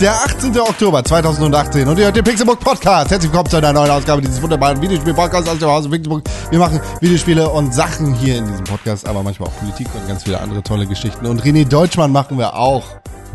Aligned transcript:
der 0.00 0.12
18. 0.24 0.58
Oktober 0.58 1.04
2018 1.04 1.86
und 1.88 1.98
ihr 1.98 2.06
hört 2.06 2.16
den 2.16 2.24
Pixelbook 2.24 2.60
Podcast. 2.60 3.10
Herzlich 3.10 3.30
willkommen 3.30 3.48
zu 3.48 3.56
einer 3.56 3.72
neuen 3.72 3.90
Ausgabe 3.90 4.20
dieses 4.20 4.42
wunderbaren 4.42 4.80
Videospiel-Podcasts 4.82 5.48
aus 5.48 5.58
dem 5.58 5.68
Hause 5.68 5.88
Pixelbook. 5.88 6.22
Wir 6.50 6.58
machen 6.58 6.80
Videospiele 7.00 7.48
und 7.48 7.72
Sachen 7.74 8.14
hier 8.14 8.38
in 8.38 8.46
diesem 8.46 8.64
Podcast, 8.64 9.06
aber 9.06 9.22
manchmal 9.22 9.48
auch 9.48 9.56
Politik 9.58 9.86
und 9.94 10.06
ganz 10.08 10.24
viele 10.24 10.40
andere 10.40 10.62
tolle 10.62 10.86
Geschichten. 10.86 11.26
Und 11.26 11.42
René 11.42 11.66
Deutschmann 11.68 12.10
machen 12.12 12.38
wir 12.38 12.56
auch. 12.56 12.82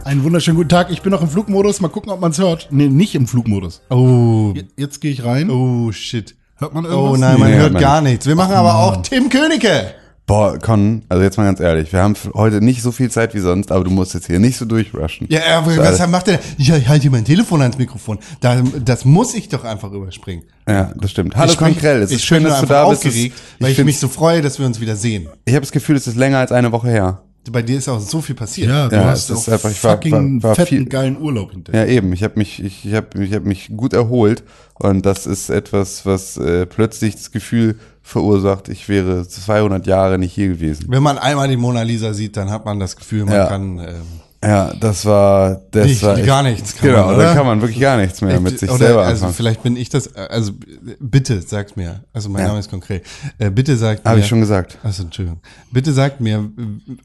Einen 0.03 0.23
wunderschönen 0.23 0.57
guten 0.57 0.69
Tag. 0.69 0.91
Ich 0.91 1.01
bin 1.01 1.11
noch 1.11 1.21
im 1.21 1.29
Flugmodus. 1.29 1.81
Mal 1.81 1.89
gucken, 1.89 2.11
ob 2.11 2.19
man 2.19 2.31
es 2.31 2.37
hört. 2.39 2.67
Nee, 2.71 2.87
nicht 2.87 3.15
im 3.15 3.27
Flugmodus. 3.27 3.81
Oh, 3.89 4.51
Je- 4.55 4.65
Jetzt 4.77 5.01
gehe 5.01 5.11
ich 5.11 5.23
rein. 5.23 5.49
oh 5.49 5.91
shit. 5.91 6.35
Hört 6.57 6.73
man 6.73 6.83
irgendwas? 6.85 7.11
Oh 7.13 7.15
nein, 7.17 7.39
man 7.39 7.51
Nee, 7.51 7.57
hört 7.57 7.73
man- 7.73 7.81
gar 7.81 8.01
nichts. 8.01 8.25
Wir 8.25 8.35
machen 8.35 8.53
aber 8.53 8.75
auch 8.75 9.01
Tim 9.01 9.29
Königke. 9.29 9.93
Boah, 10.29 10.59
Con, 10.59 11.01
also 11.09 11.23
jetzt 11.23 11.37
mal 11.37 11.45
ganz 11.45 11.59
ehrlich, 11.59 11.91
wir 11.91 12.03
haben 12.03 12.13
heute 12.35 12.61
nicht 12.63 12.83
so 12.83 12.91
viel 12.91 13.09
Zeit 13.09 13.33
wie 13.33 13.39
sonst, 13.39 13.71
aber 13.71 13.83
du 13.83 13.89
musst 13.89 14.13
jetzt 14.13 14.27
hier 14.27 14.37
nicht 14.37 14.57
so 14.57 14.65
durchrushen. 14.65 15.25
Ja, 15.27 15.57
aber 15.57 15.71
So, 15.71 15.77
was 15.81 15.99
alles- 15.99 16.07
macht 16.11 16.27
der? 16.27 16.39
Ich 16.59 16.71
halte 16.87 17.09
mein 17.09 17.25
Telefon 17.25 17.63
ans 17.63 17.79
Mikrofon. 17.79 18.19
Da, 18.39 18.61
das 18.85 19.05
muss 19.05 19.33
ich 19.33 19.49
doch 19.49 19.63
einfach 19.63 19.91
überspringen. 19.91 20.43
Ja, 20.67 20.93
das 20.95 21.09
stimmt. 21.09 21.35
Hallo 21.35 21.47
ich 21.47 21.53
sprich- 21.53 21.67
Konkrell, 21.73 22.03
es 22.03 22.11
ich 22.11 22.17
ist 22.17 22.25
schön, 22.25 22.43
bin 22.43 22.51
dass 22.51 22.61
du 22.61 22.67
da 22.67 22.87
bist. 22.87 23.05
Es- 23.05 23.07
aufgeregt, 23.09 23.35
weil 23.59 23.71
ich, 23.71 23.75
find's- 23.77 23.85
mich 23.87 23.99
so 23.99 24.07
freue, 24.07 24.43
dass 24.43 24.59
wir 24.59 24.67
uns 24.67 24.79
wieder 24.79 24.95
sehen. 24.95 25.27
ich 25.45 25.53
habe 25.55 25.61
das 25.61 25.71
Gefühl, 25.71 25.95
es 25.95 26.05
ist 26.05 26.15
länger 26.15 26.37
als 26.37 26.51
eine 26.51 26.71
Woche 26.71 26.89
her. 26.89 27.23
Bei 27.51 27.61
dir 27.63 27.77
ist 27.77 27.87
auch 27.89 27.99
so 27.99 28.21
viel 28.21 28.35
passiert. 28.35 28.69
Ja, 28.69 28.87
du 28.89 28.95
Ja, 28.95 29.05
hast 29.05 29.31
auch 29.31 29.47
einfach- 29.47 29.71
ich 29.71 29.83
war- 29.83 29.93
fucking 29.95 30.43
war- 30.43 30.49
war 30.49 30.55
fetten, 30.55 30.67
viel- 30.69 30.85
geilen 30.85 31.17
Urlaub 31.19 31.51
hinterher. 31.51 31.85
Ja, 31.87 31.91
eben. 31.91 32.13
Ich 32.13 32.21
habe 32.23 32.33
mich, 32.37 32.63
ich, 32.63 32.85
ich 32.85 32.93
habe 32.93 33.23
ich 33.23 33.33
hab 33.33 33.43
mich 33.43 33.69
gut 33.75 33.93
erholt 33.93 34.43
und 34.75 35.05
das 35.05 35.25
ist 35.25 35.49
etwas, 35.49 36.05
was 36.05 36.37
äh, 36.37 36.65
plötzlich 36.65 37.15
das 37.15 37.31
Gefühl 37.31 37.79
verursacht, 38.03 38.69
ich 38.69 38.87
wäre 38.89 39.27
200 39.27 39.87
Jahre 39.87 40.17
nicht 40.19 40.33
hier 40.33 40.49
gewesen. 40.49 40.85
Wenn 40.89 41.01
man 41.03 41.17
einmal 41.17 41.47
die 41.47 41.57
Mona 41.57 41.81
Lisa 41.83 42.13
sieht, 42.13 42.37
dann 42.37 42.49
hat 42.51 42.65
man 42.65 42.79
das 42.79 42.95
Gefühl, 42.95 43.25
man 43.25 43.33
Ja. 43.35 43.45
kann 43.47 43.79
ähm, 43.79 43.95
Ja, 44.43 44.73
das 44.73 45.05
war, 45.05 45.61
das 45.71 45.87
Nicht- 45.87 46.01
war 46.03 46.17
gar 46.21 46.43
nichts 46.43 46.73
kann 46.77 46.89
genau, 46.89 47.07
man, 47.07 47.19
da 47.19 47.33
kann 47.33 47.45
man 47.45 47.59
wirklich 47.61 47.81
gar 47.81 47.97
nichts 47.97 48.21
mehr 48.21 48.39
mit 48.39 48.57
sich 48.57 48.69
oder, 48.69 48.77
selber 48.79 49.01
Also 49.01 49.25
anfangen. 49.25 49.33
vielleicht 49.33 49.63
bin 49.63 49.75
ich 49.75 49.89
das. 49.89 50.15
Also 50.15 50.53
bitte 50.99 51.41
sagt 51.41 51.75
mir. 51.75 52.05
Also 52.13 52.29
mein 52.29 52.43
Ja. 52.43 52.47
Name 52.47 52.59
ist 52.59 52.69
konkret. 52.69 53.05
Äh, 53.37 53.49
bitte 53.51 53.75
sagt 53.75 54.05
mir. 54.05 54.11
Habe 54.11 54.21
ich 54.21 54.27
schon 54.27 54.39
gesagt. 54.39 54.77
Achso, 54.81 55.03
Entschuldigung. 55.03 55.41
Bitte 55.71 55.91
sagt 55.91 56.21
mir, 56.21 56.49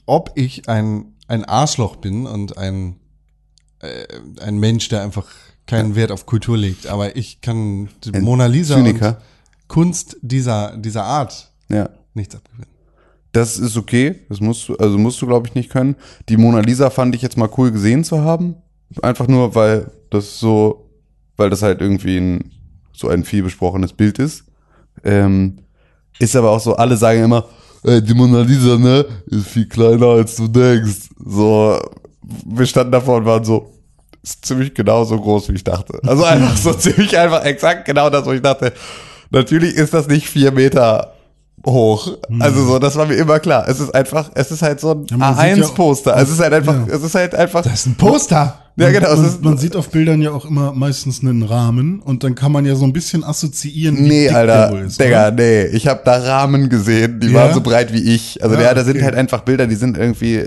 ob 0.06 0.30
ich 0.36 0.68
ein 0.68 1.06
ein 1.26 1.44
Arschloch 1.44 1.96
bin 1.96 2.26
und 2.26 2.56
ein 2.56 2.96
äh, 3.80 4.04
ein 4.40 4.58
Mensch, 4.58 4.88
der 4.90 5.02
einfach 5.02 5.26
keinen 5.66 5.96
Wert 5.96 6.12
auf 6.12 6.26
Kultur 6.26 6.56
legt. 6.56 6.86
Aber 6.86 7.16
ich 7.16 7.40
kann 7.40 7.88
Ein 8.14 8.22
Mona 8.22 8.46
Lisa 8.46 8.76
Zyniker. 8.76 9.08
und 9.08 9.16
Kunst 9.66 10.18
dieser 10.22 10.76
dieser 10.76 11.02
Art 11.04 11.50
Ja. 11.68 11.88
nichts 12.12 12.36
abgewinnen. 12.36 12.68
Das 13.34 13.58
ist 13.58 13.76
okay. 13.76 14.20
Das 14.28 14.40
musst 14.40 14.68
du, 14.68 14.76
also 14.76 14.96
musst 14.96 15.20
du, 15.20 15.26
glaube 15.26 15.48
ich, 15.48 15.56
nicht 15.56 15.68
können. 15.68 15.96
Die 16.28 16.36
Mona 16.36 16.60
Lisa 16.60 16.88
fand 16.88 17.16
ich 17.16 17.22
jetzt 17.22 17.36
mal 17.36 17.50
cool 17.58 17.72
gesehen 17.72 18.04
zu 18.04 18.20
haben. 18.20 18.54
Einfach 19.02 19.26
nur, 19.26 19.56
weil 19.56 19.90
das 20.10 20.38
so, 20.38 20.88
weil 21.36 21.50
das 21.50 21.60
halt 21.60 21.80
irgendwie 21.80 22.16
ein, 22.16 22.52
so 22.92 23.08
ein 23.08 23.24
viel 23.24 23.42
besprochenes 23.42 23.92
Bild 23.92 24.20
ist. 24.20 24.44
Ähm, 25.02 25.58
ist 26.20 26.36
aber 26.36 26.50
auch 26.50 26.60
so, 26.60 26.76
alle 26.76 26.96
sagen 26.96 27.24
immer, 27.24 27.44
ey, 27.82 28.00
die 28.00 28.14
Mona 28.14 28.42
Lisa, 28.42 28.78
ne, 28.78 29.04
ist 29.26 29.48
viel 29.48 29.68
kleiner 29.68 30.06
als 30.06 30.36
du 30.36 30.46
denkst. 30.46 31.08
So, 31.18 31.80
wir 32.46 32.66
standen 32.66 32.92
davor 32.92 33.16
und 33.16 33.24
waren 33.24 33.44
so, 33.44 33.74
ist 34.22 34.46
ziemlich 34.46 34.72
genauso 34.72 35.20
groß, 35.20 35.48
wie 35.48 35.54
ich 35.54 35.64
dachte. 35.64 35.98
Also 36.06 36.22
einfach 36.22 36.56
so 36.56 36.72
ziemlich 36.78 37.18
einfach 37.18 37.44
exakt 37.44 37.84
genau 37.84 38.08
das, 38.10 38.24
wo 38.26 38.30
ich 38.30 38.42
dachte. 38.42 38.72
Natürlich 39.30 39.74
ist 39.74 39.92
das 39.92 40.06
nicht 40.06 40.28
vier 40.28 40.52
Meter 40.52 41.13
hoch. 41.66 42.16
Also 42.40 42.64
so, 42.64 42.78
das 42.78 42.96
war 42.96 43.06
mir 43.06 43.14
immer 43.14 43.38
klar. 43.40 43.66
Es 43.68 43.80
ist 43.80 43.94
einfach, 43.94 44.30
es 44.34 44.50
ist 44.50 44.62
halt 44.62 44.80
so 44.80 44.92
ein 44.92 45.06
Ja, 45.10 45.16
man 45.16 45.34
sieht 45.36 45.56
ja- 45.56 45.64
A1-Poster. 45.66 46.16
es 46.16 46.30
ist 46.30 46.40
halt 46.40 46.52
einfach, 46.52 46.74
es 46.88 47.02
ist 47.02 47.14
halt 47.14 47.34
einfach. 47.34 47.62
Das 47.62 47.72
ist 47.74 47.86
ein 47.86 47.94
Poster. 47.96 48.58
Ja, 48.76 48.90
genau. 48.90 49.14
Man, 49.16 49.34
man 49.42 49.58
sieht 49.58 49.76
auf 49.76 49.90
Bildern 49.90 50.20
ja 50.20 50.32
auch 50.32 50.44
immer 50.44 50.72
meistens 50.72 51.20
einen 51.22 51.42
Rahmen 51.44 52.00
und 52.00 52.24
dann 52.24 52.34
kann 52.34 52.50
man 52.52 52.66
ja 52.66 52.74
so 52.74 52.84
ein 52.84 52.92
bisschen 52.92 53.22
assoziieren, 53.24 53.96
wie 53.98 54.02
Nee, 54.02 54.22
dick 54.24 54.28
der 54.30 54.36
Alter, 54.36 54.72
wohl 54.72 54.80
ist. 54.86 55.00
Digga, 55.00 55.28
oder? 55.28 55.36
nee. 55.36 55.64
Ich 55.66 55.86
habe 55.86 56.00
da 56.04 56.16
Rahmen 56.16 56.68
gesehen, 56.68 57.20
die 57.20 57.28
Ja? 57.28 57.34
waren 57.34 57.54
so 57.54 57.60
breit 57.60 57.92
wie 57.92 58.02
ich. 58.14 58.42
Also 58.42 58.56
Ja, 58.56 58.62
ja, 58.62 58.74
da 58.74 58.82
sind 58.84 58.96
okay. 58.96 59.04
halt 59.04 59.14
einfach 59.14 59.40
Bilder, 59.42 59.66
die 59.66 59.76
sind 59.76 59.96
irgendwie 59.96 60.42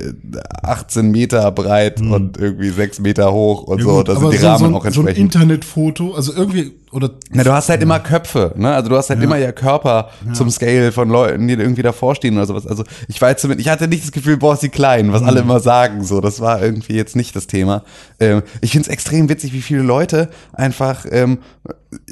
18 0.63 1.09
Meter 1.11 1.49
breit 1.51 2.01
und 2.01 2.37
irgendwie 2.37 2.69
6 2.69 2.99
Meter 2.99 3.31
hoch 3.31 3.63
und 3.63 3.79
Hm. 3.79 3.87
Ja, 3.87 3.93
so. 3.93 4.03
Da 4.03 4.16
sind 4.19 4.33
die 4.33 4.37
so, 4.37 4.47
Rahmen 4.47 4.71
so, 4.71 4.77
auch 4.77 4.81
so 4.83 5.01
ein 5.01 5.07
entsprechend. 5.07 5.17
Internetfoto, 5.17 6.13
also 6.13 6.33
irgendwie, 6.33 6.71
oder 6.91 7.11
Na, 7.31 7.43
du 7.43 7.51
hast 7.53 7.69
halt 7.69 7.81
immer 7.81 7.99
Köpfe, 7.99 8.53
ne? 8.57 8.73
Also 8.73 8.89
du 8.89 8.95
hast 8.97 9.09
halt 9.09 9.21
immer 9.21 9.37
ja 9.37 9.51
Körper 9.51 10.09
zum 10.33 10.49
Scale 10.49 10.91
von 10.91 11.09
Leuten, 11.09 11.47
die 11.47 11.53
irgendwie 11.53 11.81
davor 11.81 12.16
stehen 12.16 12.35
oder 12.37 12.45
sowas. 12.45 12.66
Also 12.66 12.83
ich 13.07 13.21
war 13.21 13.29
jetzt 13.29 13.41
zumindest, 13.41 13.66
ich 13.67 13.71
hatte 13.71 13.87
nicht 13.87 14.03
das 14.03 14.11
Gefühl, 14.11 14.37
boah, 14.37 14.53
ist 14.53 14.61
sie 14.61 14.69
klein, 14.69 15.11
was 15.13 15.21
alle 15.23 15.41
immer 15.41 15.59
sagen. 15.59 16.03
So, 16.03 16.21
das 16.21 16.39
war 16.39 16.61
irgendwie 16.61 16.93
jetzt 16.93 17.16
nicht 17.16 17.35
das 17.35 17.47
Thema. 17.47 17.83
Ähm, 18.19 18.41
ich 18.61 18.72
find's 18.72 18.88
extrem 18.88 19.29
witzig, 19.29 19.53
wie 19.53 19.61
viele 19.61 19.81
Leute 19.81 20.29
einfach 20.53 21.05
ähm, 21.09 21.39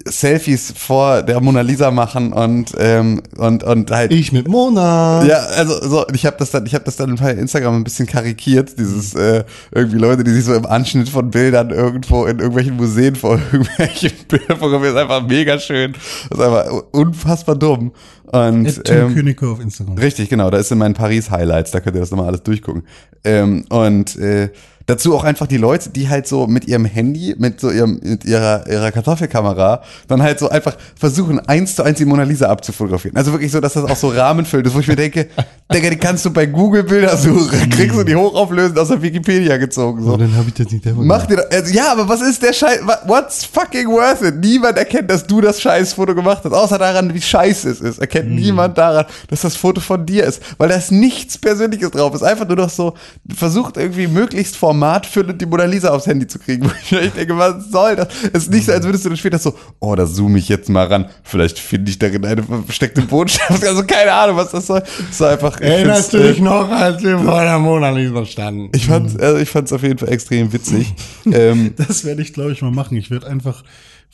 Selfies 0.05 0.73
vor 0.77 1.23
der 1.23 1.41
Mona 1.41 1.61
Lisa 1.61 1.91
machen 1.91 2.31
und 2.31 2.73
ähm, 2.77 3.21
und 3.38 3.63
und 3.63 3.91
halt 3.91 4.11
Ich 4.11 4.31
mit 4.31 4.47
Mona. 4.47 5.25
ja, 5.25 5.38
also 5.38 5.73
so, 5.81 6.05
ich 6.13 6.25
habe 6.25 6.38
das 6.38 6.51
dann, 6.51 6.66
ich 6.66 6.75
habe 6.75 6.85
das 6.85 6.95
dann 6.95 7.16
bei 7.16 7.31
Instagram 7.31 7.77
ein 7.77 7.83
bisschen 7.83 8.05
karikiert, 8.05 8.77
dieses 8.77 9.16
äh, 9.16 9.43
irgendwie 9.71 9.97
Leute, 9.97 10.23
die 10.23 10.31
sich 10.31 10.45
so 10.45 10.53
im 10.53 10.66
Anschnitt 10.66 11.09
von 11.09 11.31
Bildern 11.31 11.71
irgendwo 11.71 12.25
in 12.25 12.37
irgendwelchen 12.39 12.75
Museen 12.75 13.16
vor 13.16 13.39
irgendwelchen 13.51 14.11
Bildern 14.27 14.57
fotografieren, 14.57 14.95
ist 14.95 15.01
einfach 15.01 15.27
mega 15.27 15.59
schön, 15.59 15.93
das 16.29 16.39
ist 16.39 16.45
einfach 16.45 16.83
unfassbar 16.91 17.55
dumm 17.55 17.91
und 18.31 18.66
Ed 18.66 18.83
Tim 18.85 18.97
ähm, 18.97 19.16
Königke 19.16 19.47
auf 19.47 19.59
Instagram. 19.59 19.97
Richtig, 19.97 20.29
genau. 20.29 20.49
Da 20.49 20.57
ist 20.57 20.72
in 20.72 20.77
meinen 20.77 20.93
Paris-Highlights, 20.93 21.72
da 21.72 21.79
könnt 21.79 21.95
ihr 21.95 21.99
das 21.99 22.11
nochmal 22.11 22.27
alles 22.27 22.43
durchgucken. 22.43 22.83
Ähm, 23.23 23.66
und 23.69 24.16
äh, 24.17 24.49
dazu 24.88 25.16
auch 25.16 25.23
einfach 25.23 25.47
die 25.47 25.57
Leute, 25.57 25.90
die 25.90 26.09
halt 26.09 26.28
so 26.28 26.47
mit 26.47 26.68
ihrem 26.68 26.85
Handy, 26.85 27.35
mit 27.38 27.59
so 27.59 27.72
ihrem, 27.72 28.00
mit 28.03 28.25
ihrer, 28.25 28.68
ihrer 28.69 28.91
Kartoffelkamera, 28.91 29.81
dann 30.07 30.22
halt 30.22 30.40
so 30.40 30.50
einfach 30.50 30.75
versuchen, 30.96 31.40
eins 31.40 31.75
zu 31.75 31.84
eins 31.84 31.97
die 31.97 32.06
Mona 32.06 32.23
Lisa 32.23 32.50
abzufotografieren. 32.50 33.18
Also 33.18 33.31
wirklich 33.31 33.51
so, 33.51 33.59
dass 33.59 33.73
das 33.73 33.84
auch 33.85 33.96
so 33.96 34.09
Rahmen 34.09 34.46
füllt 34.46 34.68
ist, 34.68 34.75
wo 34.75 34.79
ich 34.79 34.88
mir 34.88 34.96
denke, 34.96 35.28
Digga, 35.73 35.90
die 35.90 35.96
kannst 35.97 36.23
du 36.25 36.31
bei 36.31 36.46
Google 36.46 36.84
Bilder 36.84 37.18
suchen, 37.18 37.69
kriegst 37.69 37.97
du 37.97 38.03
die 38.03 38.16
hochauflösend 38.16 38.78
aus 38.78 38.90
der 38.90 39.01
Wikipedia 39.01 39.57
gezogen. 39.57 40.03
So. 40.03 40.12
So, 40.12 40.18
dann 40.18 40.35
habe 40.35 40.47
ich 40.50 40.53
das 40.53 40.69
nicht 40.72 40.84
selber 40.84 41.02
Mach 41.03 41.25
dir 41.25 41.44
also, 41.52 41.73
ja, 41.73 41.91
aber 41.91 42.07
was 42.07 42.22
ist 42.22 42.44
der 42.44 42.53
Scheiß, 42.53 42.81
what's 43.07 43.44
fucking 43.46 43.88
worth 43.88 44.22
it? 44.22 44.35
Niemand 44.35 44.78
erkennt, 44.78 45.09
dass 45.09 45.25
du 45.25 45.41
das 45.41 45.59
Scheißfoto 45.62 46.13
gemacht 46.13 46.41
hast, 46.44 46.53
außer 46.53 46.78
daran, 46.78 47.13
wie 47.13 47.22
scheiße 47.22 47.69
es 47.69 47.81
ist. 47.81 48.00
Erkennt 48.00 48.29
Mhm. 48.29 48.35
niemand 48.35 48.78
daran, 48.78 49.06
dass 49.29 49.41
das 49.41 49.56
Foto 49.56 49.81
von 49.81 50.06
dir 50.06 50.25
ist, 50.25 50.41
weil 50.57 50.69
da 50.69 50.75
ist 50.75 50.91
nichts 50.91 51.38
Persönliches 51.38 51.91
drauf. 51.91 52.13
Es 52.13 52.22
ist 52.22 52.28
einfach 52.28 52.47
nur 52.47 52.57
noch 52.57 52.69
so, 52.69 52.94
versucht 53.35 53.78
irgendwie 53.78 54.07
möglichst 54.07 54.56
formatfüllend 54.75 55.41
die 55.41 55.45
Mona 55.45 55.65
Lisa 55.65 55.89
aufs 55.89 56.07
Handy 56.07 56.27
zu 56.27 56.39
kriegen. 56.39 56.65
Wo 56.69 56.71
ich 56.83 56.91
mir 56.91 57.09
denke, 57.09 57.37
was 57.37 57.71
soll 57.71 57.95
das? 57.95 58.07
Es 58.33 58.43
ist 58.43 58.51
nicht 58.51 58.65
so, 58.65 58.73
als 58.73 58.85
würdest 58.85 59.05
du 59.05 59.09
dann 59.09 59.17
später 59.17 59.39
so, 59.39 59.55
oh, 59.79 59.95
da 59.95 60.05
zoome 60.05 60.39
ich 60.39 60.49
jetzt 60.49 60.69
mal 60.69 60.85
ran. 60.87 61.05
Vielleicht 61.23 61.59
finde 61.59 61.89
ich 61.89 61.99
darin 61.99 62.25
eine 62.25 62.43
versteckte 62.43 63.01
Botschaft. 63.01 63.63
Also 63.65 63.83
keine 63.83 64.13
Ahnung, 64.13 64.37
was 64.37 64.51
das 64.51 64.67
soll. 64.67 64.83
Es 65.09 65.19
war 65.19 65.31
einfach, 65.31 65.59
ich 65.59 65.67
Erinnerst 65.67 66.13
du 66.13 66.17
äh, 66.17 66.29
dich 66.29 66.41
noch, 66.41 66.69
als 66.69 67.01
wir 67.03 67.17
vor 67.19 67.41
der 67.41 67.59
Mona 67.59 67.89
Lisa 67.91 68.25
standen? 68.25 68.69
ich 68.75 68.85
fand, 68.85 69.19
also 69.19 69.37
ich 69.39 69.49
fand's 69.49 69.73
auf 69.73 69.83
jeden 69.83 69.97
Fall 69.97 70.09
extrem 70.09 70.51
witzig. 70.53 70.93
ähm, 71.31 71.73
Das 71.77 72.03
werde 72.05 72.21
ich, 72.21 72.33
glaube 72.33 72.51
ich, 72.51 72.61
mal 72.61 72.71
machen. 72.71 72.97
Ich 72.97 73.09
werde 73.11 73.27
einfach 73.27 73.63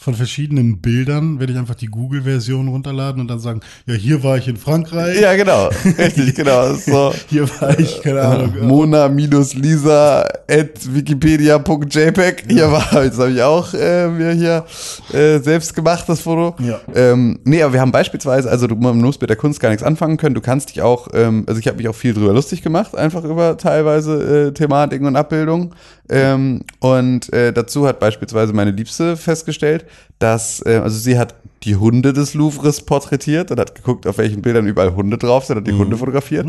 von 0.02 0.16
verschiedenen 0.16 0.82
Bildern, 0.82 1.40
werde 1.40 1.54
ich 1.54 1.60
einfach 1.60 1.76
die 1.76 1.86
Google-Version 1.86 2.70
runterladen 2.70 3.22
und 3.22 3.28
dann 3.28 3.38
sagen, 3.38 3.60
ja, 3.86 3.94
hier 3.94 4.24
war 4.24 4.36
ich 4.36 4.48
in 4.48 4.58
Frankreich, 4.58 5.22
Ja, 5.22 5.36
genau. 5.36 5.70
Richtig, 5.96 6.34
genau. 6.36 6.74
So. 6.74 7.14
hier 7.30 7.48
war 7.60 7.80
ich, 7.80 8.02
keine 8.02 8.22
Ahnung. 8.22 8.52
Mona-Lisa 8.62 10.22
at 10.50 10.92
wikipedia.jpg. 10.92 12.52
Hier 12.52 12.72
war, 12.72 13.04
jetzt 13.04 13.20
habe 13.20 13.30
ich 13.30 13.44
auch 13.44 13.76
äh, 13.76 14.08
mir 14.08 14.32
hier 14.32 14.66
äh, 15.14 15.38
selbst 15.38 15.76
gemacht, 15.76 16.06
das 16.08 16.22
Foto. 16.22 16.56
Ja. 16.58 16.80
Ähm, 16.96 17.40
nee, 17.44 17.62
aber 17.62 17.74
wir 17.74 17.82
haben 17.82 17.92
beispielsweise, 17.92 18.50
also 18.50 18.66
du 18.66 18.76
man 18.76 18.98
muss 18.98 19.22
mit 19.22 19.30
der 19.30 19.38
Kunst 19.38 19.60
gar 19.60 19.70
nichts 19.70 19.84
anfangen 19.84 20.18
können. 20.18 20.34
Du 20.34 20.42
kannst 20.42 20.72
dich 20.72 20.82
auch, 20.82 21.10
ähm, 21.14 21.44
also 21.46 21.60
ich 21.60 21.68
habe 21.68 21.78
mich 21.78 21.88
auch 21.88 21.96
viel 21.96 22.16
drüber 22.16 22.34
lustig 22.34 22.64
gemacht, 22.64 22.96
einfach 22.96 23.24
über 23.24 23.56
teilweise 23.56 24.48
äh, 24.48 24.52
Thematiken 24.52 25.06
und 25.06 25.16
Abbildungen. 25.16 25.76
Ähm, 26.12 26.64
und 26.80 27.32
äh, 27.32 27.54
dazu 27.54 27.88
hat 27.88 28.02
beispielsweise 28.02 28.52
meine 28.52 28.72
Liebste 28.72 29.16
festgestellt, 29.16 29.86
dass, 30.20 30.62
äh, 30.66 30.82
also 30.84 31.00
sie 31.00 31.18
hat 31.18 31.36
die 31.64 31.78
Hunde 31.78 32.12
des 32.12 32.34
Louvres 32.34 32.82
porträtiert 32.82 33.50
und 33.50 33.60
hat 33.60 33.76
geguckt, 33.76 34.06
auf 34.06 34.18
welchen 34.18 34.42
Bildern 34.42 34.68
überall 34.68 34.94
Hunde 34.94 35.18
drauf 35.18 35.46
sind 35.46 35.58
und 35.58 35.68
die 35.68 35.74
Hunde 35.74 35.96
fotografiert. 35.96 36.46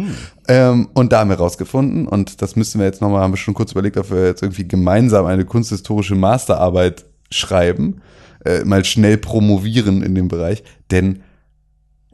Ähm, 0.48 0.88
und 0.94 1.12
da 1.12 1.20
haben 1.20 1.30
wir 1.30 1.36
rausgefunden, 1.36 2.08
und 2.08 2.42
das 2.42 2.56
müssen 2.56 2.80
wir 2.80 2.86
jetzt 2.86 3.00
nochmal, 3.00 3.20
haben 3.20 3.32
wir 3.32 3.36
schon 3.36 3.54
kurz 3.54 3.70
überlegt, 3.70 3.96
ob 3.98 4.10
wir 4.10 4.26
jetzt 4.26 4.42
irgendwie 4.42 4.66
gemeinsam 4.66 5.26
eine 5.26 5.44
kunsthistorische 5.44 6.16
Masterarbeit 6.16 7.04
schreiben, 7.30 8.00
äh, 8.44 8.64
mal 8.64 8.84
schnell 8.84 9.16
promovieren 9.16 10.02
in 10.02 10.16
dem 10.16 10.26
Bereich, 10.26 10.64
denn 10.90 11.22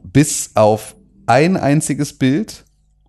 bis 0.03 0.51
auf 0.53 0.95
ein 1.25 1.57
einziges 1.57 2.13
Bild 2.13 2.65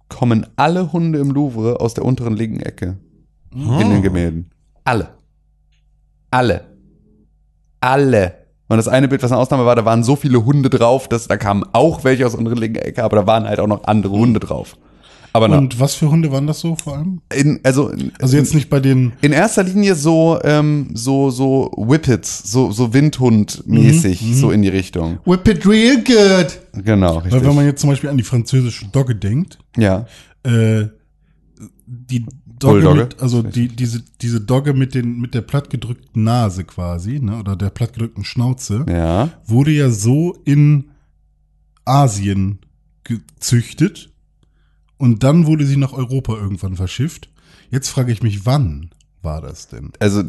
kommen 0.08 0.46
alle 0.56 0.92
Hunde 0.92 1.18
im 1.18 1.30
Louvre 1.30 1.80
aus 1.80 1.92
der 1.92 2.04
unteren 2.06 2.36
linken 2.36 2.60
Ecke 2.60 2.96
in 3.54 3.90
den 3.90 4.02
Gemälden. 4.02 4.50
Alle. 4.84 5.08
Alle. 6.30 6.66
Alle. 7.80 8.34
Und 8.68 8.76
das 8.76 8.86
eine 8.88 9.08
Bild, 9.08 9.22
was 9.22 9.32
eine 9.32 9.40
Ausnahme 9.40 9.64
war, 9.66 9.74
da 9.74 9.84
waren 9.84 10.04
so 10.04 10.14
viele 10.14 10.44
Hunde 10.44 10.70
drauf, 10.70 11.08
dass 11.08 11.26
da 11.26 11.36
kamen 11.36 11.64
auch 11.72 12.04
welche 12.04 12.24
aus 12.24 12.32
der 12.32 12.38
unteren 12.38 12.58
linken 12.58 12.78
Ecke, 12.78 13.02
aber 13.02 13.16
da 13.16 13.26
waren 13.26 13.44
halt 13.48 13.58
auch 13.58 13.66
noch 13.66 13.84
andere 13.84 14.12
Hunde 14.12 14.38
drauf. 14.38 14.76
Aber 15.32 15.46
na- 15.48 15.58
Und 15.58 15.78
was 15.78 15.94
für 15.94 16.10
Hunde 16.10 16.30
waren 16.32 16.46
das 16.48 16.60
so 16.60 16.74
vor 16.76 16.96
allem? 16.96 17.20
In, 17.34 17.60
also, 17.62 17.88
in, 17.88 18.12
Also 18.20 18.36
jetzt 18.36 18.52
nicht 18.54 18.68
bei 18.68 18.80
den. 18.80 19.12
in 19.22 19.32
erster 19.32 19.62
Linie 19.62 19.94
so, 19.94 20.38
ähm, 20.42 20.90
so, 20.94 21.30
so 21.30 21.70
Whippets, 21.76 22.50
so, 22.50 22.70
so 22.72 22.92
Windhund-mäßig, 22.92 24.22
Mhm, 24.22 24.34
so 24.34 24.50
in 24.50 24.62
die 24.62 24.68
Richtung. 24.68 25.18
Whip 25.24 25.46
it 25.48 25.64
real 25.66 25.96
good. 26.04 26.84
Genau, 26.84 27.16
Weil 27.16 27.22
richtig. 27.24 27.44
wenn 27.44 27.54
man 27.54 27.64
jetzt 27.64 27.80
zum 27.80 27.90
Beispiel 27.90 28.10
an 28.10 28.16
die 28.16 28.24
französische 28.24 28.86
Dogge 28.88 29.14
denkt, 29.14 29.58
ja. 29.76 30.04
äh, 30.44 30.86
die 31.86 32.26
Dogge 32.60 32.74
Bulldogge? 32.82 33.00
mit, 33.04 33.20
also 33.20 33.42
die, 33.42 33.68
diese, 33.68 34.02
diese 34.20 34.40
Dogge 34.40 34.72
mit 34.74 34.94
den, 34.94 35.18
mit 35.20 35.34
der 35.34 35.40
plattgedrückten 35.42 36.22
Nase 36.24 36.64
quasi, 36.64 37.18
ne, 37.20 37.38
oder 37.38 37.56
der 37.56 37.70
plattgedrückten 37.70 38.24
Schnauze, 38.24 38.84
Ja. 38.88 39.30
wurde 39.46 39.72
ja 39.72 39.90
so 39.90 40.36
in 40.44 40.90
Asien 41.84 42.58
gezüchtet 43.04 44.10
und 44.98 45.22
dann 45.22 45.46
wurde 45.46 45.66
sie 45.66 45.76
nach 45.76 45.92
Europa 45.92 46.34
irgendwann 46.34 46.76
verschifft. 46.76 47.30
Jetzt 47.70 47.88
frage 47.88 48.12
ich 48.12 48.22
mich, 48.22 48.46
wann 48.46 48.90
war 49.22 49.40
das 49.42 49.68
denn? 49.68 49.90
Also, 49.98 50.22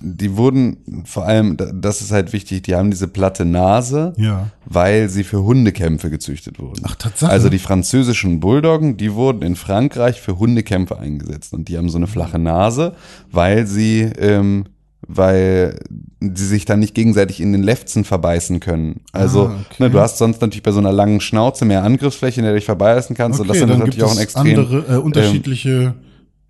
die 0.00 0.36
wurden 0.36 1.02
vor 1.04 1.24
allem, 1.26 1.56
da- 1.56 1.72
das 1.72 2.00
ist 2.00 2.12
halt 2.12 2.32
wichtig, 2.32 2.62
die 2.62 2.74
haben 2.74 2.90
diese 2.90 3.08
platte 3.08 3.44
Nase, 3.44 4.12
Ja. 4.16 4.48
weil 4.64 5.08
sie 5.08 5.24
für 5.24 5.42
Hundekämpfe 5.42 6.08
gezüchtet 6.10 6.58
wurden. 6.60 6.82
Ach, 6.84 6.94
Tatsache. 6.94 7.30
Also 7.32 7.48
die 7.48 7.58
französischen 7.58 8.38
Bulldoggen, 8.40 8.96
die 8.96 9.12
wurden 9.14 9.42
in 9.42 9.56
Frankreich 9.56 10.20
für 10.20 10.38
Hundekämpfe 10.38 10.98
eingesetzt 10.98 11.52
und 11.52 11.68
die 11.68 11.76
haben 11.78 11.88
so 11.88 11.98
eine 11.98 12.06
flache 12.06 12.38
Nase, 12.38 12.94
weil 13.32 13.66
sie, 13.66 14.02
ähm, 14.02 14.66
weil 15.06 15.78
sie 16.20 16.46
sich 16.46 16.64
dann 16.64 16.80
nicht 16.80 16.94
gegenseitig 16.94 17.40
in 17.40 17.52
den 17.52 17.62
Lefzen 17.62 18.04
verbeißen 18.04 18.60
können. 18.60 19.00
Also 19.12 19.46
Ah, 19.48 19.56
okay. 19.70 19.82
ne, 19.84 19.90
du 19.90 20.00
hast 20.00 20.18
sonst 20.18 20.40
natürlich 20.40 20.62
bei 20.62 20.72
so 20.72 20.80
einer 20.80 20.92
langen 20.92 21.20
Schnauze 21.20 21.64
mehr 21.64 21.82
Angriffsfläche, 21.84 22.40
in 22.40 22.44
der 22.44 22.52
du 22.52 22.58
dich 22.58 22.64
verbeißen 22.66 23.16
kannst 23.16 23.40
und 23.40 23.48
das 23.48 23.56
ist 23.58 23.62
dann 23.68 23.78
natürlich 23.78 24.02
auch 24.02 24.12
ein 24.12 24.18
extrem. 24.18 24.58
andere, 24.58 24.94
äh, 24.94 24.98
unterschiedliche 24.98 25.94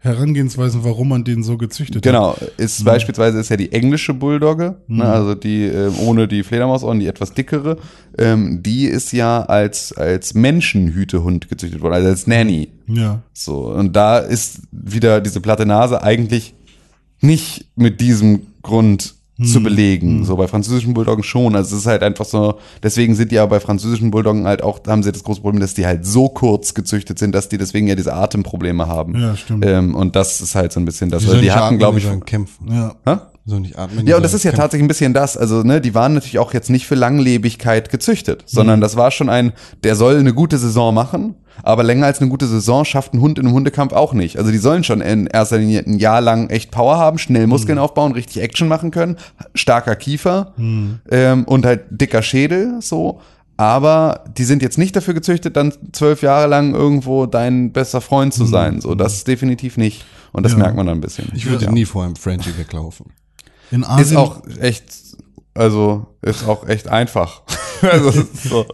Herangehensweisen, 0.01 0.85
warum 0.85 1.09
man 1.09 1.25
den 1.25 1.43
so 1.43 1.57
gezüchtet 1.59 2.03
Genau, 2.03 2.37
hat. 2.37 2.53
ist 2.57 2.85
beispielsweise 2.85 3.41
ist 3.41 3.49
ja 3.49 3.57
die 3.57 3.73
englische 3.73 4.15
Bulldogge, 4.15 4.77
ne, 4.87 5.05
also 5.05 5.35
die 5.35 5.65
ähm, 5.65 5.93
ohne 6.07 6.29
die 6.29 6.45
Fledermausohren, 6.45 7.01
die 7.01 7.09
etwas 7.09 7.35
dickere, 7.35 7.79
ähm, 8.17 8.63
die 8.63 8.85
ist 8.85 9.13
ja 9.13 9.43
als 9.43 9.93
als 9.93 10.35
Menschenhütehund 10.35 11.49
gezüchtet 11.49 11.81
worden, 11.81 11.95
also 11.95 12.09
als 12.09 12.27
Nanny. 12.29 12.69
Ja. 12.87 13.23
So 13.33 13.73
und 13.73 13.97
da 13.97 14.19
ist 14.19 14.61
wieder 14.71 15.21
diese 15.21 15.41
platte 15.41 15.67
Nase 15.67 16.01
eigentlich 16.03 16.55
nicht 17.21 17.67
mit 17.75 18.01
diesem 18.01 18.43
Grund 18.63 19.17
zu 19.45 19.63
belegen. 19.63 20.25
So 20.25 20.37
bei 20.37 20.49
französischen 20.49 20.95
Bulldoggen 20.95 21.23
schon. 21.23 21.55
Also 21.55 21.77
es 21.77 21.83
ist 21.83 21.87
halt 21.87 22.03
einfach 22.03 22.25
so, 22.25 22.59
deswegen 22.83 23.15
sind 23.15 23.31
die 23.31 23.37
ja 23.37 23.47
bei 23.47 23.61
französischen 23.61 24.11
Bulldoggen 24.11 24.47
halt 24.47 24.63
auch, 24.63 24.81
da 24.81 24.91
haben 24.91 25.03
sie 25.03 25.13
das 25.13 25.23
große 25.23 25.41
Problem, 25.41 25.61
dass 25.61 25.75
die 25.75 25.87
halt 25.87 26.05
so 26.05 26.29
kurz 26.29 26.75
gezüchtet 26.75 27.19
sind, 27.19 27.35
dass 27.35 27.49
die 27.49 27.57
deswegen 27.57 27.87
ja 27.87 27.95
diese 27.95 28.13
Atemprobleme 28.15 28.89
haben. 28.89 29.15
Ja, 29.21 29.37
stimmt. 29.37 29.65
Ähm, 29.65 29.95
und 29.95 30.17
das 30.17 30.41
ist 30.41 30.55
halt 30.55 30.73
so 30.73 30.81
ein 30.81 30.85
bisschen 30.85 31.11
das. 31.11 31.23
Die 31.23 31.29
Also 31.29 31.41
die 31.41 31.53
hatten, 31.53 31.79
glaube 31.79 31.99
ich, 31.99 32.07
kämpfen. 32.27 32.73
Ja. 32.73 32.95
Die 33.45 33.51
sollen 33.51 33.63
nicht 33.63 33.79
atmen. 33.79 34.07
Ja, 34.07 34.17
und 34.17 34.23
das 34.23 34.35
ist 34.35 34.43
ja 34.43 34.51
kämpfen. 34.51 34.63
tatsächlich 34.63 34.85
ein 34.85 34.89
bisschen 34.89 35.15
das. 35.15 35.37
Also, 35.37 35.63
ne, 35.63 35.81
die 35.81 35.95
waren 35.95 36.15
natürlich 36.15 36.39
auch 36.39 36.53
jetzt 36.53 36.69
nicht 36.69 36.87
für 36.87 36.97
Langlebigkeit 36.97 37.91
gezüchtet, 37.91 38.43
sondern 38.47 38.81
das 38.81 38.97
war 38.97 39.11
schon 39.11 39.29
ein, 39.29 39.53
der 39.85 39.95
soll 39.95 40.19
eine 40.19 40.35
gute 40.35 40.59
Saison 40.59 40.93
machen, 40.93 41.37
aber 41.63 41.83
länger 41.83 42.07
als 42.07 42.21
eine 42.21 42.31
gute 42.31 42.47
Saison 42.47 42.85
schafft 42.85 43.15
ein 43.15 43.21
Hund 43.21 43.39
in 43.39 43.47
einem 43.47 43.55
Hundekampf 43.55 43.93
auch 43.93 44.13
nicht. 44.13 44.39
Also 44.39 44.51
die 44.51 44.59
sollen 44.59 44.85
schon 44.85 45.01
in 45.01 45.27
erster 45.27 45.59
Linie 45.59 45.85
ein 45.87 45.99
Jahr 45.99 46.21
lang 46.21 46.51
echt 46.51 46.71
Power 46.71 46.99
haben, 46.99 47.19
schnell 47.19 47.47
Muskeln 47.47 47.79
aufbauen, 47.79 48.13
richtig 48.13 48.43
Action 48.43 48.69
machen 48.69 48.91
können, 48.91 49.17
starker 49.55 49.97
Kiefer 49.97 50.53
ähm, 50.59 51.45
und 51.45 51.67
halt 51.67 51.83
dicker 51.91 52.23
Schädel, 52.23 52.81
so. 52.81 53.21
Aber 53.57 54.23
die 54.39 54.45
sind 54.45 54.63
jetzt 54.63 54.79
nicht 54.79 54.95
dafür 54.95 55.15
gezüchtet, 55.15 55.57
dann 55.57 55.73
zwölf 55.93 56.23
Jahre 56.23 56.47
lang 56.47 56.75
irgendwo 56.75 57.27
dein 57.27 57.73
bester 57.73 58.01
Freund 58.01 58.33
zu 58.33 58.45
sein. 58.45 58.81
So, 58.81 58.95
das 58.95 59.25
definitiv 59.25 59.77
nicht. 59.77 60.05
Und 60.33 60.45
das 60.45 60.53
Ja. 60.53 60.59
merkt 60.59 60.77
man 60.77 60.87
dann 60.87 60.99
ein 60.99 61.01
bisschen. 61.01 61.29
Ich 61.35 61.47
würde 61.51 61.65
Ja. 61.65 61.73
nie 61.73 61.85
vor 61.85 62.05
einem 62.05 62.15
Frenchie 62.15 62.57
weglaufen. 62.57 63.07
In 63.73 63.81
Ist 63.83 63.89
Asien, 63.89 64.17
auch 64.17 64.43
echt, 64.61 64.85
also 65.55 66.07
ist 66.23 66.47
auch 66.47 66.69
echt 66.69 66.87
einfach. 66.87 67.43
also, 67.83 68.11
ist 68.11 68.45
so, 68.45 68.65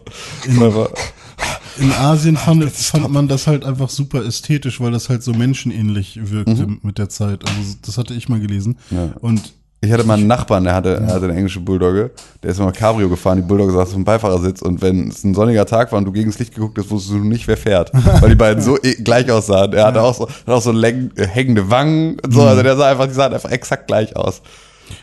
in 1.77 1.91
Asien 1.91 2.37
fand, 2.37 2.63
fand 2.71 3.09
man 3.11 3.27
das 3.27 3.47
halt 3.47 3.65
einfach 3.65 3.89
super 3.89 4.23
ästhetisch, 4.23 4.79
weil 4.79 4.91
das 4.91 5.09
halt 5.09 5.23
so 5.23 5.33
menschenähnlich 5.33 6.19
wirkte 6.31 6.67
mit 6.81 6.97
der 6.97 7.09
Zeit. 7.09 7.43
Also 7.47 7.75
das 7.81 7.97
hatte 7.97 8.13
ich 8.13 8.29
mal 8.29 8.39
gelesen. 8.39 8.77
Mhm. 8.89 8.97
Ja. 8.97 9.09
Und 9.19 9.53
ich 9.81 9.91
hatte 9.91 10.03
mal 10.03 10.15
einen 10.17 10.27
Nachbarn, 10.27 10.63
der 10.63 10.73
hatte, 10.73 10.95
er 10.95 11.13
hatte 11.13 11.25
eine 11.25 11.35
englische 11.35 11.59
Bulldogge, 11.59 12.11
der 12.41 12.51
ist 12.51 12.59
immer 12.59 12.71
Cabrio 12.71 13.07
gefahren, 13.07 13.37
die 13.37 13.47
Bulldogge 13.47 13.73
saß 13.73 13.89
auf 13.89 13.93
dem 13.93 14.03
Beifahrersitz 14.03 14.61
und 14.61 14.81
wenn 14.81 15.09
es 15.09 15.23
ein 15.23 15.35
sonniger 15.35 15.65
Tag 15.65 15.91
war 15.91 15.99
und 15.99 16.05
du 16.05 16.11
gegen 16.11 16.31
das 16.31 16.39
Licht 16.39 16.55
geguckt 16.55 16.77
hast, 16.79 16.89
wusstest 16.89 17.13
du 17.13 17.19
nicht, 17.19 17.47
wer 17.47 17.57
fährt, 17.57 17.91
weil 18.21 18.29
die 18.29 18.35
beiden 18.35 18.63
so 18.63 18.77
eh- 18.81 18.95
gleich 18.95 19.29
aussahen. 19.29 19.73
Er 19.73 19.87
hatte 19.87 20.01
auch 20.01 20.15
so, 20.15 20.27
hat 20.27 20.49
auch 20.49 20.61
so 20.61 20.71
äh, 20.71 21.09
hängende 21.27 21.69
Wangen 21.69 22.17
und 22.19 22.33
so, 22.33 22.41
also 22.41 22.63
der 22.63 22.75
sah 22.77 22.89
einfach, 22.89 23.05
die 23.05 23.13
sahen 23.13 23.33
einfach 23.33 23.51
exakt 23.51 23.85
gleich 23.87 24.15
aus. 24.15 24.41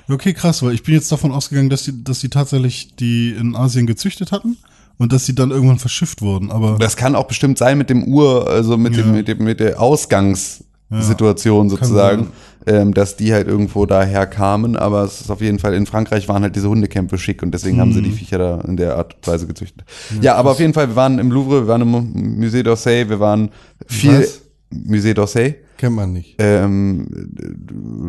okay, 0.08 0.32
krass, 0.32 0.62
weil 0.62 0.74
ich 0.74 0.82
bin 0.82 0.94
jetzt 0.94 1.12
davon 1.12 1.30
ausgegangen, 1.30 1.70
dass 1.70 1.84
die, 1.84 2.02
dass 2.02 2.18
die 2.18 2.30
tatsächlich 2.30 2.96
die 2.96 3.30
in 3.30 3.54
Asien 3.54 3.86
gezüchtet 3.86 4.32
hatten 4.32 4.56
und 5.02 5.12
dass 5.12 5.26
sie 5.26 5.34
dann 5.34 5.50
irgendwann 5.50 5.78
verschifft 5.78 6.22
wurden. 6.22 6.50
Aber 6.50 6.78
Das 6.78 6.96
kann 6.96 7.14
auch 7.16 7.26
bestimmt 7.26 7.58
sein 7.58 7.76
mit 7.78 7.90
dem 7.90 8.04
Ur, 8.04 8.48
also 8.48 8.76
mit 8.78 8.96
dem, 8.96 9.12
mit 9.12 9.28
dem, 9.28 9.38
mit 9.44 9.60
der 9.60 9.80
Ausgangssituation 9.80 11.68
sozusagen, 11.70 12.28
ähm, 12.66 12.94
dass 12.94 13.16
die 13.16 13.32
halt 13.32 13.48
irgendwo 13.48 13.86
daher 13.86 14.26
kamen, 14.26 14.76
aber 14.76 15.02
es 15.04 15.20
ist 15.22 15.30
auf 15.30 15.40
jeden 15.40 15.58
Fall, 15.58 15.74
in 15.74 15.86
Frankreich 15.86 16.28
waren 16.28 16.42
halt 16.42 16.54
diese 16.54 16.68
Hundekämpfe 16.68 17.18
schick 17.18 17.42
und 17.42 17.52
deswegen 17.52 17.80
haben 17.80 17.92
sie 17.92 18.02
die 18.02 18.12
Viecher 18.12 18.38
da 18.38 18.60
in 18.60 18.76
der 18.76 18.96
Art 18.96 19.14
und 19.16 19.26
Weise 19.26 19.46
gezüchtet. 19.46 19.84
Ja, 20.20 20.36
aber 20.36 20.52
auf 20.52 20.60
jeden 20.60 20.72
Fall, 20.72 20.88
wir 20.88 20.96
waren 20.96 21.18
im 21.18 21.30
Louvre, 21.32 21.62
wir 21.62 21.66
waren 21.68 21.82
im 21.82 22.40
Musée 22.40 22.62
d'Orsay, 22.62 23.08
wir 23.08 23.18
waren 23.20 23.50
viel, 23.86 24.20
Was? 24.20 24.42
Musée 24.70 25.12
d'Orsay, 25.14 25.56
Kennt 25.76 25.96
man 25.96 26.12
nicht. 26.12 26.36
ähm, 26.38 27.08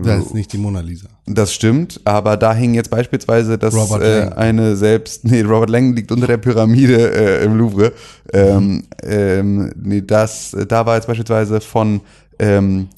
Das 0.04 0.26
ist 0.28 0.34
nicht 0.36 0.54
die 0.54 0.60
Mona 0.60 0.82
Lisa. 0.82 1.10
Das 1.26 1.54
stimmt, 1.54 2.02
aber 2.04 2.36
da 2.36 2.54
hing 2.54 2.74
jetzt 2.74 2.90
beispielsweise 2.90 3.58
das 3.58 3.74
äh, 3.92 4.30
eine 4.36 4.76
selbst, 4.76 5.24
nee, 5.24 5.42
Robert 5.42 5.70
Lang 5.70 5.96
liegt 5.96 6.12
unter 6.12 6.28
der 6.28 6.38
Pyramide 6.38 7.14
äh, 7.14 7.46
im 7.46 7.58
Louvre. 7.58 7.94
Ähm, 8.34 8.84
ähm, 9.02 9.72
nee, 9.82 10.02
das, 10.02 10.56
da 10.68 10.86
war 10.86 10.96
jetzt 10.96 11.08
beispielsweise 11.08 11.62
von 11.62 12.02
ähm, 12.40 12.90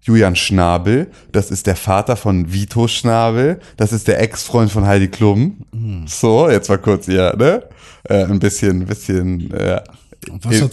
Julian 0.00 0.36
Schnabel, 0.36 1.08
das 1.32 1.50
ist 1.50 1.66
der 1.66 1.76
Vater 1.76 2.16
von 2.16 2.52
Vito 2.52 2.86
Schnabel, 2.88 3.60
das 3.76 3.92
ist 3.92 4.06
der 4.08 4.20
Ex-Freund 4.20 4.70
von 4.70 4.86
Heidi 4.86 5.08
Klum. 5.08 5.58
So, 6.06 6.48
jetzt 6.50 6.68
mal 6.68 6.78
kurz 6.78 7.06
hier, 7.06 7.34
ne? 7.36 7.64
Äh, 8.04 8.24
ein 8.24 8.38
bisschen, 8.38 8.82
ein 8.82 8.86
bisschen 8.86 9.52
äh, 9.52 9.80
was 10.28 10.62
hat 10.62 10.72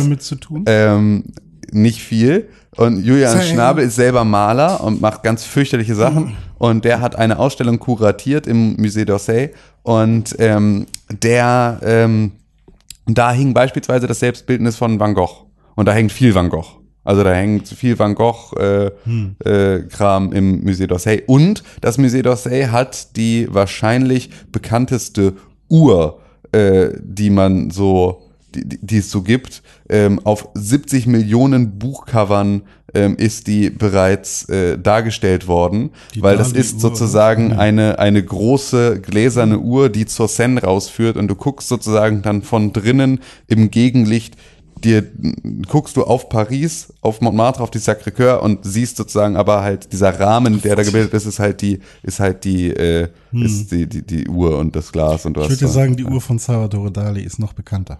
damit 0.00 0.22
zu 0.22 0.36
tun? 0.36 0.64
Ähm, 0.66 1.24
nicht 1.72 2.02
viel. 2.02 2.48
Und 2.76 3.04
Julian 3.04 3.32
Same. 3.32 3.44
Schnabel 3.44 3.84
ist 3.84 3.96
selber 3.96 4.24
Maler 4.24 4.82
und 4.82 5.00
macht 5.00 5.22
ganz 5.22 5.44
fürchterliche 5.44 5.94
Sachen. 5.94 6.36
Und 6.58 6.84
der 6.84 7.00
hat 7.00 7.16
eine 7.16 7.38
Ausstellung 7.38 7.78
kuratiert 7.78 8.46
im 8.46 8.76
Musée 8.76 9.04
d'Orsay. 9.04 9.50
Und 9.82 10.34
ähm, 10.38 10.86
der, 11.10 11.80
ähm, 11.84 12.32
da 13.06 13.32
hing 13.32 13.54
beispielsweise 13.54 14.06
das 14.06 14.20
Selbstbildnis 14.20 14.76
von 14.76 14.98
Van 14.98 15.14
Gogh. 15.14 15.46
Und 15.74 15.86
da 15.86 15.92
hängt 15.92 16.12
viel 16.12 16.34
Van 16.34 16.48
Gogh. 16.48 16.80
Also 17.04 17.22
da 17.22 17.34
hängt 17.34 17.68
viel 17.68 17.98
Van 17.98 18.14
Gogh 18.14 18.56
äh, 18.58 18.86
äh, 19.44 19.82
Kram 19.88 20.32
im 20.32 20.64
Musée 20.64 20.86
d'Orsay. 20.86 21.24
Und 21.26 21.62
das 21.82 21.98
Musée 21.98 22.22
d'Orsay 22.22 22.68
hat 22.68 23.16
die 23.16 23.46
wahrscheinlich 23.50 24.30
bekannteste 24.50 25.34
Uhr, 25.68 26.20
äh, 26.52 26.88
die 27.00 27.28
man 27.28 27.70
so, 27.70 28.22
die, 28.54 28.78
die- 28.80 28.98
es 28.98 29.10
so 29.10 29.22
gibt. 29.22 29.62
Ähm, 29.88 30.20
auf 30.24 30.48
70 30.54 31.06
Millionen 31.06 31.78
Buchcovern 31.78 32.62
ähm, 32.94 33.16
ist 33.16 33.46
die 33.48 33.70
bereits 33.70 34.48
äh, 34.48 34.78
dargestellt 34.78 35.46
worden, 35.48 35.90
Die 36.14 36.22
weil 36.22 36.36
das 36.36 36.52
ist 36.52 36.80
sozusagen 36.80 37.48
oder? 37.52 37.58
eine, 37.58 37.98
eine 37.98 38.22
große 38.22 39.00
gläserne 39.00 39.58
Uhr, 39.58 39.88
die 39.88 40.06
zur 40.06 40.28
Seine 40.28 40.62
rausführt 40.62 41.16
und 41.16 41.28
du 41.28 41.34
guckst 41.34 41.68
sozusagen 41.68 42.22
dann 42.22 42.42
von 42.42 42.72
drinnen 42.72 43.20
im 43.48 43.70
Gegenlicht 43.70 44.36
dir 44.82 45.02
guckst 45.68 45.96
du 45.96 46.02
auf 46.04 46.28
Paris, 46.28 46.92
auf 47.00 47.22
Montmartre, 47.22 47.62
auf 47.62 47.70
die 47.70 47.78
Sacré-Cœur 47.78 48.40
und 48.40 48.64
siehst 48.66 48.98
sozusagen 48.98 49.34
aber 49.36 49.62
halt 49.62 49.92
dieser 49.92 50.20
Rahmen, 50.20 50.60
der 50.60 50.76
da 50.76 50.82
gebildet 50.82 51.14
ist, 51.14 51.24
ist 51.24 51.38
halt 51.38 51.62
die, 51.62 51.78
ist 52.02 52.20
halt 52.20 52.44
die, 52.44 52.68
äh, 52.68 53.08
ist 53.32 53.72
die, 53.72 53.86
die, 53.88 54.02
die 54.02 54.28
Uhr 54.28 54.58
und 54.58 54.76
das 54.76 54.92
Glas 54.92 55.24
und 55.24 55.36
du 55.38 55.40
Ich 55.42 55.48
würde 55.50 55.68
sagen, 55.68 55.96
die 55.96 56.04
Uhr 56.04 56.20
von 56.20 56.38
Salvatore 56.38 56.90
Dali 56.92 57.22
ist 57.22 57.38
noch 57.38 57.54
bekannter. 57.54 57.98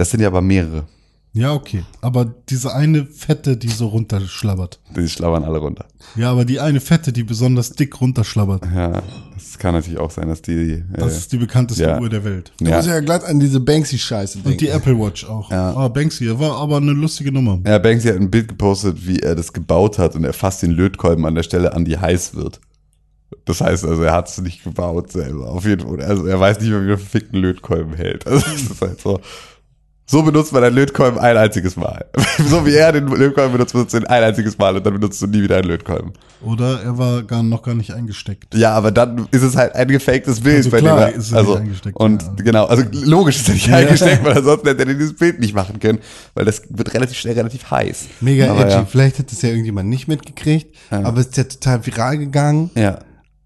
Das 0.00 0.08
sind 0.08 0.20
ja 0.20 0.28
aber 0.28 0.40
mehrere. 0.40 0.86
Ja, 1.34 1.52
okay. 1.52 1.84
Aber 2.00 2.24
diese 2.48 2.74
eine 2.74 3.04
fette, 3.04 3.58
die 3.58 3.68
so 3.68 3.88
runterschlabbert. 3.88 4.80
Die 4.96 5.06
schlabbern 5.06 5.44
alle 5.44 5.58
runter. 5.58 5.84
Ja, 6.16 6.30
aber 6.30 6.46
die 6.46 6.58
eine 6.58 6.80
fette, 6.80 7.12
die 7.12 7.22
besonders 7.22 7.72
dick 7.72 8.00
runterschlabbert. 8.00 8.64
Ja, 8.74 9.02
das 9.34 9.58
kann 9.58 9.74
natürlich 9.74 10.00
auch 10.00 10.10
sein, 10.10 10.28
dass 10.28 10.40
die, 10.40 10.52
äh, 10.52 10.84
Das 10.94 11.18
ist 11.18 11.32
die 11.34 11.36
bekannteste 11.36 11.82
ja. 11.82 12.00
Uhr 12.00 12.08
der 12.08 12.24
Welt. 12.24 12.50
Du 12.56 12.64
ja. 12.64 12.76
musst 12.76 12.88
ja 12.88 12.98
glatt 13.00 13.24
an 13.26 13.40
diese 13.40 13.60
Banksy-Scheiße 13.60 14.38
denken. 14.38 14.52
Und 14.52 14.60
die 14.62 14.68
Apple 14.68 14.98
Watch 14.98 15.26
auch. 15.26 15.50
Ja. 15.50 15.74
Ah, 15.74 15.88
Banksy, 15.88 16.30
war 16.38 16.56
aber 16.56 16.78
eine 16.78 16.92
lustige 16.92 17.30
Nummer. 17.30 17.60
Ja, 17.66 17.76
Banksy 17.76 18.08
hat 18.08 18.16
ein 18.16 18.30
Bild 18.30 18.48
gepostet, 18.48 19.06
wie 19.06 19.18
er 19.18 19.34
das 19.34 19.52
gebaut 19.52 19.98
hat 19.98 20.16
und 20.16 20.24
er 20.24 20.32
fasst 20.32 20.62
den 20.62 20.70
Lötkolben 20.70 21.26
an 21.26 21.34
der 21.34 21.42
Stelle 21.42 21.74
an, 21.74 21.84
die 21.84 21.98
heiß 21.98 22.36
wird. 22.36 22.58
Das 23.44 23.60
heißt 23.60 23.84
also, 23.84 24.02
er 24.02 24.12
hat 24.12 24.28
es 24.28 24.38
nicht 24.40 24.64
gebaut 24.64 25.12
selber. 25.12 25.50
Auf 25.50 25.66
jeden 25.66 25.86
Fall. 25.86 26.00
Also 26.02 26.26
er 26.26 26.40
weiß 26.40 26.58
nicht 26.60 26.70
mehr, 26.70 26.82
wie 26.82 26.86
der 26.86 26.98
verfickten 26.98 27.38
Lötkolben 27.38 27.94
hält. 27.94 28.24
Also 28.30 28.40
das 28.40 28.62
ist 28.62 28.80
halt 28.80 29.00
so. 29.00 29.20
So 30.10 30.24
benutzt 30.24 30.52
man 30.52 30.64
einen 30.64 30.74
Lötkolben 30.74 31.20
ein 31.20 31.36
einziges 31.36 31.76
Mal. 31.76 32.04
so 32.48 32.66
wie 32.66 32.74
er 32.74 32.90
den 32.90 33.06
Lötkolben 33.06 33.52
benutzt, 33.52 33.74
benutzt 33.74 33.94
du 33.94 33.98
ihn 33.98 34.06
ein 34.08 34.24
einziges 34.24 34.58
Mal 34.58 34.76
und 34.76 34.84
dann 34.84 34.94
benutzt 34.94 35.22
du 35.22 35.28
nie 35.28 35.40
wieder 35.40 35.58
einen 35.58 35.68
Lötkolben. 35.68 36.14
Oder 36.42 36.82
er 36.82 36.98
war 36.98 37.22
gar, 37.22 37.44
noch 37.44 37.62
gar 37.62 37.76
nicht 37.76 37.92
eingesteckt. 37.92 38.56
Ja, 38.56 38.72
aber 38.72 38.90
dann 38.90 39.28
ist 39.30 39.42
es 39.42 39.54
halt 39.54 39.76
ein 39.76 39.86
gefaktes 39.86 40.40
Bild. 40.40 40.56
Also 40.56 40.70
bei 40.70 40.78
klar 40.80 40.96
dem 40.96 41.14
er, 41.14 41.14
ist 41.14 41.30
er 41.30 41.38
also, 41.38 41.52
nicht 41.52 41.60
eingesteckt, 41.60 41.96
Und 41.96 42.22
ja. 42.22 42.32
genau, 42.38 42.64
also 42.64 42.82
logisch 42.90 43.36
ist 43.36 43.48
er 43.50 43.54
nicht 43.54 43.72
eingesteckt, 43.72 44.24
weil 44.24 44.36
ansonsten 44.36 44.66
hätte 44.66 44.84
er 44.84 44.94
dieses 44.94 45.14
Bild 45.14 45.38
nicht 45.38 45.54
machen 45.54 45.78
können, 45.78 46.00
weil 46.34 46.44
das 46.44 46.62
wird 46.70 46.92
relativ 46.92 47.16
schnell 47.16 47.34
relativ 47.34 47.70
heiß. 47.70 48.06
Mega 48.20 48.50
aber 48.50 48.62
edgy. 48.62 48.72
Ja. 48.72 48.86
Vielleicht 48.86 49.20
hat 49.20 49.30
es 49.30 49.42
ja 49.42 49.50
irgendjemand 49.50 49.88
nicht 49.88 50.08
mitgekriegt, 50.08 50.74
aber 50.90 51.20
es 51.20 51.26
ist 51.26 51.36
ja 51.36 51.44
total 51.44 51.86
viral 51.86 52.18
gegangen. 52.18 52.72
ja. 52.74 52.98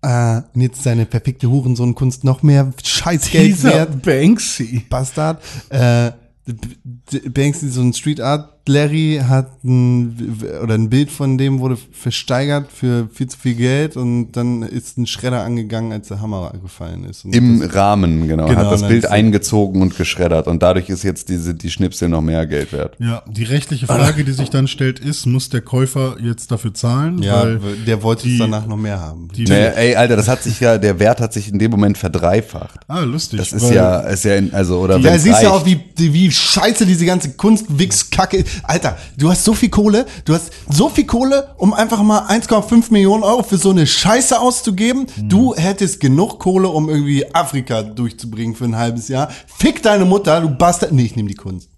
Äh, 0.04 0.42
und 0.54 0.60
jetzt 0.60 0.76
ist 0.76 0.84
seine 0.84 1.06
perfekte 1.06 1.48
Hurensohn-Kunst 1.48 2.24
noch 2.24 2.42
mehr 2.42 2.70
Scheißgeld 2.82 3.46
Dieser 3.46 3.72
wert. 3.72 4.02
Banksy. 4.02 4.84
Bastard. 4.90 5.42
Äh, 5.70 6.10
Banksy, 6.46 7.68
so 7.68 7.80
ein 7.80 7.92
Street 7.92 8.20
Art 8.20 8.53
Larry 8.66 9.20
hat 9.28 9.62
ein, 9.62 10.40
oder 10.62 10.74
ein 10.74 10.88
Bild 10.88 11.10
von 11.10 11.36
dem 11.36 11.58
wurde 11.60 11.76
versteigert 11.92 12.72
für 12.72 13.08
viel 13.12 13.26
zu 13.28 13.38
viel 13.38 13.54
Geld 13.54 13.96
und 13.96 14.32
dann 14.32 14.62
ist 14.62 14.96
ein 14.96 15.06
Schredder 15.06 15.42
angegangen, 15.44 15.92
als 15.92 16.08
der 16.08 16.22
Hammer 16.22 16.50
gefallen 16.62 17.04
ist. 17.04 17.26
Und 17.26 17.34
Im 17.36 17.60
das, 17.60 17.74
Rahmen, 17.74 18.26
genau. 18.26 18.46
Genau, 18.46 18.60
Hat 18.60 18.72
das 18.72 18.88
Bild 18.88 19.06
eingezogen 19.06 19.82
und 19.82 19.96
geschreddert 19.98 20.46
und 20.46 20.62
dadurch 20.62 20.88
ist 20.88 21.02
jetzt 21.02 21.28
diese, 21.28 21.52
die 21.54 21.70
Schnipsel 21.70 22.08
noch 22.08 22.22
mehr 22.22 22.46
Geld 22.46 22.72
wert. 22.72 22.96
Ja, 23.00 23.22
die 23.28 23.44
rechtliche 23.44 23.86
Frage, 23.86 24.24
die 24.24 24.32
sich 24.32 24.48
dann 24.48 24.66
stellt, 24.66 24.98
ist, 24.98 25.26
muss 25.26 25.50
der 25.50 25.60
Käufer 25.60 26.16
jetzt 26.22 26.50
dafür 26.50 26.72
zahlen? 26.72 27.22
ja, 27.22 27.42
Weil 27.42 27.58
der 27.86 28.02
wollte 28.02 28.22
die- 28.24 28.32
es 28.34 28.38
danach 28.38 28.66
noch 28.66 28.78
mehr 28.78 28.98
haben. 28.98 29.28
die, 29.36 29.44
Nee, 29.44 29.66
ey, 29.76 29.94
Alter, 29.96 30.16
das 30.16 30.26
hat 30.28 30.42
sich 30.42 30.58
ja, 30.60 30.78
der 30.78 30.98
Wert 30.98 31.20
hat 31.20 31.34
sich 31.34 31.50
in 31.52 31.58
dem 31.58 31.70
Moment 31.70 31.98
verdreifacht. 31.98 32.80
ah, 32.88 33.00
lustig. 33.00 33.40
Das 33.40 33.52
ist 33.52 33.70
ja, 33.70 33.98
ist 34.00 34.24
ja, 34.24 34.36
in, 34.36 34.54
also, 34.54 34.78
oder 34.80 34.98
Ja, 34.98 35.12
siehst 35.18 35.26
du 35.26 35.30
reicht. 35.32 35.46
auch, 35.48 35.66
wie, 35.66 35.80
wie 35.96 36.30
scheiße 36.30 36.86
diese 36.86 37.04
ganze 37.04 37.32
Kunst-Wix-Kacke 37.32 38.38
ist. 38.38 38.53
Alter, 38.62 38.96
du 39.16 39.30
hast 39.30 39.44
so 39.44 39.54
viel 39.54 39.68
Kohle, 39.68 40.06
du 40.24 40.34
hast 40.34 40.52
so 40.70 40.88
viel 40.88 41.06
Kohle, 41.06 41.54
um 41.58 41.72
einfach 41.72 42.02
mal 42.02 42.26
1,5 42.28 42.92
Millionen 42.92 43.22
Euro 43.22 43.42
für 43.42 43.58
so 43.58 43.70
eine 43.70 43.86
Scheiße 43.86 44.40
auszugeben. 44.40 45.06
Du 45.16 45.54
hättest 45.54 46.00
genug 46.00 46.38
Kohle, 46.38 46.68
um 46.68 46.88
irgendwie 46.88 47.34
Afrika 47.34 47.82
durchzubringen 47.82 48.54
für 48.54 48.64
ein 48.64 48.76
halbes 48.76 49.08
Jahr. 49.08 49.28
Fick 49.46 49.82
deine 49.82 50.04
Mutter, 50.04 50.40
du 50.40 50.50
Bastard. 50.50 50.92
Nee, 50.92 51.04
ich 51.04 51.16
nehme 51.16 51.28
die 51.28 51.34
Kunst. 51.34 51.68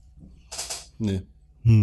Nee. 0.99 1.23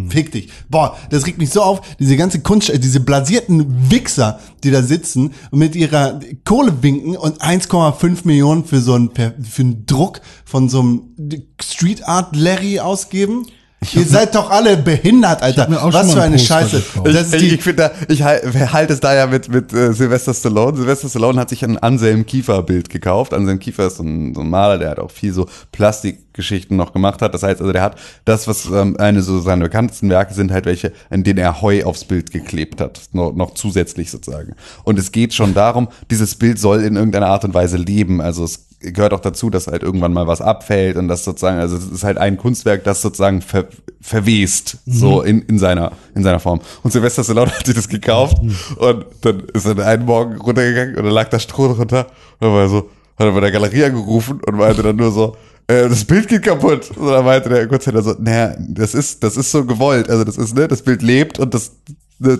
Fick 0.09 0.31
dich. 0.31 0.49
Boah, 0.69 0.95
das 1.09 1.25
regt 1.25 1.39
mich 1.39 1.49
so 1.49 1.61
auf. 1.61 1.81
Diese 1.99 2.15
ganze 2.15 2.39
Kunst, 2.39 2.69
äh, 2.69 2.79
diese 2.79 3.01
blasierten 3.01 3.91
Wichser, 3.91 4.39
die 4.63 4.71
da 4.71 4.81
sitzen 4.81 5.33
und 5.51 5.59
mit 5.59 5.75
ihrer 5.75 6.21
Kohle 6.45 6.81
winken 6.81 7.17
und 7.17 7.41
1,5 7.41 8.19
Millionen 8.23 8.63
für 8.63 8.79
so 8.79 8.93
einen, 8.93 9.11
für 9.13 9.61
einen 9.61 9.85
Druck 9.85 10.21
von 10.45 10.69
so 10.69 10.79
einem 10.79 11.01
Street 11.61 12.07
Art 12.07 12.33
Larry 12.33 12.79
ausgeben. 12.79 13.45
Ihr 13.93 14.05
seid 14.05 14.35
doch 14.35 14.49
alle 14.49 14.77
behindert, 14.77 15.41
Alter. 15.41 15.67
Was 15.69 16.13
für 16.13 16.21
eine 16.21 16.35
Poster 16.37 16.61
Scheiße. 16.61 16.81
gekauft. 16.81 17.07
Das 17.07 17.27
ist 17.27 17.33
ich, 17.35 17.41
die, 17.41 17.55
ich 17.55 17.61
finde, 17.63 17.83
da- 17.83 18.13
ich 18.13 18.23
halte 18.23 18.73
halt 18.73 18.89
es 18.91 18.99
da 18.99 19.13
ja 19.13 19.27
mit, 19.27 19.49
mit 19.49 19.73
äh, 19.73 19.93
Sylvester 19.93 20.33
Stallone. 20.33 20.77
Sylvester 20.77 21.09
Stallone 21.09 21.39
hat 21.39 21.49
sich 21.49 21.63
ein 21.63 21.77
Anselm 21.77 22.25
Kiefer 22.25 22.63
Bild 22.63 22.89
gekauft. 22.89 23.33
Anselm 23.33 23.59
Kiefer 23.59 23.87
ist 23.87 23.97
so 23.97 24.03
ein, 24.03 24.33
so 24.35 24.41
ein 24.41 24.49
Maler, 24.49 24.77
der 24.77 24.89
hat 24.91 24.99
auch 24.99 25.11
viel 25.11 25.33
so 25.33 25.47
Plastikgeschichten 25.71 26.75
noch 26.77 26.93
gemacht 26.93 27.21
hat. 27.21 27.33
Das 27.33 27.43
heißt, 27.43 27.61
also 27.61 27.71
der 27.71 27.81
hat 27.81 27.95
das, 28.25 28.47
was 28.47 28.65
ähm, 28.65 28.95
eine 28.99 29.21
so 29.21 29.39
seine 29.41 29.63
bekanntesten 29.65 30.09
Werke 30.09 30.33
sind, 30.33 30.51
halt 30.51 30.65
welche, 30.65 30.91
in 31.09 31.23
denen 31.23 31.39
er 31.39 31.61
Heu 31.61 31.83
aufs 31.83 32.05
Bild 32.05 32.31
geklebt 32.31 32.81
hat. 32.81 33.01
Noch, 33.13 33.33
noch 33.33 33.53
zusätzlich 33.53 34.11
sozusagen. 34.11 34.55
Und 34.83 34.97
es 34.99 35.11
geht 35.11 35.33
schon 35.33 35.53
darum, 35.53 35.87
dieses 36.09 36.35
Bild 36.35 36.59
soll 36.59 36.81
in 36.83 36.95
irgendeiner 36.95 37.27
Art 37.27 37.43
und 37.45 37.53
Weise 37.53 37.77
leben. 37.77 38.21
Also 38.21 38.43
es 38.43 38.62
gehört 38.91 39.13
auch 39.13 39.19
dazu, 39.19 39.49
dass 39.49 39.67
halt 39.67 39.83
irgendwann 39.83 40.13
mal 40.13 40.27
was 40.27 40.41
abfällt 40.41 40.97
und 40.97 41.07
das 41.07 41.23
sozusagen, 41.23 41.59
also 41.59 41.77
es 41.77 41.89
ist 41.89 42.03
halt 42.03 42.17
ein 42.17 42.37
Kunstwerk, 42.37 42.83
das 42.83 43.01
sozusagen 43.01 43.41
ver, 43.41 43.67
verwest, 44.01 44.77
so 44.85 45.21
in, 45.21 45.41
in 45.43 45.57
seiner, 45.57 45.93
in 46.13 46.23
seiner 46.23 46.39
Form. 46.39 46.59
Und 46.83 46.91
Sylvester 46.91 47.23
Stallone 47.23 47.51
hat 47.51 47.65
sich 47.65 47.75
das 47.75 47.87
gekauft 47.87 48.37
und 48.77 49.05
dann 49.21 49.43
ist 49.53 49.65
er 49.65 49.77
einen 49.85 50.05
Morgen 50.05 50.39
runtergegangen 50.39 50.95
und 50.97 51.03
dann 51.03 51.13
lag 51.13 51.29
da 51.29 51.39
Stroh 51.39 51.73
drunter 51.73 52.07
und 52.39 52.41
dann 52.41 52.51
war 52.51 52.61
er 52.61 52.69
so, 52.69 52.89
hat 53.17 53.27
er 53.27 53.31
bei 53.31 53.39
der 53.39 53.51
Galerie 53.51 53.85
angerufen 53.85 54.41
und 54.45 54.57
meinte 54.57 54.83
dann 54.83 54.95
nur 54.95 55.11
so, 55.11 55.35
äh, 55.67 55.87
das 55.87 56.03
Bild 56.03 56.27
geht 56.27 56.43
kaputt. 56.43 56.91
Und 56.97 57.09
dann 57.09 57.23
meinte 57.23 57.49
der 57.49 57.67
Kurzzeitig 57.67 58.03
so, 58.03 58.15
naja, 58.19 58.55
das 58.59 58.93
ist, 58.93 59.23
das 59.23 59.37
ist 59.37 59.51
so 59.51 59.65
gewollt. 59.65 60.09
Also 60.09 60.23
das 60.23 60.37
ist, 60.37 60.55
ne, 60.55 60.67
das 60.67 60.81
Bild 60.81 61.01
lebt 61.01 61.39
und 61.39 61.53
das 61.53 61.71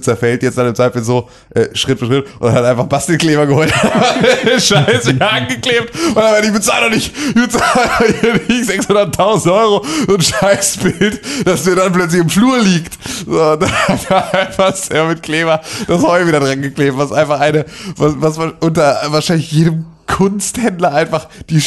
zerfällt 0.02 0.44
jetzt 0.44 0.58
dann 0.58 0.68
im 0.68 0.76
Zweifel 0.76 1.04
so 1.04 1.30
äh, 1.54 1.68
Schritt 1.74 2.00
für 2.00 2.06
Schritt 2.06 2.26
und 2.40 2.52
hat 2.52 2.64
einfach 2.64 2.86
Bastelkleber 2.86 3.46
geholt, 3.46 3.74
Scheiße 4.58 5.16
angeklebt 5.20 5.94
und 6.08 6.16
dann 6.16 6.32
meinte, 6.32 6.48
ich 6.48 6.54
bezahle 6.54 6.86
doch 6.86 6.96
nicht, 6.96 7.14
ich 7.28 7.34
bezahle 7.34 7.90
doch 8.22 8.48
nicht 8.48 8.70
600.000 8.70 9.54
Euro 9.54 9.86
so 10.08 10.16
ein 10.16 10.22
Scheißbild, 10.22 11.22
das 11.46 11.66
mir 11.66 11.76
dann 11.76 11.92
plötzlich 11.92 12.22
im 12.22 12.30
Flur 12.30 12.60
liegt. 12.60 12.98
So, 13.26 13.56
dann 13.56 13.72
hat 13.72 14.10
er 14.10 14.34
einfach 14.34 14.76
sehr 14.76 15.06
mit 15.06 15.24
Kleber 15.24 15.62
das 15.88 16.02
Heu 16.02 16.28
wieder 16.28 16.40
dran 16.40 16.62
geklebt, 16.62 16.98
was 16.98 17.12
einfach 17.12 17.40
eine, 17.40 17.66
was, 17.98 18.14
was 18.18 18.38
man 18.38 18.54
unter 18.60 19.02
wahrscheinlich 19.08 19.52
jedem 19.52 19.86
Kunsthändler 20.14 20.94
einfach 20.94 21.28
die 21.50 21.60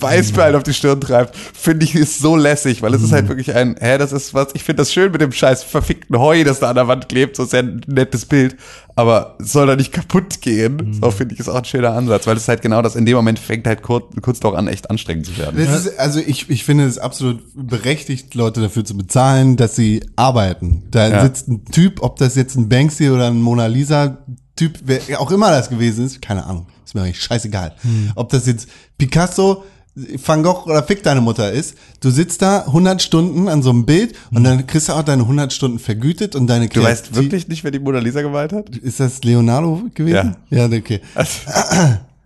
Weißperlen 0.00 0.56
auf 0.56 0.64
die 0.64 0.74
Stirn 0.74 1.00
treibt, 1.00 1.36
finde 1.36 1.84
ich 1.84 1.94
ist 1.94 2.18
so 2.18 2.34
lässig, 2.34 2.82
weil 2.82 2.92
es 2.92 3.02
ist 3.02 3.12
halt 3.12 3.28
wirklich 3.28 3.54
ein, 3.54 3.76
hä, 3.78 3.98
das 3.98 4.12
ist 4.12 4.34
was, 4.34 4.48
ich 4.54 4.64
finde 4.64 4.82
das 4.82 4.92
schön 4.92 5.12
mit 5.12 5.20
dem 5.20 5.30
scheiß 5.30 5.62
verfickten 5.62 6.18
Heu, 6.18 6.42
das 6.42 6.58
da 6.58 6.70
an 6.70 6.74
der 6.74 6.88
Wand 6.88 7.08
klebt, 7.08 7.36
so 7.36 7.44
ist 7.44 7.52
ja 7.52 7.60
ein 7.60 7.82
nettes 7.86 8.26
Bild, 8.26 8.56
aber 8.96 9.36
soll 9.38 9.68
da 9.68 9.76
nicht 9.76 9.92
kaputt 9.92 10.40
gehen. 10.40 10.98
So 11.00 11.10
finde 11.12 11.34
ich 11.34 11.40
ist 11.40 11.48
auch 11.48 11.54
ein 11.54 11.64
schöner 11.64 11.92
Ansatz, 11.94 12.26
weil 12.26 12.36
es 12.36 12.48
halt 12.48 12.62
genau 12.62 12.82
das, 12.82 12.96
in 12.96 13.06
dem 13.06 13.14
Moment 13.16 13.38
fängt 13.38 13.66
halt 13.66 13.82
Kur- 13.82 14.10
Kunst 14.22 14.44
auch 14.44 14.54
an, 14.54 14.66
echt 14.66 14.90
anstrengend 14.90 15.26
zu 15.26 15.36
werden. 15.38 15.56
Das 15.64 15.86
ist, 15.86 15.98
also 15.98 16.18
ich, 16.18 16.50
ich 16.50 16.64
finde 16.64 16.86
es 16.86 16.98
absolut 16.98 17.42
berechtigt, 17.54 18.34
Leute 18.34 18.60
dafür 18.60 18.84
zu 18.84 18.96
bezahlen, 18.96 19.56
dass 19.56 19.76
sie 19.76 20.02
arbeiten. 20.16 20.82
Da 20.90 21.08
Ja. 21.08 21.22
sitzt 21.22 21.48
ein 21.48 21.64
Typ, 21.66 22.02
ob 22.02 22.16
das 22.18 22.34
jetzt 22.34 22.56
ein 22.56 22.68
Banksy 22.68 23.10
oder 23.10 23.28
ein 23.28 23.40
Mona 23.40 23.66
Lisa 23.66 24.18
Typ, 24.56 24.78
wer 24.84 25.00
auch 25.20 25.32
immer 25.32 25.50
das 25.50 25.68
gewesen 25.68 26.06
ist, 26.06 26.22
keine 26.22 26.44
Ahnung, 26.46 26.66
ist 26.94 27.00
mir 27.00 27.02
eigentlich 27.02 27.22
scheißegal. 27.22 27.74
Ob 28.14 28.30
das 28.30 28.46
jetzt 28.46 28.68
Picasso, 28.98 29.64
Van 29.96 30.42
Gogh 30.42 30.64
oder 30.66 30.82
Fick 30.82 31.02
deine 31.02 31.20
Mutter 31.20 31.52
ist, 31.52 31.76
du 32.00 32.10
sitzt 32.10 32.42
da 32.42 32.62
100 32.66 33.00
Stunden 33.02 33.48
an 33.48 33.62
so 33.62 33.70
einem 33.70 33.86
Bild 33.86 34.14
und 34.32 34.42
dann 34.44 34.66
kriegst 34.66 34.88
du 34.88 34.92
auch 34.92 35.02
deine 35.02 35.22
100 35.22 35.52
Stunden 35.52 35.78
vergütet 35.78 36.34
und 36.34 36.46
deine 36.48 36.68
Du 36.68 36.82
weißt 36.82 37.14
wirklich 37.14 37.48
nicht, 37.48 37.62
wer 37.64 37.70
die 37.70 37.78
Mona 37.78 37.98
Lisa 38.00 38.22
gemalt 38.22 38.52
hat? 38.52 38.76
Ist 38.76 39.00
das 39.00 39.22
Leonardo 39.22 39.82
gewesen? 39.94 40.36
Ja, 40.50 40.66
okay. 40.66 41.00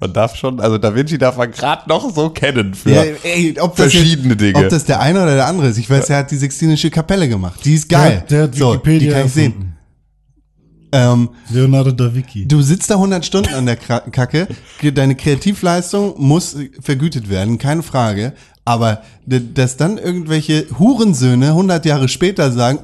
Man 0.00 0.12
darf 0.12 0.37
schon, 0.37 0.60
also 0.60 0.78
Da 0.78 0.94
Vinci 0.94 1.18
darf 1.18 1.37
man 1.37 1.50
gerade 1.50 1.88
noch 1.88 2.14
so 2.14 2.30
kennen 2.30 2.72
für 2.72 2.92
Ja, 2.92 3.02
ey, 3.25 3.56
verschiedene 3.75 4.34
jetzt, 4.34 4.40
Dinge. 4.40 4.58
Ob 4.58 4.68
das 4.68 4.84
der 4.84 5.00
eine 5.00 5.22
oder 5.22 5.34
der 5.34 5.46
andere 5.46 5.68
ist. 5.68 5.76
Ich 5.78 5.90
weiß, 5.90 6.08
er 6.10 6.18
hat 6.18 6.30
die 6.30 6.37
Sixtinische 6.37 6.88
Kapelle 6.88 7.28
gemacht. 7.28 7.58
Die 7.64 7.75
ist 7.75 7.88
geil. 7.88 8.25
Der, 8.30 8.38
der 8.38 8.42
hat 8.44 8.54
so, 8.54 8.75
Wikipedia 8.75 8.98
die 9.00 9.08
kann 9.08 9.26
ich 9.26 9.37
erfunden. 9.37 9.60
sehen. 9.62 9.77
Ähm, 10.92 11.30
Leonardo 11.50 11.90
da 11.92 12.14
Vinci. 12.14 12.47
du 12.47 12.62
sitzt 12.62 12.90
da 12.90 12.95
100 12.95 13.25
Stunden 13.25 13.54
an 13.54 13.66
der 13.66 13.76
Kacke. 13.76 14.49
Deine 14.95 15.14
Kreativleistung 15.14 16.14
muss 16.18 16.57
vergütet 16.80 17.28
werden, 17.28 17.59
keine 17.59 17.83
Frage. 17.83 18.33
Aber 18.64 19.00
dass 19.25 19.78
dann 19.78 19.97
irgendwelche 19.97 20.66
Hurensöhne 20.78 21.49
100 21.49 21.87
Jahre 21.87 22.07
später 22.07 22.52
sagen, 22.52 22.80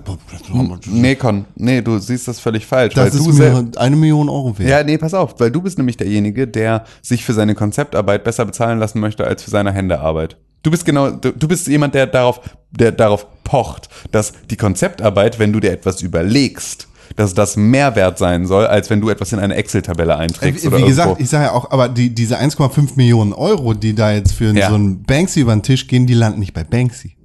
Nee, 0.86 1.14
Con, 1.14 1.44
nee, 1.56 1.82
du 1.82 1.98
siehst 1.98 2.26
das 2.26 2.40
völlig 2.40 2.64
falsch. 2.64 2.94
das 2.94 3.12
weil 3.12 3.20
ist 3.20 3.26
du 3.26 3.32
mir 3.34 3.70
eine 3.76 3.94
Million 3.96 4.30
Euro 4.30 4.58
wert. 4.58 4.68
Ja, 4.70 4.82
nee, 4.82 4.96
pass 4.96 5.12
auf, 5.12 5.38
weil 5.38 5.50
du 5.50 5.60
bist 5.60 5.76
nämlich 5.76 5.98
derjenige, 5.98 6.48
der 6.48 6.84
sich 7.02 7.22
für 7.24 7.34
seine 7.34 7.54
Konzeptarbeit 7.54 8.24
besser 8.24 8.46
bezahlen 8.46 8.78
lassen 8.78 8.98
möchte 8.98 9.26
als 9.26 9.42
für 9.42 9.50
seine 9.50 9.72
Händearbeit. 9.72 10.38
Du 10.62 10.70
bist 10.70 10.86
genau, 10.86 11.10
du, 11.10 11.32
du 11.32 11.46
bist 11.48 11.66
jemand, 11.66 11.94
der 11.94 12.06
darauf, 12.06 12.40
der 12.70 12.90
darauf 12.90 13.26
pocht, 13.44 13.90
dass 14.10 14.32
die 14.50 14.56
Konzeptarbeit, 14.56 15.38
wenn 15.38 15.52
du 15.52 15.60
dir 15.60 15.70
etwas 15.72 16.00
überlegst, 16.00 16.88
dass 17.16 17.34
das 17.34 17.56
mehr 17.56 17.96
wert 17.96 18.18
sein 18.18 18.46
soll, 18.46 18.66
als 18.66 18.90
wenn 18.90 19.00
du 19.00 19.08
etwas 19.08 19.32
in 19.32 19.38
eine 19.38 19.54
Excel-Tabelle 19.54 20.16
einträgst 20.16 20.64
Wie, 20.64 20.68
oder 20.68 20.78
wie 20.78 20.82
gesagt, 20.84 21.08
irgendwo. 21.08 21.22
ich 21.22 21.30
sage 21.30 21.44
ja 21.44 21.52
auch, 21.52 21.70
aber 21.70 21.88
die, 21.88 22.14
diese 22.14 22.38
1,5 22.38 22.90
Millionen 22.96 23.32
Euro, 23.32 23.74
die 23.74 23.94
da 23.94 24.12
jetzt 24.12 24.32
für 24.32 24.54
Ja. 24.54 24.68
so 24.68 24.74
einen 24.74 25.02
Banksy 25.02 25.40
über 25.40 25.52
den 25.54 25.62
Tisch 25.62 25.86
gehen, 25.86 26.06
die 26.06 26.14
landen 26.14 26.40
nicht 26.40 26.54
bei 26.54 26.64
Banksy. 26.64 27.16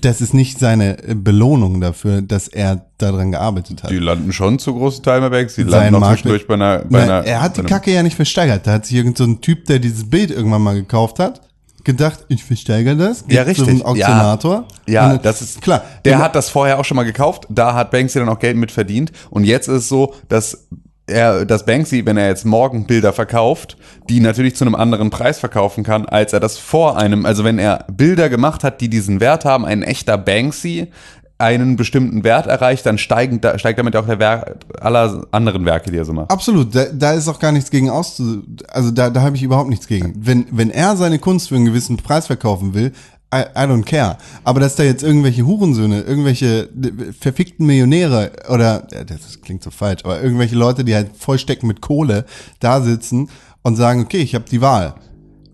Das 0.00 0.20
ist 0.20 0.34
nicht 0.34 0.58
seine 0.58 0.98
äh, 1.06 1.14
Belohnung 1.14 1.80
dafür, 1.80 2.22
dass 2.22 2.48
er 2.48 2.86
daran 2.98 3.30
gearbeitet 3.30 3.84
hat. 3.84 3.90
Die 3.90 3.98
landen 3.98 4.32
schon 4.32 4.58
zu 4.58 4.74
großen 4.74 5.04
Teilen 5.04 5.22
bei 5.22 5.28
Banks, 5.28 5.54
die 5.54 5.62
Sein 5.62 5.70
landen 5.92 6.00
noch 6.00 6.08
zwischendurch 6.10 6.46
bei 6.48 6.54
einer, 6.54 6.78
bei 6.78 6.98
Nein, 6.98 7.10
einer 7.10 7.24
er 7.24 7.40
hat 7.42 7.56
die 7.56 7.62
Kacke 7.62 7.92
ja 7.92 8.02
nicht 8.02 8.16
versteigert. 8.16 8.66
Da 8.66 8.72
hat 8.72 8.86
sich 8.86 8.96
irgend 8.96 9.16
so 9.16 9.22
ein 9.24 9.40
Typ, 9.40 9.64
der 9.66 9.78
dieses 9.78 10.10
Bild 10.10 10.32
irgendwann 10.32 10.62
mal 10.62 10.74
gekauft 10.74 11.20
hat, 11.20 11.40
gedacht, 11.84 12.24
ich 12.28 12.44
versteigere 12.44 12.96
das. 12.96 13.24
Ja, 13.28 13.42
richtig. 13.42 13.66
Zum 13.66 13.82
Auktionator. 13.82 14.64
Ja, 14.88 15.04
Und 15.06 15.12
dann- 15.14 15.22
das 15.22 15.42
ist 15.42 15.60
klar. 15.62 15.82
Der 16.04 16.18
hat 16.18 16.34
das 16.34 16.48
vorher 16.50 16.78
auch 16.78 16.84
schon 16.84 16.96
mal 16.96 17.04
gekauft. 17.04 17.46
Da 17.48 17.74
hat 17.74 17.90
Banksy 17.90 18.18
dann 18.18 18.28
auch 18.28 18.38
Geld 18.38 18.56
mit 18.56 18.70
verdient. 18.72 19.12
Und 19.30 19.44
jetzt 19.44 19.68
ist 19.68 19.74
es 19.84 19.88
so, 19.88 20.14
dass 20.28 20.66
er, 21.06 21.44
dass 21.44 21.66
Banksy, 21.66 22.06
wenn 22.06 22.16
er 22.16 22.28
jetzt 22.28 22.46
morgen 22.46 22.86
Bilder 22.86 23.12
verkauft, 23.12 23.76
die 24.08 24.20
natürlich 24.20 24.54
zu 24.54 24.64
einem 24.64 24.74
anderen 24.76 25.10
Preis 25.10 25.38
verkaufen 25.40 25.82
kann, 25.84 26.06
als 26.06 26.32
er 26.32 26.40
das 26.40 26.58
vor 26.58 26.96
einem, 26.96 27.26
also 27.26 27.42
wenn 27.44 27.58
er 27.58 27.84
Bilder 27.92 28.28
gemacht 28.28 28.62
hat, 28.64 28.80
die 28.80 28.88
diesen 28.88 29.20
Wert 29.20 29.44
haben, 29.44 29.64
ein 29.64 29.82
echter 29.82 30.16
Banksy 30.16 30.88
einen 31.42 31.76
bestimmten 31.76 32.22
Wert 32.22 32.46
erreicht, 32.46 32.86
dann 32.86 32.98
steigen, 32.98 33.40
da, 33.40 33.58
steigt 33.58 33.78
damit 33.78 33.96
auch 33.96 34.06
der 34.06 34.18
Wert 34.18 34.64
aller 34.80 35.26
anderen 35.32 35.64
Werke, 35.64 35.90
die 35.90 35.98
er 35.98 36.04
so 36.04 36.12
macht. 36.12 36.30
Absolut, 36.30 36.74
da, 36.74 36.84
da 36.92 37.12
ist 37.12 37.28
auch 37.28 37.40
gar 37.40 37.52
nichts 37.52 37.70
gegen 37.70 37.90
auszu... 37.90 38.44
Also 38.68 38.92
da, 38.92 39.10
da 39.10 39.22
habe 39.22 39.36
ich 39.36 39.42
überhaupt 39.42 39.68
nichts 39.68 39.88
gegen. 39.88 40.14
Wenn, 40.16 40.46
wenn 40.52 40.70
er 40.70 40.96
seine 40.96 41.18
Kunst 41.18 41.48
für 41.48 41.56
einen 41.56 41.64
gewissen 41.64 41.96
Preis 41.96 42.28
verkaufen 42.28 42.74
will, 42.74 42.92
I, 43.34 43.44
I 43.56 43.66
don't 43.66 43.84
care. 43.84 44.18
Aber 44.44 44.60
dass 44.60 44.76
da 44.76 44.84
jetzt 44.84 45.02
irgendwelche 45.02 45.44
Hurensöhne, 45.44 46.02
irgendwelche 46.02 46.68
verfickten 47.18 47.66
Millionäre 47.66 48.32
oder, 48.48 48.86
das 48.90 49.40
klingt 49.40 49.62
so 49.62 49.70
falsch, 49.70 50.04
aber 50.04 50.22
irgendwelche 50.22 50.54
Leute, 50.54 50.84
die 50.84 50.94
halt 50.94 51.16
vollstecken 51.16 51.66
mit 51.66 51.80
Kohle, 51.80 52.24
da 52.60 52.82
sitzen 52.82 53.30
und 53.62 53.76
sagen, 53.76 54.02
okay, 54.02 54.18
ich 54.18 54.34
habe 54.34 54.44
die 54.50 54.60
Wahl. 54.60 54.94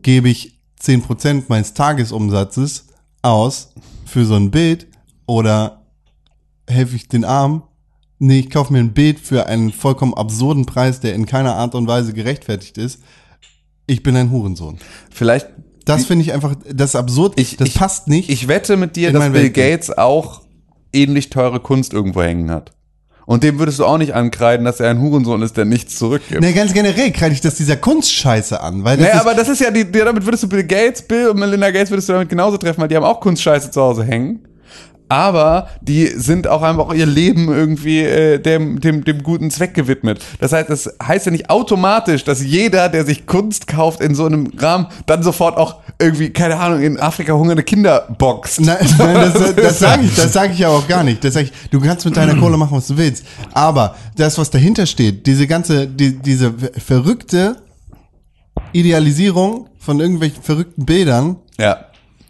Gebe 0.02 0.28
ich 0.28 0.61
10% 0.83 1.45
meines 1.49 1.73
Tagesumsatzes 1.73 2.87
aus 3.23 3.71
für 4.04 4.25
so 4.25 4.35
ein 4.35 4.50
Bild 4.50 4.88
oder 5.26 5.77
helfe 6.68 6.96
ich 6.96 7.08
den 7.08 7.25
Armen? 7.25 7.62
Nee, 8.18 8.40
ich 8.40 8.50
kaufe 8.50 8.72
mir 8.72 8.80
ein 8.80 8.92
Bild 8.94 9.20
für 9.20 9.46
einen 9.46 9.72
vollkommen 9.72 10.14
absurden 10.14 10.66
Preis, 10.66 11.00
der 11.00 11.14
in 11.14 11.26
keiner 11.26 11.54
Art 11.54 11.75
und 11.75 11.87
Weise 11.87 12.12
gerechtfertigt 12.12 12.76
ist. 12.78 13.00
Ich 13.87 14.02
bin 14.02 14.16
ein 14.16 14.30
Hurensohn. 14.30 14.78
Vielleicht, 15.10 15.46
Das 15.84 16.04
finde 16.04 16.22
ich 16.25 16.32
einfach, 16.34 16.54
das 16.70 16.90
ist 16.90 16.96
absurd. 16.96 17.40
Ich- 17.40 17.56
das 17.56 17.68
ich- 17.68 17.75
passt 17.75 18.08
nicht. 18.08 18.28
ich 18.28 18.46
wette 18.48 18.76
mit 18.76 18.96
dir, 18.96 19.10
dass 19.12 19.22
Bill 19.25 19.32
Weltbild. 19.34 19.54
Gates 19.54 19.96
auch 19.96 20.42
ähnlich 20.92 21.30
teure 21.30 21.60
Kunst 21.60 21.92
irgendwo 21.94 22.22
hängen 22.22 22.50
hat. 22.50 22.72
Und 23.25 23.42
dem 23.44 23.58
würdest 23.58 23.78
du 23.78 23.84
auch 23.87 23.98
nicht 23.98 24.14
ankreiden, 24.14 24.64
dass 24.64 24.80
er 24.80 24.90
ein 24.90 25.00
Hurensohn 25.00 25.40
ist, 25.42 25.56
der 25.56 25.64
nichts 25.66 25.96
zurückgibt. 25.98 26.40
nee, 26.40 26.52
ganz 26.52 26.72
generell 26.72 27.12
kreide 27.12 27.34
ich 27.34 27.40
das 27.42 27.54
dieser 27.56 27.76
Kunstscheiße 27.76 28.60
an, 28.60 28.84
weil 28.84 28.96
das 28.96 29.06
Naja, 29.08 29.20
aber 29.20 29.34
das 29.34 29.48
ist 29.48 29.60
ja, 29.60 29.70
die, 29.70 29.84
die, 29.84 29.98
damit 29.98 30.25
würdest 30.25 30.42
du 30.42 30.48
Bill 30.48 30.64
Gates, 30.64 31.02
Bill 31.02 31.28
und 31.28 31.38
Melinda 31.38 31.70
Gates 31.70 31.90
würdest 31.90 32.08
du 32.08 32.14
damit 32.14 32.28
genauso 32.30 32.56
treffen, 32.56 32.80
weil 32.80 32.88
die 32.88 32.96
haben 32.96 33.04
auch 33.04 33.20
Kunstscheiße 33.20 33.70
zu 33.70 33.80
Hause 33.80 34.02
hängen. 34.04 34.47
Aber 35.08 35.68
die 35.80 36.06
sind 36.06 36.46
auch 36.48 36.62
einfach 36.62 36.92
ihr 36.92 37.06
Leben 37.06 37.48
irgendwie 37.48 38.00
äh, 38.00 38.38
dem, 38.38 38.80
dem, 38.80 39.04
dem 39.04 39.22
guten 39.22 39.50
Zweck 39.50 39.74
gewidmet. 39.74 40.20
Das 40.40 40.52
heißt, 40.52 40.68
das 40.68 40.92
heißt 41.02 41.26
ja 41.26 41.32
nicht 41.32 41.48
automatisch, 41.50 42.24
dass 42.24 42.42
jeder, 42.42 42.88
der 42.88 43.04
sich 43.04 43.26
Kunst 43.26 43.66
kauft 43.66 44.00
in 44.00 44.14
so 44.14 44.26
einem 44.26 44.52
Rahmen, 44.58 44.86
dann 45.06 45.22
sofort 45.22 45.56
auch 45.56 45.76
irgendwie, 45.98 46.30
keine 46.30 46.56
Ahnung, 46.58 46.80
in 46.82 47.00
Afrika 47.00 47.32
hungernde 47.32 47.62
Kinder 47.62 48.06
boxt. 48.18 48.60
Nein, 48.60 48.76
nein, 48.98 49.14
das, 49.14 49.54
das 49.56 49.78
sage 49.78 50.02
ich, 50.04 50.14
das 50.14 50.32
sage 50.32 50.52
ich 50.52 50.58
ja 50.58 50.68
auch 50.68 50.86
gar 50.86 51.02
nicht. 51.02 51.24
Das 51.24 51.34
sag 51.34 51.44
ich, 51.44 51.52
du 51.70 51.80
kannst 51.80 52.04
mit 52.04 52.16
deiner 52.16 52.36
Kohle 52.36 52.56
machen, 52.56 52.76
was 52.76 52.86
du 52.88 52.96
willst. 52.96 53.24
Aber 53.52 53.96
das, 54.16 54.36
was 54.38 54.50
dahinter 54.50 54.86
steht, 54.86 55.26
diese 55.26 55.46
ganze, 55.46 55.86
die, 55.86 56.18
diese 56.18 56.52
verrückte 56.84 57.56
Idealisierung 58.72 59.68
von 59.78 60.00
irgendwelchen 60.00 60.42
verrückten 60.42 60.84
Bildern 60.84 61.36
Ja. 61.58 61.86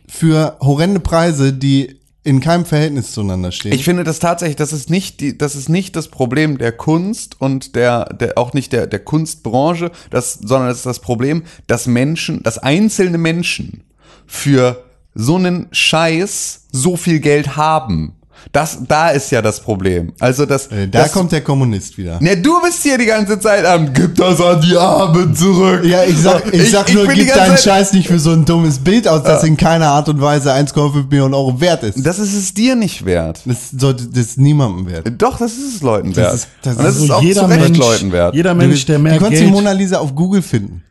für 0.09 0.57
horrende 0.61 1.01
Preise, 1.01 1.53
die 1.53 1.98
in 2.29 2.41
keinem 2.41 2.67
Verhältnis 2.67 3.13
zueinander 3.13 3.53
stehen. 3.53 3.73
Ich 3.73 3.85
finde 3.85 4.05
das 4.05 4.19
tatsächlich, 4.19 4.57
das 4.57 4.75
ist 4.75 4.91
nicht 4.91 5.21
die, 5.21 5.39
das 5.39 5.57
ist 5.57 5.71
nicht 5.71 5.97
das 5.97 6.09
Problem 6.09 6.59
der 6.59 6.73
Kunst 6.73 7.41
und 7.41 7.75
der, 7.75 8.05
der 8.05 8.37
auch 8.37 8.53
nicht 8.53 8.75
der, 8.75 8.87
der 8.87 8.99
Kunstbranche, 8.99 9.91
das, 10.11 10.35
sondern 10.35 10.69
das 10.69 10.77
ist 10.77 10.87
das 10.87 11.01
Problem, 11.01 11.45
dass 11.69 11.87
Menschen, 11.87 12.43
dass 12.43 12.59
einzelne 12.59 13.17
Menschen 13.17 13.83
für 14.27 14.85
so 15.15 15.37
einen 15.37 15.69
Scheiß 15.73 16.67
so 16.71 16.99
viel 16.99 17.21
Geld 17.21 17.57
haben. 17.57 18.18
Das, 18.53 18.79
da 18.87 19.11
ist 19.11 19.31
ja 19.31 19.43
das 19.43 19.61
Problem. 19.61 20.13
Also 20.21 20.47
das, 20.47 20.69
Äh, 20.69 20.89
da 20.89 21.03
das, 21.03 21.13
kommt 21.13 21.33
der 21.33 21.43
Kommunist 21.43 21.99
wieder. 21.99 22.19
Ne, 22.21 22.37
du 22.37 22.61
bist 22.63 22.83
hier 22.83 22.97
die 22.99 23.07
ganze 23.07 23.39
Zeit 23.39 23.65
am, 23.67 23.93
gib 23.93 24.15
das 24.17 24.41
an 24.41 24.61
die 24.61 24.77
Armen 24.77 25.35
zurück. 25.37 25.85
Ja, 25.85 26.03
ich 26.05 26.17
sag, 26.19 26.53
ich 26.55 26.71
sag 26.71 26.93
nur, 26.95 27.07
die 27.09 27.21
gib 27.25 27.35
deinen 27.35 27.51
Zeit- 27.57 27.61
Scheiß 27.61 27.93
nicht 27.93 28.09
für 28.09 28.19
so 28.19 28.31
ein 28.31 28.45
dummes 28.45 28.79
Bild 28.79 29.07
aus, 29.07 29.23
das 29.23 29.45
in 29.45 29.57
keiner 29.57 29.89
Art 29.89 30.09
und 30.09 30.21
Weise 30.21 30.53
1,5 30.53 31.09
Millionen 31.11 31.35
Euro 31.35 31.61
wert 31.61 31.83
ist. 31.83 32.05
Das 32.07 32.19
ist 32.19 32.35
es 32.35 32.55
dir 32.55 32.75
nicht 32.75 33.05
wert. 33.05 33.41
Das 33.45 33.71
sollte 33.77 34.07
das 34.07 34.19
ist 34.21 34.39
niemandem 34.39 34.87
wert. 34.89 35.07
Doch, 35.19 35.39
das 35.39 35.53
ist 35.53 35.77
es 35.77 35.83
Leuten 35.83 36.17
wert. 36.17 36.35
ist- 36.35 36.49
das 36.63 36.77
das 36.77 36.87
ist 36.87 36.95
ist 36.97 37.01
Also 37.03 37.15
auch 37.15 37.23
jeder 37.23 37.41
zu 37.43 37.47
Recht 37.49 37.61
Mensch, 37.61 37.79
Leuten 37.79 38.13
wert. 38.13 38.35
jeder 38.35 38.55
Mensch, 38.55 38.87
der 38.87 38.99
mehr 38.99 39.15
du 39.19 39.25
kannst 39.25 39.41
die 39.41 39.47
Mona 39.47 39.73
Lisa 39.73 39.99
auf 39.99 40.15
Google 40.15 40.43
finden. 40.43 40.83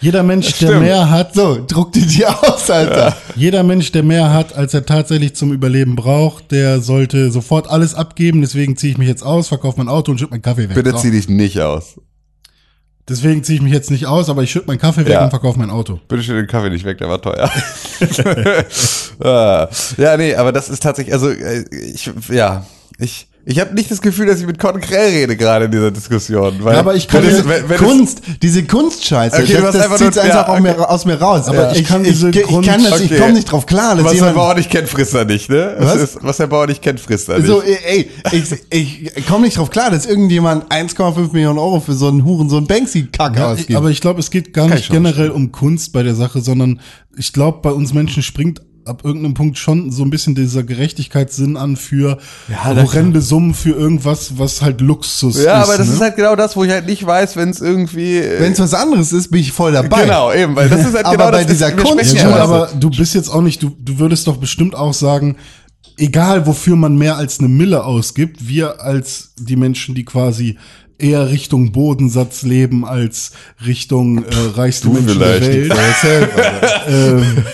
Jeder 0.00 0.22
Mensch, 0.22 0.58
der 0.58 0.78
mehr 0.80 1.10
hat, 1.10 1.34
So, 1.34 1.64
druck 1.66 1.92
die 1.92 2.06
dir 2.06 2.28
aus, 2.42 2.70
Alter. 2.70 3.16
jeder 3.36 3.62
Mensch, 3.62 3.90
der 3.92 4.02
mehr 4.02 4.32
hat, 4.32 4.54
als 4.54 4.74
er 4.74 4.86
tatsächlich 4.86 5.34
zum 5.34 5.52
Überleben 5.52 5.96
braucht, 5.96 6.50
der 6.52 6.80
sollte 6.80 7.30
sofort 7.30 7.68
alles 7.68 7.94
abgeben. 7.94 8.40
Deswegen 8.40 8.76
ziehe 8.76 8.92
ich 8.92 8.98
mich 8.98 9.08
jetzt 9.08 9.22
aus, 9.22 9.48
verkaufe 9.48 9.78
mein 9.78 9.88
Auto 9.88 10.12
und 10.12 10.18
schütte 10.18 10.30
meinen 10.32 10.42
Kaffee 10.42 10.68
weg. 10.68 10.74
Bitte 10.74 10.92
So. 10.92 10.98
zieh 10.98 11.10
dich 11.10 11.28
nicht 11.28 11.60
aus. 11.60 12.00
Deswegen 13.08 13.42
ziehe 13.42 13.56
ich 13.56 13.62
mich 13.62 13.72
jetzt 13.72 13.90
nicht 13.90 14.04
aus, 14.06 14.28
aber 14.28 14.42
ich 14.42 14.50
schütte 14.50 14.66
meinen 14.66 14.78
Kaffee 14.78 15.00
weg 15.06 15.12
Ja. 15.14 15.24
und 15.24 15.30
verkaufe 15.30 15.58
mein 15.58 15.70
Auto. 15.70 15.98
Bitte 16.08 16.22
schön 16.22 16.36
den 16.36 16.46
Kaffee 16.46 16.68
nicht 16.68 16.84
weg, 16.84 16.98
der 16.98 17.08
war 17.08 17.20
teuer. 17.22 17.50
Ah, 19.20 19.68
ja, 19.96 20.16
nee, 20.16 20.34
aber 20.36 20.52
das 20.52 20.68
ist 20.68 20.80
tatsächlich, 20.82 21.12
also 21.12 21.30
äh, 21.30 21.64
ich, 21.72 22.08
ja, 22.28 22.64
ich, 22.98 23.26
ich 23.50 23.58
habe 23.60 23.74
nicht 23.74 23.90
das 23.90 24.02
Gefühl, 24.02 24.26
dass 24.26 24.40
ich 24.40 24.46
mit 24.46 24.58
Con 24.58 24.78
Krell 24.78 25.08
rede 25.10 25.34
gerade 25.34 25.64
in 25.64 25.70
dieser 25.70 25.90
Diskussion. 25.90 26.56
Weil, 26.60 26.74
Ja, 26.74 26.80
aber 26.80 26.94
ich 26.94 27.08
kann 27.08 27.22
wenn 27.22 27.30
es- 27.30 27.36
diese 27.38 27.48
wenn, 27.48 27.68
wenn 27.70 27.78
Kunst, 27.78 28.20
diese 28.42 28.62
Kunstscheiße, 28.64 29.36
Okay, 29.42 29.54
das, 29.54 29.72
das 29.72 29.84
einfach 29.84 29.96
zieht's 29.96 30.16
nur- 30.16 30.24
einfach 30.26 30.54
ja, 30.54 30.60
mir, 30.60 30.90
aus 30.90 31.06
mir 31.06 31.14
raus. 31.18 31.48
Aber 31.48 31.74
ich 31.74 31.84
kann 31.86 32.04
diese 32.04 32.28
ich, 32.28 32.36
ich, 32.36 32.42
Kunst- 32.42 32.68
kann 32.68 32.84
das, 32.84 33.00
ich 33.00 33.10
Okay. 33.10 33.20
komme 33.20 33.32
nicht 33.32 33.50
drauf 33.50 33.64
klar, 33.64 33.94
dass 33.96 34.04
was 34.04 34.10
der 34.12 34.16
jemand, 34.20 34.36
Bauer 34.36 34.54
nicht 34.54 34.68
kennt, 34.70 34.88
frisst 34.90 35.14
er 35.14 35.24
nicht, 35.24 35.48
ne? 35.48 35.76
Was? 35.78 35.96
Ist, 35.96 36.18
was 36.20 36.36
der 36.36 36.46
Bauer 36.46 36.66
nicht 36.66 36.82
kennt, 36.82 37.00
frisst 37.00 37.30
er 37.30 37.38
nicht. 37.38 37.46
so, 37.46 37.62
ey, 37.62 38.10
ich, 38.70 39.16
ich 39.16 39.26
komme 39.26 39.46
nicht 39.46 39.56
drauf 39.56 39.70
klar, 39.70 39.90
dass 39.90 40.04
irgendjemand 40.04 40.70
1,5 40.70 41.32
Millionen 41.32 41.58
Euro 41.58 41.80
für 41.80 41.94
so 41.94 42.08
einen 42.08 42.26
Huren, 42.26 42.50
so 42.50 42.58
einen 42.58 42.66
Banksy-Kack 42.66 43.36
Ja, 43.38 43.52
ausgibt. 43.52 43.74
aber 43.76 43.88
ich 43.88 44.02
glaube, 44.02 44.20
es 44.20 44.30
geht 44.30 44.52
gar 44.52 44.68
nicht 44.68 44.80
ich 44.80 44.88
generell 44.90 45.30
um 45.30 45.52
Kunst 45.52 45.94
bei 45.94 46.02
der 46.02 46.14
Sache, 46.14 46.42
sondern 46.42 46.80
ich 47.16 47.32
glaube, 47.32 47.60
bei 47.62 47.70
uns 47.70 47.94
Menschen 47.94 48.22
springt 48.22 48.60
ab 48.88 49.02
irgendeinem 49.04 49.34
Punkt 49.34 49.58
schon 49.58 49.90
so 49.92 50.02
ein 50.02 50.10
bisschen 50.10 50.34
dieser 50.34 50.62
Gerechtigkeitssinn 50.64 51.56
an 51.56 51.76
für 51.76 52.18
Ja, 52.48 52.64
horrende 52.74 53.20
Summen 53.20 53.54
für 53.54 53.70
irgendwas, 53.70 54.38
was 54.38 54.62
halt 54.62 54.80
Luxus 54.80 55.42
ja, 55.42 55.62
ist. 55.62 55.68
aber 55.68 55.78
das 55.78 55.86
ne? 55.88 55.94
ist 55.94 56.00
halt 56.00 56.16
genau 56.16 56.34
das, 56.36 56.56
wo 56.56 56.64
ich 56.64 56.70
halt 56.70 56.86
nicht 56.86 57.06
weiß, 57.06 57.36
wenn 57.36 57.50
es 57.50 57.60
irgendwie. 57.60 58.16
äh, 58.18 58.40
Wenn 58.40 58.52
es 58.52 58.58
was 58.60 58.74
anderes 58.74 59.12
ist, 59.12 59.30
bin 59.30 59.40
ich 59.40 59.52
voll 59.52 59.72
dabei. 59.72 60.02
Genau, 60.04 60.32
eben, 60.32 60.56
weil 60.56 60.68
das 60.68 60.80
ist 60.86 60.94
halt 60.94 61.04
Aber 61.06 61.16
genau 61.16 61.30
bei 61.30 61.44
das. 61.44 61.52
dieser 61.52 61.72
Kunst- 61.72 62.14
Ja, 62.14 62.22
ja 62.22 62.28
immer 62.28 62.40
aber 62.40 62.70
du 62.78 62.90
bist 62.90 63.14
jetzt 63.14 63.28
auch 63.28 63.42
nicht, 63.42 63.62
du, 63.62 63.70
du 63.78 63.98
würdest 63.98 64.26
doch 64.26 64.36
bestimmt 64.38 64.74
auch 64.74 64.94
sagen, 64.94 65.36
egal 65.96 66.46
wofür 66.46 66.76
man 66.76 66.96
mehr 66.96 67.16
als 67.16 67.38
eine 67.40 67.48
Mille 67.48 67.84
ausgibt, 67.84 68.48
wir 68.48 68.80
als 68.82 69.32
die 69.38 69.56
Menschen, 69.56 69.94
die 69.94 70.04
quasi 70.04 70.56
eher 70.98 71.28
Richtung 71.30 71.72
Bodensatz 71.72 72.42
leben 72.42 72.84
als 72.84 73.32
Richtung 73.64 74.24
äh, 74.24 74.28
reichste 74.54 74.88
Du 74.88 74.94
Menschen 74.94 75.10
vielleicht. 75.20 75.42
der 75.46 75.70
Welt. 75.70 76.28
ähm, 76.88 77.44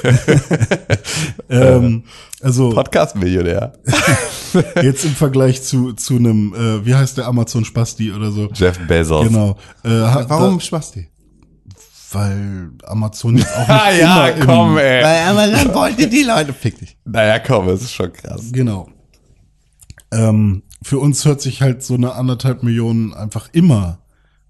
ähm, 1.50 2.04
also 2.42 2.70
Podcast-Millionär. 2.70 3.72
jetzt 4.82 5.04
im 5.04 5.12
Vergleich 5.14 5.62
zu, 5.62 5.92
zu 5.92 6.16
einem, 6.16 6.54
äh, 6.54 6.84
wie 6.86 6.94
heißt 6.94 7.18
der 7.18 7.26
Amazon 7.26 7.64
Spasti 7.64 8.12
oder 8.12 8.30
so. 8.30 8.48
Jeff 8.54 8.78
Bezos. 8.86 9.28
Genau. 9.28 9.50
Äh, 9.82 9.88
Warum 10.28 10.58
Da, 10.58 10.64
Spasti? 10.64 11.08
weil 12.12 12.70
Amazon 12.84 13.36
jetzt 13.38 13.52
auch 13.56 13.58
nicht 13.68 13.70
Ah 13.70 13.90
ja, 13.92 14.28
immer 14.28 14.36
im- 14.40 14.46
komm, 14.46 14.78
ey. 14.78 15.02
Weil 15.02 15.28
Amazon 15.28 15.74
wollte 15.74 16.06
die 16.06 16.22
Leute, 16.22 16.52
fick 16.52 16.78
dich. 16.78 16.96
Naja, 17.04 17.40
komm, 17.40 17.66
das 17.66 17.82
ist 17.82 17.92
schon 17.92 18.12
krass. 18.12 18.50
Genau. 18.52 18.88
Ähm, 20.12 20.62
für 20.84 20.98
uns 20.98 21.24
hört 21.24 21.40
sich 21.40 21.62
halt 21.62 21.82
so 21.82 21.94
eine 21.94 22.14
anderthalb 22.14 22.62
Millionen 22.62 23.12
einfach 23.14 23.48
immer 23.52 23.98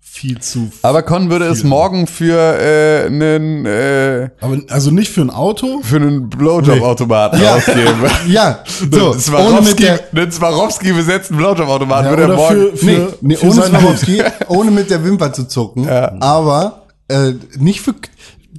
viel 0.00 0.38
zu. 0.40 0.70
Aber 0.82 1.02
Con 1.02 1.30
würde 1.30 1.46
es 1.46 1.64
morgen 1.64 2.06
für 2.06 2.36
äh, 2.60 3.06
einen 3.06 3.64
äh, 3.66 4.28
Aber 4.40 4.58
also 4.68 4.90
nicht 4.90 5.10
für 5.10 5.22
ein 5.22 5.30
Auto. 5.30 5.80
für 5.82 5.96
einen 5.96 6.28
Blowjob-Automaten 6.28 7.40
Ja. 7.42 7.54
ausgeben. 7.56 8.04
Ja, 8.28 8.60
so, 8.92 9.12
einen 9.12 9.20
Swarovski, 9.20 9.88
einen 9.88 10.30
Swarovski 10.30 10.92
besetzten 10.92 11.36
Blowjob-Automaten 11.36 12.04
Ja, 12.04 12.10
würde 12.10 12.22
er 12.24 12.36
morgen. 12.36 12.54
für, 12.72 12.76
für, 12.76 12.86
nee, 12.86 13.06
nee, 13.22 13.36
für 13.36 13.46
ohne 13.46 13.62
Swarovski, 13.62 14.22
ohne 14.48 14.70
mit 14.70 14.90
der 14.90 15.02
Wimper 15.04 15.32
zu 15.32 15.44
zucken, 15.48 15.88
aber 15.88 16.82
äh, 17.08 17.32
nicht 17.56 17.80
für 17.80 17.94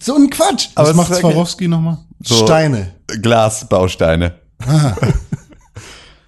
so 0.01 0.15
ein 0.15 0.29
Quatsch. 0.29 0.69
Aber 0.75 0.89
Was 0.89 0.95
macht 0.95 1.15
Swarovski 1.15 1.67
nochmal? 1.67 1.97
so- 2.23 2.35
Steine. 2.45 2.91
Glasbausteine. 3.21 4.33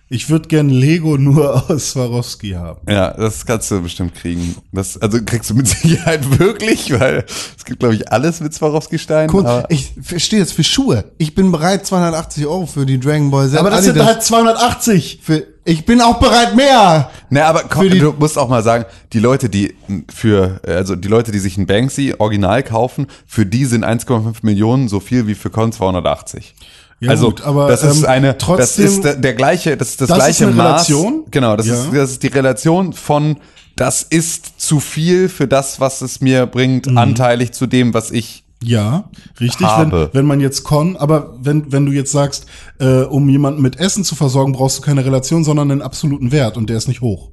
Ich 0.09 0.29
würde 0.29 0.47
gern 0.47 0.69
Lego 0.69 1.17
nur 1.17 1.69
aus 1.69 1.91
Swarovski 1.91 2.51
haben. 2.51 2.79
Ja, 2.89 3.11
das 3.11 3.45
kannst 3.45 3.69
du 3.71 3.81
bestimmt 3.81 4.15
kriegen. 4.15 4.55
Das, 4.71 4.97
also 4.97 5.19
kriegst 5.23 5.49
du 5.49 5.55
mit 5.55 5.67
Sicherheit 5.67 6.39
wirklich, 6.39 6.97
weil 6.97 7.25
es 7.57 7.65
gibt, 7.65 7.79
glaube 7.79 7.95
ich, 7.95 8.11
alles 8.11 8.39
mit 8.39 8.53
Swarovski-Steinen. 8.53 9.33
Cool. 9.33 9.65
Ich 9.69 9.93
verstehe 10.01 10.39
das 10.39 10.53
für 10.53 10.63
Schuhe. 10.63 11.05
Ich 11.17 11.35
bin 11.35 11.51
bereit, 11.51 11.85
280 11.85 12.45
Euro 12.45 12.65
für 12.65 12.85
die 12.85 12.99
Dragon 12.99 13.31
Ball 13.31 13.49
Z. 13.49 13.59
Aber 13.59 13.69
das 13.69 13.83
sind 13.83 13.91
Adidas 13.91 14.07
halt 14.07 14.23
280. 14.23 15.19
für, 15.21 15.43
ich 15.65 15.85
bin 15.85 15.99
auch 15.99 16.19
bereit 16.19 16.55
mehr. 16.55 17.09
Ne, 17.29 17.43
aber 17.43 17.63
komm, 17.63 17.89
du 17.89 18.13
musst 18.13 18.37
auch 18.37 18.47
mal 18.47 18.63
sagen, 18.63 18.85
die 19.11 19.19
Leute, 19.19 19.49
die 19.49 19.75
für, 20.09 20.61
also 20.65 20.95
die 20.95 21.09
Leute, 21.09 21.33
die 21.33 21.39
sich 21.39 21.57
ein 21.57 21.67
Banksy 21.67 22.15
Original 22.17 22.63
kaufen, 22.63 23.07
für 23.25 23.45
die 23.45 23.65
sind 23.65 23.83
1,5 23.83 24.37
Millionen 24.43 24.87
so 24.87 25.01
viel 25.01 25.27
wie 25.27 25.35
für 25.35 25.49
Con 25.49 25.73
280. 25.73 26.55
Ja, 26.99 27.11
also 27.11 27.27
gut, 27.29 27.41
aber, 27.41 27.67
das 27.67 27.83
ist 27.83 27.99
ähm, 28.03 28.05
eine, 28.09 28.37
trotzdem- 28.37 28.57
das 28.85 28.93
ist 28.93 29.03
der, 29.03 29.15
der 29.15 29.33
gleiche, 29.35 29.77
das 29.77 29.89
ist 29.89 30.01
das, 30.01 30.07
Das 30.09 30.17
ist 30.17 30.23
gleiche 30.23 30.45
eine 30.47 30.55
Maß. 30.55 30.89
Relation? 30.89 31.23
Genau, 31.29 31.55
das 31.55 31.67
Ja. 31.67 31.73
ist 31.75 31.93
das 31.93 32.11
ist 32.11 32.23
die 32.23 32.27
Relation 32.27 32.93
von 32.93 33.37
das 33.75 34.01
ist 34.01 34.59
zu 34.59 34.79
viel 34.79 35.29
für 35.29 35.47
das, 35.47 35.79
was 35.79 36.01
es 36.01 36.19
mir 36.21 36.47
bringt, 36.47 36.87
Mhm. 36.87 36.97
anteilig 36.97 37.51
zu 37.51 37.67
dem, 37.67 37.93
was 37.93 38.09
ich 38.11 38.43
Ja, 38.63 39.03
richtig. 39.39 39.67
Wenn, 39.67 40.09
wenn 40.13 40.25
man 40.25 40.39
jetzt 40.39 40.63
Con, 40.63 40.97
aber 40.97 41.35
wenn, 41.39 41.71
wenn 41.71 41.85
du 41.85 41.91
jetzt 41.91 42.11
sagst, 42.11 42.47
äh, 42.79 43.01
um 43.03 43.29
jemanden 43.29 43.61
mit 43.61 43.79
Essen 43.79 44.03
zu 44.03 44.15
versorgen, 44.15 44.53
brauchst 44.53 44.79
du 44.79 44.81
keine 44.81 45.05
Relation, 45.05 45.43
sondern 45.43 45.69
einen 45.69 45.83
absoluten 45.83 46.31
Wert 46.31 46.57
und 46.57 46.67
der 46.67 46.77
ist 46.77 46.87
nicht 46.87 47.01
hoch. 47.01 47.29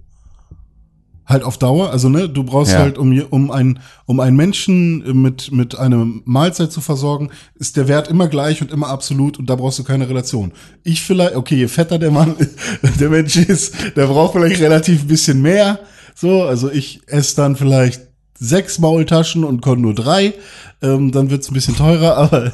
Halt 1.26 1.42
auf 1.42 1.56
Dauer, 1.58 1.90
also 1.90 2.08
ne, 2.08 2.28
du 2.28 2.44
brauchst 2.44 2.72
Ja. 2.72 2.80
halt, 2.80 2.98
um, 2.98 3.18
um, 3.30 3.50
ein, 3.50 3.78
um 4.04 4.20
einen 4.20 4.36
Menschen 4.36 5.22
mit, 5.22 5.52
mit 5.52 5.78
einer 5.78 6.06
Mahlzeit 6.24 6.70
zu 6.70 6.80
versorgen, 6.82 7.30
ist 7.54 7.76
der 7.76 7.88
Wert 7.88 8.08
immer 8.08 8.28
gleich 8.28 8.60
und 8.60 8.70
immer 8.70 8.88
absolut 8.88 9.38
und 9.38 9.48
da 9.48 9.56
brauchst 9.56 9.78
du 9.78 9.84
keine 9.84 10.08
Relation. 10.08 10.52
Ich 10.82 11.00
vielleicht, 11.02 11.36
okay, 11.36 11.56
je 11.56 11.68
fetter 11.68 11.98
der 11.98 12.10
Mann, 12.10 12.34
der 13.00 13.08
Mensch 13.08 13.36
ist, 13.36 13.74
der 13.96 14.06
braucht 14.06 14.32
vielleicht 14.34 14.60
relativ 14.60 15.02
ein 15.02 15.08
bisschen 15.08 15.40
mehr. 15.40 15.80
So, 16.14 16.42
also 16.42 16.70
ich 16.70 17.00
esse 17.06 17.36
dann 17.36 17.56
vielleicht 17.56 18.02
sechs 18.38 18.78
Maultaschen 18.78 19.44
und 19.44 19.62
kann 19.62 19.80
nur 19.80 19.94
drei. 19.94 20.34
Ähm, 20.82 21.10
dann 21.10 21.30
wird's 21.30 21.50
ein 21.50 21.54
bisschen 21.54 21.76
teurer, 21.76 22.16
aber 22.18 22.52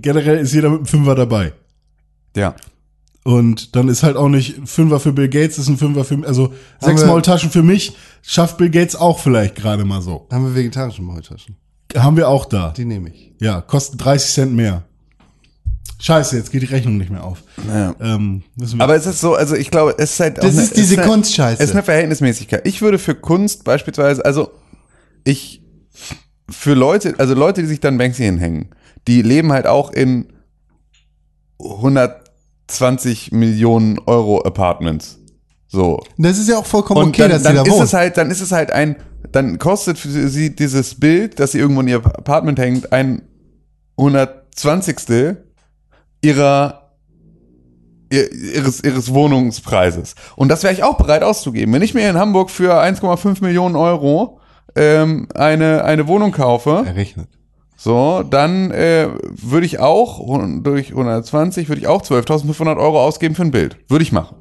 generell 0.00 0.38
ist 0.38 0.54
jeder 0.54 0.70
mit 0.70 0.78
einem 0.78 0.86
Fünfer 0.86 1.14
dabei. 1.14 1.52
Ja. 2.34 2.54
Und 3.26 3.74
dann 3.74 3.88
ist 3.88 4.04
halt 4.04 4.16
auch 4.16 4.28
nicht 4.28 4.56
ein 4.56 4.66
Fünfer 4.68 5.00
für 5.00 5.12
Bill 5.12 5.28
Gates, 5.28 5.58
ist 5.58 5.68
ein 5.68 5.78
Fünfer 5.78 6.04
für 6.04 6.24
also 6.26 6.52
sechs 6.80 7.04
Maultaschen 7.04 7.50
für 7.50 7.64
mich, 7.64 7.96
schafft 8.22 8.56
Bill 8.56 8.70
Gates 8.70 8.94
auch 8.94 9.18
vielleicht 9.18 9.56
gerade 9.56 9.84
mal 9.84 10.00
so. 10.00 10.28
Haben 10.30 10.44
wir 10.44 10.54
vegetarische 10.54 11.02
Maultaschen? 11.02 11.56
Haben 11.96 12.16
wir 12.16 12.28
auch 12.28 12.44
da. 12.44 12.70
Die 12.76 12.84
nehme 12.84 13.08
ich. 13.10 13.32
Ja, 13.40 13.60
kostet 13.62 14.04
30 14.04 14.30
Cent 14.32 14.54
mehr. 14.54 14.84
Scheiße, 15.98 16.36
jetzt 16.36 16.52
geht 16.52 16.62
die 16.62 16.66
Rechnung 16.66 16.98
nicht 16.98 17.10
mehr 17.10 17.24
auf. 17.24 17.42
ja. 17.66 17.96
Ähm, 18.00 18.42
Aber 18.78 18.94
es 18.94 19.06
ist 19.06 19.20
so, 19.20 19.34
also 19.34 19.56
ich 19.56 19.70
glaube, 19.72 19.94
es 19.98 20.12
ist 20.12 20.20
halt 20.20 20.38
auch 20.38 20.42
Das 20.44 20.52
eine- 20.54 20.62
ist 20.62 20.76
diese 20.76 20.94
es 20.94 20.98
eine- 21.00 21.08
Kunstscheiße. 21.10 21.62
Es 21.62 21.70
ist 21.70 21.74
eine 21.74 21.82
Verhältnismäßigkeit. 21.82 22.64
Ich 22.66 22.80
würde 22.80 22.98
für 23.00 23.14
Kunst 23.16 23.64
beispielsweise, 23.64 24.24
also 24.24 24.50
ich 25.24 25.62
für 26.48 26.74
Leute, 26.74 27.14
also 27.18 27.34
Leute, 27.34 27.62
die 27.62 27.66
sich 27.68 27.80
dann 27.80 27.98
Banksy 27.98 28.22
hinhängen, 28.22 28.68
die 29.08 29.22
leben 29.22 29.52
halt 29.52 29.66
auch 29.66 29.90
in 29.90 30.26
120 32.68 33.32
Millionen 33.32 33.98
Euro 34.06 34.40
Apartments. 34.42 35.18
So. 35.68 36.00
Das 36.18 36.38
ist 36.38 36.48
ja 36.48 36.58
auch 36.58 36.66
vollkommen 36.66 37.00
Und 37.02 37.08
okay, 37.10 37.22
dann, 37.22 37.30
dass 37.30 37.42
dann 37.42 37.52
sie 37.52 37.56
da 37.56 37.62
ist 37.62 37.70
wohnt. 37.72 37.84
es 37.84 37.92
halt, 37.92 38.16
dann 38.16 38.30
ist 38.30 38.40
es 38.40 38.52
halt 38.52 38.70
ein, 38.70 38.96
dann 39.32 39.58
kostet 39.58 39.98
für 39.98 40.08
sie 40.08 40.54
dieses 40.54 40.98
Bild, 40.98 41.38
das 41.40 41.52
sie 41.52 41.58
irgendwo 41.58 41.80
in 41.80 41.88
ihr 41.88 41.96
Apartment 42.04 42.58
hängt, 42.58 42.92
ein 42.92 43.22
120. 43.98 45.36
ihrer 46.22 46.82
ihr- 48.12 48.32
ihres, 48.32 48.82
ihres 48.84 49.12
Wohnungspreises. 49.12 50.14
Und 50.36 50.48
das 50.48 50.62
wäre 50.62 50.72
ich 50.72 50.82
auch 50.84 50.96
bereit 50.96 51.22
auszugeben. 51.24 51.72
Wenn 51.74 51.82
ich 51.82 51.94
mir 51.94 52.08
in 52.08 52.16
Hamburg 52.16 52.50
für 52.50 52.80
1,5 52.80 53.42
Millionen 53.42 53.74
Euro 53.74 54.38
ähm, 54.76 55.26
eine, 55.34 55.84
eine 55.84 56.06
Wohnung 56.06 56.30
kaufe, 56.32 56.84
Errechnet. 56.86 57.28
So, 57.76 58.22
dann 58.22 58.70
äh, 58.70 59.08
würde 59.28 59.66
ich 59.66 59.78
auch 59.78 60.18
durch 60.62 60.90
120 60.90 61.68
würde 61.68 61.82
ich 61.82 61.86
auch 61.86 62.02
12.500 62.02 62.78
Euro 62.78 63.02
ausgeben 63.02 63.34
für 63.34 63.42
ein 63.42 63.50
Bild. 63.50 63.76
Würde 63.88 64.02
ich 64.02 64.12
machen. 64.12 64.36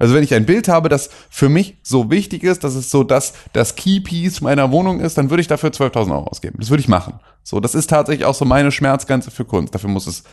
Also 0.00 0.14
wenn 0.14 0.24
ich 0.24 0.34
ein 0.34 0.46
Bild 0.46 0.66
habe, 0.66 0.88
das 0.88 1.10
für 1.28 1.48
mich 1.48 1.78
so 1.82 2.10
wichtig 2.10 2.42
ist, 2.42 2.64
dass 2.64 2.74
es 2.74 2.90
so 2.90 3.04
das, 3.04 3.34
das 3.52 3.76
Keypiece 3.76 4.40
meiner 4.40 4.72
Wohnung 4.72 4.98
ist, 4.98 5.18
dann 5.18 5.28
würde 5.30 5.42
ich 5.42 5.46
dafür 5.46 5.70
12.000 5.70 6.10
Euro 6.10 6.24
ausgeben. 6.24 6.56
Das 6.58 6.70
würde 6.70 6.80
ich 6.80 6.88
machen. 6.88 7.20
So, 7.44 7.60
das 7.60 7.74
ist 7.74 7.90
tatsächlich 7.90 8.24
auch 8.24 8.34
so 8.34 8.46
meine 8.46 8.72
Schmerzgrenze 8.72 9.30
für 9.30 9.44
Kunst. 9.44 9.74
Dafür 9.74 9.90
muss 9.90 10.06
es 10.06 10.24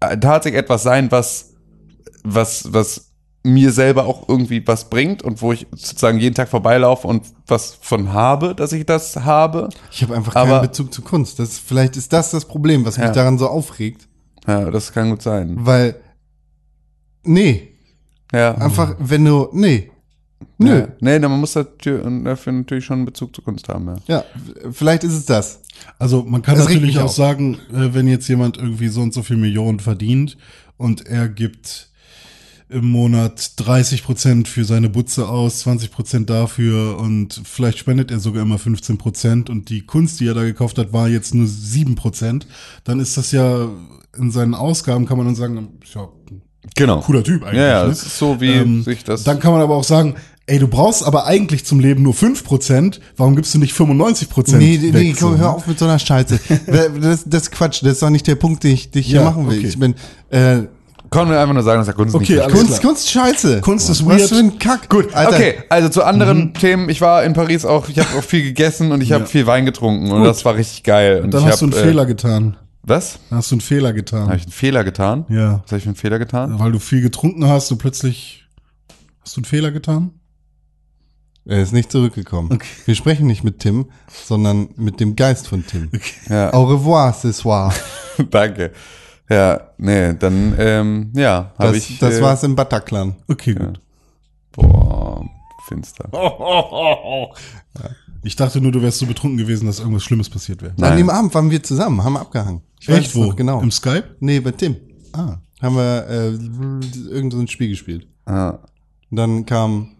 äh, 0.00 0.18
tatsächlich 0.18 0.60
etwas 0.60 0.82
sein, 0.82 1.10
was, 1.12 1.54
was, 2.24 2.72
was 2.72 3.11
mir 3.44 3.72
selber 3.72 4.06
auch 4.06 4.28
irgendwie 4.28 4.64
was 4.66 4.88
bringt 4.88 5.22
und 5.22 5.42
wo 5.42 5.52
ich 5.52 5.66
sozusagen 5.72 6.20
jeden 6.20 6.34
Tag 6.34 6.48
vorbeilaufe 6.48 7.08
und 7.08 7.24
was 7.48 7.74
von 7.80 8.12
habe, 8.12 8.54
dass 8.54 8.72
ich 8.72 8.86
das 8.86 9.16
habe. 9.16 9.68
Ich 9.90 10.02
habe 10.02 10.14
einfach 10.14 10.36
Aber- 10.36 10.50
keinen 10.58 10.62
Bezug 10.68 10.94
zu 10.94 11.02
Kunst. 11.02 11.38
Das, 11.40 11.58
vielleicht 11.58 11.96
ist 11.96 12.12
das 12.12 12.30
das 12.30 12.44
Problem, 12.44 12.84
was 12.84 12.98
mich 12.98 13.06
Ja. 13.06 13.12
daran 13.12 13.38
so 13.38 13.48
aufregt. 13.48 14.06
Ja, 14.46 14.70
das 14.70 14.92
kann 14.92 15.10
gut 15.10 15.22
sein. 15.22 15.56
Weil, 15.58 15.96
nee, 17.24 17.68
Ja. 18.32 18.54
einfach, 18.56 18.94
wenn 18.98 19.24
du, 19.24 19.48
nee, 19.52 19.90
nö. 20.58 20.78
Ja. 20.80 20.88
Nee, 21.00 21.18
man 21.18 21.40
muss 21.40 21.52
dafür, 21.52 22.08
dafür 22.24 22.52
natürlich 22.52 22.84
schon 22.84 22.98
einen 22.98 23.04
Bezug 23.06 23.34
zur 23.34 23.44
Kunst 23.44 23.68
haben, 23.68 23.86
ja. 23.88 23.96
Ja, 24.06 24.24
vielleicht 24.70 25.04
ist 25.04 25.12
es 25.14 25.26
das. 25.26 25.60
Also 25.98 26.22
man 26.22 26.42
kann 26.42 26.54
Das 26.56 26.64
natürlich 26.66 26.82
mich 26.94 26.98
auch 26.98 27.04
auf. 27.06 27.12
sagen, 27.12 27.54
äh, 27.72 27.92
wenn 27.94 28.06
jetzt 28.06 28.28
jemand 28.28 28.56
irgendwie 28.56 28.88
so 28.88 29.00
und 29.00 29.12
so 29.12 29.22
viel 29.22 29.36
Millionen 29.36 29.80
verdient 29.80 30.36
und 30.76 31.06
er 31.06 31.28
gibt 31.28 31.90
im 32.72 32.86
Monat 32.86 33.52
30 33.56 34.04
Prozent 34.04 34.48
für 34.48 34.64
seine 34.64 34.88
Butze 34.88 35.28
aus, 35.28 35.60
20 35.60 35.90
Prozent 35.90 36.30
dafür 36.30 36.98
und 36.98 37.40
vielleicht 37.44 37.78
spendet 37.78 38.10
er 38.10 38.18
sogar 38.18 38.42
immer 38.42 38.58
15 38.58 38.98
Prozent 38.98 39.50
und 39.50 39.68
die 39.68 39.82
Kunst, 39.86 40.20
die 40.20 40.26
er 40.26 40.34
da 40.34 40.42
gekauft 40.42 40.78
hat, 40.78 40.92
war 40.92 41.08
jetzt 41.08 41.34
nur 41.34 41.46
7 41.46 41.94
Prozent, 41.94 42.46
dann 42.84 43.00
ist 43.00 43.16
das 43.16 43.32
ja 43.32 43.68
in 44.18 44.30
seinen 44.30 44.54
Ausgaben 44.54 45.06
kann 45.06 45.16
man 45.16 45.26
dann 45.26 45.36
sagen, 45.36 45.68
ja, 45.94 46.08
Genau. 46.76 47.00
cooler 47.00 47.24
Typ 47.24 47.42
eigentlich. 47.42 47.58
Ja, 47.58 47.66
ja, 47.66 47.82
ne? 47.82 47.88
das 47.88 48.04
ist 48.06 48.18
so, 48.18 48.40
wie 48.40 48.50
Ähm, 48.52 48.82
sich 48.84 49.02
das. 49.02 49.24
Dann 49.24 49.40
kann 49.40 49.52
man 49.52 49.60
aber 49.62 49.74
auch 49.74 49.82
sagen, 49.84 50.14
ey, 50.46 50.58
du 50.60 50.68
brauchst 50.68 51.02
aber 51.04 51.26
eigentlich 51.26 51.64
zum 51.64 51.80
Leben 51.80 52.02
nur 52.02 52.14
5%, 52.14 53.00
warum 53.16 53.34
gibst 53.34 53.52
du 53.54 53.58
nicht 53.58 53.74
95% 53.74 54.56
Nee, 54.56 54.78
nee, 54.80 54.90
nee 54.92 55.14
komm, 55.18 55.38
hör 55.38 55.54
auf 55.54 55.66
mit 55.66 55.78
so 55.78 55.86
einer 55.86 55.98
Scheiße. 55.98 56.38
das, 57.00 57.24
das 57.26 57.42
ist 57.44 57.50
Quatsch, 57.52 57.82
das 57.82 57.92
ist 57.94 58.02
doch 58.02 58.10
nicht 58.10 58.26
der 58.28 58.36
Punkt, 58.36 58.62
den 58.62 58.74
ich, 58.74 58.90
den 58.92 59.00
ich 59.00 59.06
hier 59.08 59.16
Ja, 59.20 59.24
machen 59.24 59.48
will. 59.50 59.58
okay. 59.58 59.66
Ich 59.66 59.78
bin, 59.78 59.94
äh, 60.30 60.62
Kann 61.12 61.28
man 61.28 61.36
einfach 61.36 61.54
nur 61.54 61.62
sagen, 61.62 61.80
dass 61.80 61.88
er 61.88 61.94
Kunst 61.94 62.14
Okay, 62.14 62.32
nicht 62.34 62.42
alles. 62.42 62.54
Kunst, 62.54 62.80
klar. 62.80 62.92
Kunst, 62.92 63.10
Scheiße. 63.10 63.60
Kunst 63.60 63.90
ist 63.90 64.04
Was 64.06 64.18
weird. 64.18 64.28
für 64.30 64.34
ein 64.36 64.58
Kack. 64.58 64.88
Gut, 64.88 65.14
Alter. 65.14 65.36
okay, 65.36 65.54
also 65.68 65.88
zu 65.88 66.02
anderen 66.04 66.54
Themen. 66.54 66.88
Ich 66.88 67.00
war 67.00 67.22
in 67.24 67.32
Paris 67.34 67.64
auch, 67.64 67.88
ich 67.88 67.98
habe 67.98 68.08
auch 68.18 68.22
viel 68.24 68.42
gegessen 68.42 68.90
und 68.92 69.00
ich 69.02 69.12
habe 69.12 69.24
Ja. 69.24 69.28
viel 69.30 69.46
Wein 69.46 69.64
getrunken 69.66 70.10
und 70.10 70.24
das 70.24 70.44
war 70.44 70.56
richtig 70.56 70.82
geil. 70.82 71.20
Und 71.22 71.32
Dann 71.32 71.42
ich 71.42 71.48
hast 71.48 71.60
du 71.62 71.66
einen 71.66 71.74
hab, 71.74 71.80
Fehler 71.82 72.06
getan. 72.06 72.56
Äh, 72.58 72.62
was? 72.84 73.18
Dann 73.30 73.38
hast 73.38 73.50
du 73.50 73.54
einen 73.54 73.60
Fehler 73.60 73.92
getan. 73.92 74.26
Habe 74.26 74.36
ich 74.36 74.42
einen 74.42 74.52
Fehler 74.52 74.82
getan? 74.84 75.24
Ja. 75.28 75.60
Was 75.62 75.70
habe 75.70 75.76
ich 75.78 75.82
für 75.84 75.88
einen 75.90 75.96
Fehler 75.96 76.18
getan? 76.18 76.58
Weil 76.58 76.72
du 76.72 76.78
viel 76.80 77.00
getrunken 77.00 77.46
hast 77.48 77.70
und 77.70 77.78
plötzlich 77.78 78.44
hast 79.22 79.36
du 79.36 79.40
einen 79.40 79.44
Fehler 79.44 79.70
getan? 79.70 80.10
Er 81.44 81.60
ist 81.60 81.72
nicht 81.72 81.90
zurückgekommen. 81.90 82.50
Okay. 82.52 82.68
Wir 82.84 82.94
sprechen 82.94 83.26
nicht 83.26 83.42
mit 83.42 83.58
Tim, 83.58 83.86
sondern 84.26 84.68
mit 84.76 85.00
dem 85.00 85.16
Geist 85.16 85.48
von 85.48 85.66
Tim. 85.66 85.90
Ja, 86.28 86.52
Au 86.54 86.64
revoir, 86.64 87.12
ce 87.20 87.32
soir. 87.32 87.74
danke. 88.30 88.70
Ja, 89.32 89.60
nee, 89.78 90.14
dann, 90.14 90.54
ähm, 90.58 91.12
ja, 91.14 91.52
habe 91.58 91.72
Das, 91.74 91.76
ich. 91.88 91.98
das 91.98 92.14
äh, 92.18 92.22
war's 92.22 92.42
im 92.42 92.54
Bataclan. 92.54 93.14
Okay, 93.28 93.54
gut. 93.54 93.80
Boah, 94.52 95.24
finster. 95.68 96.08
Ich 98.24 98.36
dachte 98.36 98.60
nur, 98.60 98.70
du 98.70 98.80
wärst 98.82 98.98
so 98.98 99.06
betrunken 99.06 99.36
gewesen, 99.36 99.66
dass 99.66 99.80
irgendwas 99.80 100.04
Schlimmes 100.04 100.30
passiert 100.30 100.62
wäre. 100.62 100.70
An 100.72 100.76
Nein. 100.78 100.96
dem 100.98 101.10
Abend 101.10 101.34
waren 101.34 101.50
wir 101.50 101.60
zusammen, 101.60 102.04
haben 102.04 102.16
abgehangen. 102.16 102.62
Ich 102.80 102.88
weiß 102.88 102.98
Echt 102.98 103.08
es 103.08 103.16
wo? 103.16 103.24
noch, 103.24 103.34
genau. 103.34 103.60
Im 103.60 103.72
Skype? 103.72 104.16
Nee, 104.20 104.38
bei 104.38 104.52
Tim. 104.52 104.76
Ah. 105.12 105.38
Haben 105.60 105.74
wir 105.76 106.06
äh, 106.08 106.28
irgend 107.12 107.32
so 107.32 107.40
ein 107.40 107.48
Spiel 107.48 107.68
gespielt. 107.68 108.06
Ah, 108.26 108.58
Und 109.10 109.16
dann 109.16 109.44
kam 109.44 109.96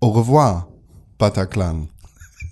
Au 0.00 0.10
revoir, 0.10 0.68
Bataclan. 1.16 1.88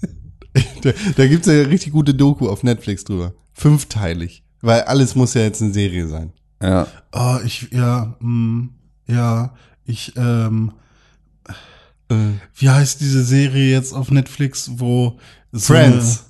da 0.82 0.92
da 1.16 1.26
gibt's 1.26 1.46
ja 1.46 1.52
eine 1.52 1.68
richtig 1.68 1.92
gute 1.92 2.14
Doku 2.14 2.48
auf 2.48 2.62
Netflix 2.62 3.04
drüber. 3.04 3.34
Fünfteilig. 3.52 4.44
Weil 4.62 4.82
alles 4.82 5.14
muss 5.14 5.34
ja 5.34 5.42
jetzt 5.42 5.62
eine 5.62 5.72
Serie 5.72 6.06
sein. 6.08 6.32
ja. 6.62 6.86
Ah, 7.12 7.40
ich, 7.44 7.68
ja, 7.72 8.16
hm, 8.20 8.70
ja, 9.06 9.54
ich, 9.84 10.12
ähm, 10.16 10.72
Äh, 12.08 12.14
wie 12.54 12.70
heißt 12.70 13.00
diese 13.00 13.24
Serie 13.24 13.70
jetzt 13.72 13.92
auf 13.92 14.10
Netflix, 14.12 14.70
wo 14.76 15.18
so 15.50 15.74
Friends. 15.74 16.26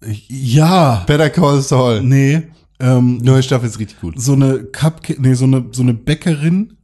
Eine, 0.00 0.16
ja, 0.28 1.04
Better 1.06 1.28
Call 1.28 1.60
Saul. 1.60 2.00
nee, 2.02 2.44
ähm, 2.80 3.18
Neue 3.18 3.42
Staffel 3.42 3.68
ist 3.68 3.78
richtig 3.78 4.00
gut. 4.00 4.18
so 4.20 4.32
eine 4.32 4.64
Cupcake, 4.64 5.20
nee, 5.20 5.34
so 5.34 5.44
eine, 5.44 5.66
so 5.72 5.82
eine 5.82 5.92
Bäckerin, 5.94 6.78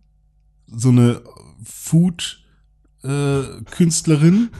so 0.67 0.91
eine 0.91 1.23
Food 1.65 2.41
äh, 3.03 3.43
Künstlerin, 3.71 4.51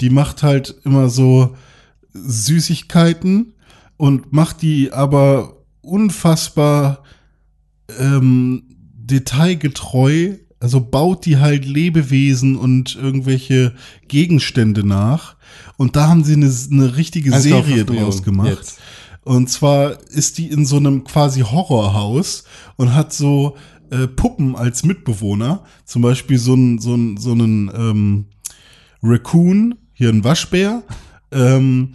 die 0.00 0.10
macht 0.10 0.42
halt 0.44 0.76
immer 0.84 1.08
so 1.08 1.56
Süßigkeiten 2.12 3.54
und 3.96 4.32
macht 4.32 4.62
die 4.62 4.92
aber 4.92 5.55
unfassbar 5.86 7.02
ähm, 7.98 8.64
detailgetreu, 8.94 10.34
also 10.58 10.80
baut 10.80 11.26
die 11.26 11.38
halt 11.38 11.64
Lebewesen 11.64 12.56
und 12.56 12.96
irgendwelche 12.96 13.74
Gegenstände 14.08 14.84
nach. 14.84 15.36
Und 15.76 15.96
da 15.96 16.08
haben 16.08 16.24
sie 16.24 16.34
eine, 16.34 16.52
eine 16.70 16.96
richtige 16.96 17.30
1,5 17.30 17.40
Serie 17.40 17.84
draus 17.84 18.22
gemacht. 18.22 18.48
jetzt. 18.48 18.78
Und 19.22 19.50
zwar 19.50 20.00
ist 20.10 20.38
die 20.38 20.46
in 20.46 20.64
so 20.64 20.76
einem 20.76 21.04
quasi 21.04 21.40
Horrorhaus 21.40 22.44
und 22.76 22.94
hat 22.94 23.12
so 23.12 23.56
äh, 23.90 24.06
Puppen 24.06 24.54
als 24.54 24.84
Mitbewohner. 24.84 25.64
Zum 25.84 26.02
Beispiel 26.02 26.38
so 26.38 26.54
ein, 26.54 26.78
so 26.78 26.94
ein, 26.94 27.16
so 27.16 27.32
einen 27.32 27.70
ähm, 27.74 28.24
Raccoon, 29.02 29.74
hier 29.92 30.10
ein 30.10 30.24
Waschbär, 30.24 30.82
ähm, 31.32 31.94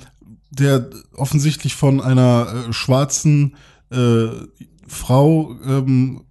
der 0.50 0.90
offensichtlich 1.16 1.76
von 1.76 2.02
einer 2.02 2.66
äh, 2.70 2.74
schwarzen 2.74 3.56
äh, 3.92 4.28
Frau 4.88 5.56
ähm, 5.66 6.22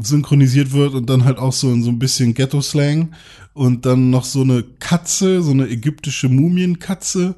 synchronisiert 0.00 0.72
wird 0.72 0.94
und 0.94 1.08
dann 1.10 1.24
halt 1.24 1.38
auch 1.38 1.52
so 1.52 1.72
in 1.72 1.82
so 1.82 1.90
ein 1.90 1.98
bisschen 1.98 2.34
Ghetto-Slang 2.34 3.14
und 3.54 3.86
dann 3.86 4.10
noch 4.10 4.24
so 4.24 4.42
eine 4.42 4.62
Katze, 4.62 5.42
so 5.42 5.50
eine 5.50 5.68
ägyptische 5.68 6.28
Mumienkatze 6.28 7.34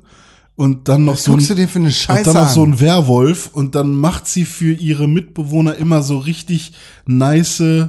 und 0.57 0.89
dann 0.89 1.07
noch 1.07 1.15
Was 1.15 1.25
so 1.25 1.33
ein, 1.33 1.47
du 1.47 1.55
dir 1.55 1.69
für 1.69 1.79
eine 1.79 1.87
und 1.87 1.95
Scheiße 1.95 2.33
dann 2.33 2.43
noch 2.45 2.51
so 2.51 2.63
an? 2.63 2.73
ein 2.73 2.81
Werwolf 2.81 3.51
und 3.53 3.75
dann 3.75 3.95
macht 3.95 4.27
sie 4.27 4.45
für 4.45 4.73
ihre 4.75 5.09
Mitbewohner 5.09 5.77
immer 5.77 6.03
so 6.03 6.19
richtig 6.19 6.73
nice 7.07 7.61
äh, 7.61 7.89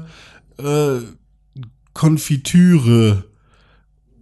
Konfitüre. 1.93 3.25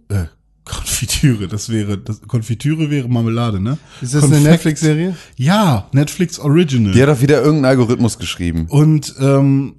Äh, 0.08 0.24
Konfitüre, 0.70 1.48
das 1.48 1.68
wäre, 1.68 1.98
das, 1.98 2.20
Konfitüre 2.22 2.90
wäre 2.90 3.08
Marmelade, 3.08 3.60
ne? 3.60 3.78
Ist 4.00 4.14
das 4.14 4.22
eine 4.24 4.34
Konfekt- 4.34 4.50
Netflix-Serie? 4.52 5.16
Ja, 5.36 5.88
Netflix 5.92 6.38
Original. 6.38 6.92
Die 6.92 7.02
hat 7.02 7.08
doch 7.08 7.20
wieder 7.20 7.38
irgendeinen 7.42 7.64
Algorithmus 7.66 8.18
geschrieben. 8.18 8.66
Und 8.68 9.14
ähm, 9.20 9.74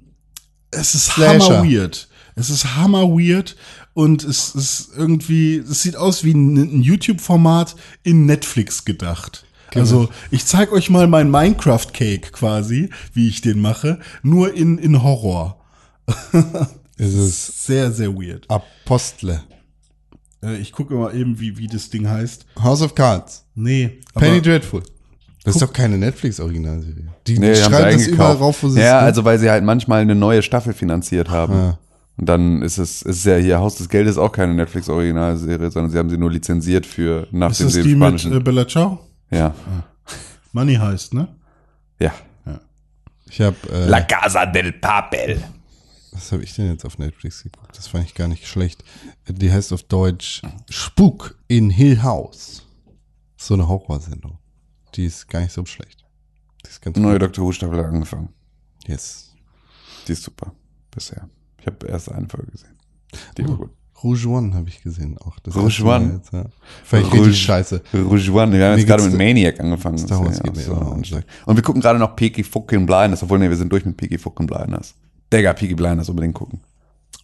es 0.70 0.94
ist 0.94 1.06
Slasher. 1.06 1.56
hammer 1.58 1.64
weird. 1.70 2.08
Es 2.34 2.50
ist 2.50 2.76
hammer 2.76 3.08
weird 3.08 3.56
und 3.94 4.24
es 4.24 4.54
ist 4.54 4.90
irgendwie, 4.96 5.56
es 5.56 5.82
sieht 5.82 5.96
aus 5.96 6.24
wie 6.24 6.32
ein, 6.32 6.56
ein 6.56 6.82
YouTube-Format 6.82 7.74
in 8.02 8.26
Netflix 8.26 8.84
gedacht. 8.84 9.44
Also 9.74 10.10
ich 10.30 10.44
zeig 10.44 10.70
euch 10.72 10.90
mal 10.90 11.06
mein 11.06 11.30
Minecraft-Cake 11.30 12.32
quasi, 12.32 12.90
wie 13.14 13.28
ich 13.28 13.40
den 13.40 13.60
mache, 13.62 13.98
nur 14.22 14.52
in, 14.54 14.76
in 14.78 15.02
Horror. 15.02 15.58
Ist 16.98 17.14
es 17.14 17.64
Sehr, 17.66 17.90
sehr 17.90 18.14
weird. 18.14 18.44
Apostle. 18.50 19.42
Äh, 20.42 20.56
ich 20.56 20.72
gucke 20.72 20.94
mal 20.94 21.14
eben, 21.14 21.38
wie, 21.40 21.56
wie 21.58 21.66
das 21.66 21.90
Ding 21.90 22.08
heißt. 22.08 22.46
House 22.62 22.82
of 22.82 22.94
Cards. 22.94 23.44
Nee, 23.54 24.00
Penny 24.14 24.36
aber 24.38 24.40
Dreadful. 24.40 24.82
Das 25.44 25.56
ist 25.56 25.62
doch 25.62 25.72
keine 25.72 25.98
Netflix-Originalserie. 25.98 27.08
Die, 27.26 27.38
Nee, 27.38 27.54
die 27.54 27.56
schreiben 27.60 27.98
das 27.98 28.06
überall 28.06 28.36
rauf, 28.36 28.62
wo 28.62 28.68
sie 28.68 28.80
Ja, 28.80 29.00
es- 29.00 29.04
also 29.06 29.24
weil 29.24 29.38
sie 29.40 29.50
halt 29.50 29.64
manchmal 29.64 30.02
eine 30.02 30.14
neue 30.14 30.42
Staffel 30.42 30.72
finanziert 30.72 31.30
haben. 31.30 31.52
Ja. 31.54 31.78
Und 32.16 32.28
dann 32.28 32.62
ist 32.62 32.78
es, 32.78 33.02
ist 33.02 33.24
ja 33.24 33.36
hier 33.36 33.58
Haus 33.58 33.76
des 33.76 33.88
Geldes 33.88 34.18
auch 34.18 34.30
keine 34.30 34.54
Netflix-Originalserie, 34.54 35.70
sondern 35.70 35.90
sie 35.90 35.98
haben 35.98 36.10
sie 36.10 36.18
nur 36.18 36.30
lizenziert 36.30 36.86
für 36.86 37.26
nach 37.32 37.50
ist 37.50 37.60
dem 37.60 37.66
das 37.66 37.74
die 37.82 37.94
mit 37.96 38.24
äh, 38.24 38.40
Bella 38.40 38.68
Ciao? 38.68 39.00
ja. 39.30 39.54
Money 40.52 40.74
heißt, 40.74 41.14
ne? 41.14 41.28
Ja. 41.98 42.12
Ich 43.30 43.40
habe 43.40 43.56
äh, 43.72 43.86
La 43.86 44.02
Casa 44.02 44.44
del 44.44 44.72
Papel. 44.72 45.42
Was 46.12 46.30
habe 46.30 46.44
ich 46.44 46.54
denn 46.54 46.68
jetzt 46.68 46.84
auf 46.84 46.98
Netflix 46.98 47.42
geguckt? 47.42 47.76
Das 47.76 47.88
fand 47.88 48.04
ich 48.04 48.14
gar 48.14 48.28
nicht 48.28 48.46
schlecht. 48.46 48.84
Die 49.28 49.50
heißt 49.50 49.72
auf 49.72 49.82
Deutsch 49.82 50.42
Spuk 50.68 51.38
in 51.48 51.70
Hill 51.70 52.02
House. 52.02 52.62
So 53.36 53.54
eine 53.54 53.66
Horrorsendung. 53.66 54.38
Die 54.94 55.06
ist 55.06 55.26
gar 55.28 55.40
nicht 55.40 55.52
so 55.52 55.64
schlecht. 55.64 56.04
Die 56.64 56.68
ist 56.68 56.82
ganz 56.82 56.96
neue 56.98 57.14
gut. 57.14 57.22
Doctor 57.22 57.44
Who 57.44 57.52
Staffel 57.52 57.78
hat 57.78 57.86
angefangen. 57.86 58.28
Yes. 58.86 59.32
Die 60.06 60.12
ist 60.12 60.22
super. 60.22 60.52
Bisher. 60.90 61.28
Ich 61.58 61.66
habe 61.66 61.86
erst 61.86 62.12
eine 62.12 62.28
Folge 62.28 62.52
gesehen. 62.52 62.76
Die 63.38 63.48
war 63.48 63.56
gut. 63.56 63.70
Rouge 64.04 64.26
One 64.28 64.52
habe 64.54 64.68
ich 64.68 64.82
gesehen 64.82 65.16
auch. 65.18 65.38
Das 65.40 65.54
Rouge 65.54 65.84
One? 65.84 66.14
Jetzt, 66.14 66.32
ja. 66.32 66.44
Ich 66.84 66.92
Rouge- 66.92 67.20
richtig 67.20 67.42
scheiße. 67.42 67.82
Rouge 67.94 68.32
One. 68.32 68.52
Wir 68.52 68.66
haben 68.66 68.78
jetzt 68.78 68.86
gerade 68.86 69.04
mit 69.04 69.16
Maniac 69.16 69.60
angefangen. 69.60 69.96
Star 69.96 70.24
Wars 70.24 70.38
ja 70.38 70.42
geht 70.42 70.56
mir 70.56 70.62
so. 70.62 70.74
Und 70.74 71.56
wir 71.56 71.62
gucken 71.62 71.80
gerade 71.80 71.98
noch 71.98 72.16
Peaky 72.16 72.42
Fucking 72.42 72.84
Blinders, 72.84 73.22
obwohl 73.22 73.38
nee, 73.38 73.48
wir 73.48 73.56
sind 73.56 73.70
durch 73.72 73.84
mit 73.84 73.96
Peaky 73.96 74.18
Fucking 74.18 74.46
Blinders. 74.46 74.94
Digga, 75.32 75.52
Peaky 75.54 75.74
Blinders 75.74 76.08
unbedingt 76.08 76.34
gucken. 76.34 76.60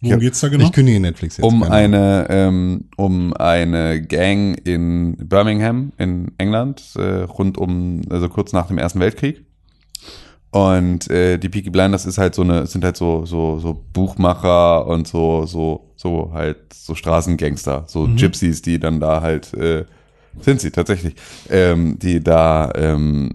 Worum 0.01 0.11
Ja. 0.11 0.17
geht's 0.17 0.39
da 0.39 0.47
genau? 0.47 0.63
Ich 0.65 0.71
kündige 0.71 0.99
Netflix 0.99 1.37
jetzt. 1.37 1.45
um 1.45 1.61
eine 1.63 2.25
ähm, 2.29 2.85
um 2.95 3.33
eine 3.33 4.01
Gang 4.01 4.55
in 4.65 5.17
Birmingham 5.17 5.91
in 5.97 6.31
England 6.37 6.83
äh, 6.95 7.23
rund 7.23 7.57
um 7.57 8.01
also 8.09 8.29
kurz 8.29 8.53
nach 8.53 8.67
dem 8.67 8.77
Ersten 8.77 8.99
Weltkrieg 9.01 9.43
und 10.51 11.09
äh, 11.09 11.37
die 11.37 11.49
Peaky 11.49 11.69
Blinders 11.69 12.05
ist 12.05 12.17
halt 12.17 12.33
so 12.33 12.41
eine 12.43 12.65
sind 12.65 12.83
halt 12.83 12.97
so 12.97 13.25
so 13.25 13.59
so 13.59 13.85
Buchmacher 13.93 14.87
und 14.87 15.07
so 15.07 15.45
so 15.45 15.91
so 15.95 16.31
halt 16.33 16.73
so 16.73 16.95
Straßengangster 16.95 17.83
so 17.87 18.07
Gypsies 18.15 18.61
die 18.61 18.79
dann 18.79 18.99
da 18.99 19.21
halt 19.21 19.53
äh, 19.53 19.85
sind 20.41 20.61
sie 20.61 20.71
tatsächlich, 20.71 21.15
ähm, 21.49 21.97
die 21.99 22.23
da 22.23 22.71
ähm, 22.75 23.31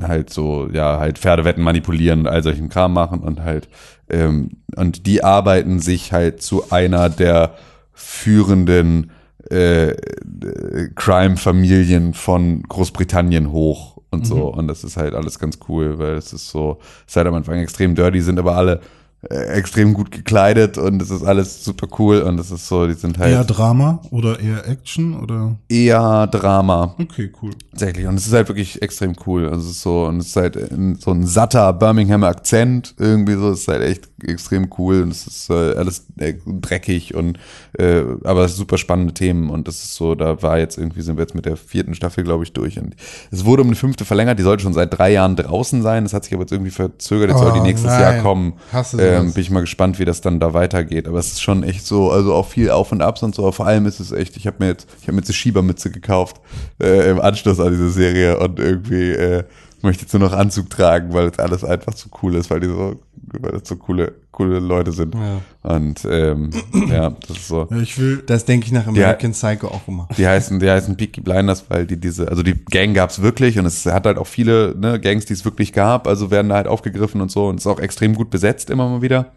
halt 0.00 0.30
so, 0.30 0.68
ja, 0.72 0.98
halt 0.98 1.18
Pferdewetten 1.18 1.62
manipulieren, 1.62 2.26
all 2.26 2.42
solchen 2.42 2.68
Kram 2.68 2.92
machen 2.92 3.20
und 3.20 3.42
halt, 3.42 3.68
ähm, 4.08 4.50
und 4.76 5.06
die 5.06 5.22
arbeiten 5.22 5.80
sich 5.80 6.12
halt 6.12 6.42
zu 6.42 6.70
einer 6.70 7.08
der 7.08 7.54
führenden 7.92 9.10
äh, 9.50 9.94
Crime-Familien 10.94 12.14
von 12.14 12.62
Großbritannien 12.62 13.52
hoch 13.52 13.98
und 14.10 14.26
so. 14.26 14.52
Und 14.52 14.68
das 14.68 14.84
ist 14.84 14.96
halt 14.96 15.14
alles 15.14 15.38
ganz 15.38 15.58
cool, 15.68 15.98
weil 15.98 16.14
es 16.14 16.32
ist 16.32 16.48
so, 16.48 16.78
es 17.06 17.12
ist 17.12 17.16
halt 17.16 17.26
am 17.26 17.34
Anfang 17.34 17.58
extrem 17.58 17.94
dirty, 17.94 18.20
sind 18.20 18.38
aber 18.38 18.56
alle 18.56 18.80
extrem 19.28 19.92
gut 19.92 20.10
gekleidet 20.10 20.78
und 20.78 21.02
es 21.02 21.10
ist 21.10 21.22
alles 21.24 21.62
super 21.62 21.86
cool 21.98 22.22
und 22.22 22.40
es 22.40 22.50
ist 22.50 22.66
so, 22.68 22.86
die 22.86 22.94
sind 22.94 23.18
halt 23.18 23.32
Eher 23.32 23.44
Drama 23.44 24.00
oder 24.10 24.40
eher 24.40 24.66
Action 24.66 25.20
oder? 25.20 25.56
eher 25.68 26.26
Drama. 26.28 26.94
Okay, 26.98 27.30
cool. 27.42 27.50
Tatsächlich. 27.72 28.06
Und 28.06 28.14
es 28.14 28.26
ist 28.26 28.32
halt 28.32 28.48
wirklich 28.48 28.80
extrem 28.80 29.14
cool. 29.26 29.46
Also 29.48 29.68
es 29.68 29.76
ist 29.76 29.82
so, 29.82 30.06
und 30.06 30.18
es 30.20 30.28
ist 30.28 30.36
halt 30.36 30.56
in, 30.56 30.94
so 30.96 31.10
ein 31.10 31.26
satter 31.26 31.70
Birminghamer 31.74 32.28
Akzent 32.28 32.94
irgendwie 32.98 33.34
so. 33.34 33.50
Es 33.50 33.60
ist 33.60 33.68
halt 33.68 33.82
echt 33.82 34.08
extrem 34.24 34.70
cool 34.78 35.02
und 35.02 35.10
es 35.10 35.26
ist 35.26 35.50
äh, 35.50 35.74
alles 35.74 36.06
äh, 36.18 36.34
dreckig 36.46 37.14
und 37.14 37.38
äh, 37.78 38.02
aber 38.24 38.44
es 38.44 38.52
ist 38.52 38.56
super 38.58 38.78
spannende 38.78 39.12
Themen 39.12 39.50
und 39.50 39.68
das 39.68 39.82
ist 39.82 39.94
so, 39.96 40.14
da 40.14 40.42
war 40.42 40.58
jetzt 40.58 40.78
irgendwie, 40.78 41.02
sind 41.02 41.16
wir 41.16 41.22
jetzt 41.22 41.34
mit 41.34 41.44
der 41.44 41.56
vierten 41.56 41.94
Staffel, 41.94 42.24
glaube 42.24 42.44
ich, 42.44 42.52
durch. 42.54 42.78
Und 42.78 42.96
es 43.30 43.44
wurde 43.44 43.62
um 43.62 43.68
eine 43.68 43.76
fünfte 43.76 44.04
verlängert, 44.06 44.38
die 44.38 44.42
sollte 44.44 44.62
schon 44.62 44.72
seit 44.74 44.96
drei 44.96 45.12
Jahren 45.12 45.36
draußen 45.36 45.82
sein. 45.82 46.04
Das 46.04 46.14
hat 46.14 46.24
sich 46.24 46.32
aber 46.32 46.42
jetzt 46.44 46.52
irgendwie 46.52 46.70
verzögert. 46.70 47.30
Jetzt 47.30 47.40
soll 47.40 47.52
die 47.52 47.60
Oh, 47.60 47.62
nächstes 47.62 47.90
nein. 47.90 48.00
Jahr 48.00 48.22
kommen. 48.22 48.54
Hasse 48.72 49.09
Ähm, 49.18 49.32
bin 49.32 49.42
ich 49.42 49.50
mal 49.50 49.60
gespannt, 49.60 49.98
wie 49.98 50.04
das 50.04 50.20
dann 50.20 50.40
da 50.40 50.54
weitergeht. 50.54 51.06
Aber 51.06 51.18
es 51.18 51.32
ist 51.32 51.42
schon 51.42 51.62
echt 51.62 51.86
so, 51.86 52.10
also 52.10 52.34
auch 52.34 52.48
viel 52.48 52.70
Auf 52.70 52.92
und 52.92 53.02
Abs 53.02 53.22
und 53.22 53.34
so. 53.34 53.50
Vor 53.52 53.66
allem 53.66 53.86
ist 53.86 54.00
es 54.00 54.12
echt, 54.12 54.36
ich 54.36 54.46
habe 54.46 54.56
mir 54.60 54.68
jetzt, 54.68 54.86
ich 55.00 55.06
habe 55.06 55.12
mir 55.12 55.20
jetzt 55.20 55.28
eine 55.28 55.34
Schiebermütze 55.34 55.90
gekauft 55.90 56.40
äh, 56.80 57.10
im 57.10 57.20
Anschluss 57.20 57.60
an 57.60 57.70
diese 57.70 57.90
Serie 57.90 58.38
und 58.38 58.58
irgendwie 58.58 59.10
äh, 59.10 59.44
möchte 59.82 60.02
jetzt 60.02 60.12
nur 60.12 60.20
noch 60.20 60.32
Anzug 60.32 60.70
tragen, 60.70 61.12
weil 61.12 61.26
es 61.28 61.38
alles 61.38 61.64
einfach 61.64 61.94
zu 61.94 62.08
cool 62.22 62.34
ist, 62.34 62.50
weil 62.50 62.60
die 62.60 62.66
so, 62.66 63.00
weil 63.38 63.52
das 63.52 63.68
so 63.68 63.76
coole, 63.76 64.14
coole 64.30 64.58
Leute 64.58 64.92
sind. 64.92 65.14
Ja. 65.14 65.40
Und 65.62 66.06
ähm, 66.10 66.50
ja, 66.88 67.10
das 67.26 67.36
ist 67.38 67.48
so. 67.48 67.68
Ja, 67.70 67.76
ich 67.78 67.98
will, 67.98 68.22
Das 68.26 68.44
denke 68.44 68.66
ich 68.66 68.72
nach 68.72 68.86
American 68.86 69.32
Psycho 69.32 69.68
auch 69.68 69.86
immer. 69.86 70.08
Die 70.16 70.26
heißen, 70.26 70.58
die 70.58 70.70
heißen 70.70 70.96
Peaky 70.96 71.20
Blinders, 71.20 71.64
weil 71.68 71.86
die 71.86 71.98
diese, 71.98 72.28
also 72.28 72.42
die 72.42 72.54
Gang 72.54 72.94
gab's 72.94 73.22
wirklich 73.22 73.58
und 73.58 73.66
es 73.66 73.86
hat 73.86 74.06
halt 74.06 74.18
auch 74.18 74.26
viele 74.26 74.74
ne, 74.76 75.00
Gangs, 75.00 75.26
die 75.26 75.32
es 75.32 75.44
wirklich 75.44 75.72
gab, 75.72 76.06
also 76.06 76.30
werden 76.30 76.48
da 76.48 76.56
halt 76.56 76.66
aufgegriffen 76.66 77.20
und 77.20 77.30
so 77.30 77.46
und 77.48 77.58
ist 77.58 77.66
auch 77.66 77.80
extrem 77.80 78.14
gut 78.14 78.30
besetzt 78.30 78.70
immer 78.70 78.88
mal 78.88 79.02
wieder. 79.02 79.32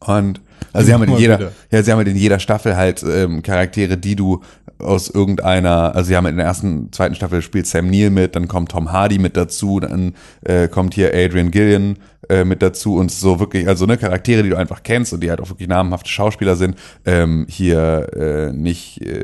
Und 0.00 0.40
also 0.72 0.86
sie 0.86 0.92
haben 0.92 1.00
halt 1.00 1.10
in 1.10 1.16
jeder, 1.18 1.38
wieder. 1.38 1.52
ja, 1.70 1.82
sie 1.82 1.90
haben 1.90 1.98
halt 1.98 2.08
in 2.08 2.16
jeder 2.16 2.38
Staffel 2.38 2.76
halt 2.76 3.02
ähm, 3.02 3.42
Charaktere, 3.42 3.96
die 3.96 4.16
du 4.16 4.42
aus 4.78 5.08
irgendeiner, 5.08 5.94
also 5.94 6.08
sie 6.08 6.16
haben 6.16 6.26
in 6.26 6.36
der 6.36 6.46
ersten, 6.46 6.92
zweiten 6.92 7.14
Staffel 7.14 7.42
spielt 7.42 7.66
Sam 7.66 7.88
Neill 7.88 8.10
mit, 8.10 8.34
dann 8.36 8.48
kommt 8.48 8.72
Tom 8.72 8.92
Hardy 8.92 9.18
mit 9.18 9.36
dazu, 9.36 9.80
dann 9.80 10.14
äh, 10.42 10.68
kommt 10.68 10.94
hier 10.94 11.14
Adrian 11.14 11.50
Gillian 11.50 11.96
äh, 12.28 12.44
mit 12.44 12.60
dazu 12.60 12.96
und 12.96 13.10
so 13.10 13.40
wirklich, 13.40 13.68
also 13.68 13.86
ne, 13.86 13.96
Charaktere, 13.96 14.42
die 14.42 14.50
du 14.50 14.56
einfach 14.56 14.82
kennst 14.82 15.12
und 15.12 15.22
die 15.22 15.30
halt 15.30 15.40
auch 15.40 15.48
wirklich 15.48 15.68
namhafte 15.68 16.10
Schauspieler 16.10 16.56
sind. 16.56 16.76
Ähm, 17.04 17.46
hier 17.48 18.08
äh, 18.14 18.52
nicht 18.52 19.00
äh, 19.02 19.22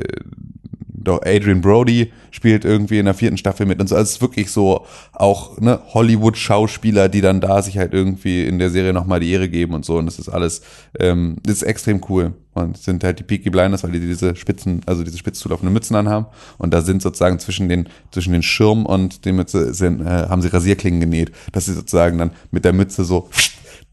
doch 1.03 1.21
Adrian 1.25 1.61
Brody 1.61 2.11
spielt 2.31 2.65
irgendwie 2.65 2.99
in 2.99 3.05
der 3.05 3.13
vierten 3.13 3.37
Staffel 3.37 3.65
mit 3.65 3.79
und 3.79 3.87
so. 3.87 3.95
Also 3.95 4.03
es 4.03 4.11
ist 4.13 4.21
wirklich 4.21 4.51
so 4.51 4.85
auch 5.13 5.59
ne, 5.59 5.79
Hollywood-Schauspieler, 5.93 7.09
die 7.09 7.21
dann 7.21 7.41
da 7.41 7.61
sich 7.61 7.77
halt 7.77 7.93
irgendwie 7.93 8.45
in 8.45 8.59
der 8.59 8.69
Serie 8.69 8.93
nochmal 8.93 9.19
die 9.19 9.31
Ehre 9.31 9.49
geben 9.49 9.73
und 9.73 9.85
so. 9.85 9.97
Und 9.97 10.05
das 10.05 10.19
ist 10.19 10.29
alles, 10.29 10.61
ähm, 10.99 11.37
das 11.43 11.57
ist 11.57 11.63
extrem 11.63 12.01
cool. 12.09 12.33
Und 12.53 12.77
sind 12.77 13.03
halt 13.03 13.19
die 13.19 13.23
Peaky 13.23 13.49
Blinders, 13.49 13.83
weil 13.83 13.91
die 13.91 13.99
diese 13.99 14.35
Spitzen, 14.35 14.81
also 14.85 15.03
diese 15.03 15.17
spitz 15.17 15.39
zulaufenden 15.39 15.73
Mützen 15.73 15.95
anhaben. 15.95 16.25
Und 16.57 16.73
da 16.73 16.81
sind 16.81 17.01
sozusagen 17.01 17.39
zwischen 17.39 17.69
den, 17.69 17.87
zwischen 18.11 18.33
den 18.33 18.43
Schirm 18.43 18.85
und 18.85 19.25
den 19.25 19.37
Mütze 19.37 19.73
sind, 19.73 20.01
äh, 20.01 20.27
haben 20.27 20.41
sie 20.41 20.49
Rasierklingen 20.49 20.99
genäht, 20.99 21.31
dass 21.53 21.65
sie 21.65 21.73
sozusagen 21.73 22.17
dann 22.17 22.31
mit 22.51 22.65
der 22.65 22.73
Mütze 22.73 23.05
so 23.05 23.29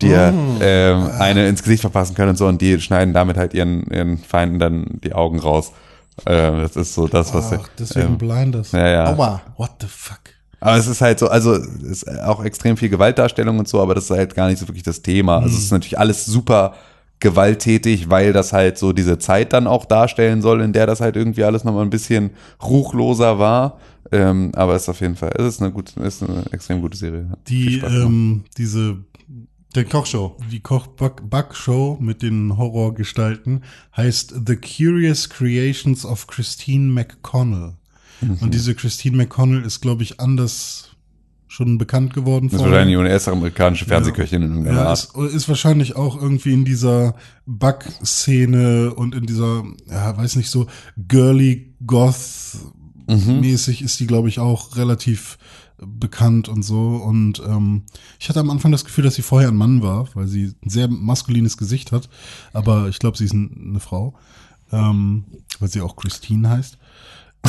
dir 0.02 0.32
ähm, 0.60 1.10
eine 1.18 1.48
ins 1.48 1.62
Gesicht 1.62 1.80
verpassen 1.80 2.14
können 2.14 2.30
und 2.30 2.38
so 2.38 2.46
und 2.46 2.60
die 2.60 2.80
schneiden 2.80 3.14
damit 3.14 3.36
halt 3.36 3.54
ihren, 3.54 3.84
ihren 3.90 4.18
Feinden 4.18 4.58
dann 4.58 4.86
die 5.02 5.12
Augen 5.12 5.38
raus. 5.38 5.72
Ähm, 6.26 6.60
das 6.60 6.76
ist 6.76 6.94
so 6.94 7.06
das, 7.06 7.32
was 7.34 7.52
ach, 7.52 7.68
deswegen 7.78 8.08
ähm, 8.08 8.18
Blinders. 8.18 8.72
ja, 8.72 8.88
ja. 8.88 9.12
Aua. 9.14 9.42
What 9.56 9.72
the 9.80 9.86
fuck? 9.86 10.20
Aber 10.60 10.76
es 10.76 10.86
ist 10.86 11.00
halt 11.00 11.18
so, 11.18 11.28
also 11.28 11.54
es 11.54 12.02
ist 12.02 12.20
auch 12.20 12.44
extrem 12.44 12.76
viel 12.76 12.88
Gewaltdarstellung 12.88 13.58
und 13.58 13.68
so, 13.68 13.80
aber 13.80 13.94
das 13.94 14.04
ist 14.04 14.10
halt 14.10 14.34
gar 14.34 14.48
nicht 14.48 14.58
so 14.58 14.66
wirklich 14.66 14.82
das 14.82 15.02
Thema. 15.02 15.38
Also 15.38 15.56
es 15.56 15.64
ist 15.64 15.70
natürlich 15.70 15.98
alles 15.98 16.26
super 16.26 16.74
gewalttätig, 17.20 18.10
weil 18.10 18.32
das 18.32 18.52
halt 18.52 18.78
so 18.78 18.92
diese 18.92 19.18
Zeit 19.18 19.52
dann 19.52 19.66
auch 19.66 19.84
darstellen 19.84 20.42
soll, 20.42 20.60
in 20.60 20.72
der 20.72 20.86
das 20.86 21.00
halt 21.00 21.16
irgendwie 21.16 21.44
alles 21.44 21.64
nochmal 21.64 21.84
ein 21.84 21.90
bisschen 21.90 22.30
ruchloser 22.62 23.38
war. 23.38 23.78
Ähm, 24.10 24.52
aber 24.54 24.74
es 24.74 24.82
ist 24.82 24.88
auf 24.88 25.00
jeden 25.00 25.16
Fall, 25.16 25.32
es 25.36 25.44
ist 25.44 25.60
eine 25.60 25.70
gute, 25.70 26.00
es 26.00 26.22
ist 26.22 26.28
eine 26.28 26.44
extrem 26.50 26.80
gute 26.80 26.96
Serie. 26.96 27.26
Die, 27.46 27.78
ähm, 27.80 28.44
diese, 28.56 28.96
Der 29.74 29.84
Kochshow. 29.84 30.36
die 30.50 30.60
Koch-Back-Show 30.60 31.98
mit 32.00 32.22
den 32.22 32.56
Horrorgestalten 32.56 33.64
heißt 33.96 34.34
The 34.46 34.56
Curious 34.56 35.28
Creations 35.28 36.04
of 36.06 36.26
Christine 36.26 36.90
McConnell. 36.92 37.74
Mhm. 38.20 38.38
Und 38.40 38.54
diese 38.54 38.74
Christine 38.74 39.16
McConnell 39.16 39.62
ist, 39.64 39.80
glaube 39.80 40.02
ich, 40.02 40.20
anders 40.20 40.96
schon 41.50 41.78
bekannt 41.78 42.12
geworden. 42.12 42.48
das 42.50 42.60
ist 42.60 42.66
wahrscheinlich 42.66 42.96
eine 42.98 43.08
erste 43.08 43.32
amerikanische 43.32 43.86
Fernsehköchin 43.86 44.42
in 44.42 44.50
irgendeiner 44.50 44.78
Ja, 44.80 44.86
Art. 44.88 44.98
ist, 44.98 45.34
ist 45.34 45.48
wahrscheinlich 45.48 45.96
auch 45.96 46.20
irgendwie 46.20 46.52
in 46.52 46.64
dieser 46.64 47.14
Bug-Szene 47.46 48.92
und 48.94 49.14
in 49.14 49.26
dieser, 49.26 49.64
ja, 49.88 50.16
weiß 50.16 50.36
nicht, 50.36 50.50
so 50.50 50.66
girly 50.96 51.74
goth 51.86 52.58
mäßig 53.06 53.80
ist 53.80 53.98
die, 54.00 54.06
glaube 54.06 54.28
ich, 54.28 54.38
auch 54.38 54.76
relativ 54.76 55.38
bekannt 55.84 56.48
und 56.48 56.62
so. 56.62 56.96
Und 56.96 57.40
ähm, 57.46 57.82
ich 58.18 58.28
hatte 58.28 58.40
am 58.40 58.50
Anfang 58.50 58.72
das 58.72 58.84
Gefühl, 58.84 59.04
dass 59.04 59.14
sie 59.14 59.22
vorher 59.22 59.48
ein 59.50 59.56
Mann 59.56 59.82
war, 59.82 60.08
weil 60.14 60.26
sie 60.26 60.54
ein 60.64 60.70
sehr 60.70 60.88
maskulines 60.88 61.56
Gesicht 61.56 61.92
hat. 61.92 62.08
Aber 62.52 62.88
ich 62.88 62.98
glaube, 62.98 63.16
sie 63.16 63.24
ist 63.24 63.34
ein, 63.34 63.68
eine 63.70 63.80
Frau. 63.80 64.14
ähm, 64.72 65.24
weil 65.60 65.68
sie 65.68 65.80
auch 65.80 65.96
Christine 65.96 66.48
heißt. 66.50 66.76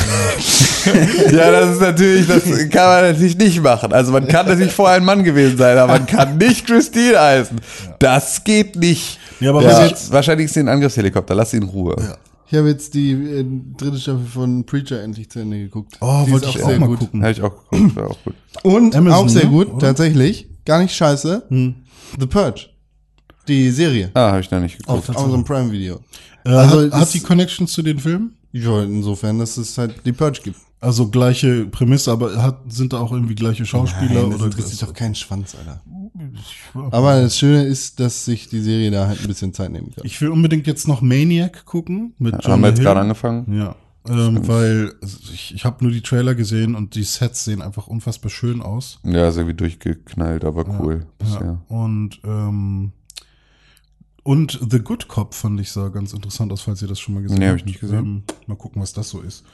Ja, 1.30 1.50
das 1.50 1.72
ist 1.74 1.80
natürlich, 1.82 2.26
das 2.26 2.44
kann 2.70 2.86
man 2.86 3.02
natürlich 3.12 3.36
nicht 3.36 3.60
machen. 3.62 3.92
Also 3.92 4.12
man 4.12 4.26
kann 4.26 4.46
natürlich 4.46 4.72
vorher 4.72 4.96
ein 4.96 5.04
Mann 5.04 5.24
gewesen 5.24 5.58
sein, 5.58 5.76
aber 5.76 5.92
man 5.92 6.06
kann 6.06 6.38
nicht 6.38 6.66
Christine 6.66 7.18
heißen. 7.20 7.60
Das 7.98 8.42
geht 8.44 8.76
nicht. 8.76 9.18
Ja, 9.40 9.50
aber 9.50 9.62
ja, 9.62 9.84
jetzt- 9.86 10.10
wahrscheinlich 10.10 10.46
ist 10.46 10.54
sie 10.54 10.60
ein 10.60 10.68
Angriffshelikopter. 10.68 11.34
Lass 11.34 11.50
sie 11.50 11.58
in 11.58 11.64
Ruhe. 11.64 12.16
Ich 12.50 12.58
habe 12.58 12.68
jetzt 12.68 12.94
die 12.94 13.12
äh, 13.12 13.44
dritte 13.76 13.98
Staffel 13.98 14.26
von 14.26 14.64
Preacher 14.64 15.02
endlich 15.02 15.30
zu 15.30 15.38
Ende 15.38 15.58
geguckt. 15.60 15.96
Oh, 16.00 16.24
Die 16.26 16.32
wollte 16.32 16.46
ist 16.46 16.56
ich 16.56 16.60
auch 16.60 16.64
auch 16.64 16.68
sehr 16.70 16.80
mal 16.80 16.86
gut. 16.88 16.98
gucken. 16.98 17.22
Habe 17.22 17.32
ich 17.32 17.42
auch 17.42 17.70
geguckt, 17.70 17.96
war 17.96 18.10
auch 18.10 18.24
gut. 18.24 18.34
Und 18.64 18.96
Amazon, 18.96 19.18
auch 19.24 19.28
sehr 19.28 19.44
ne? 19.44 19.50
gut, 19.50 19.68
Oder? 19.68 19.78
tatsächlich. 19.78 20.48
Gar 20.64 20.80
nicht 20.82 20.94
scheiße. 20.94 21.46
The 21.48 22.26
Purge. 22.26 22.66
Die 23.48 23.70
Serie. 23.70 24.10
Ah, 24.14 24.30
habe 24.32 24.40
ich 24.40 24.50
noch 24.50 24.60
nicht 24.60 24.78
geguckt. 24.78 25.08
Auf 25.10 25.16
Amazon 25.16 25.44
Prime 25.44 25.70
Video. 25.72 26.00
Äh, 26.44 26.50
Also, 26.50 26.80
hat, 26.82 26.92
das- 26.92 27.00
hat 27.00 27.14
die 27.14 27.20
Connections 27.20 27.72
zu 27.72 27.82
den 27.82 27.98
Filmen? 28.00 28.34
Ja, 28.52 28.82
insofern, 28.82 29.38
dass 29.38 29.56
es 29.56 29.78
halt 29.78 29.94
die 30.04 30.12
Purge 30.12 30.40
gibt. 30.42 30.56
Also 30.80 31.08
gleiche 31.08 31.66
Prämisse, 31.66 32.10
aber 32.10 32.42
hat, 32.42 32.60
sind 32.72 32.92
da 32.92 32.98
auch 33.00 33.12
irgendwie 33.12 33.34
gleiche 33.36 33.64
Schauspieler 33.64 34.22
Nein, 34.22 34.30
das 34.30 34.40
oder 34.40 34.46
interessiert 34.46 34.82
doch 34.82 34.94
keinen 34.94 35.14
Schwanz, 35.14 35.54
Alter. 35.54 35.82
Aber 36.74 37.20
das 37.20 37.38
Schöne 37.38 37.64
ist, 37.64 38.00
dass 38.00 38.24
sich 38.24 38.48
die 38.48 38.60
Serie 38.60 38.90
da 38.90 39.06
halt 39.06 39.20
ein 39.20 39.26
bisschen 39.26 39.52
Zeit 39.52 39.70
nehmen 39.72 39.90
kann. 39.94 40.04
Ich 40.04 40.20
will 40.20 40.28
unbedingt 40.28 40.66
jetzt 40.66 40.88
noch 40.88 41.00
Maniac 41.02 41.64
gucken 41.64 42.14
mit 42.18 42.34
John 42.42 42.52
Haben 42.52 42.60
wir 42.62 42.68
jetzt 42.70 42.80
gerade 42.80 43.00
angefangen? 43.00 43.52
Ja, 43.58 43.76
ähm, 44.08 44.46
weil 44.48 44.94
ich, 45.02 45.54
ich 45.54 45.64
habe 45.64 45.84
nur 45.84 45.92
die 45.92 46.00
Trailer 46.00 46.34
gesehen 46.34 46.74
und 46.74 46.94
die 46.94 47.02
Sets 47.02 47.44
sehen 47.44 47.60
einfach 47.60 47.86
unfassbar 47.86 48.30
schön 48.30 48.62
aus. 48.62 48.98
Ja, 49.04 49.28
ist 49.28 49.36
irgendwie 49.36 49.56
durchgeknallt, 49.56 50.44
aber 50.44 50.66
cool. 50.80 51.06
Ja. 51.20 51.24
bisher. 51.26 51.60
Und 51.68 52.20
ähm, 52.24 52.92
und 54.22 54.58
The 54.70 54.80
Good 54.80 55.08
Cop 55.08 55.34
fand 55.34 55.60
ich 55.60 55.72
sah 55.72 55.88
ganz 55.88 56.12
interessant 56.12 56.52
aus, 56.52 56.62
falls 56.62 56.82
ihr 56.82 56.88
das 56.88 57.00
schon 57.00 57.14
mal 57.14 57.22
gesehen 57.22 57.38
Nee, 57.38 57.46
hab 57.46 57.52
habt. 57.52 57.60
ich 57.60 57.66
nicht 57.66 57.80
gesehen. 57.80 57.98
Ähm, 57.98 58.22
mal 58.46 58.56
gucken, 58.56 58.80
was 58.80 58.92
das 58.92 59.08
so 59.10 59.20
ist. 59.20 59.44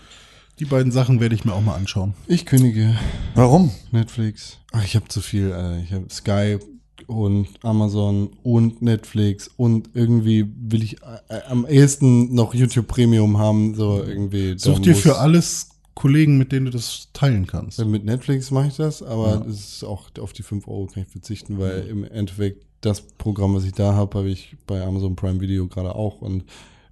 Die 0.58 0.64
beiden 0.64 0.90
Sachen 0.90 1.20
werde 1.20 1.34
ich 1.34 1.44
mir 1.44 1.52
auch 1.52 1.60
mal 1.60 1.74
anschauen. 1.74 2.14
Ich 2.26 2.46
kündige 2.46 2.96
Warum? 3.34 3.70
Netflix. 3.90 4.56
Ach, 4.72 4.82
ich 4.82 4.96
habe 4.96 5.06
zu 5.08 5.20
viel, 5.20 5.52
Alter. 5.52 5.82
Ich 5.82 5.92
habe 5.92 6.06
Sky 6.08 6.58
und 7.06 7.48
Amazon 7.62 8.30
und 8.42 8.80
Netflix 8.80 9.50
und 9.58 9.90
irgendwie 9.92 10.46
will 10.56 10.82
ich 10.82 11.02
äh, 11.02 11.42
am 11.48 11.66
ehesten 11.66 12.34
noch 12.34 12.54
YouTube 12.54 12.88
Premium 12.88 13.36
haben, 13.36 13.74
so 13.74 14.02
irgendwie. 14.02 14.54
Such 14.56 14.78
dir 14.78 14.96
für 14.96 15.18
alles 15.18 15.68
Kollegen, 15.94 16.38
mit 16.38 16.52
denen 16.52 16.64
du 16.64 16.72
das 16.72 17.08
teilen 17.12 17.46
kannst. 17.46 17.84
Mit 17.84 18.06
Netflix 18.06 18.50
mache 18.50 18.68
ich 18.68 18.76
das, 18.76 19.02
aber 19.02 19.46
es 19.46 19.60
ist 19.60 19.84
auch 19.84 20.08
auf 20.18 20.32
die 20.32 20.42
5 20.42 20.66
Euro 20.68 20.86
kann 20.86 21.02
ich 21.02 21.10
verzichten, 21.10 21.58
weil 21.58 21.86
im 21.86 22.02
Endeffekt 22.04 22.64
das 22.80 23.02
Programm, 23.02 23.54
was 23.54 23.64
ich 23.64 23.72
da 23.72 23.92
habe, 23.92 24.18
habe 24.18 24.30
ich 24.30 24.56
bei 24.66 24.82
Amazon 24.82 25.16
Prime 25.16 25.38
Video 25.38 25.66
gerade 25.66 25.94
auch 25.94 26.22
und 26.22 26.44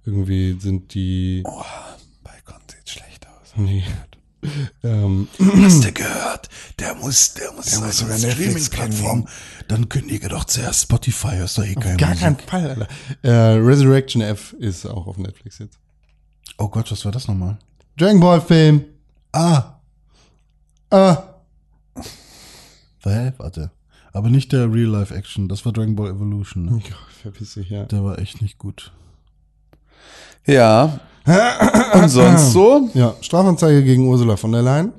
irgendwie 0.05 0.55
sind 0.59 0.93
die. 0.93 1.41
Aus. 1.45 1.65
Nee. 3.55 3.83
ähm, 4.83 5.27
Hast 5.39 5.83
du 5.83 5.91
gehört? 5.91 6.49
Der 6.79 6.93
muss, 6.95 7.33
der 7.33 7.51
muss, 7.53 7.65
der 7.71 7.79
muss 7.79 7.97
sogar 7.97 8.17
Streaming-Plattform. 8.17 9.27
Dann 9.67 9.89
kündige 9.89 10.27
doch 10.29 10.43
zuerst 10.45 10.83
Spotify, 10.83 11.37
ist 11.43 11.57
doch 11.57 11.63
eh 11.63 11.73
kein 11.75 11.97
gar 11.97 12.09
Musik. 12.09 12.23
kein 12.23 12.37
Fall, 12.39 12.69
Alter. 12.69 12.87
Äh, 13.23 13.57
Resurrection 13.57 14.21
F 14.21 14.53
ist 14.53 14.85
auch 14.85 15.07
auf 15.07 15.17
Netflix 15.17 15.57
jetzt. 15.59 15.79
Oh 16.57 16.67
Gott, 16.69 16.91
was 16.91 17.03
war 17.05 17.11
das 17.11 17.27
nochmal? 17.27 17.57
Dragon 17.97 18.19
Ball 18.19 18.41
Film. 18.41 18.83
Ah, 19.31 19.79
Ah. 20.91 21.23
hä? 23.03 23.33
warte. 23.37 23.71
Aber 24.13 24.29
nicht 24.29 24.51
der 24.53 24.71
Real-Life-Action, 24.71 25.49
das 25.49 25.65
war 25.65 25.73
Dragon 25.73 25.95
Ball 25.95 26.11
Evolution. 26.11 26.65
Ne? 26.65 26.81
Ja, 26.87 26.95
verpiss 27.21 27.55
dich, 27.55 27.69
ja. 27.69 27.85
Der 27.85 28.03
war 28.03 28.19
echt 28.19 28.41
nicht 28.41 28.57
gut. 28.57 28.93
Ja. 30.45 30.99
Und 31.25 32.09
sonst 32.09 32.51
so? 32.53 32.89
Ja, 32.93 33.15
Strafanzeige 33.21 33.83
gegen 33.83 34.07
Ursula 34.07 34.35
von 34.37 34.51
der 34.51 34.61
Leyen 34.61 34.93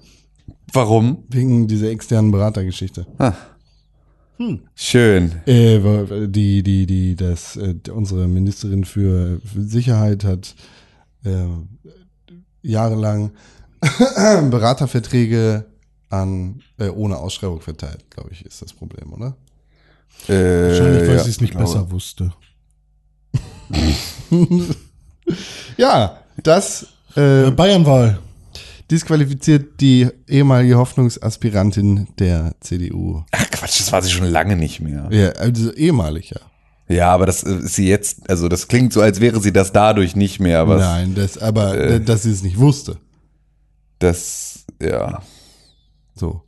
Warum? 0.72 1.24
wegen 1.28 1.68
dieser 1.68 1.90
externen 1.90 2.32
Beratergeschichte. 2.32 3.06
Schön. 4.74 5.32
Äh, 5.46 6.26
die, 6.28 6.62
die, 6.62 6.86
die, 6.86 7.16
das, 7.16 7.56
äh, 7.56 7.74
unsere 7.90 8.28
Ministerin 8.28 8.84
für, 8.84 9.40
Sicherheit 9.56 10.24
hat 10.24 10.54
äh, 11.24 11.46
jahrelang 12.62 13.30
Beraterverträge 14.50 15.66
an 16.10 16.60
äh, 16.78 16.88
ohne 16.88 17.18
Ausschreibung 17.18 17.60
verteilt, 17.60 18.10
glaube 18.10 18.30
ich, 18.32 18.44
ist 18.44 18.60
das 18.62 18.72
Problem, 18.72 19.12
oder? 19.12 19.36
Äh, 20.28 20.68
Wahrscheinlich, 20.68 21.08
weil 21.08 21.16
ja, 21.16 21.24
sie 21.24 21.30
es 21.30 21.40
nicht 21.40 21.52
glaube. 21.52 21.66
besser 21.66 21.90
wusste. 21.90 22.32
Ja, 25.76 26.18
das 26.42 26.86
äh, 27.16 27.50
Bayernwahl. 27.50 28.18
disqualifiziert 28.90 29.80
die 29.80 30.08
ehemalige 30.28 30.76
Hoffnungsaspirantin 30.78 32.08
der 32.18 32.54
CDU. 32.60 33.24
Ach 33.32 33.50
Quatsch, 33.50 33.80
das 33.80 33.90
war 33.92 34.02
sie 34.02 34.10
schon 34.10 34.26
lange 34.26 34.56
nicht 34.56 34.80
mehr. 34.80 35.08
Ja, 35.10 35.30
also 35.30 35.72
ehemalig, 35.72 36.30
ja. 36.30 36.40
Ja, 36.88 37.12
aber 37.12 37.26
das 37.26 37.42
äh, 37.42 37.56
ist 37.56 37.74
sie 37.74 37.88
jetzt, 37.88 38.30
also 38.30 38.48
das 38.48 38.68
klingt 38.68 38.92
so, 38.92 39.00
als 39.00 39.20
wäre 39.20 39.40
sie 39.40 39.52
das 39.52 39.72
dadurch 39.72 40.14
nicht 40.14 40.38
mehr, 40.38 40.60
aber 40.60 40.78
Nein, 40.78 41.14
das, 41.16 41.36
aber 41.36 41.76
Äh. 41.76 42.00
dass 42.00 42.22
sie 42.22 42.30
es 42.30 42.42
nicht 42.44 42.58
wusste. 42.58 42.98
das, 43.98 44.64
ja. 44.80 45.20
So. 46.14 46.42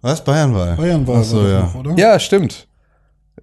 Was? 0.00 0.24
Bayernwahl? 0.24 0.76
Bayernwahl 0.76 1.22
so, 1.24 1.46
ja. 1.46 1.60
noch, 1.60 1.74
oder? 1.76 1.96
Ja, 1.96 2.18
stimmt. 2.18 2.66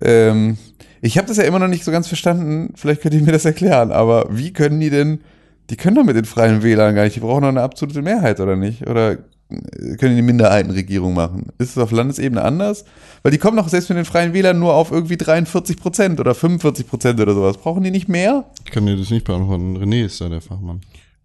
Ähm, 0.02 0.58
ich 1.02 1.18
habe 1.18 1.28
das 1.28 1.38
ja 1.38 1.44
immer 1.44 1.60
noch 1.60 1.68
nicht 1.68 1.84
so 1.84 1.92
ganz 1.92 2.08
verstanden. 2.08 2.74
Vielleicht 2.76 3.02
könnt 3.02 3.14
ihr 3.16 3.22
mir 3.22 3.32
das 3.32 3.46
erklären. 3.46 3.92
Aber 3.92 4.28
wie 4.30 4.54
können 4.54 4.80
die 4.80 4.90
denn? 4.90 5.22
Die 5.70 5.78
können 5.78 5.96
doch 5.96 6.04
mit 6.04 6.16
den 6.16 6.26
freien 6.26 6.64
Wählern 6.64 6.96
gar 6.96 7.04
nicht. 7.06 7.16
Die 7.16 7.20
brauchen 7.22 7.42
doch 7.42 7.48
eine 7.50 7.62
absolute 7.62 8.02
Mehrheit, 8.02 8.40
oder 8.40 8.56
nicht? 8.56 8.88
Oder 8.88 9.14
äh, 9.14 9.96
können 9.98 10.16
die 10.16 10.22
Minderheitenregierung 10.22 11.14
machen? 11.14 11.48
Ist 11.58 11.72
es 11.72 11.78
auf 11.78 11.92
Landesebene 11.92 12.42
anders? 12.42 12.84
Weil 13.24 13.32
die 13.32 13.38
kommen 13.38 13.58
doch 13.58 13.70
selbst 13.70 13.90
mit 13.90 13.98
den 13.98 14.06
freien 14.06 14.34
Wählern 14.34 14.60
nur 14.60 14.74
auf 14.76 14.92
irgendwie 14.92 15.18
43 15.18 15.78
Prozent 15.78 16.20
oder 16.20 16.36
45 16.36 16.88
Prozent 16.88 17.20
oder 17.20 17.34
sowas. 17.34 17.58
Brauchen 17.58 17.84
die 17.84 17.92
nicht 17.92 18.10
mehr? 18.10 18.46
Ich 18.66 18.72
kann 18.72 18.86
dir 18.86 18.98
das 18.98 19.10
nicht 19.12 19.26
beantworten. 19.26 19.78
René 19.78 20.06
ist 20.06 20.20
da 20.22 20.30
der 20.30 20.42
Fachmann. 20.42 20.82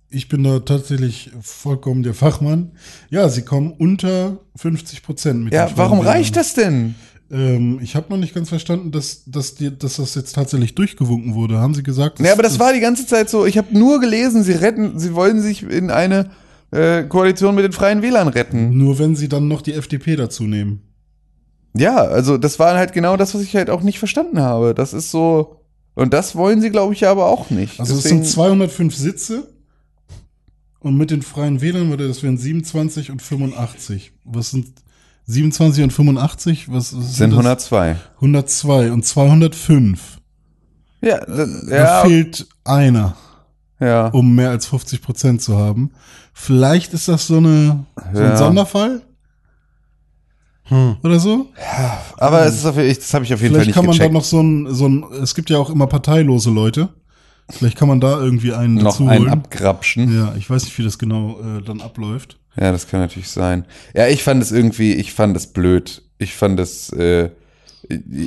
Ich 0.09 0.29
bin 0.29 0.45
da 0.45 0.61
tatsächlich 0.61 1.33
vollkommen 1.43 2.05
der 2.05 2.15
Fachmann. 2.15 2.71
Ja, 3.11 3.29
sie 3.29 3.43
kommen 3.43 3.73
unter 3.77 4.39
50 4.55 5.03
Prozent 5.03 5.43
mit 5.45 5.53
Ja, 5.53 5.67
den 5.67 5.77
warum 5.77 5.99
Freien 5.99 6.11
reicht 6.19 6.37
Wählern. 6.37 6.45
das 6.45 6.55
denn? 6.55 6.95
Ähm, 7.31 7.81
ich 7.83 7.97
habe 7.97 8.07
noch 8.11 8.19
nicht 8.19 8.35
ganz 8.35 8.49
verstanden, 8.49 8.93
dass, 8.93 9.25
dass, 9.27 9.55
die, 9.55 9.77
dass 9.77 9.97
das 9.97 10.15
jetzt 10.15 10.35
tatsächlich 10.35 10.75
durchgewunken 10.75 11.35
wurde. 11.35 11.59
Haben 11.59 11.75
sie 11.75 11.83
gesagt? 11.83 12.21
Ja, 12.21 12.33
aber 12.33 12.43
das 12.43 12.59
war 12.59 12.73
die 12.73 12.81
ganze 12.81 13.07
Zeit 13.07 13.29
so. 13.31 13.47
Ich 13.47 13.59
habe 13.59 13.77
nur 13.77 14.01
gelesen, 14.01 14.43
sie 14.45 14.53
retten, 14.53 14.99
sie 14.99 15.15
wollen 15.15 15.41
sich 15.41 15.63
in 15.65 15.91
eine 15.91 16.31
äh, 16.71 17.03
Koalition 17.05 17.55
mit 17.55 17.65
den 17.65 17.73
freien 17.73 18.03
Wählern 18.03 18.29
retten. 18.29 18.77
Nur 18.77 18.99
wenn 18.99 19.17
sie 19.17 19.29
dann 19.29 19.49
noch 19.49 19.63
die 19.63 19.73
FDP 19.73 20.17
dazu 20.17 20.45
nehmen. 20.45 20.83
Ja, 21.77 21.97
also 21.97 22.39
das 22.39 22.59
war 22.59 22.77
halt 22.77 22.93
genau 22.93 23.17
das, 23.17 23.35
was 23.35 23.43
ich 23.43 23.55
halt 23.57 23.71
auch 23.71 23.83
nicht 23.83 23.99
verstanden 23.99 24.41
habe. 24.41 24.73
Das 24.75 24.95
ist 24.95 25.11
so. 25.11 25.61
Und 25.95 26.13
das 26.13 26.37
wollen 26.37 26.61
sie, 26.61 26.71
glaube 26.71 26.93
ich, 26.95 27.01
ja 27.01 27.11
aber 27.11 27.27
auch 27.27 27.51
nicht. 27.51 27.81
Also 27.81 27.95
Deswegen- 27.97 28.21
es 28.21 28.27
sind 28.29 28.35
205 28.35 28.95
Sitze. 28.95 29.49
Und 30.79 30.97
mit 30.97 31.11
den 31.11 31.23
Freien 31.23 31.61
Wählern 31.61 31.91
würde 31.91 32.07
das 32.07 32.23
wären 32.23 32.39
27 32.39 33.11
und 33.11 33.21
85. 33.21 34.13
Was 34.25 34.51
sind 34.51 34.69
27 35.27 35.85
und 35.85 35.93
85? 35.93 36.73
Was, 36.73 36.97
was 36.97 37.17
sind 37.17 37.31
das? 37.31 37.39
102. 37.39 37.97
102 38.17 38.93
und 38.93 39.05
205. 39.05 40.19
Ja, 41.03 41.19
da, 41.25 41.47
Da 41.69 41.77
ja, 41.77 42.01
fehlt 42.03 42.47
einer, 42.65 43.17
ja. 43.81 44.09
um 44.09 44.35
mehr 44.35 44.51
als 44.51 44.67
50 44.67 45.03
Prozent 45.03 45.43
zu 45.43 45.57
haben. 45.59 45.91
Vielleicht 46.33 46.93
ist 46.95 47.09
das 47.09 47.27
so, 47.27 47.39
eine, 47.39 47.87
so 48.13 48.21
ein 48.21 48.29
Ja. 48.31 48.37
Sonderfall 48.37 49.03
Hm. 50.69 50.97
oder 51.05 51.21
so. 51.21 51.47
Aber 52.17 52.45
es 52.45 52.57
ist 52.57 52.67
auf, 52.67 52.77
ich, 52.77 52.99
das 52.99 53.15
habe 53.15 53.25
ich 53.25 53.33
auf 53.33 53.41
jeden 53.41 53.55
Fall 53.55 53.63
Vielleicht 53.63 53.69
nicht 53.69 53.75
kann 53.77 53.87
man 53.87 53.97
da 53.97 54.09
noch 54.09 54.25
so 54.25 54.41
ein, 54.41 54.75
so 54.75 54.89
ein, 54.89 55.05
es 55.23 55.35
gibt 55.37 55.49
ja 55.49 55.59
auch 55.59 55.71
immer 55.71 55.87
parteilose 55.87 56.51
Leute. 56.51 56.89
Vielleicht 57.49 57.79
kann 57.79 57.89
man 57.89 58.01
da 58.01 58.19
irgendwie 58.19 58.53
einen 58.53 58.75
noch 58.75 59.01
einen 59.01 59.21
holen. 59.21 59.29
abgrapschen. 59.31 60.13
Ja, 60.13 60.35
ich 60.37 60.51
weiß 60.51 60.65
nicht, 60.65 60.77
wie 60.79 60.83
das 60.83 60.99
genau 60.99 61.39
äh, 61.41 61.63
dann 61.63 61.81
abläuft. 61.81 62.39
Ja, 62.59 62.73
das 62.73 62.89
kann 62.89 63.01
natürlich 63.01 63.29
sein. 63.29 63.65
Ja, 63.95 64.09
ich 64.09 64.25
fand 64.25 64.43
es 64.43 64.51
irgendwie, 64.51 64.95
ich 64.95 65.13
fand 65.13 65.37
es 65.37 65.47
blöd. 65.49 66.03
Ich 66.19 66.35
fand 66.35 66.59
es, 66.59 66.91
äh, 66.91 67.31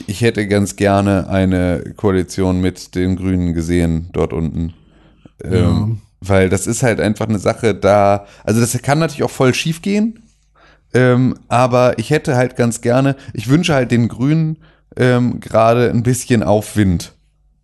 ich 0.07 0.22
hätte 0.22 0.47
ganz 0.47 0.76
gerne 0.76 1.28
eine 1.28 1.93
Koalition 1.97 2.61
mit 2.61 2.95
den 2.95 3.15
Grünen 3.15 3.53
gesehen 3.53 4.09
dort 4.13 4.32
unten. 4.32 4.74
Ähm, 5.43 6.01
Weil 6.22 6.49
das 6.49 6.67
ist 6.67 6.84
halt 6.84 6.99
einfach 6.99 7.28
eine 7.28 7.39
Sache 7.39 7.74
da, 7.74 8.26
also 8.43 8.59
das 8.61 8.80
kann 8.82 8.99
natürlich 8.99 9.24
auch 9.24 9.30
voll 9.30 9.53
schief 9.53 9.82
gehen. 9.82 10.24
Ähm, 10.93 11.36
aber 11.47 11.99
ich 11.99 12.09
hätte 12.09 12.36
halt 12.36 12.55
ganz 12.55 12.82
gerne, 12.82 13.15
ich 13.34 13.47
wünsche 13.49 13.74
halt 13.74 13.91
den 13.91 14.07
Grünen 14.07 14.57
ähm, 14.95 15.39
gerade 15.39 15.89
ein 15.89 16.03
bisschen 16.03 16.43
Aufwind. 16.43 17.13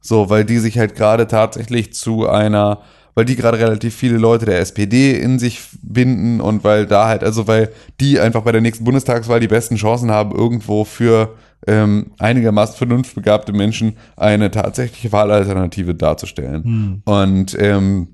So, 0.06 0.30
weil 0.30 0.46
die 0.46 0.60
sich 0.60 0.78
halt 0.78 0.96
gerade 0.96 1.26
tatsächlich 1.26 1.94
zu 1.94 2.30
einer, 2.30 2.82
weil 3.16 3.26
die 3.26 3.36
gerade 3.36 3.58
relativ 3.58 3.96
viele 3.96 4.18
Leute 4.18 4.46
der 4.46 4.60
SPD 4.60 5.20
in 5.20 5.40
sich 5.40 5.62
binden 5.82 6.42
und 6.42 6.64
weil 6.64 6.86
da 6.86 7.08
halt, 7.08 7.24
also 7.24 7.48
weil 7.48 7.72
die 8.00 8.20
einfach 8.20 8.44
bei 8.44 8.52
der 8.52 8.62
nächsten 8.62 8.84
Bundestagswahl 8.84 9.40
die 9.40 9.48
besten 9.48 9.78
Chancen 9.78 10.12
haben, 10.12 10.32
irgendwo 10.32 10.86
für 10.86 11.34
ähm, 11.66 12.12
einigermaßen 12.20 12.76
vernunftbegabte 12.76 13.52
Menschen 13.52 13.98
eine 14.16 14.52
tatsächliche 14.52 15.12
Wahlalternative 15.12 15.96
darzustellen. 15.96 16.62
Und, 17.06 17.58
ähm, 17.60 18.10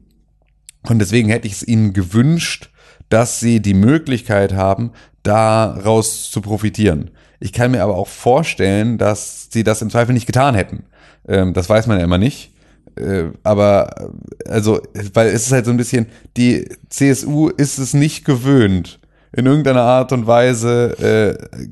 und 0.83 0.99
deswegen 0.99 1.27
hätte 1.27 1.47
ich 1.47 1.55
es 1.55 1.67
ihnen 1.67 1.91
gewünscht, 1.91 2.69
dass 3.09 3.41
sie 3.41 3.61
die 3.61 3.73
Möglichkeit 3.73 4.53
haben, 4.53 4.91
daraus 5.23 6.31
zu 6.31 6.39
profitieren. 6.39 7.11
Ich 7.41 7.51
kann 7.51 7.71
mir 7.71 7.83
aber 7.83 7.97
auch 7.97 8.07
vorstellen, 8.07 8.97
dass 8.97 9.49
sie 9.51 9.65
das 9.65 9.81
im 9.81 9.89
Zweifel 9.89 10.13
nicht 10.13 10.27
getan 10.27 10.55
hätten. 10.55 10.85
Ähm, 11.27 11.53
das 11.53 11.69
weiß 11.69 11.87
man 11.87 11.97
ja 11.97 12.03
immer 12.03 12.17
nicht. 12.17 12.51
Äh, 12.95 13.25
aber 13.43 14.11
äh, 14.45 14.49
also, 14.49 14.81
weil 15.13 15.27
es 15.29 15.47
ist 15.47 15.51
halt 15.51 15.65
so 15.65 15.71
ein 15.71 15.77
bisschen, 15.77 16.07
die 16.37 16.67
CSU 16.89 17.49
ist 17.49 17.77
es 17.77 17.93
nicht 17.93 18.25
gewöhnt, 18.25 18.99
in 19.33 19.45
irgendeiner 19.45 19.83
Art 19.83 20.11
und 20.11 20.27
Weise 20.27 20.97
äh, 20.99 21.67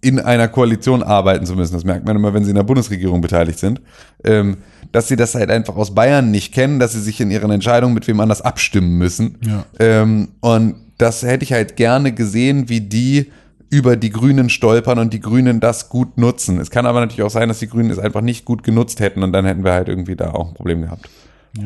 in 0.00 0.20
einer 0.20 0.48
Koalition 0.48 1.02
arbeiten 1.02 1.46
zu 1.46 1.54
müssen. 1.54 1.74
Das 1.74 1.84
merkt 1.84 2.06
man 2.06 2.16
immer, 2.16 2.34
wenn 2.34 2.44
sie 2.44 2.50
in 2.50 2.56
der 2.56 2.62
Bundesregierung 2.62 3.20
beteiligt 3.20 3.58
sind. 3.58 3.80
Ähm, 4.24 4.58
dass 4.92 5.08
sie 5.08 5.16
das 5.16 5.34
halt 5.34 5.50
einfach 5.50 5.76
aus 5.76 5.94
Bayern 5.94 6.30
nicht 6.30 6.52
kennen, 6.52 6.78
dass 6.78 6.92
sie 6.92 7.00
sich 7.00 7.20
in 7.20 7.30
ihren 7.30 7.50
Entscheidungen 7.50 7.94
mit 7.94 8.06
wem 8.06 8.20
anders 8.20 8.42
abstimmen 8.42 8.98
müssen. 8.98 9.38
Ja. 9.44 9.64
Ähm, 9.78 10.28
und 10.40 10.76
das 10.98 11.22
hätte 11.22 11.44
ich 11.44 11.52
halt 11.52 11.76
gerne 11.76 12.12
gesehen, 12.12 12.68
wie 12.68 12.82
die 12.82 13.32
über 13.72 13.96
die 13.96 14.10
Grünen 14.10 14.50
stolpern 14.50 14.98
und 14.98 15.14
die 15.14 15.20
Grünen 15.20 15.58
das 15.58 15.88
gut 15.88 16.18
nutzen. 16.18 16.60
Es 16.60 16.70
kann 16.70 16.84
aber 16.84 17.00
natürlich 17.00 17.22
auch 17.22 17.30
sein, 17.30 17.48
dass 17.48 17.58
die 17.58 17.68
Grünen 17.68 17.90
es 17.90 17.98
einfach 17.98 18.20
nicht 18.20 18.44
gut 18.44 18.64
genutzt 18.64 19.00
hätten 19.00 19.22
und 19.22 19.32
dann 19.32 19.46
hätten 19.46 19.64
wir 19.64 19.72
halt 19.72 19.88
irgendwie 19.88 20.14
da 20.14 20.32
auch 20.32 20.48
ein 20.48 20.54
Problem 20.54 20.82
gehabt. 20.82 21.08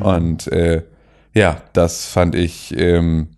Und 0.00 0.46
äh, 0.46 0.84
ja, 1.34 1.60
das 1.72 2.06
fand 2.06 2.36
ich, 2.36 2.72
ähm, 2.78 3.30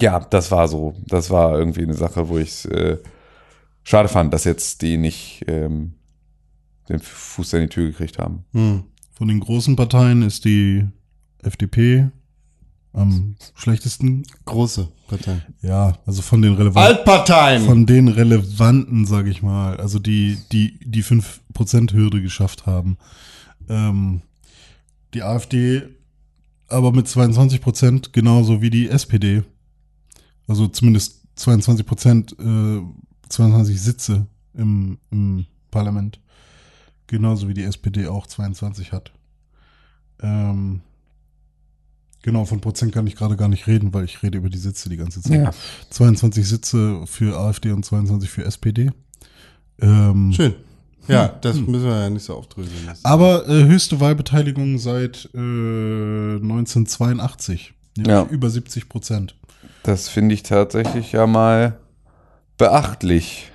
ja, 0.00 0.18
das 0.18 0.50
war 0.50 0.66
so. 0.66 0.94
Das 1.06 1.28
war 1.28 1.58
irgendwie 1.58 1.82
eine 1.82 1.92
Sache, 1.92 2.30
wo 2.30 2.38
ich 2.38 2.48
es 2.48 2.64
äh, 2.64 2.96
schade 3.84 4.08
fand, 4.08 4.32
dass 4.32 4.44
jetzt 4.44 4.80
die 4.80 4.96
nicht 4.96 5.44
ähm, 5.46 5.92
den 6.88 7.00
Fuß 7.00 7.52
in 7.52 7.60
die 7.62 7.68
Tür 7.68 7.86
gekriegt 7.88 8.18
haben. 8.18 8.46
Hm. 8.52 8.84
Von 9.12 9.28
den 9.28 9.40
großen 9.40 9.76
Parteien 9.76 10.22
ist 10.22 10.46
die 10.46 10.86
FDP 11.42 12.08
am 12.92 13.36
schlechtesten. 13.54 14.24
Große 14.44 14.88
Partei. 15.08 15.42
Ja, 15.62 15.98
also 16.06 16.22
von 16.22 16.42
den 16.42 16.54
relevanten. 16.54 16.96
Altparteien! 16.96 17.64
Von 17.64 17.86
den 17.86 18.08
relevanten, 18.08 19.06
sage 19.06 19.30
ich 19.30 19.42
mal, 19.42 19.76
also 19.78 19.98
die 19.98 20.38
die 20.52 20.78
die 20.84 21.02
5%-Hürde 21.02 22.20
geschafft 22.22 22.66
haben. 22.66 22.98
Ähm, 23.68 24.22
die 25.14 25.22
AfD 25.22 25.82
aber 26.68 26.92
mit 26.92 27.06
22 27.06 27.60
Prozent, 27.60 28.12
genauso 28.12 28.62
wie 28.62 28.70
die 28.70 28.88
SPD. 28.88 29.42
Also 30.48 30.68
zumindest 30.68 31.20
22 31.36 31.86
Prozent, 31.86 32.36
äh, 32.38 32.80
22 33.28 33.80
Sitze 33.80 34.26
im, 34.54 34.98
im 35.10 35.46
Parlament. 35.70 36.20
Genauso 37.06 37.48
wie 37.48 37.54
die 37.54 37.62
SPD 37.62 38.06
auch 38.06 38.26
22 38.26 38.92
hat. 38.92 39.12
Ähm, 40.20 40.80
genau, 42.22 42.44
von 42.44 42.60
Prozent 42.60 42.92
kann 42.92 43.06
ich 43.06 43.16
gerade 43.16 43.36
gar 43.36 43.48
nicht 43.48 43.66
reden, 43.66 43.92
weil 43.92 44.04
ich 44.04 44.22
rede 44.22 44.38
über 44.38 44.48
die 44.50 44.58
Sitze 44.58 44.88
die 44.88 44.96
ganze 44.96 45.20
Zeit. 45.22 45.42
Ja. 45.42 45.50
22 45.90 46.46
Sitze 46.48 47.02
für 47.06 47.38
AfD 47.38 47.72
und 47.72 47.84
22 47.84 48.30
für 48.30 48.44
SPD. 48.44 48.90
Ähm, 49.80 50.32
Schön. 50.34 50.54
Ja, 51.08 51.26
das 51.28 51.56
müssen 51.56 51.84
wir 51.84 52.00
ja 52.02 52.10
nicht 52.10 52.22
so 52.24 52.34
aufdröseln. 52.36 52.86
Das- 52.86 53.04
aber 53.04 53.48
äh, 53.48 53.64
höchste 53.64 53.98
Wahlbeteiligung 54.00 54.78
seit 54.78 55.28
äh, 55.34 55.38
1982. 55.38 57.74
Ja. 57.98 58.22
Über 58.30 58.48
70 58.50 58.88
Prozent. 58.88 59.34
Das 59.82 60.08
finde 60.08 60.34
ich 60.34 60.44
tatsächlich 60.44 61.12
ja 61.12 61.26
mal 61.26 61.78
beachtlich. 62.56 63.48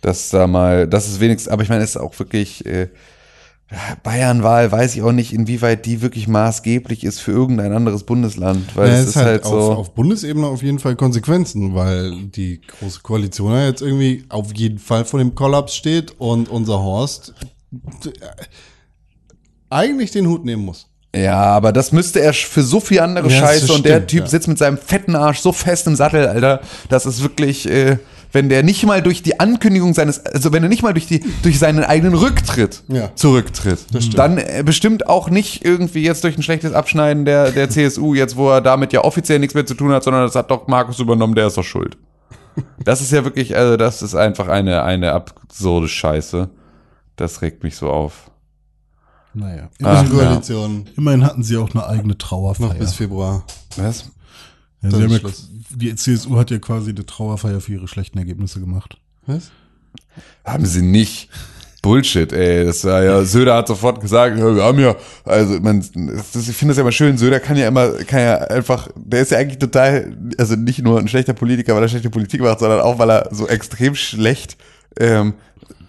Dass 0.00 0.30
da 0.30 0.46
mal, 0.48 0.88
das 0.88 1.06
ist 1.08 1.20
wenigstens, 1.20 1.52
aber 1.52 1.62
ich 1.62 1.68
meine, 1.68 1.84
es 1.84 1.90
ist 1.90 1.96
auch 1.98 2.18
wirklich, 2.18 2.66
äh, 2.66 2.88
Bayernwahl, 4.02 4.70
weiß 4.70 4.94
ich 4.94 5.02
auch 5.02 5.12
nicht, 5.12 5.32
inwieweit 5.32 5.86
die 5.86 6.02
wirklich 6.02 6.28
maßgeblich 6.28 7.04
ist 7.04 7.20
für 7.20 7.32
irgendein 7.32 7.72
anderes 7.72 8.04
Bundesland, 8.04 8.76
weil 8.76 8.88
Ja, 8.88 8.94
es 8.98 9.08
ist 9.08 9.16
halt, 9.16 9.44
auf, 9.44 9.50
so. 9.50 9.72
auf 9.72 9.94
Bundesebene 9.94 10.46
auf 10.46 10.62
jeden 10.62 10.78
Fall 10.78 10.94
Konsequenzen, 10.96 11.74
weil 11.74 12.12
die 12.26 12.60
große 12.60 13.00
Koalition 13.02 13.52
ja 13.52 13.66
jetzt 13.66 13.80
irgendwie 13.82 14.24
auf 14.28 14.54
jeden 14.54 14.78
Fall 14.78 15.04
vor 15.04 15.20
dem 15.20 15.34
Kollaps 15.34 15.74
steht 15.74 16.14
und 16.18 16.48
unser 16.48 16.80
Horst 16.82 17.34
äh, 18.04 18.10
eigentlich 19.70 20.10
den 20.10 20.26
Hut 20.26 20.44
nehmen 20.44 20.64
muss. 20.64 20.88
Ja, 21.14 21.42
aber 21.42 21.72
das 21.72 21.92
müsste 21.92 22.20
er 22.20 22.32
für 22.32 22.62
so 22.62 22.80
viel 22.80 23.00
andere 23.00 23.28
Ja, 23.30 23.40
Scheiße 23.40 23.72
und 23.72 23.84
der 23.84 23.96
stimmt, 23.96 24.08
Typ 24.08 24.20
ja. 24.20 24.26
sitzt 24.28 24.48
mit 24.48 24.58
seinem 24.58 24.78
fetten 24.78 25.14
Arsch 25.14 25.40
so 25.40 25.52
fest 25.52 25.86
im 25.86 25.94
Sattel, 25.96 26.26
Alter. 26.26 26.60
Das 26.88 27.04
ist 27.04 27.22
wirklich, 27.22 27.68
äh, 27.68 27.98
wenn 28.32 28.48
der 28.48 28.62
nicht 28.62 28.84
mal 28.86 29.02
durch 29.02 29.22
die 29.22 29.38
Ankündigung 29.40 29.94
seines, 29.94 30.24
also 30.26 30.52
wenn 30.52 30.62
er 30.62 30.68
nicht 30.68 30.82
mal 30.82 30.92
durch 30.94 31.06
die, 31.06 31.22
durch 31.42 31.58
seinen 31.58 31.84
eigenen 31.84 32.14
Rücktritt 32.14 32.82
Ja. 32.88 33.14
zurücktritt, 33.14 33.80
dann 34.16 34.38
äh, 34.38 34.62
bestimmt 34.64 35.06
auch 35.06 35.28
nicht 35.30 35.64
irgendwie 35.64 36.02
jetzt 36.02 36.24
durch 36.24 36.36
ein 36.38 36.42
schlechtes 36.42 36.72
Abschneiden 36.72 37.24
der, 37.24 37.50
der 37.52 37.68
CSU, 37.70 38.14
jetzt 38.14 38.36
wo 38.36 38.50
er 38.50 38.60
damit 38.60 38.92
ja 38.92 39.04
offiziell 39.04 39.38
nichts 39.38 39.54
mehr 39.54 39.66
zu 39.66 39.74
tun 39.74 39.92
hat, 39.92 40.02
sondern 40.04 40.22
das 40.24 40.34
hat 40.34 40.50
doch 40.50 40.66
Markus 40.66 40.98
übernommen, 40.98 41.34
der 41.34 41.46
ist 41.48 41.56
doch 41.58 41.62
schuld. 41.64 41.96
Das 42.84 43.00
ist 43.00 43.12
ja 43.12 43.24
wirklich, 43.24 43.56
also 43.56 43.76
das 43.76 44.02
ist 44.02 44.14
einfach 44.14 44.48
eine, 44.48 44.82
eine 44.82 45.12
absurde 45.12 45.88
Scheiße. 45.88 46.50
Das 47.16 47.40
regt 47.42 47.62
mich 47.62 47.76
so 47.76 47.88
auf. 47.90 48.30
Naja. 49.34 49.70
Ach, 49.82 50.02
Immerhin, 50.02 50.18
ja. 50.18 50.24
Koalition 50.24 50.86
immerhin 50.96 51.24
hatten 51.24 51.42
sie 51.42 51.56
auch 51.56 51.70
eine 51.74 51.86
eigene 51.86 52.08
noch 52.08 52.18
Trauerfeier. 52.18 52.74
bis 52.74 52.92
Februar. 52.94 53.44
Was? 53.76 54.10
Ja, 54.82 54.90
sie 54.90 55.02
haben 55.02 55.10
ja. 55.10 55.18
Die 55.74 55.94
CSU 55.94 56.36
hat 56.36 56.50
ja 56.50 56.58
quasi 56.58 56.90
eine 56.90 57.06
Trauerfeier 57.06 57.60
für 57.60 57.72
ihre 57.72 57.88
schlechten 57.88 58.18
Ergebnisse 58.18 58.60
gemacht. 58.60 58.98
Was? 59.26 59.50
Haben 60.44 60.66
sie 60.66 60.82
nicht. 60.82 61.28
Bullshit, 61.82 62.32
ey. 62.32 62.64
Das 62.64 62.84
war 62.84 63.02
ja, 63.02 63.24
Söder 63.24 63.56
hat 63.56 63.66
sofort 63.66 64.00
gesagt, 64.00 64.36
wir 64.36 64.62
haben 64.62 64.78
ja, 64.78 64.94
also 65.24 65.58
man, 65.60 65.80
das, 65.80 66.48
ich 66.48 66.56
finde 66.56 66.70
das 66.70 66.76
ja 66.76 66.82
immer 66.82 66.92
schön, 66.92 67.18
Söder 67.18 67.40
kann 67.40 67.56
ja 67.56 67.66
immer, 67.66 67.90
kann 68.04 68.20
ja 68.20 68.36
einfach, 68.36 68.88
der 68.94 69.22
ist 69.22 69.32
ja 69.32 69.38
eigentlich 69.38 69.58
total, 69.58 70.16
also 70.38 70.54
nicht 70.54 70.80
nur 70.80 71.00
ein 71.00 71.08
schlechter 71.08 71.34
Politiker, 71.34 71.74
weil 71.74 71.82
er 71.82 71.88
schlechte 71.88 72.08
Politik 72.08 72.40
macht, 72.40 72.60
sondern 72.60 72.80
auch, 72.80 73.00
weil 73.00 73.10
er 73.10 73.28
so 73.32 73.48
extrem 73.48 73.96
schlecht 73.96 74.56
ähm, 75.00 75.34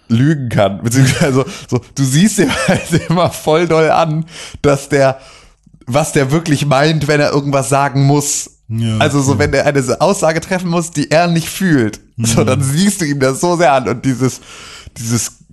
lügen 0.08 0.48
kann. 0.48 0.82
Beziehungsweise, 0.82 1.44
so, 1.70 1.80
du 1.94 2.02
siehst 2.02 2.40
ihm 2.40 2.50
halt 2.66 2.90
immer 3.08 3.30
voll 3.30 3.68
doll 3.68 3.90
an, 3.90 4.26
dass 4.62 4.88
der, 4.88 5.20
was 5.86 6.10
der 6.10 6.32
wirklich 6.32 6.66
meint, 6.66 7.06
wenn 7.06 7.20
er 7.20 7.30
irgendwas 7.30 7.68
sagen 7.68 8.02
muss. 8.04 8.53
Ja, 8.68 8.98
also 8.98 9.20
so, 9.20 9.32
okay. 9.32 9.40
wenn 9.40 9.54
er 9.54 9.66
eine 9.66 10.00
Aussage 10.00 10.40
treffen 10.40 10.70
muss, 10.70 10.90
die 10.90 11.10
er 11.10 11.26
nicht 11.26 11.48
fühlt, 11.48 12.00
so, 12.16 12.44
dann 12.44 12.62
siehst 12.62 13.00
du 13.00 13.04
ihm 13.04 13.20
das 13.20 13.40
so 13.40 13.56
sehr 13.56 13.72
an 13.72 13.88
und 13.88 14.04
dieses, 14.04 14.40
dieses 14.96 15.44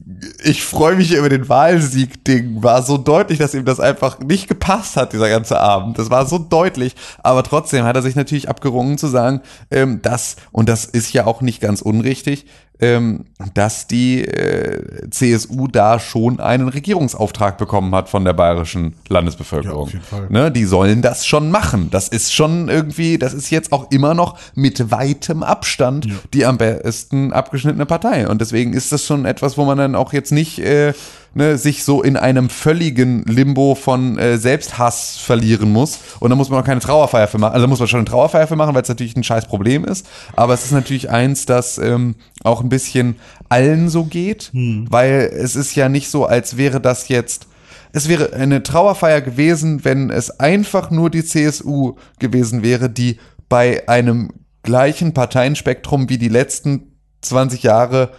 ich 0.43 0.64
freue 0.64 0.95
mich 0.95 1.14
über 1.14 1.30
den 1.30 1.47
Wahlsieg-Ding 1.47 2.64
war 2.64 2.82
so 2.84 2.97
deutlich, 2.97 3.39
dass 3.39 3.53
ihm 3.53 3.66
das 3.66 3.80
einfach 3.80 4.20
nicht 4.20 4.47
gepasst 4.47 4.97
hat, 4.97 5.14
dieser 5.14 5.30
ganze 5.30 5.59
Abend. 5.59 5.97
Das 5.97 6.09
war 6.09 6.26
so 6.26 6.38
deutlich. 6.38 6.95
Aber 7.24 7.43
trotzdem 7.43 7.86
hat 7.86 7.95
er 7.95 8.01
sich 8.01 8.16
natürlich 8.16 8.49
abgerungen 8.49 8.97
zu 8.97 9.07
sagen, 9.07 9.41
ähm, 9.70 10.01
dass, 10.01 10.36
und 10.51 10.70
das 10.70 10.86
ist 10.86 11.14
ja 11.14 11.26
auch 11.26 11.41
nicht 11.41 11.62
ganz 11.62 11.82
unrichtig, 11.82 12.45
ähm, 12.82 13.25
dass 13.53 13.88
die 13.88 14.25
äh, 14.25 15.09
CSU 15.09 15.67
da 15.67 15.99
schon 15.99 16.39
einen 16.39 16.67
Regierungsauftrag 16.67 17.57
bekommen 17.57 17.93
hat 17.95 18.09
von 18.09 18.25
der 18.25 18.34
bayerischen 18.34 18.95
Landesbevölkerung. 19.07 19.77
Ja, 19.77 19.84
auf 19.84 19.93
jeden 19.93 20.03
Fall. 20.03 20.27
Ne, 20.29 20.51
die 20.51 20.65
sollen 20.65 21.01
das 21.01 21.25
schon 21.25 21.51
machen. 21.51 21.89
Das 21.91 22.07
ist 22.07 22.34
schon 22.34 22.69
irgendwie, 22.69 23.17
das 23.17 23.34
ist 23.34 23.49
jetzt 23.51 23.71
auch 23.71 23.91
immer 23.91 24.13
noch 24.13 24.38
mit 24.55 24.91
weitem 24.91 25.43
Abstand 25.43 26.07
die 26.34 26.45
am 26.45 26.57
besten 26.57 27.34
abgeschnittene 27.34 27.86
Partei. 27.86 28.27
Und 28.27 28.41
deswegen 28.41 28.73
ist 28.73 28.91
das 28.91 29.05
schon 29.05 29.25
etwas, 29.25 29.57
wo 29.57 29.65
man 29.65 29.77
dann 29.77 29.95
auch 29.95 30.13
jetzt 30.13 30.32
nicht 30.32 30.59
äh, 30.59 30.93
ne, 31.34 31.57
sich 31.57 31.84
so 31.84 32.01
in 32.01 32.17
einem 32.17 32.49
völligen 32.49 33.23
Limbo 33.23 33.75
von 33.75 34.17
äh, 34.17 34.38
Selbsthass 34.38 35.17
verlieren 35.17 35.71
muss. 35.71 35.99
Und 36.19 36.29
da 36.29 36.36
muss 36.36 36.49
man 36.49 36.61
auch 36.61 36.65
keine 36.65 36.82
Trauerfeier 36.82 37.27
für 37.27 37.38
machen. 37.38 37.53
Also 37.53 37.65
da 37.65 37.69
muss 37.69 37.79
man 37.79 37.88
schon 37.88 37.99
eine 37.99 38.09
Trauerfeier 38.09 38.47
für 38.47 38.55
machen, 38.55 38.73
weil 38.75 38.82
es 38.82 38.89
natürlich 38.89 39.15
ein 39.15 39.23
scheiß 39.23 39.47
Problem 39.47 39.86
ist. 39.86 40.07
Aber 40.36 40.53
es 40.53 40.65
ist 40.65 40.71
natürlich 40.71 41.09
eins, 41.09 41.45
das 41.45 41.77
ähm, 41.77 42.15
auch 42.43 42.61
ein 42.61 42.69
bisschen 42.69 43.15
allen 43.49 43.89
so 43.89 44.05
geht, 44.05 44.51
weil 44.89 45.32
es 45.34 45.55
ist 45.55 45.75
ja 45.75 45.89
nicht 45.89 46.09
so, 46.09 46.25
als 46.25 46.57
wäre 46.57 46.79
das 46.79 47.07
jetzt 47.07 47.47
es 47.93 48.07
wäre 48.07 48.34
eine 48.34 48.63
Trauerfeier 48.63 49.21
gewesen, 49.21 49.84
wenn 49.84 50.09
es 50.09 50.39
einfach 50.39 50.91
nur 50.91 51.09
die 51.09 51.25
CSU 51.25 51.95
gewesen 52.19 52.63
wäre, 52.63 52.89
die 52.89 53.17
bei 53.49 53.88
einem 53.88 54.32
gleichen 54.63 55.13
Parteienspektrum 55.13 56.09
wie 56.09 56.17
die 56.17 56.29
letzten 56.29 56.93
20 57.21 57.63
Jahre 57.63 58.11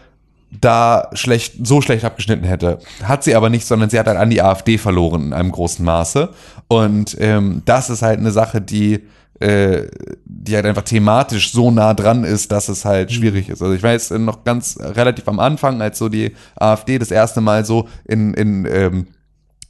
da 0.61 1.09
schlecht, 1.14 1.66
so 1.66 1.80
schlecht 1.80 2.05
abgeschnitten 2.05 2.44
hätte. 2.44 2.78
Hat 3.03 3.24
sie 3.24 3.34
aber 3.34 3.50
nicht, 3.50 3.66
sondern 3.66 3.90
sie 3.90 3.98
hat 3.98 4.07
halt 4.07 4.18
an 4.18 4.30
die 4.30 4.42
AfD 4.42 4.78
verloren 4.78 5.26
in 5.26 5.32
einem 5.32 5.50
großen 5.50 5.84
Maße. 5.84 6.30
Und 6.68 7.16
ähm, 7.20 7.62
das 7.64 7.90
ist 7.90 8.03
halt 8.03 8.18
eine 8.18 8.30
Sache, 8.30 8.61
die, 8.61 9.00
äh, 9.40 9.88
die 10.24 10.55
halt 10.55 10.66
einfach 10.66 10.82
thematisch 10.82 11.53
so 11.53 11.70
nah 11.70 11.94
dran 11.94 12.24
ist, 12.24 12.53
dass 12.53 12.68
es 12.68 12.84
halt 12.84 13.12
schwierig 13.12 13.48
ist. 13.48 13.62
Also 13.62 13.74
ich 13.74 13.82
weiß 13.82 14.11
noch 14.12 14.44
ganz 14.44 14.78
relativ 14.80 15.26
am 15.28 15.38
Anfang, 15.38 15.80
als 15.80 15.98
so 15.98 16.09
die 16.09 16.32
AfD 16.57 16.98
das 16.98 17.11
erste 17.11 17.40
Mal 17.40 17.64
so 17.64 17.88
in, 18.05 18.34
in 18.34 18.66
ähm, 18.70 19.07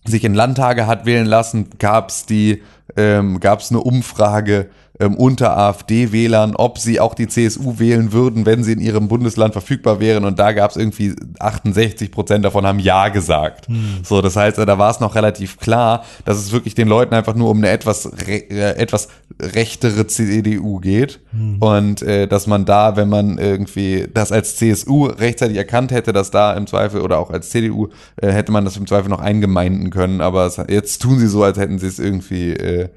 sich 0.05 0.25
in 0.25 0.35
Landtage 0.35 0.89
hat 0.89 1.07
wählen 1.07 1.27
lassen, 1.27 1.71
gab's 1.79 2.27
die 2.27 2.63
ähm, 2.97 3.41
gab 3.41 3.61
es 3.61 3.71
eine 3.71 3.81
Umfrage 3.81 4.69
ähm, 5.01 5.15
unter 5.17 5.57
AfD-Wählern, 5.57 6.55
ob 6.55 6.79
sie 6.79 7.01
auch 7.01 7.15
die 7.15 7.27
CSU 7.27 7.79
wählen 7.79 8.13
würden, 8.13 8.45
wenn 8.45 8.63
sie 8.63 8.73
in 8.73 8.81
ihrem 8.81 9.09
Bundesland 9.09 9.53
verfügbar 9.53 10.01
wären. 10.01 10.25
Und 10.25 10.39
da 10.39 10.53
gab 10.53 10.71
es 10.71 10.77
irgendwie 10.77 11.15
68 11.39 12.13
Prozent 12.13 12.45
davon 12.45 12.67
haben 12.67 12.79
Ja 12.79 13.09
gesagt. 13.09 13.67
So, 14.03 14.21
das 14.21 14.37
heißt, 14.37 14.59
da 14.59 14.79
war 14.79 14.91
es 14.91 15.01
noch 15.01 15.15
relativ 15.15 15.59
klar, 15.59 16.05
dass 16.25 16.39
es 16.39 16.53
wirklich 16.53 16.75
den 16.75 16.89
Leuten 16.89 17.15
einfach 17.15 17.35
nur 17.35 17.51
um 17.51 17.59
eine 17.59 17.71
etwas, 17.71 18.11
re 18.27 18.51
äh, 18.51 18.77
etwas 18.77 19.09
rechtere 19.41 20.07
CDU 20.07 20.79
geht. 20.79 21.21
Und 21.61 22.03
äh, 22.03 22.29
dass 22.29 22.47
man 22.47 22.67
da, 22.67 22.97
wenn 22.97 23.09
man 23.09 23.39
irgendwie 23.39 24.07
das 24.13 24.31
als 24.31 24.57
CSU 24.57 25.07
rechtzeitig 25.07 25.57
erkannt 25.57 25.91
hätte, 25.91 26.13
dass 26.13 26.31
da 26.31 26.53
im 26.53 26.67
Zweifel 26.67 27.01
oder 27.01 27.19
auch 27.19 27.31
als 27.31 27.49
CDU 27.49 27.89
äh, 28.17 28.31
hätte 28.31 28.53
man 28.53 28.67
das 28.67 28.77
im 28.77 28.87
Zweifel 28.87 29.09
noch 29.09 29.21
eingemeinden 29.21 29.89
können. 29.91 30.21
Aber 30.21 30.45
es, 30.47 30.61
jetzt 30.69 31.01
tun 31.01 31.19
sie 31.19 31.29
so, 31.29 31.43
als 31.43 31.59
hätten 31.59 31.79
sie 31.79 31.87
es 31.87 31.99
irgendwie 31.99 32.53
äh, 32.53 32.89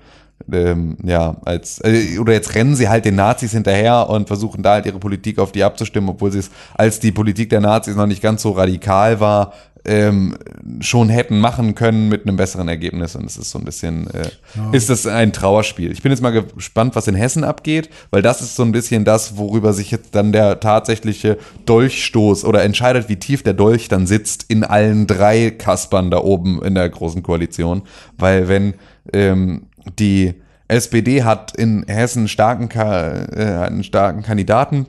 ähm, 0.51 0.97
ja, 1.03 1.37
als, 1.45 1.79
äh, 1.83 2.17
oder 2.19 2.33
jetzt 2.33 2.55
rennen 2.55 2.75
sie 2.75 2.89
halt 2.89 3.05
den 3.05 3.15
Nazis 3.15 3.51
hinterher 3.51 4.09
und 4.09 4.27
versuchen 4.27 4.63
da 4.63 4.73
halt 4.73 4.85
ihre 4.85 4.99
Politik 4.99 5.39
auf 5.39 5.51
die 5.51 5.63
abzustimmen, 5.63 6.09
obwohl 6.09 6.31
sie 6.31 6.39
es, 6.39 6.51
als 6.75 6.99
die 6.99 7.11
Politik 7.11 7.49
der 7.49 7.61
Nazis 7.61 7.95
noch 7.95 8.07
nicht 8.07 8.21
ganz 8.21 8.41
so 8.41 8.51
radikal 8.51 9.19
war, 9.19 9.53
ähm, 9.85 10.35
schon 10.79 11.09
hätten 11.09 11.39
machen 11.39 11.75
können 11.75 12.09
mit 12.09 12.27
einem 12.27 12.37
besseren 12.37 12.67
Ergebnis. 12.67 13.15
Und 13.15 13.25
es 13.25 13.37
ist 13.37 13.51
so 13.51 13.59
ein 13.59 13.65
bisschen, 13.65 14.07
äh, 14.07 14.29
ist 14.71 14.89
das 14.89 15.05
ein 15.05 15.31
Trauerspiel. 15.31 15.91
Ich 15.91 16.01
bin 16.01 16.11
jetzt 16.11 16.21
mal 16.21 16.31
gespannt, 16.31 16.95
was 16.95 17.07
in 17.07 17.15
Hessen 17.15 17.43
abgeht, 17.43 17.89
weil 18.09 18.21
das 18.21 18.41
ist 18.41 18.55
so 18.55 18.63
ein 18.63 18.71
bisschen 18.71 19.05
das, 19.05 19.37
worüber 19.37 19.73
sich 19.73 19.91
jetzt 19.91 20.15
dann 20.15 20.31
der 20.31 20.59
tatsächliche 20.59 21.37
Dolchstoß 21.65 22.45
oder 22.45 22.63
entscheidet, 22.63 23.09
wie 23.09 23.17
tief 23.17 23.43
der 23.43 23.53
Dolch 23.53 23.87
dann 23.87 24.07
sitzt 24.07 24.45
in 24.47 24.63
allen 24.63 25.07
drei 25.07 25.51
Kaspern 25.51 26.09
da 26.09 26.17
oben 26.17 26.61
in 26.63 26.75
der 26.75 26.89
großen 26.89 27.21
Koalition. 27.21 27.83
Weil 28.17 28.47
wenn 28.47 28.73
ähm, 29.13 29.67
die 29.99 30.35
SPD 30.67 31.23
hat 31.23 31.55
in 31.55 31.85
Hessen 31.87 32.27
starken, 32.27 32.69
Ka 32.69 33.11
äh, 33.11 33.65
einen 33.65 33.83
starken 33.83 34.23
Kandidaten, 34.23 34.87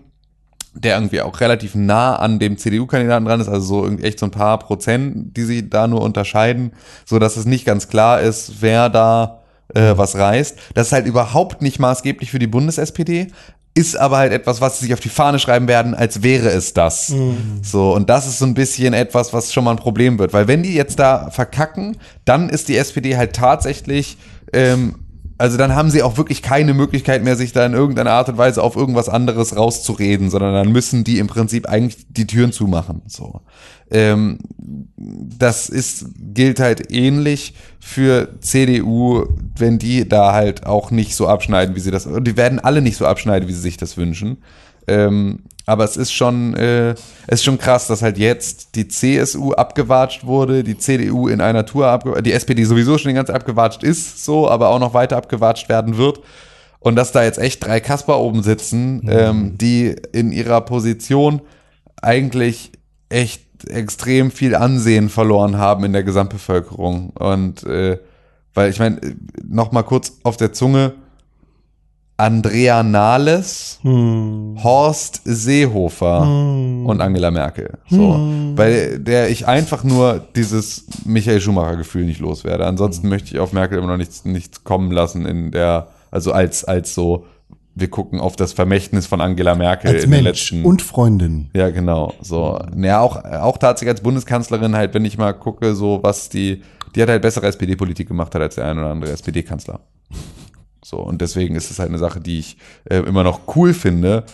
der 0.74 0.96
irgendwie 0.96 1.20
auch 1.20 1.40
relativ 1.40 1.74
nah 1.74 2.16
an 2.16 2.38
dem 2.38 2.58
CDU-Kandidaten 2.58 3.24
dran 3.24 3.40
ist, 3.40 3.48
also 3.48 3.66
so 3.66 3.84
irgendwie 3.84 4.04
echt 4.04 4.18
so 4.18 4.26
ein 4.26 4.30
paar 4.30 4.58
Prozent, 4.58 5.36
die 5.36 5.44
sie 5.44 5.68
da 5.68 5.86
nur 5.86 6.02
unterscheiden, 6.02 6.72
so 7.04 7.18
dass 7.18 7.36
es 7.36 7.46
nicht 7.46 7.64
ganz 7.64 7.88
klar 7.88 8.20
ist, 8.20 8.60
wer 8.60 8.88
da 8.88 9.42
äh, 9.74 9.96
was 9.96 10.16
reißt. 10.16 10.58
Das 10.74 10.88
ist 10.88 10.92
halt 10.92 11.06
überhaupt 11.06 11.62
nicht 11.62 11.78
maßgeblich 11.78 12.30
für 12.30 12.38
die 12.38 12.46
Bundes-SPD, 12.46 13.28
ist 13.76 13.96
aber 13.96 14.16
halt 14.16 14.32
etwas, 14.32 14.60
was 14.60 14.78
sie 14.78 14.86
sich 14.86 14.94
auf 14.94 15.00
die 15.00 15.10
Fahne 15.10 15.38
schreiben 15.38 15.68
werden, 15.68 15.94
als 15.94 16.22
wäre 16.22 16.48
es 16.48 16.72
das. 16.72 17.08
So, 17.62 17.94
und 17.94 18.08
das 18.08 18.26
ist 18.26 18.38
so 18.38 18.46
ein 18.46 18.54
bisschen 18.54 18.94
etwas, 18.94 19.32
was 19.32 19.52
schon 19.52 19.64
mal 19.64 19.72
ein 19.72 19.76
Problem 19.76 20.18
wird, 20.18 20.32
weil 20.32 20.48
wenn 20.48 20.62
die 20.62 20.74
jetzt 20.74 20.98
da 20.98 21.30
verkacken, 21.30 21.98
dann 22.24 22.48
ist 22.48 22.68
die 22.68 22.76
SPD 22.76 23.16
halt 23.16 23.34
tatsächlich 23.34 24.16
ähm, 24.52 24.96
also 25.38 25.58
dann 25.58 25.74
haben 25.74 25.90
sie 25.90 26.02
auch 26.02 26.16
wirklich 26.16 26.42
keine 26.42 26.72
Möglichkeit 26.72 27.22
mehr, 27.22 27.36
sich 27.36 27.52
da 27.52 27.66
in 27.66 27.74
irgendeiner 27.74 28.12
Art 28.12 28.28
und 28.30 28.38
Weise 28.38 28.62
auf 28.62 28.74
irgendwas 28.74 29.08
anderes 29.08 29.54
rauszureden, 29.54 30.30
sondern 30.30 30.54
dann 30.54 30.72
müssen 30.72 31.04
die 31.04 31.18
im 31.18 31.26
Prinzip 31.26 31.68
eigentlich 31.68 32.06
die 32.08 32.26
Türen 32.26 32.52
zumachen. 32.52 33.02
So, 33.06 33.42
ähm, 33.90 34.38
das 34.96 35.68
ist 35.68 36.06
gilt 36.34 36.60
halt 36.60 36.92
ähnlich 36.92 37.54
für 37.80 38.40
CDU, 38.40 39.26
wenn 39.56 39.78
die 39.78 40.08
da 40.08 40.32
halt 40.32 40.66
auch 40.66 40.90
nicht 40.90 41.14
so 41.14 41.28
abschneiden, 41.28 41.76
wie 41.76 41.80
sie 41.80 41.90
das. 41.90 42.06
Und 42.06 42.24
die 42.24 42.36
werden 42.36 42.58
alle 42.58 42.82
nicht 42.82 42.96
so 42.96 43.06
abschneiden, 43.06 43.48
wie 43.48 43.52
sie 43.52 43.60
sich 43.60 43.76
das 43.76 43.96
wünschen. 43.96 44.38
Ähm, 44.88 45.40
aber 45.66 45.84
es 45.84 45.96
ist 45.96 46.12
schon, 46.12 46.54
äh, 46.54 46.90
es 47.26 47.40
ist 47.40 47.44
schon 47.44 47.58
krass, 47.58 47.88
dass 47.88 48.02
halt 48.02 48.18
jetzt 48.18 48.76
die 48.76 48.86
CSU 48.86 49.52
abgewatscht 49.52 50.24
wurde, 50.24 50.62
die 50.62 50.78
CDU 50.78 51.26
in 51.26 51.40
einer 51.40 51.66
Tour 51.66 51.88
abgewatscht, 51.88 52.24
die 52.24 52.32
SPD 52.32 52.64
sowieso 52.64 52.98
schon 52.98 53.08
die 53.08 53.14
ganze 53.14 53.34
abgewatscht 53.34 53.82
ist, 53.82 54.24
so, 54.24 54.48
aber 54.48 54.68
auch 54.68 54.78
noch 54.78 54.94
weiter 54.94 55.16
abgewatscht 55.16 55.68
werden 55.68 55.96
wird. 55.96 56.20
Und 56.78 56.94
dass 56.94 57.10
da 57.10 57.24
jetzt 57.24 57.38
echt 57.38 57.64
drei 57.66 57.80
Kasper 57.80 58.20
oben 58.20 58.44
sitzen, 58.44 59.08
ähm, 59.10 59.58
die 59.58 59.96
in 60.12 60.30
ihrer 60.30 60.60
Position 60.60 61.40
eigentlich 62.00 62.70
echt 63.08 63.45
extrem 63.68 64.30
viel 64.30 64.54
Ansehen 64.54 65.08
verloren 65.08 65.58
haben 65.58 65.84
in 65.84 65.92
der 65.92 66.02
Gesamtbevölkerung. 66.02 67.10
Und 67.10 67.64
äh, 67.64 67.98
weil 68.54 68.70
ich 68.70 68.78
meine, 68.78 68.98
noch 69.46 69.72
mal 69.72 69.82
kurz 69.82 70.18
auf 70.22 70.36
der 70.36 70.52
Zunge, 70.52 70.94
Andrea 72.18 72.82
Nahles, 72.82 73.78
Horst 73.84 75.20
Seehofer 75.24 76.22
und 76.22 77.00
Angela 77.02 77.30
Merkel. 77.30 77.76
So. 77.90 78.18
Bei 78.56 78.96
der 78.98 79.28
ich 79.28 79.46
einfach 79.46 79.84
nur 79.84 80.26
dieses 80.34 80.86
Michael 81.04 81.42
Schumacher-Gefühl 81.42 82.06
nicht 82.06 82.20
loswerde. 82.20 82.64
Ansonsten 82.64 83.10
möchte 83.10 83.34
ich 83.34 83.38
auf 83.38 83.52
Merkel 83.52 83.76
immer 83.76 83.88
noch 83.88 83.98
nichts, 83.98 84.24
nichts 84.24 84.64
kommen 84.64 84.92
lassen 84.92 85.26
in 85.26 85.50
der, 85.50 85.88
also 86.10 86.32
als, 86.32 86.64
als 86.64 86.94
so, 86.94 87.26
wir 87.78 87.90
gucken 87.90 88.20
auf 88.20 88.36
das 88.36 88.54
Vermächtnis 88.54 89.06
von 89.06 89.20
Angela 89.20 89.54
Merkel 89.54 89.90
Als 89.90 90.04
in 90.04 90.10
Mensch 90.10 90.24
letzten. 90.24 90.64
und 90.64 90.80
Freundin. 90.80 91.50
Ja, 91.54 91.68
genau. 91.68 92.14
So. 92.22 92.58
Ja, 92.74 93.00
auch, 93.00 93.22
auch 93.22 93.58
tatsächlich 93.58 93.90
als 93.90 94.00
Bundeskanzlerin 94.00 94.74
halt, 94.74 94.94
wenn 94.94 95.04
ich 95.04 95.18
mal 95.18 95.34
gucke, 95.34 95.74
so 95.74 96.00
was 96.02 96.30
die, 96.30 96.62
die 96.94 97.02
hat 97.02 97.10
halt 97.10 97.20
bessere 97.20 97.46
SPD-Politik 97.46 98.08
gemacht 98.08 98.34
hat 98.34 98.40
als 98.40 98.54
der 98.54 98.64
ein 98.64 98.78
oder 98.78 98.88
andere 98.88 99.12
SPD-Kanzler. 99.12 99.80
So, 100.82 100.96
und 100.98 101.20
deswegen 101.20 101.54
ist 101.54 101.70
es 101.70 101.78
halt 101.78 101.90
eine 101.90 101.98
Sache, 101.98 102.18
die 102.18 102.38
ich 102.38 102.56
äh, 102.84 103.00
immer 103.00 103.24
noch 103.24 103.40
cool 103.54 103.74
finde. 103.74 104.24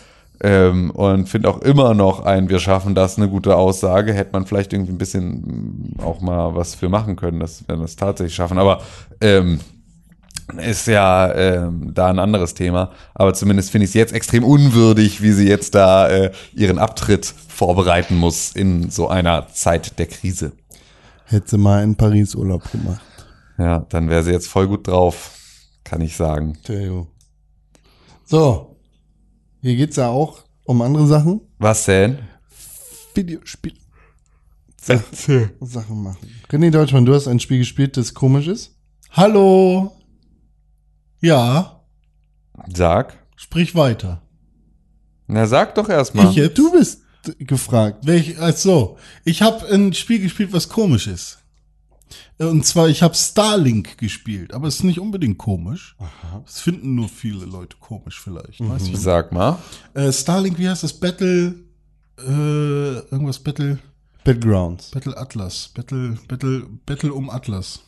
Ähm, 0.40 0.93
und 0.93 1.28
finde 1.28 1.49
auch 1.49 1.62
immer 1.62 1.95
noch 1.95 2.24
ein, 2.24 2.49
wir 2.49 2.61
schaffen 2.61 2.95
das, 2.95 3.16
eine 3.16 3.28
gute 3.28 3.57
Aussage. 3.57 4.12
Hätte 4.12 4.30
man 4.32 4.47
vielleicht 4.47 4.72
irgendwie 4.72 4.93
ein 4.93 4.99
bisschen 4.99 5.97
mm, 5.97 6.01
auch 6.01 6.20
mal 6.20 6.55
was 6.55 6.76
für 6.76 6.88
machen 6.88 7.16
können, 7.16 7.40
dass 7.40 7.66
wir 7.66 7.76
das 7.76 7.97
tatsächlich 7.97 8.34
schaffen. 8.34 8.59
Aber 8.59 8.82
ähm, 9.20 9.59
ist 10.59 10.87
ja 10.87 11.33
ähm, 11.35 11.93
da 11.95 12.09
ein 12.09 12.19
anderes 12.19 12.55
Thema. 12.55 12.93
Aber 13.15 13.35
zumindest 13.35 13.71
finde 13.71 13.85
ich 13.85 13.91
es 13.91 13.95
jetzt 13.95 14.13
extrem 14.13 14.45
unwürdig, 14.45 15.23
wie 15.23 15.33
sie 15.33 15.49
jetzt 15.49 15.75
da 15.75 16.09
äh, 16.09 16.33
ihren 16.55 16.79
Abtritt 16.79 17.27
vorbereiten 17.27 18.17
muss 18.17 18.53
in 18.53 18.91
so 18.91 19.09
einer 19.09 19.49
Zeit 19.49 19.99
der 19.99 20.07
Krise. 20.07 20.53
Hätte 21.25 21.51
sie 21.51 21.59
mal 21.59 21.83
in 21.83 21.97
Paris 21.97 22.35
Urlaub 22.35 22.71
gemacht. 22.71 23.01
Ja, 23.59 23.87
dann 23.89 24.09
wäre 24.09 24.23
sie 24.23 24.33
jetzt 24.33 24.49
voll 24.49 24.67
gut 24.67 24.89
drauf, 24.89 25.33
kann 25.85 26.01
ich 26.01 26.17
sagen. 26.17 26.59
Theo. 26.65 27.07
So. 28.25 28.77
Hier 29.61 29.77
geht's 29.77 29.97
ja 29.97 30.09
auch 30.09 30.43
um 30.65 30.83
andere 30.83 31.07
Sachen. 31.07 31.41
Was 31.59 31.85
denn? 31.85 32.19
Videospiel. 33.15 33.75
Sachen 35.61 36.03
machen. 36.03 36.29
René 36.51 36.71
Deutschmann, 36.71 37.05
du 37.05 37.15
hast 37.15 37.29
ein 37.29 37.39
Spiel 37.39 37.59
gespielt, 37.59 37.97
das 37.97 38.15
komisch 38.15 38.49
ist. 38.49 38.75
Hallo. 39.13 39.93
Ja, 41.23 41.81
Sag. 42.75 43.16
sprich 43.37 43.75
weiter. 43.75 44.20
Na, 45.29 45.47
sag 45.47 45.75
doch 45.77 45.89
erstmal. 45.89 46.37
Ich? 46.37 46.55
Du 46.55 46.73
bist 46.73 47.03
gefragt. 47.39 48.05
Welch, 48.07 48.39
also, 48.41 48.99
ich 49.25 49.41
habe 49.41 49.66
ein 49.68 49.93
Spiel 49.95 50.18
gespielt, 50.18 50.53
was 50.53 50.68
komisch 50.68 51.07
ist. 51.07 51.39
Und 52.39 52.66
zwar, 52.66 52.89
ich 52.89 53.03
habe 53.03 53.14
Starlink 53.14 53.99
gespielt, 53.99 54.53
aber 54.53 54.66
es 54.66 54.77
ist 54.77 54.85
nicht 54.85 54.99
unbedingt 54.99 55.39
komisch. 55.39 55.97
Das 56.45 56.61
finden 56.61 56.97
nur 56.97 57.09
viele 57.09 57.45
Leute 57.45 57.77
komisch 57.79 58.20
vielleicht. 58.20 58.59
Weiß 58.59 58.83
ich 58.83 58.91
nicht. 58.91 59.01
Sag 59.01 59.31
mal. 59.31 59.59
Äh, 59.95 60.12
Starlink, 60.12 60.59
wie 60.59 60.68
heißt 60.68 60.83
das? 60.83 60.93
Battle, 60.93 61.55
äh, 62.18 62.99
irgendwas 63.12 63.39
Battle, 63.39 63.79
Battlegrounds. 64.25 64.91
Battle 64.91 65.16
Atlas. 65.16 65.70
Battle, 65.73 66.18
Battle, 66.27 66.66
Battle 66.85 67.12
um 67.12 67.31
Atlas. 67.31 67.81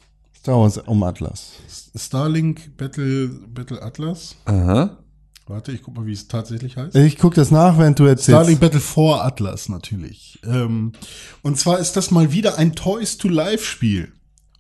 Star 0.45 0.59
Wars 0.59 0.77
um 0.77 1.03
Atlas. 1.03 1.55
Starlink, 1.97 2.77
Battle, 2.77 3.29
Battle 3.29 3.81
Atlas. 3.81 4.37
Aha. 4.45 4.99
Warte, 5.47 5.73
ich 5.73 5.83
guck 5.83 5.97
mal, 5.97 6.05
wie 6.05 6.13
es 6.13 6.29
tatsächlich 6.29 6.77
heißt. 6.77 6.95
Ich 6.97 7.17
guck 7.17 7.33
das 7.33 7.51
nach, 7.51 7.79
während 7.79 7.99
du 7.99 8.05
erzählst. 8.05 8.29
Starlink 8.29 8.61
Battle 8.61 8.81
for 8.81 9.25
Atlas 9.25 9.71
natürlich. 9.71 10.39
Ähm, 10.45 10.93
und 11.41 11.59
zwar 11.59 11.79
ist 11.79 11.93
das 11.93 12.11
mal 12.11 12.31
wieder 12.33 12.59
ein 12.59 12.75
Toys 12.75 13.17
to 13.17 13.29
Life 13.29 13.65
Spiel. 13.65 14.13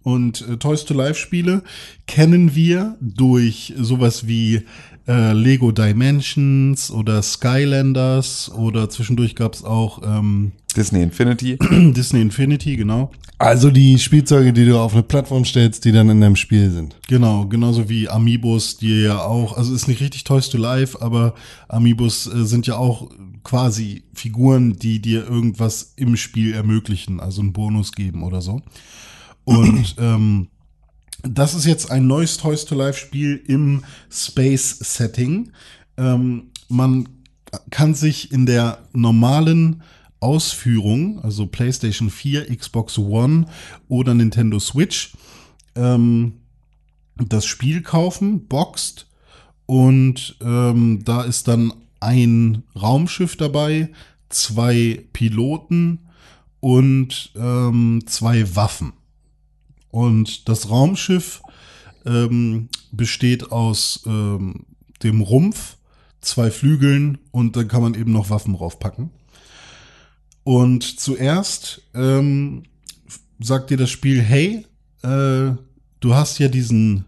Und 0.02 0.48
äh, 0.48 0.56
Toys 0.56 0.86
to 0.86 0.94
Life 0.94 1.20
Spiele 1.20 1.62
kennen 2.06 2.54
wir 2.54 2.96
durch 3.02 3.74
sowas 3.76 4.26
wie 4.26 4.64
äh, 5.06 5.32
Lego 5.32 5.72
Dimensions 5.72 6.90
oder 6.90 7.22
Skylanders 7.22 8.50
oder 8.50 8.88
zwischendurch 8.88 9.34
gab's 9.34 9.62
auch 9.62 10.02
ähm, 10.04 10.52
Disney 10.76 11.02
Infinity. 11.02 11.56
Disney 11.70 12.20
Infinity, 12.20 12.76
genau. 12.76 13.10
Also 13.38 13.70
die 13.70 13.98
Spielzeuge, 13.98 14.52
die 14.52 14.64
du 14.64 14.78
auf 14.78 14.94
eine 14.94 15.02
Plattform 15.02 15.44
stellst, 15.44 15.84
die 15.84 15.92
dann 15.92 16.08
in 16.08 16.20
deinem 16.20 16.36
Spiel 16.36 16.70
sind. 16.70 16.96
Genau, 17.08 17.46
genauso 17.46 17.88
wie 17.88 18.08
Amiibos, 18.08 18.76
die 18.76 19.02
ja 19.02 19.18
auch, 19.18 19.56
also 19.56 19.74
ist 19.74 19.88
nicht 19.88 20.00
richtig 20.00 20.24
Toys 20.24 20.48
to 20.48 20.58
Life, 20.58 21.00
aber 21.02 21.34
Amiibos 21.68 22.26
äh, 22.26 22.44
sind 22.44 22.66
ja 22.66 22.76
auch 22.76 23.10
quasi 23.42 24.04
Figuren, 24.14 24.78
die 24.78 25.00
dir 25.00 25.24
irgendwas 25.26 25.92
im 25.96 26.16
Spiel 26.16 26.54
ermöglichen, 26.54 27.20
also 27.20 27.42
einen 27.42 27.52
Bonus 27.52 27.92
geben 27.92 28.22
oder 28.22 28.40
so. 28.40 28.62
Und 29.44 29.96
ähm, 29.98 30.48
das 31.24 31.54
ist 31.54 31.64
jetzt 31.64 31.90
ein 31.90 32.06
neues 32.06 32.36
Toys 32.36 32.64
to 32.64 32.74
Life 32.74 32.98
Spiel 32.98 33.42
im 33.46 33.82
Space 34.10 34.78
Setting. 34.80 35.52
Ähm, 35.96 36.50
man 36.68 37.08
kann 37.70 37.94
sich 37.94 38.32
in 38.32 38.46
der 38.46 38.78
normalen 38.92 39.82
Ausführung, 40.20 41.20
also 41.20 41.46
PlayStation 41.46 42.10
4, 42.10 42.54
Xbox 42.56 42.98
One 42.98 43.46
oder 43.88 44.14
Nintendo 44.14 44.58
Switch, 44.58 45.12
ähm, 45.76 46.34
das 47.16 47.46
Spiel 47.46 47.82
kaufen, 47.82 48.46
boxt 48.46 49.06
und 49.66 50.36
ähm, 50.40 51.04
da 51.04 51.22
ist 51.22 51.48
dann 51.48 51.72
ein 52.00 52.64
Raumschiff 52.80 53.36
dabei, 53.36 53.90
zwei 54.28 55.04
Piloten 55.12 56.00
und 56.60 57.32
ähm, 57.36 58.02
zwei 58.06 58.56
Waffen. 58.56 58.94
Und 59.94 60.48
das 60.48 60.70
Raumschiff 60.70 61.40
ähm, 62.04 62.68
besteht 62.90 63.52
aus 63.52 64.02
ähm, 64.06 64.66
dem 65.04 65.20
Rumpf, 65.20 65.76
zwei 66.20 66.50
Flügeln 66.50 67.18
und 67.30 67.54
dann 67.54 67.68
kann 67.68 67.82
man 67.82 67.94
eben 67.94 68.10
noch 68.10 68.28
Waffen 68.28 68.54
draufpacken. 68.54 69.10
Und 70.42 70.82
zuerst 70.98 71.82
ähm, 71.94 72.64
sagt 73.38 73.70
dir 73.70 73.76
das 73.76 73.90
Spiel, 73.90 74.20
hey, 74.20 74.66
äh, 75.04 75.52
du 76.00 76.14
hast 76.14 76.40
ja 76.40 76.48
diesen 76.48 77.04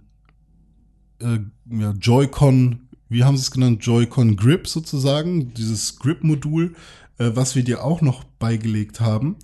äh, 1.19 1.41
ja, 1.69 1.91
Joy-Con, 1.91 2.89
wie 3.09 3.25
haben 3.25 3.37
sie 3.37 3.43
es 3.43 3.51
genannt, 3.51 3.85
Joy-Con 3.85 4.37
Grip 4.37 4.69
sozusagen, 4.69 5.53
dieses 5.55 5.99
Grip-Modul, 5.99 6.77
äh, 7.19 7.33
was 7.35 7.57
wir 7.57 7.65
dir 7.65 7.83
auch 7.83 8.01
noch 8.01 8.23
beigelegt 8.23 9.01
haben, 9.01 9.35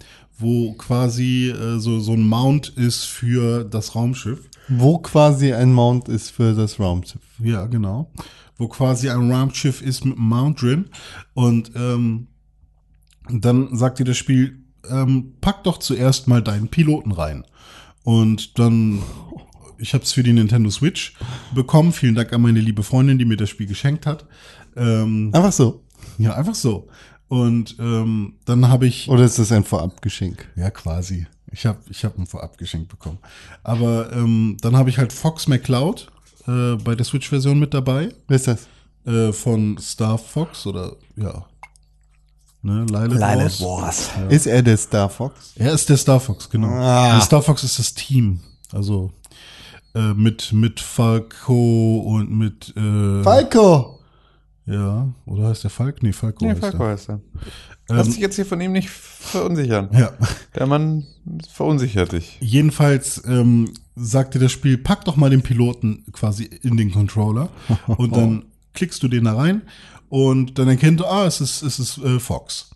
wo 0.43 0.73
quasi 0.75 1.51
äh, 1.51 1.79
so, 1.79 2.01
so 2.01 2.13
ein 2.13 2.27
Mount 2.27 2.69
ist 2.69 3.05
für 3.05 3.65
das 3.65 3.95
Raumschiff. 3.95 4.49
Wo 4.69 4.99
quasi 4.99 5.53
ein 5.53 5.73
Mount 5.73 6.09
ist 6.09 6.31
für 6.31 6.55
das 6.55 6.79
Raumschiff. 6.79 7.23
Ja, 7.39 7.67
genau. 7.67 8.13
Wo 8.57 8.69
quasi 8.69 9.09
ein 9.11 9.31
Raumschiff 9.31 9.83
ist 9.83 10.05
mit 10.05 10.19
einem 10.19 10.29
Mount 10.29 10.61
drin. 10.63 10.91
Und 11.35 11.73
ähm, 11.75 12.29
dann 13.31 13.77
sagt 13.77 13.99
dir 13.99 14.05
das 14.05 14.17
Spiel, 14.19 14.59
ähm, 14.91 15.35
pack 15.41 15.65
doch 15.65 15.79
zuerst 15.79 16.29
mal 16.29 16.43
deinen 16.43 16.69
Piloten 16.69 17.13
rein. 17.13 17.45
Und 18.05 18.59
dann, 18.59 19.03
ich 19.79 19.95
habe 19.95 20.05
es 20.05 20.13
für 20.13 20.23
die 20.23 20.33
Nintendo 20.33 20.71
Switch 20.71 21.15
bekommen. 21.55 21.93
Vielen 21.93 22.15
Dank 22.15 22.33
an 22.33 22.43
meine 22.43 22.61
liebe 22.61 22.83
Freundin, 22.83 23.19
die 23.19 23.25
mir 23.25 23.37
das 23.37 23.51
Spiel 23.51 23.67
geschenkt 23.67 24.07
hat. 24.07 24.27
Ähm, 24.77 25.31
Einfach 25.33 25.53
so. 25.53 25.85
ja, 26.19 26.35
einfach 26.35 26.55
so. 26.55 26.89
Und 27.33 27.77
ähm, 27.79 28.35
dann 28.45 28.69
habe 28.69 28.87
ich 28.87 29.09
Oder 29.09 29.25
ist 29.25 29.39
das 29.39 29.53
ein 29.53 29.65
Vorabgeschenk? 29.65 30.51
ja, 30.55 30.71
quasi. 30.71 31.27
Ich 31.51 31.65
habe 31.65 31.79
ich 31.89 32.05
hab 32.05 32.19
ein 32.19 32.27
Vorabgeschenk 32.27 32.91
bekommen. 32.91 33.21
Aber 33.63 34.13
ähm, 34.13 34.59
dann 34.61 34.77
habe 34.77 34.91
ich 34.91 34.99
halt 34.99 35.15
Fox 35.15 35.49
McCloud 35.49 36.09
äh, 36.47 36.75
bei 36.75 36.95
der 36.95 37.07
Switch-Version 37.07 37.59
mit 37.59 37.73
dabei. 37.73 38.11
Wer 38.29 38.37
ist 38.37 38.49
das? 38.49 38.69
Äh, 39.07 39.33
von 39.33 39.79
Star 39.79 40.19
Fox 40.19 40.67
oder 40.67 40.95
ja. 41.17 41.47
Ne, 42.61 42.85
Lilith, 42.85 43.19
Wars. 43.19 43.61
Wars. 43.63 44.11
Ist 44.29 44.47
er 44.47 44.63
der 44.63 44.77
Star 44.77 45.09
Fox? 45.09 45.55
Er 45.57 45.73
ist 45.73 45.89
der 45.89 45.97
Star 45.97 46.21
Fox, 46.21 46.51
genau. 46.51 46.69
Ah. 46.69 47.19
Star 47.23 47.41
Fox 47.41 47.65
ist 47.65 47.79
das 47.79 47.95
Team. 47.95 48.41
Also 48.73 49.11
äh, 49.95 50.13
mit, 50.13 50.53
mit 50.53 50.81
Falco 50.81 51.99
und 52.01 52.31
mit 52.31 52.77
äh, 52.77 53.23
Falco! 53.23 54.01
Ja, 54.65 55.13
oder 55.27 55.49
heißt 55.49 55.65
der 55.65 55.71
Falk? 55.71 56.03
Nee, 56.03 56.13
Falco 56.13 56.45
Nee, 56.45 56.53
heißt 56.53 56.61
Falco 56.61 56.79
der. 56.79 56.89
heißt 56.89 57.09
er. 57.09 57.21
Lass 57.89 58.09
dich 58.09 58.19
jetzt 58.19 58.37
hier 58.37 58.47
von 58.47 58.61
ihm 58.61 58.73
nicht 58.73 58.89
verunsichern. 58.91 59.91
Ja. 59.93 60.13
Der 60.55 60.67
Mann 60.67 61.05
verunsichert 61.53 62.13
dich. 62.13 62.39
Jedenfalls 62.41 63.23
ähm, 63.27 63.73
sagte 63.97 64.39
das 64.39 64.53
Spiel, 64.53 64.79
pack 64.79 65.05
doch 65.05 65.17
mal 65.17 65.31
den 65.31 65.43
Piloten 65.43 66.05
quasi 66.13 66.45
in 66.45 66.77
den 66.77 66.93
Controller 66.93 67.51
und 67.87 68.17
dann 68.17 68.45
klickst 68.73 69.03
du 69.03 69.09
den 69.09 69.25
da 69.25 69.35
rein 69.35 69.63
und 70.09 70.59
dann 70.59 70.69
erkennt 70.69 71.01
du, 71.01 71.07
ah, 71.07 71.27
es 71.27 71.41
ist, 71.41 71.63
es 71.63 71.79
ist 71.79 71.99
äh, 71.99 72.21
Fox. 72.21 72.71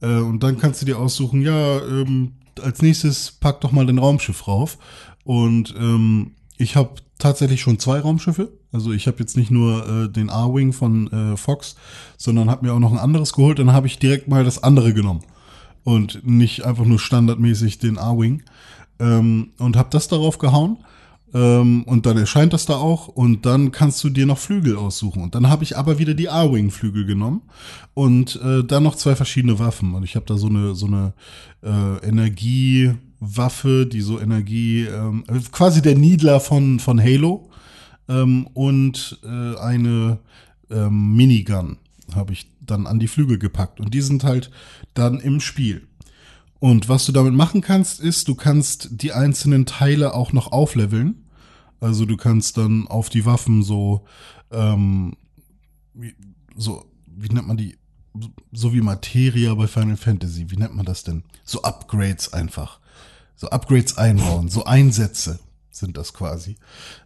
Äh, 0.00 0.16
und 0.16 0.42
dann 0.42 0.58
kannst 0.58 0.80
du 0.80 0.86
dir 0.86 0.98
aussuchen, 0.98 1.42
ja, 1.42 1.78
ähm, 1.80 2.32
als 2.62 2.82
nächstes 2.82 3.32
pack 3.32 3.60
doch 3.62 3.72
mal 3.72 3.86
den 3.86 3.98
Raumschiff 3.98 4.46
rauf. 4.46 4.78
Und 5.24 5.74
ähm, 5.76 6.32
ich 6.56 6.76
habe 6.76 6.94
tatsächlich 7.18 7.60
schon 7.60 7.78
zwei 7.78 8.00
Raumschiffe. 8.00 8.52
Also 8.72 8.92
ich 8.92 9.06
habe 9.06 9.18
jetzt 9.20 9.36
nicht 9.36 9.50
nur 9.50 9.86
äh, 9.86 10.08
den 10.08 10.30
A-Wing 10.30 10.72
von 10.72 11.12
äh, 11.12 11.36
Fox, 11.36 11.76
sondern 12.16 12.50
habe 12.50 12.66
mir 12.66 12.72
auch 12.72 12.78
noch 12.78 12.92
ein 12.92 12.98
anderes 12.98 13.34
geholt. 13.34 13.58
Dann 13.58 13.72
habe 13.72 13.86
ich 13.86 13.98
direkt 13.98 14.28
mal 14.28 14.44
das 14.44 14.62
andere 14.62 14.94
genommen 14.94 15.22
und 15.84 16.26
nicht 16.26 16.64
einfach 16.64 16.84
nur 16.84 16.98
standardmäßig 16.98 17.78
den 17.78 17.98
A-Wing. 17.98 18.42
Ähm, 18.98 19.50
und 19.58 19.76
habe 19.76 19.88
das 19.90 20.08
darauf 20.08 20.38
gehauen. 20.38 20.78
Ähm, 21.34 21.82
und 21.84 22.06
dann 22.06 22.18
erscheint 22.18 22.52
das 22.52 22.66
da 22.66 22.76
auch. 22.76 23.08
Und 23.08 23.46
dann 23.46 23.72
kannst 23.72 24.02
du 24.04 24.10
dir 24.10 24.26
noch 24.26 24.38
Flügel 24.38 24.76
aussuchen. 24.76 25.22
Und 25.22 25.34
dann 25.34 25.48
habe 25.48 25.64
ich 25.64 25.76
aber 25.76 25.98
wieder 25.98 26.14
die 26.14 26.28
A-Wing-Flügel 26.28 27.06
genommen. 27.06 27.42
Und 27.94 28.40
äh, 28.42 28.64
dann 28.64 28.82
noch 28.82 28.96
zwei 28.96 29.16
verschiedene 29.16 29.58
Waffen. 29.58 29.94
Und 29.94 30.04
ich 30.04 30.14
habe 30.14 30.26
da 30.26 30.36
so 30.36 30.48
eine, 30.48 30.74
so 30.74 30.86
eine 30.86 31.14
äh, 31.62 32.06
Energiewaffe, 32.06 33.86
die 33.86 34.02
so 34.02 34.20
Energie, 34.20 34.84
ähm, 34.84 35.24
quasi 35.50 35.82
der 35.82 35.96
Needler 35.96 36.40
von, 36.40 36.78
von 36.78 37.00
Halo. 37.00 37.48
Ähm, 38.12 38.46
und 38.48 39.18
äh, 39.24 39.56
eine 39.56 40.18
ähm, 40.70 41.14
Minigun 41.14 41.78
habe 42.14 42.32
ich 42.32 42.50
dann 42.60 42.86
an 42.86 42.98
die 42.98 43.08
Flügel 43.08 43.38
gepackt. 43.38 43.80
Und 43.80 43.94
die 43.94 44.02
sind 44.02 44.24
halt 44.24 44.50
dann 44.94 45.20
im 45.20 45.40
Spiel. 45.40 45.88
Und 46.58 46.88
was 46.88 47.06
du 47.06 47.12
damit 47.12 47.34
machen 47.34 47.60
kannst, 47.60 48.00
ist, 48.00 48.28
du 48.28 48.34
kannst 48.34 48.88
die 49.02 49.12
einzelnen 49.12 49.66
Teile 49.66 50.14
auch 50.14 50.32
noch 50.32 50.52
aufleveln. 50.52 51.24
Also 51.80 52.04
du 52.04 52.16
kannst 52.16 52.58
dann 52.58 52.86
auf 52.86 53.08
die 53.08 53.24
Waffen 53.24 53.62
so, 53.62 54.04
ähm, 54.52 55.16
so, 56.54 56.84
wie 57.06 57.28
nennt 57.28 57.48
man 57.48 57.56
die? 57.56 57.78
So 58.52 58.74
wie 58.74 58.82
Materia 58.82 59.54
bei 59.54 59.66
Final 59.66 59.96
Fantasy. 59.96 60.50
Wie 60.50 60.56
nennt 60.56 60.76
man 60.76 60.84
das 60.84 61.02
denn? 61.02 61.24
So 61.44 61.62
Upgrades 61.62 62.32
einfach. 62.32 62.78
So 63.34 63.48
Upgrades 63.48 63.96
einbauen, 63.96 64.48
so 64.48 64.64
Einsätze 64.64 65.40
sind 65.72 65.96
das 65.96 66.12
quasi. 66.12 66.56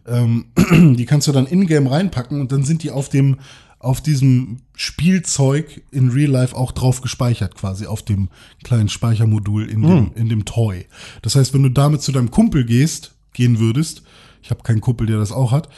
Ähm, 0.05 0.45
die 0.95 1.05
kannst 1.05 1.27
du 1.27 1.31
dann 1.31 1.47
in-game 1.47 1.87
reinpacken 1.87 2.39
und 2.39 2.51
dann 2.51 2.63
sind 2.63 2.83
die 2.83 2.91
auf 2.91 3.09
dem, 3.09 3.37
auf 3.79 4.01
diesem 4.01 4.61
Spielzeug 4.75 5.83
in 5.91 6.09
Real 6.09 6.29
Life 6.29 6.55
auch 6.55 6.71
drauf 6.71 7.01
gespeichert, 7.01 7.55
quasi 7.55 7.85
auf 7.85 8.03
dem 8.03 8.29
kleinen 8.63 8.89
Speichermodul 8.89 9.69
in 9.69 9.81
dem, 9.81 10.11
in 10.15 10.29
dem 10.29 10.45
Toy. 10.45 10.85
Das 11.21 11.35
heißt, 11.35 11.53
wenn 11.53 11.63
du 11.63 11.69
damit 11.69 12.01
zu 12.01 12.11
deinem 12.11 12.31
Kumpel 12.31 12.65
gehst, 12.65 13.15
gehen 13.33 13.59
würdest, 13.59 14.03
ich 14.41 14.49
habe 14.49 14.63
keinen 14.63 14.81
Kumpel, 14.81 15.07
der 15.07 15.17
das 15.17 15.31
auch 15.31 15.51
hat, 15.51 15.69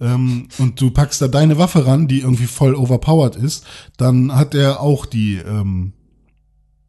ähm, 0.00 0.48
und 0.58 0.80
du 0.80 0.90
packst 0.90 1.22
da 1.22 1.28
deine 1.28 1.58
Waffe 1.58 1.86
ran, 1.86 2.08
die 2.08 2.20
irgendwie 2.20 2.46
voll 2.46 2.74
overpowered 2.74 3.36
ist, 3.36 3.64
dann 3.96 4.34
hat 4.34 4.54
er 4.54 4.80
auch 4.80 5.06
die, 5.06 5.36
ähm, 5.36 5.92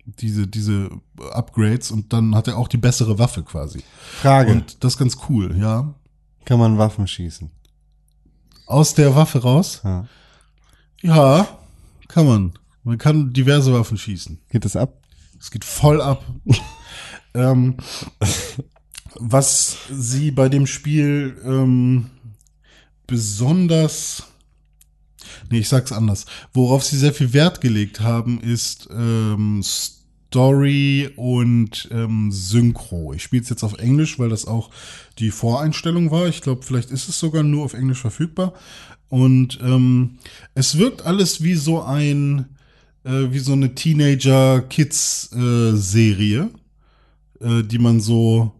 diese, 0.07 0.47
diese 0.47 0.89
Upgrades 1.31 1.91
und 1.91 2.13
dann 2.13 2.33
hat 2.33 2.47
er 2.47 2.57
auch 2.57 2.67
die 2.67 2.77
bessere 2.77 3.19
Waffe 3.19 3.43
quasi. 3.43 3.83
Frage. 4.21 4.51
Und 4.51 4.83
das 4.83 4.93
ist 4.93 4.99
ganz 4.99 5.17
cool, 5.29 5.57
ja. 5.59 5.93
Kann 6.45 6.59
man 6.59 6.77
Waffen 6.77 7.07
schießen? 7.07 7.51
Aus 8.65 8.93
der 8.93 9.15
Waffe 9.15 9.41
raus? 9.41 9.81
Ja. 9.83 10.07
Ja, 11.01 11.47
kann 12.07 12.25
man. 12.25 12.53
Man 12.83 12.97
kann 12.97 13.33
diverse 13.33 13.73
Waffen 13.73 13.97
schießen. 13.97 14.39
Geht 14.49 14.65
das 14.65 14.75
ab? 14.75 15.01
Es 15.39 15.51
geht 15.51 15.65
voll 15.65 16.01
ab. 16.01 16.23
ähm, 17.33 17.77
was 19.15 19.77
sie 19.91 20.31
bei 20.31 20.47
dem 20.47 20.67
Spiel 20.67 21.39
ähm, 21.43 22.09
besonders, 23.07 24.23
nee, 25.49 25.59
ich 25.59 25.69
sag's 25.69 25.91
anders, 25.91 26.25
worauf 26.53 26.83
sie 26.83 26.97
sehr 26.97 27.13
viel 27.13 27.33
Wert 27.33 27.61
gelegt 27.61 27.99
haben, 27.99 28.39
ist 28.39 28.87
ähm, 28.91 29.61
Story 30.29 31.09
und 31.15 31.87
ähm, 31.91 32.31
Synchro. 32.31 33.13
Ich 33.13 33.23
spiele 33.23 33.43
es 33.43 33.49
jetzt 33.49 33.63
auf 33.63 33.77
Englisch, 33.79 34.19
weil 34.19 34.27
das 34.29 34.45
auch 34.45 34.69
die 35.19 35.31
Voreinstellung 35.31 36.11
war. 36.11 36.27
Ich 36.27 36.41
glaube, 36.41 36.63
vielleicht 36.63 36.91
ist 36.91 37.07
es 37.07 37.17
sogar 37.19 37.43
nur 37.43 37.63
auf 37.63 37.73
Englisch 37.73 38.01
verfügbar. 38.01 38.53
Und 39.09 39.57
ähm, 39.61 40.17
es 40.53 40.77
wirkt 40.77 41.05
alles 41.05 41.41
wie 41.43 41.53
so 41.55 41.81
ein, 41.81 42.45
äh, 43.05 43.31
wie 43.31 43.39
so 43.39 43.53
eine 43.53 43.73
Teenager-Kids-Serie, 43.73 46.49
äh, 47.39 47.63
die 47.63 47.79
man 47.79 48.01
so 48.01 48.51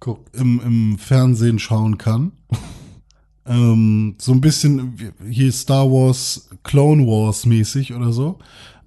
Guckt. 0.00 0.34
im, 0.36 0.60
im 0.64 0.96
Fernsehen 0.98 1.58
schauen 1.58 1.98
kann. 1.98 2.30
ähm, 3.46 4.14
so 4.18 4.30
ein 4.32 4.40
bisschen 4.40 4.98
wie- 4.98 5.10
hier 5.32 5.50
Star 5.52 5.90
Wars, 5.90 6.48
Clone 6.62 7.04
Wars 7.04 7.46
mäßig 7.46 7.92
oder 7.94 8.12
so. 8.12 8.38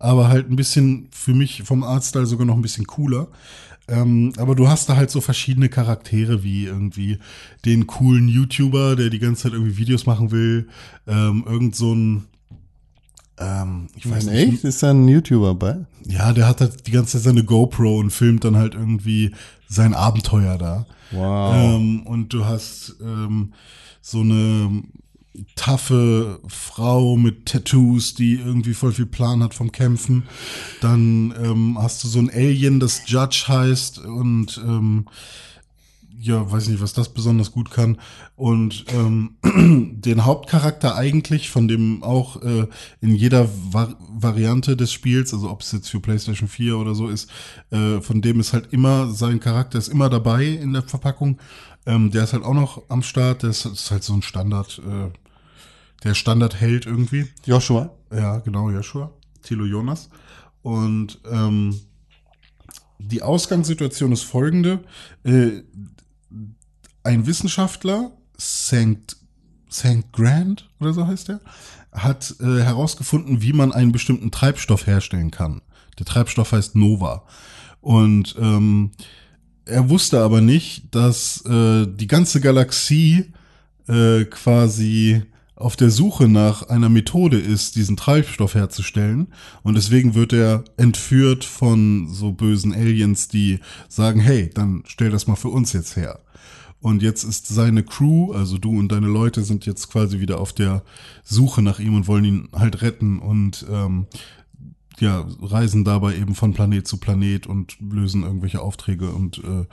Aber 0.02 0.30
halt 0.30 0.49
ein 0.49 0.56
bisschen 0.56 1.08
für 1.12 1.34
mich 1.34 1.64
vom 1.64 1.84
Artstyle 1.84 2.26
sogar 2.26 2.45
noch 2.45 2.56
ein 2.56 2.62
bisschen 2.62 2.88
cooler. 2.88 3.28
Ähm, 3.88 4.34
aber 4.38 4.56
du 4.56 4.68
hast 4.68 4.89
da 4.89 4.95
halt 4.95 5.12
so 5.12 5.22
verschiedene 5.22 5.70
Charaktere, 5.70 6.43
wie 6.43 6.66
irgendwie 6.66 7.20
den 7.66 7.88
coolen 7.88 8.28
YouTuber, 8.28 8.95
der 8.95 9.10
die 9.10 9.20
ganze 9.20 9.43
Zeit 9.43 9.54
irgendwie 9.54 9.78
Videos 9.78 10.06
machen 10.06 10.32
will. 10.32 10.70
Ähm, 11.08 11.43
irgend 11.45 11.76
so 11.76 11.93
ein, 11.93 12.26
ähm, 13.38 13.88
ich 13.95 14.10
weiß 14.10 14.26
Nein, 14.26 14.36
nicht, 14.36 14.54
echt? 14.54 14.64
Ist 14.64 14.84
da 14.84 14.91
ein 14.91 15.08
YouTuber 15.08 15.56
bei? 15.56 15.86
ja, 16.08 16.34
der 16.34 16.47
hat 16.47 16.62
halt 16.62 16.88
die 16.88 16.91
ganze 16.91 17.14
Zeit 17.14 17.24
seine 17.24 17.43
GoPro 17.43 17.97
und 17.99 18.12
filmt 18.12 18.43
dann 18.43 18.56
halt 18.56 18.76
irgendwie 18.76 19.32
sein 19.68 19.93
Abenteuer 19.93 20.58
da. 20.58 20.86
Wow. 21.12 21.54
Ähm, 21.56 22.02
und 22.06 22.34
du 22.34 22.45
hast 22.45 22.95
ähm, 23.02 23.54
so 24.02 24.22
eine 24.22 24.84
taffe 25.56 26.40
Frau 26.48 27.16
mit 27.16 27.46
Tattoos, 27.46 28.14
die 28.14 28.36
irgendwie 28.36 28.74
voll 28.74 28.92
viel 28.92 29.06
Plan 29.06 29.44
hat 29.44 29.54
vom 29.54 29.72
Kämpfen. 29.72 30.24
Dann 30.82 31.34
ähm, 31.42 31.78
hast 31.80 32.04
du 32.04 32.08
so 32.08 32.20
ein 32.20 32.30
Alien, 32.30 32.80
das 32.80 33.04
Judge 33.10 33.46
heißt 33.48 34.00
und 34.00 34.62
ähm, 34.66 35.06
ja, 36.22 36.50
weiß 36.52 36.68
nicht, 36.68 36.82
was 36.82 36.94
das 36.94 37.10
besonders 37.10 37.52
gut 37.52 37.72
kann. 37.72 37.98
Und 38.36 38.86
ähm, 38.90 39.38
den 39.44 40.24
Hauptcharakter 40.24 40.96
eigentlich, 40.96 41.50
von 41.50 41.68
dem 41.68 42.04
auch 42.04 42.42
äh, 42.44 42.68
in 43.02 43.16
jeder 43.16 43.50
Var 43.72 43.96
Variante 44.14 44.78
des 44.78 44.94
Spiels, 44.94 45.34
also 45.34 45.50
ob 45.50 45.62
es 45.62 45.72
jetzt 45.72 45.90
für 45.90 46.00
PlayStation 46.00 46.48
4 46.48 46.78
oder 46.78 46.94
so 46.94 47.08
ist, 47.08 47.28
äh, 47.72 48.02
von 48.02 48.22
dem 48.22 48.40
ist 48.40 48.54
halt 48.54 48.72
immer, 48.72 49.10
sein 49.10 49.40
Charakter 49.40 49.80
ist 49.80 49.88
immer 49.88 50.10
dabei 50.10 50.46
in 50.46 50.74
der 50.74 50.84
Verpackung. 50.84 51.40
Ähm, 51.88 52.12
der 52.12 52.26
ist 52.26 52.34
halt 52.34 52.44
auch 52.44 52.54
noch 52.54 52.84
am 52.90 53.02
Start, 53.02 53.42
der 53.42 53.50
ist, 53.50 53.66
ist 53.66 53.90
halt 53.90 54.04
so 54.04 54.14
ein 54.14 54.22
Standard, 54.22 54.80
äh, 54.88 55.10
der 56.04 56.14
Standardheld 56.14 56.86
irgendwie. 56.86 57.28
Joshua. 57.45 57.95
Ja, 58.12 58.39
genau, 58.39 58.70
Joshua. 58.70 59.12
Thilo 59.43 59.66
Jonas. 59.66 60.10
Und 60.62 61.20
ähm, 61.30 61.80
die 62.99 63.22
Ausgangssituation 63.22 64.12
ist 64.12 64.24
folgende. 64.24 64.84
Äh, 65.24 65.62
ein 67.04 67.26
Wissenschaftler, 67.26 68.12
St. 68.39 69.18
St. 69.72 70.12
Grant 70.12 70.70
oder 70.80 70.93
so 70.93 71.08
heißt 71.08 71.30
er, 71.30 71.41
hat 71.91 72.36
äh, 72.39 72.62
herausgefunden, 72.62 73.41
wie 73.41 73.54
man 73.54 73.72
einen 73.72 73.91
bestimmten 73.91 74.32
Treibstoff 74.32 74.86
herstellen 74.86 75.32
kann. 75.32 75.62
Der 75.97 76.06
Treibstoff 76.06 76.52
heißt 76.52 76.76
Nova. 76.76 77.24
Und 77.80 78.36
ähm, 78.39 78.91
er 79.66 79.89
wusste 79.89 80.22
aber 80.22 80.41
nicht, 80.41 80.93
dass 80.93 81.43
äh, 81.45 81.88
die 81.88 82.08
ganze 82.08 82.41
Galaxie 82.41 83.34
äh, 83.88 84.26
quasi 84.26 85.24
auf 85.62 85.76
der 85.76 85.89
Suche 85.89 86.28
nach 86.28 86.64
einer 86.64 86.89
Methode 86.89 87.39
ist, 87.39 87.76
diesen 87.76 87.97
Treibstoff 87.97 88.55
herzustellen. 88.55 89.28
Und 89.64 89.76
deswegen 89.76 90.16
wird 90.16 90.34
er 90.34 90.64
entführt 90.78 91.43
von 91.43 92.07
so 92.09 92.32
bösen 92.32 92.74
Aliens, 92.74 93.28
die 93.28 93.59
sagen, 93.88 94.20
hey, 94.20 94.49
dann 94.53 94.84
stell 94.86 95.12
das 95.12 95.28
mal 95.28 95.36
für 95.36 95.49
uns 95.49 95.74
jetzt 95.74 95.95
her. 95.95 96.20
Und 96.82 97.03
jetzt 97.03 97.24
ist 97.24 97.47
seine 97.47 97.84
Crew, 97.84 98.34
also 98.34 98.57
du 98.57 98.78
und 98.78 98.91
deine 98.91 99.07
Leute 99.07 99.43
sind 99.43 99.68
jetzt 99.68 99.91
quasi 99.91 100.20
wieder 100.20 100.39
auf 100.39 100.51
der 100.51 100.84
Suche 101.24 101.62
nach 101.62 101.80
ihm 101.80 101.95
und 101.95 102.07
wollen 102.07 102.26
ihn 102.26 102.49
halt 102.53 102.82
retten 102.82 103.20
und 103.20 103.66
ähm, 103.70 104.07
ja, 104.99 105.28
reisen 105.41 105.84
dabei 105.84 106.16
eben 106.16 106.34
von 106.34 106.53
Planet 106.53 106.88
zu 106.88 106.97
Planet 106.97 107.45
und 107.45 107.78
lösen 107.80 108.24
irgendwelche 108.24 108.62
Aufträge 108.62 109.12
und 109.12 109.39
äh, 109.39 109.66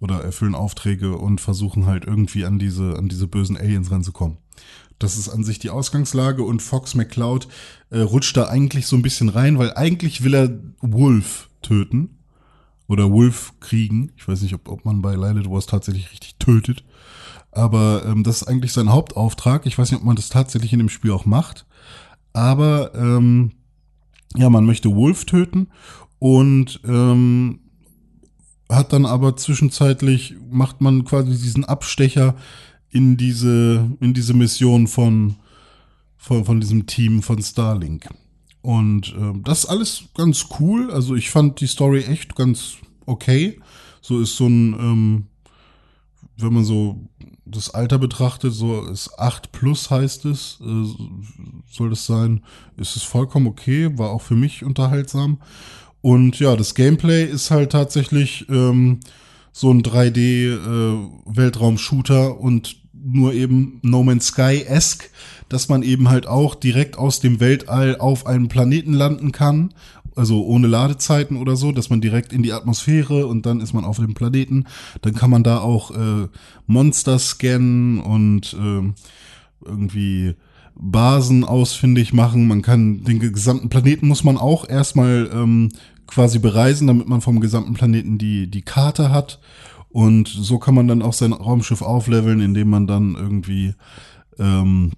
oder 0.00 0.22
erfüllen 0.22 0.54
Aufträge 0.54 1.16
und 1.16 1.40
versuchen 1.40 1.86
halt 1.86 2.04
irgendwie 2.04 2.44
an 2.44 2.58
diese, 2.58 2.96
an 2.98 3.08
diese 3.08 3.26
bösen 3.26 3.56
Aliens 3.56 3.90
ranzukommen. 3.90 4.36
Das 4.98 5.18
ist 5.18 5.28
an 5.28 5.44
sich 5.44 5.58
die 5.58 5.70
Ausgangslage 5.70 6.42
und 6.42 6.62
Fox 6.62 6.94
McCloud 6.94 7.48
äh, 7.90 8.00
rutscht 8.00 8.36
da 8.36 8.46
eigentlich 8.46 8.86
so 8.86 8.96
ein 8.96 9.02
bisschen 9.02 9.28
rein, 9.28 9.58
weil 9.58 9.74
eigentlich 9.74 10.22
will 10.22 10.34
er 10.34 10.58
Wolf 10.80 11.50
töten 11.62 12.18
oder 12.86 13.10
Wolf 13.10 13.54
kriegen. 13.60 14.12
Ich 14.16 14.28
weiß 14.28 14.42
nicht, 14.42 14.54
ob, 14.54 14.68
ob 14.68 14.84
man 14.84 15.02
bei 15.02 15.14
Lilith 15.14 15.50
Wars 15.50 15.66
tatsächlich 15.66 16.10
richtig 16.10 16.36
tötet. 16.36 16.84
Aber 17.50 18.04
ähm, 18.06 18.24
das 18.24 18.42
ist 18.42 18.48
eigentlich 18.48 18.72
sein 18.72 18.92
Hauptauftrag. 18.92 19.66
Ich 19.66 19.78
weiß 19.78 19.90
nicht, 19.90 20.00
ob 20.00 20.06
man 20.06 20.16
das 20.16 20.28
tatsächlich 20.28 20.72
in 20.72 20.80
dem 20.80 20.88
Spiel 20.88 21.12
auch 21.12 21.24
macht. 21.24 21.66
Aber 22.32 22.94
ähm, 22.94 23.52
ja, 24.36 24.50
man 24.50 24.66
möchte 24.66 24.94
Wolf 24.94 25.24
töten 25.24 25.68
und 26.18 26.80
ähm, 26.84 27.60
hat 28.68 28.92
dann 28.92 29.06
aber 29.06 29.36
zwischenzeitlich, 29.36 30.36
macht 30.50 30.80
man 30.80 31.04
quasi 31.04 31.30
diesen 31.30 31.64
Abstecher 31.64 32.34
in 32.94 33.16
diese, 33.16 33.90
in 34.00 34.14
diese 34.14 34.34
Mission 34.34 34.86
von, 34.86 35.34
von, 36.16 36.44
von 36.44 36.60
diesem 36.60 36.86
Team 36.86 37.22
von 37.22 37.42
Starlink. 37.42 38.08
Und 38.62 39.12
äh, 39.18 39.32
das 39.42 39.64
ist 39.64 39.66
alles 39.66 40.04
ganz 40.14 40.46
cool. 40.60 40.92
Also 40.92 41.16
ich 41.16 41.28
fand 41.28 41.60
die 41.60 41.66
Story 41.66 42.04
echt 42.04 42.36
ganz 42.36 42.74
okay. 43.04 43.60
So 44.00 44.20
ist 44.20 44.36
so 44.36 44.46
ein, 44.46 44.74
ähm, 44.74 45.26
wenn 46.36 46.54
man 46.54 46.64
so 46.64 47.00
das 47.44 47.70
Alter 47.70 47.98
betrachtet, 47.98 48.54
so 48.54 48.86
ist 48.86 49.18
8 49.18 49.50
plus 49.50 49.90
heißt 49.90 50.24
es, 50.26 50.60
äh, 50.60 50.84
soll 51.70 51.90
das 51.90 52.06
sein, 52.06 52.44
ist 52.76 52.94
es 52.94 53.02
vollkommen 53.02 53.48
okay, 53.48 53.98
war 53.98 54.10
auch 54.10 54.22
für 54.22 54.36
mich 54.36 54.64
unterhaltsam. 54.64 55.38
Und 56.00 56.38
ja, 56.38 56.54
das 56.54 56.76
Gameplay 56.76 57.24
ist 57.24 57.50
halt 57.50 57.72
tatsächlich 57.72 58.48
ähm, 58.48 59.00
so 59.52 59.68
ein 59.70 59.82
3D-Weltraum-Shooter 59.82 62.28
äh, 62.28 62.32
und 62.32 62.83
nur 63.04 63.34
eben 63.34 63.78
No 63.82 64.02
Man's 64.02 64.28
Sky-esque, 64.28 65.10
dass 65.48 65.68
man 65.68 65.82
eben 65.82 66.08
halt 66.08 66.26
auch 66.26 66.54
direkt 66.54 66.96
aus 66.96 67.20
dem 67.20 67.40
Weltall 67.40 67.96
auf 67.98 68.26
einem 68.26 68.48
Planeten 68.48 68.92
landen 68.92 69.32
kann. 69.32 69.74
Also 70.16 70.44
ohne 70.44 70.68
Ladezeiten 70.68 71.36
oder 71.36 71.56
so, 71.56 71.72
dass 71.72 71.90
man 71.90 72.00
direkt 72.00 72.32
in 72.32 72.42
die 72.42 72.52
Atmosphäre 72.52 73.26
und 73.26 73.46
dann 73.46 73.60
ist 73.60 73.72
man 73.72 73.84
auf 73.84 73.96
dem 73.96 74.14
Planeten. 74.14 74.66
Dann 75.02 75.14
kann 75.14 75.30
man 75.30 75.42
da 75.42 75.58
auch 75.58 75.90
äh, 75.90 76.28
Monster 76.66 77.18
scannen 77.18 78.00
und 78.00 78.54
äh, 78.54 78.92
irgendwie 79.64 80.34
Basen 80.76 81.44
ausfindig 81.44 82.12
machen. 82.12 82.46
Man 82.46 82.62
kann 82.62 83.02
den 83.04 83.18
gesamten 83.18 83.68
Planeten 83.68 84.08
muss 84.08 84.24
man 84.24 84.38
auch 84.38 84.68
erstmal 84.68 85.30
ähm, 85.32 85.70
quasi 86.06 86.38
bereisen, 86.38 86.86
damit 86.86 87.08
man 87.08 87.20
vom 87.20 87.40
gesamten 87.40 87.74
Planeten 87.74 88.18
die, 88.18 88.48
die 88.48 88.62
Karte 88.62 89.10
hat. 89.10 89.40
Und 89.94 90.26
so 90.26 90.58
kann 90.58 90.74
man 90.74 90.88
dann 90.88 91.02
auch 91.02 91.12
sein 91.12 91.32
Raumschiff 91.32 91.80
aufleveln, 91.80 92.40
indem 92.40 92.68
man 92.68 92.88
dann 92.88 93.14
irgendwie 93.14 93.74
ähm, 94.40 94.90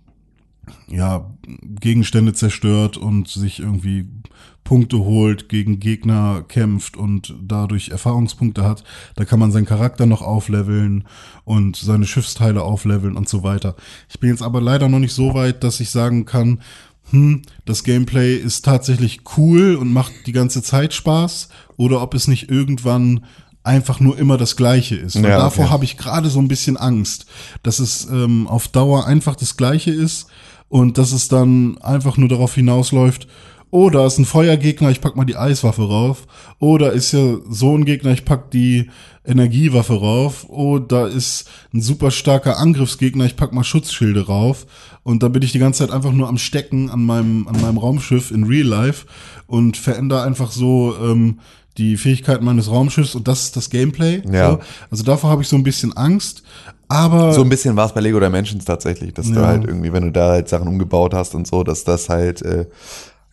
ja, 0.89 1.31
Gegenstände 1.43 2.33
zerstört 2.33 2.97
und 2.97 3.29
sich 3.29 3.61
irgendwie 3.61 4.09
Punkte 4.65 5.01
holt, 5.01 5.51
gegen 5.51 5.81
Gegner 5.81 6.47
kämpft 6.49 6.97
und 6.97 7.35
dadurch 7.43 7.91
Erfahrungspunkte 7.91 8.65
hat. 8.65 8.85
Da 9.17 9.27
kann 9.27 9.39
man 9.39 9.53
seinen 9.53 9.67
Charakter 9.67 10.07
noch 10.07 10.23
aufleveln 10.23 11.05
und 11.45 11.77
seine 11.77 12.07
Schiffsteile 12.07 12.63
aufleveln 12.63 13.19
und 13.19 13.29
so 13.29 13.43
weiter. 13.43 13.77
Ich 14.09 14.19
bin 14.19 14.31
jetzt 14.31 14.43
aber 14.43 14.63
leider 14.63 14.89
noch 14.89 14.99
nicht 14.99 15.13
so 15.13 15.35
weit, 15.35 15.63
dass 15.63 15.79
ich 15.79 15.91
sagen 15.91 16.25
kann, 16.25 16.63
hm, 17.11 17.43
das 17.67 17.85
Gameplay 17.85 18.35
ist 18.35 18.65
tatsächlich 18.65 19.21
cool 19.37 19.77
und 19.77 19.93
macht 19.93 20.13
die 20.27 20.33
ganze 20.33 20.63
Zeit 20.63 20.95
Spaß 20.95 21.51
oder 21.77 22.01
ob 22.01 22.15
es 22.15 22.29
nicht 22.29 22.51
irgendwann 22.51 23.27
einfach 23.67 24.01
nur 24.01 24.19
immer 24.19 24.37
das 24.37 24.57
Gleiche 24.57 24.97
ist. 24.97 25.17
Ja, 25.17 25.39
davor 25.39 25.65
okay. 25.65 25.73
habe 25.73 25.85
ich 25.85 25.97
gerade 25.97 26.31
so 26.31 26.39
ein 26.39 26.49
bisschen 26.49 26.77
Angst, 26.77 27.27
dass 27.63 27.79
es 27.79 28.07
ähm, 28.07 28.47
auf 28.47 28.69
Dauer 28.69 29.07
einfach 29.07 29.37
das 29.37 29.57
Gleiche 29.57 29.91
ist 29.91 30.29
und 30.69 30.99
dass 30.99 31.13
es 31.13 31.29
dann 31.29 31.79
einfach 31.79 32.17
nur 32.17 32.29
darauf 32.29 32.55
hinausläuft, 32.55 33.27
oh, 33.71 33.91
da 33.91 34.07
ist 34.07 34.19
ein 34.19 34.25
Feuergegner, 34.25 34.91
ich 34.91 35.01
pack 35.01 35.17
mal 35.17 35.25
die 35.25 35.37
Eiswaffe 35.37 35.83
rauf. 35.83 36.27
Oder 36.59 36.93
ist 36.93 37.13
ja 37.13 37.37
so 37.49 37.77
ein 37.77 37.85
Gegner, 37.85 38.13
ich 38.13 38.25
pack 38.25 38.51
die 38.51 38.89
Energiewaffe 39.25 39.95
rauf. 39.95 40.47
Oh, 40.49 40.79
da 40.79 41.07
ist 41.07 41.49
ein 41.75 41.83
super 41.83 42.11
starker 42.11 42.59
Angriffsgegner, 42.59 43.27
ich 43.27 43.37
pack 43.37 43.53
mal 43.53 43.65
Schutzschilde 43.65 44.27
rauf. 44.27 44.67
Und 45.03 45.23
da 45.23 45.29
bin 45.29 45.43
ich 45.43 45.53
die 45.53 45.59
ganze 45.59 45.81
Zeit 45.81 45.95
einfach 45.95 46.13
nur 46.13 46.29
am 46.29 46.39
Stecken 46.39 46.91
an 46.91 47.05
meinem, 47.05 47.49
an 47.49 47.61
meinem 47.61 47.79
Raumschiff 47.79 48.31
in 48.31 48.45
Real 48.45 48.67
Life 48.67 49.07
und 49.47 49.77
verändere 49.77 50.23
einfach 50.23 50.53
so 50.53 50.97
ähm, 51.01 51.41
die 51.79 51.97
Fähigkeiten 51.97 52.45
meines 52.45 52.71
Raumschiffs 52.71 53.15
und 53.15 53.29
das 53.29 53.45
ist 53.45 53.57
das 53.57 53.71
Gameplay. 53.71 54.23
Ja. 54.31 54.53
So. 54.53 54.59
Also 54.91 55.05
davor 55.05 55.31
habe 55.31 55.43
ich 55.43 55.49
so 55.49 55.57
ein 55.57 55.63
bisschen 55.63 55.97
Angst. 55.97 56.43
Aber 56.89 57.33
so 57.33 57.43
ein 57.43 57.49
bisschen 57.49 57.77
war 57.77 57.87
es 57.87 57.93
bei 57.93 58.01
Lego 58.01 58.21
Dimensions 58.21 58.65
tatsächlich, 58.65 59.13
dass 59.13 59.29
ja. 59.29 59.35
du 59.35 59.47
halt 59.47 59.65
irgendwie, 59.65 59.93
wenn 59.93 60.05
du 60.05 60.13
da 60.13 60.31
halt 60.31 60.49
Sachen 60.49 60.69
umgebaut 60.69 61.15
hast 61.15 61.35
und 61.35 61.47
so, 61.47 61.65
dass 61.65 61.85
das 61.85 62.09
halt 62.09 62.43
äh, 62.43 62.67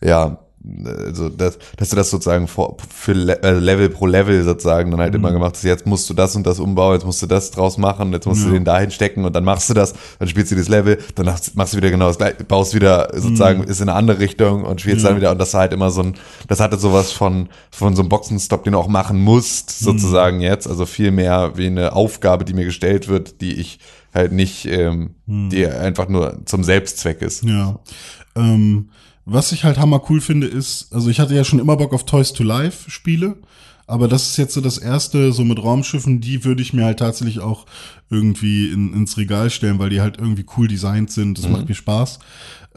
ja 0.02 0.43
also 0.86 1.28
dass, 1.28 1.58
dass 1.76 1.90
du 1.90 1.96
das 1.96 2.10
sozusagen 2.10 2.48
für, 2.48 2.74
für 2.88 3.12
äh, 3.12 3.50
Level 3.58 3.90
pro 3.90 4.06
Level 4.06 4.42
sozusagen 4.44 4.90
dann 4.90 5.00
halt 5.00 5.12
mhm. 5.12 5.20
immer 5.20 5.32
gemacht 5.32 5.54
hast, 5.54 5.62
jetzt 5.64 5.86
musst 5.86 6.08
du 6.08 6.14
das 6.14 6.34
und 6.36 6.46
das 6.46 6.58
umbauen, 6.58 6.94
jetzt 6.94 7.04
musst 7.04 7.20
du 7.20 7.26
das 7.26 7.50
draus 7.50 7.76
machen, 7.76 8.12
jetzt 8.12 8.26
musst 8.26 8.42
ja. 8.42 8.48
du 8.48 8.54
den 8.54 8.64
dahin 8.64 8.90
stecken 8.90 9.24
und 9.24 9.34
dann 9.34 9.44
machst 9.44 9.68
du 9.68 9.74
das, 9.74 9.94
dann 10.18 10.28
spielst 10.28 10.52
du 10.52 10.56
das 10.56 10.68
Level, 10.68 10.98
dann 11.16 11.26
machst 11.54 11.72
du 11.72 11.76
wieder 11.76 11.90
genau 11.90 12.08
das 12.08 12.16
gleiche, 12.16 12.44
baust 12.44 12.74
wieder 12.74 13.10
sozusagen, 13.14 13.60
mhm. 13.60 13.68
ist 13.68 13.80
in 13.80 13.88
eine 13.88 13.98
andere 13.98 14.18
Richtung 14.20 14.64
und 14.64 14.80
spielst 14.80 15.02
ja. 15.02 15.10
dann 15.10 15.18
wieder 15.18 15.32
und 15.32 15.38
das 15.38 15.52
war 15.52 15.62
halt 15.62 15.72
immer 15.72 15.90
so 15.90 16.02
ein, 16.02 16.14
das 16.48 16.60
hatte 16.60 16.78
sowas 16.78 17.12
von, 17.12 17.48
von 17.70 17.94
so 17.94 18.02
einem 18.02 18.08
Boxenstopp, 18.08 18.64
den 18.64 18.72
du 18.72 18.78
auch 18.78 18.88
machen 18.88 19.20
musst, 19.20 19.80
mhm. 19.80 19.84
sozusagen 19.84 20.36
mhm. 20.38 20.44
jetzt, 20.44 20.66
also 20.66 20.86
viel 20.86 21.10
mehr 21.10 21.52
wie 21.56 21.66
eine 21.66 21.92
Aufgabe, 21.92 22.44
die 22.44 22.54
mir 22.54 22.64
gestellt 22.64 23.08
wird, 23.08 23.42
die 23.42 23.54
ich 23.54 23.80
halt 24.14 24.32
nicht, 24.32 24.64
ähm, 24.64 25.10
mhm. 25.26 25.50
die 25.50 25.66
einfach 25.66 26.08
nur 26.08 26.38
zum 26.46 26.64
Selbstzweck 26.64 27.20
ist. 27.20 27.44
Ja. 27.44 27.78
Ähm 28.34 28.88
was 29.24 29.52
ich 29.52 29.64
halt 29.64 29.78
hammer 29.78 30.02
cool 30.10 30.20
finde, 30.20 30.46
ist, 30.46 30.92
also 30.92 31.08
ich 31.08 31.20
hatte 31.20 31.34
ja 31.34 31.44
schon 31.44 31.58
immer 31.58 31.76
Bock 31.76 31.92
auf 31.92 32.04
Toys 32.04 32.32
to 32.32 32.42
Life 32.42 32.90
Spiele, 32.90 33.36
aber 33.86 34.08
das 34.08 34.28
ist 34.28 34.36
jetzt 34.38 34.54
so 34.54 34.60
das 34.60 34.78
erste, 34.78 35.32
so 35.32 35.44
mit 35.44 35.62
Raumschiffen, 35.62 36.20
die 36.20 36.44
würde 36.44 36.62
ich 36.62 36.72
mir 36.72 36.84
halt 36.84 36.98
tatsächlich 36.98 37.40
auch 37.40 37.66
irgendwie 38.10 38.70
in, 38.70 38.94
ins 38.94 39.16
Regal 39.18 39.50
stellen, 39.50 39.78
weil 39.78 39.90
die 39.90 40.00
halt 40.00 40.18
irgendwie 40.18 40.46
cool 40.56 40.68
designt 40.68 41.10
sind. 41.10 41.36
Das 41.36 41.46
mhm. 41.46 41.52
macht 41.52 41.68
mir 41.68 41.74
Spaß. 41.74 42.18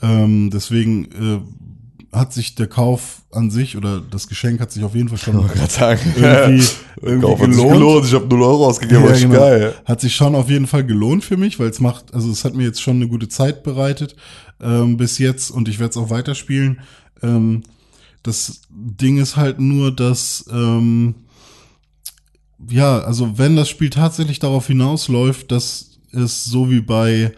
Ähm, 0.02 0.50
deswegen 0.52 1.06
äh, 1.06 2.18
hat 2.18 2.34
sich 2.34 2.56
der 2.56 2.68
Kauf 2.68 3.22
an 3.32 3.52
sich 3.52 3.78
oder 3.78 4.02
das 4.02 4.28
Geschenk 4.28 4.60
hat 4.60 4.72
sich 4.72 4.84
auf 4.84 4.96
jeden 4.96 5.08
Fall 5.08 5.18
schon 5.18 5.36
irgendwie, 6.16 6.68
irgendwie 7.02 7.28
Kauf 7.28 7.40
gelohnt. 7.40 7.74
gelohnt. 7.74 8.06
Ich 8.06 8.14
habe 8.14 8.28
0 8.28 8.44
Euro 8.44 8.68
ausgegeben, 8.68 9.06
ja, 9.06 9.14
genau. 9.14 9.36
geil. 9.36 9.76
Hat 9.86 10.02
sich 10.02 10.14
schon 10.14 10.36
auf 10.36 10.50
jeden 10.50 10.68
Fall 10.68 10.86
gelohnt 10.86 11.24
für 11.24 11.38
mich, 11.38 11.58
weil 11.58 11.70
es 11.70 11.80
macht, 11.80 12.14
also 12.14 12.30
es 12.30 12.44
hat 12.44 12.54
mir 12.54 12.64
jetzt 12.64 12.82
schon 12.82 12.98
eine 12.98 13.08
gute 13.08 13.30
Zeit 13.30 13.64
bereitet 13.64 14.16
ähm, 14.62 14.98
bis 14.98 15.18
jetzt 15.18 15.52
und 15.52 15.68
ich 15.68 15.80
werde 15.80 15.92
es 15.92 15.98
auch 15.98 16.10
weiterspielen. 16.10 16.82
Ähm, 17.22 17.64
das 18.24 18.62
Ding 18.70 19.18
ist 19.18 19.38
halt 19.38 19.60
nur, 19.60 19.96
dass 19.96 20.46
ähm, 20.52 21.16
ja, 22.70 23.00
also 23.00 23.38
wenn 23.38 23.56
das 23.56 23.70
Spiel 23.70 23.90
tatsächlich 23.90 24.40
darauf 24.40 24.68
hinausläuft, 24.68 25.52
dass 25.52 26.00
es 26.12 26.46
so 26.46 26.70
wie 26.70 26.82
bei 26.82 27.34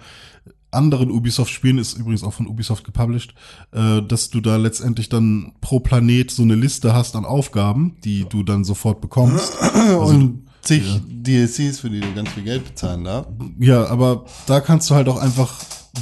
anderen 0.71 1.09
Ubisoft-Spielen, 1.11 1.79
ist 1.79 1.97
übrigens 1.97 2.23
auch 2.23 2.33
von 2.33 2.47
Ubisoft 2.47 2.83
gepublished, 2.83 3.33
äh, 3.71 4.01
dass 4.01 4.29
du 4.29 4.39
da 4.39 4.57
letztendlich 4.57 5.09
dann 5.09 5.53
pro 5.61 5.79
Planet 5.79 6.29
so 6.29 6.43
eine 6.43 6.55
Liste 6.55 6.93
hast 6.93 7.15
an 7.15 7.25
Aufgaben, 7.25 7.97
die 8.03 8.25
du 8.29 8.43
dann 8.43 8.63
sofort 8.63 9.01
bekommst. 9.01 9.57
und 9.99 10.48
zig 10.61 10.83
DLCs, 11.07 11.79
für 11.79 11.89
die 11.89 11.99
du 11.99 12.13
ganz 12.13 12.29
viel 12.29 12.43
Geld 12.43 12.65
bezahlen 12.65 13.03
darf. 13.03 13.27
Ja, 13.59 13.85
aber 13.87 14.25
da 14.47 14.59
kannst 14.59 14.89
du 14.89 14.95
halt 14.95 15.07
auch 15.07 15.17
einfach 15.17 15.53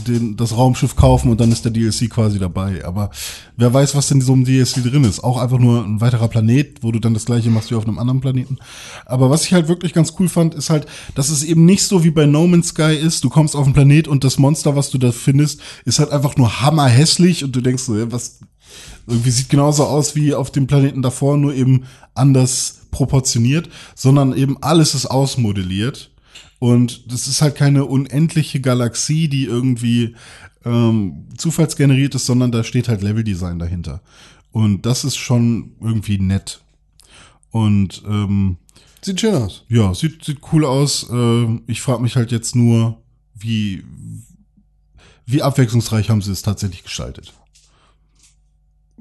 den, 0.06 0.36
das 0.36 0.56
Raumschiff 0.56 0.96
kaufen 0.96 1.32
und 1.32 1.40
dann 1.40 1.52
ist 1.52 1.66
der 1.66 1.72
DLC 1.72 2.10
quasi 2.10 2.40
dabei. 2.40 2.84
Aber 2.86 3.10
wer 3.56 3.74
weiß, 3.74 3.96
was 3.96 4.12
in 4.12 4.22
so 4.22 4.34
einem 4.34 4.46
DLC 4.46 4.84
drin 4.84 5.04
ist. 5.04 5.24
Auch 5.24 5.38
einfach 5.38 5.60
nur 5.60 5.84
ein 5.84 6.02
weiterer 6.02 6.28
Planet, 6.28 6.84
wo 6.84 6.92
du 6.92 7.00
dann 7.00 7.14
das 7.14 7.26
gleiche 7.26 7.50
machst 7.50 7.72
wie 7.72 7.76
auf 7.76 7.88
einem 7.88 8.00
anderen 8.00 8.22
Planeten. 8.22 8.58
Aber 9.06 9.30
was 9.30 9.46
ich 9.46 9.54
halt 9.54 9.68
wirklich 9.68 9.94
ganz 9.94 10.14
cool 10.20 10.30
fand, 10.30 10.56
ist 10.56 10.70
halt, 10.70 10.86
dass 11.16 11.30
es 11.30 11.44
eben 11.44 11.66
nicht 11.66 11.84
so 11.84 12.04
wie 12.04 12.12
bei 12.12 12.26
No 12.26 12.48
Man's 12.48 12.70
Sky 12.70 12.96
ist. 12.96 13.24
Du 13.24 13.30
kommst 13.30 13.56
auf 13.56 13.66
den 13.66 13.74
Planet 13.74 14.08
und 14.08 14.24
das 14.24 14.38
Monster, 14.38 14.76
was 14.76 14.90
du 14.90 14.98
da 14.98 15.12
findest, 15.12 15.62
ist 15.86 16.00
halt 16.00 16.12
einfach 16.12 16.36
nur 16.38 16.62
hammerhässlich 16.62 17.44
und 17.44 17.56
du 17.56 17.62
denkst 17.62 17.84
so, 17.84 17.98
ja, 17.98 18.12
was, 18.12 18.40
irgendwie 19.08 19.32
sieht 19.32 19.50
genauso 19.50 19.86
aus 19.86 20.16
wie 20.16 20.34
auf 20.34 20.52
dem 20.52 20.68
Planeten 20.68 21.02
davor, 21.02 21.38
nur 21.38 21.54
eben 21.54 21.86
anders 22.14 22.77
proportioniert, 22.92 23.70
sondern 23.96 24.36
eben 24.36 24.62
alles 24.62 24.96
ist 24.96 25.06
ausmodelliert. 25.06 26.12
Und 26.60 27.12
das 27.12 27.28
ist 27.28 27.42
halt 27.42 27.56
keine 27.56 27.86
unendliche 27.86 28.60
Galaxie, 28.60 29.28
die 29.28 29.46
irgendwie 29.46 30.16
ähm, 30.66 31.28
zufallsgeneriert 31.38 32.16
ist, 32.16 32.26
sondern 32.26 32.52
da 32.52 32.64
steht 32.64 32.90
halt 32.90 33.02
Leveldesign 33.02 33.60
dahinter. 33.60 34.02
Und 34.52 34.86
das 34.86 35.04
ist 35.04 35.18
schon 35.18 35.74
irgendwie 35.82 36.18
nett. 36.18 36.62
Und 37.52 38.04
ähm, 38.08 38.58
Sieht 39.02 39.22
schön 39.22 39.36
aus. 39.36 39.64
ja, 39.70 39.94
sieht, 39.94 40.26
sieht 40.26 40.40
cool 40.52 40.66
aus. 40.66 41.08
Äh, 41.10 41.60
ich 41.68 41.82
frage 41.82 42.02
mich 42.02 42.16
halt 42.16 42.32
jetzt 42.32 42.56
nur, 42.56 42.98
wie, 43.36 43.84
wie 45.26 45.42
abwechslungsreich 45.42 46.10
haben 46.10 46.22
sie 46.22 46.32
es 46.32 46.42
tatsächlich 46.42 46.84
gestaltet. 46.84 47.34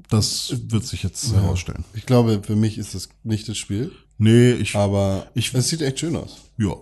Das 0.08 0.54
wird 0.68 0.84
sich 0.86 1.02
jetzt 1.02 1.32
herausstellen. 1.34 1.84
Ich 1.94 2.06
glaube, 2.06 2.40
für 2.44 2.56
mich 2.56 2.78
ist 2.78 2.94
das 2.94 3.08
nicht 3.24 3.48
das 3.48 3.56
Spiel, 3.58 3.92
Nee, 4.18 4.52
ich, 4.52 4.74
aber 4.76 5.26
Ich- 5.34 5.52
es 5.52 5.68
sieht 5.68 5.82
echt 5.82 6.00
schön 6.00 6.16
aus. 6.16 6.38
ja. 6.58 6.74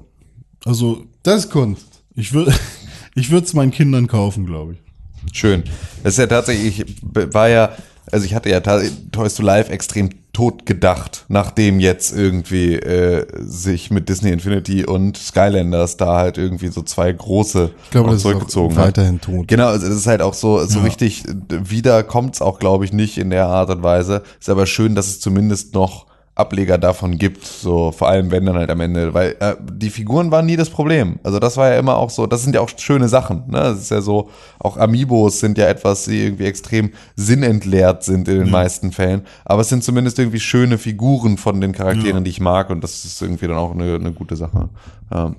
Also, 0.65 1.05
Das 1.23 1.45
ist 1.47 1.51
Kunst. 1.51 1.87
ich 2.15 2.33
würde, 2.33 2.55
ich 3.15 3.31
würde 3.31 3.47
es 3.47 3.53
meinen 3.55 3.71
Kindern 3.73 4.07
kaufen, 4.07 4.47
glaube 4.47 4.75
ich. 4.75 5.37
Schön. 5.37 5.65
Das 6.03 6.15
ist 6.15 6.19
ja 6.19 6.27
tatsächlich, 6.27 6.81
ich 6.81 6.87
war 7.13 7.49
ja, 7.49 7.77
also 8.13 8.25
ich 8.27 8.35
hatte 8.35 8.51
ja 8.51 8.61
Toys 8.61 9.35
to 9.35 9.43
Life 9.43 9.71
extrem 9.71 10.11
tot 10.35 10.67
gedacht, 10.67 11.25
nachdem 11.29 11.81
jetzt 11.81 12.15
irgendwie 12.15 12.75
äh, 12.75 13.25
sich 13.41 13.91
mit 13.91 14.11
Disney 14.11 14.31
Infinity 14.31 14.85
und 14.85 15.17
Skylanders 15.17 15.97
da 15.97 16.19
halt 16.19 16.37
irgendwie 16.37 16.69
so 16.69 16.83
zwei 16.83 17.11
große 17.11 17.71
Ich 17.85 17.91
glaube, 17.91 18.09
das 18.09 18.17
ist 18.17 18.23
zurückgezogen 18.23 18.77
hat. 18.77 18.89
weiterhin 18.89 19.21
tot. 19.23 19.49
Genau, 19.49 19.69
also 19.69 19.87
das 19.89 19.97
ist 19.97 20.07
halt 20.07 20.21
auch 20.21 20.35
so, 20.35 20.63
so 20.67 20.81
Ja. 20.81 20.85
richtig, 20.85 21.25
wieder 21.49 22.03
kommt's 22.03 22.43
auch, 22.43 22.59
glaube 22.59 22.85
ich, 22.85 22.93
nicht 22.93 23.17
in 23.17 23.31
der 23.31 23.47
Art 23.47 23.71
und 23.71 23.83
Weise. 23.83 24.23
Ist 24.39 24.51
aber 24.51 24.67
schön, 24.67 24.95
dass 24.95 25.07
es 25.07 25.21
zumindest 25.21 25.73
noch 25.75 26.07
Ableger 26.37 26.79
davon 26.79 27.17
gibt, 27.17 27.45
so 27.47 27.93
vor 27.93 28.09
allem 28.09 28.33
wenn 28.33 28.45
dann 28.45 28.57
halt 28.57 28.69
am 28.71 28.81
Ende, 28.81 29.15
weil 29.15 29.37
äh, 29.39 29.55
die 29.73 29.91
Figuren 29.91 30.33
waren 30.33 30.47
nie 30.47 30.57
das 30.57 30.69
Problem. 30.69 31.21
Also 31.23 31.39
das 31.39 31.57
war 31.57 31.71
ja 31.73 31.79
immer 31.79 31.97
auch 31.97 32.11
so, 32.11 32.27
das 32.27 32.43
sind 32.43 32.55
ja 32.57 32.61
auch 32.61 32.71
schöne 32.77 33.09
Sachen. 33.09 33.45
Ne? 33.47 33.59
Das 33.61 33.79
ist 33.79 33.91
ja 33.93 34.01
so, 34.01 34.31
auch 34.59 34.77
Amiibos 34.77 35.39
sind 35.39 35.59
ja 35.59 35.67
etwas, 35.69 36.07
die 36.07 36.25
irgendwie 36.25 36.47
extrem 36.47 36.91
sinnentleert 37.15 38.03
sind 38.03 38.27
in 38.29 38.41
den 38.41 38.51
meisten 38.51 38.91
Fällen. 38.91 39.23
Aber 39.45 39.61
es 39.61 39.69
sind 39.69 39.85
zumindest 39.85 40.19
irgendwie 40.19 40.41
schöne 40.41 40.79
Figuren 40.79 41.37
von 41.39 41.61
den 41.61 41.73
Charakteren, 41.73 42.17
Ja. 42.17 42.21
die 42.21 42.31
ich 42.31 42.41
mag 42.41 42.71
und 42.71 42.83
das 42.83 43.05
ist 43.05 43.23
irgendwie 43.23 43.47
dann 43.47 43.57
auch 43.57 43.73
eine, 43.73 43.95
eine 43.95 44.13
gute 44.13 44.35
Sache. 44.37 44.69
Ja. 45.13 45.35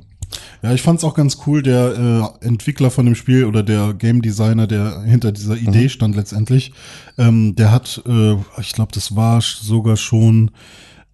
Ja, 0.61 0.73
ich 0.73 0.81
fand's 0.81 1.03
auch 1.03 1.13
ganz 1.13 1.37
cool, 1.45 1.61
der 1.61 2.33
äh, 2.41 2.45
Entwickler 2.45 2.89
von 2.89 3.05
dem 3.05 3.15
Spiel 3.15 3.45
oder 3.45 3.63
der 3.63 3.93
Game 3.93 4.21
Designer, 4.21 4.67
der 4.67 5.01
hinter 5.01 5.31
dieser 5.31 5.55
Idee 5.55 5.89
stand 5.89 6.15
letztendlich, 6.15 6.73
ähm, 7.17 7.55
der 7.55 7.71
hat, 7.71 8.01
äh, 8.07 8.35
ich 8.59 8.73
glaube, 8.73 8.91
das 8.93 9.15
war 9.15 9.41
sogar 9.41 9.97
schon 9.97 10.51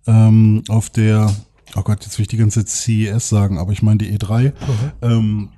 ähm, 0.07 0.63
auf 0.69 0.89
der, 0.89 1.33
oh 1.75 1.81
Gott, 1.81 2.03
jetzt 2.03 2.17
will 2.17 2.23
ich 2.23 2.29
die 2.29 2.37
ganze 2.37 2.65
CES 2.65 3.29
sagen, 3.29 3.57
aber 3.57 3.71
ich 3.71 3.81
meine 3.81 3.97
die 3.97 4.17
E3. 4.17 4.53
Ähm, 5.01 5.49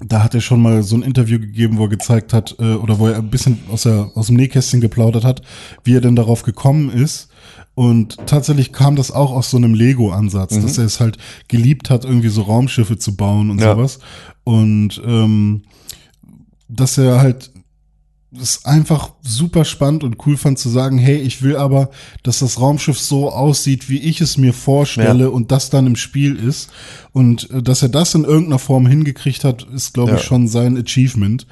da 0.00 0.22
hat 0.22 0.34
er 0.34 0.40
schon 0.40 0.60
mal 0.60 0.82
so 0.82 0.96
ein 0.96 1.02
Interview 1.02 1.38
gegeben, 1.38 1.78
wo 1.78 1.84
er 1.84 1.88
gezeigt 1.88 2.32
hat, 2.32 2.56
äh, 2.58 2.74
oder 2.74 2.98
wo 2.98 3.08
er 3.08 3.16
ein 3.16 3.30
bisschen 3.30 3.58
aus, 3.70 3.82
der, 3.84 4.10
aus 4.14 4.26
dem 4.26 4.36
Nähkästchen 4.36 4.80
geplaudert 4.80 5.24
hat, 5.24 5.42
wie 5.84 5.94
er 5.94 6.00
denn 6.00 6.16
darauf 6.16 6.42
gekommen 6.42 6.90
ist. 6.90 7.30
Und 7.76 8.16
tatsächlich 8.26 8.72
kam 8.72 8.96
das 8.96 9.10
auch 9.12 9.30
aus 9.32 9.50
so 9.50 9.58
einem 9.58 9.74
Lego-Ansatz, 9.74 10.58
dass 10.60 10.78
er 10.78 10.86
es 10.86 10.98
halt 10.98 11.18
geliebt 11.48 11.90
hat, 11.90 12.04
irgendwie 12.06 12.30
so 12.30 12.42
Raumschiffe 12.42 12.96
zu 12.98 13.14
bauen 13.16 13.50
und 13.50 13.60
Ja. 13.60 13.74
sowas. 13.76 13.98
Und 14.44 15.00
ähm, 15.06 15.62
dass 16.68 16.96
er 16.98 17.20
halt 17.20 17.50
es 18.38 18.64
einfach 18.64 19.12
super 19.22 19.64
spannend 19.64 20.04
und 20.04 20.26
cool 20.26 20.36
fand 20.36 20.58
zu 20.58 20.68
sagen, 20.68 20.98
hey, 20.98 21.16
ich 21.16 21.42
will 21.42 21.56
aber, 21.56 21.90
dass 22.22 22.40
das 22.40 22.60
Raumschiff 22.60 22.98
so 22.98 23.30
aussieht, 23.30 23.88
wie 23.88 23.98
ich 23.98 24.20
es 24.20 24.36
mir 24.36 24.52
vorstelle 24.52 25.24
Ja. 25.24 25.28
und 25.30 25.52
das 25.52 25.70
dann 25.70 25.86
im 25.86 25.96
Spiel 25.96 26.34
ist. 26.36 26.70
Und 27.12 27.50
äh, 27.50 27.62
dass 27.62 27.82
er 27.82 27.88
das 27.88 28.14
in 28.14 28.24
irgendeiner 28.24 28.58
Form 28.58 28.86
hingekriegt 28.86 29.44
hat, 29.44 29.62
ist, 29.64 29.94
glaube 29.94 30.12
Ja. 30.12 30.16
ich, 30.16 30.22
schon 30.24 30.48
sein 30.48 30.76
Achievement. 30.76 31.46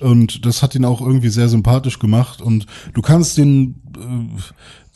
Und 0.00 0.44
das 0.44 0.62
hat 0.62 0.74
ihn 0.74 0.84
auch 0.84 1.00
irgendwie 1.00 1.30
sehr 1.30 1.48
sympathisch 1.48 1.98
gemacht. 1.98 2.40
Und 2.42 2.66
du 2.94 3.02
kannst 3.02 3.38
den, 3.38 3.80
äh, 3.96 4.40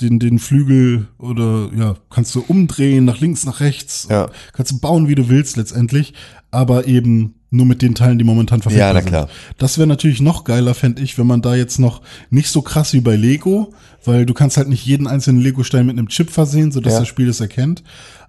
den, 0.02 0.18
den 0.18 0.38
Flügel 0.38 1.06
oder 1.18 1.70
ja, 1.76 1.94
kannst 2.10 2.34
du 2.34 2.44
umdrehen, 2.46 3.04
nach 3.04 3.20
links, 3.20 3.44
nach 3.46 3.60
rechts. 3.60 4.06
Ja. 4.10 4.28
Kannst 4.52 4.72
du 4.72 4.78
bauen, 4.80 5.08
wie 5.08 5.14
du 5.14 5.28
willst 5.28 5.56
letztendlich, 5.56 6.12
aber 6.50 6.86
eben 6.86 7.34
nur 7.50 7.66
mit 7.66 7.82
den 7.82 7.94
Teilen, 7.94 8.18
die 8.18 8.24
momentan 8.24 8.62
verfügbar 8.62 8.88
Ja, 8.88 8.94
na 8.94 9.00
sind. 9.00 9.08
klar. 9.10 9.28
Das 9.58 9.76
wäre 9.78 9.86
natürlich 9.86 10.20
noch 10.20 10.44
geiler, 10.44 10.74
fände 10.74 11.02
ich, 11.02 11.18
wenn 11.18 11.26
man 11.26 11.42
da 11.42 11.54
jetzt 11.54 11.78
noch 11.78 12.00
nicht 12.30 12.48
so 12.48 12.62
krass 12.62 12.92
wie 12.94 13.00
bei 13.00 13.14
Lego, 13.16 13.74
weil 14.04 14.24
du 14.26 14.32
kannst 14.34 14.56
halt 14.56 14.68
nicht 14.68 14.84
jeden 14.86 15.06
einzelnen 15.06 15.40
Lego-Stein 15.42 15.86
mit 15.86 15.98
einem 15.98 16.08
Chip 16.08 16.30
versehen, 16.30 16.72
sodass 16.72 16.94
Ja. 16.94 16.98
das 17.00 17.08
Spiel 17.08 17.28
es 17.28 17.40
erkennt. 17.40 17.82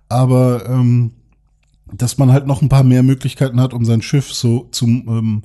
Aber 0.09 0.65
ähm, 0.69 1.11
dass 1.91 2.17
man 2.17 2.31
halt 2.33 2.47
noch 2.47 2.61
ein 2.61 2.69
paar 2.69 2.83
mehr 2.83 3.03
Möglichkeiten 3.03 3.61
hat, 3.61 3.73
um 3.73 3.85
sein 3.85 4.01
Schiff 4.01 4.33
so 4.33 4.67
zum 4.71 5.07
ähm, 5.07 5.41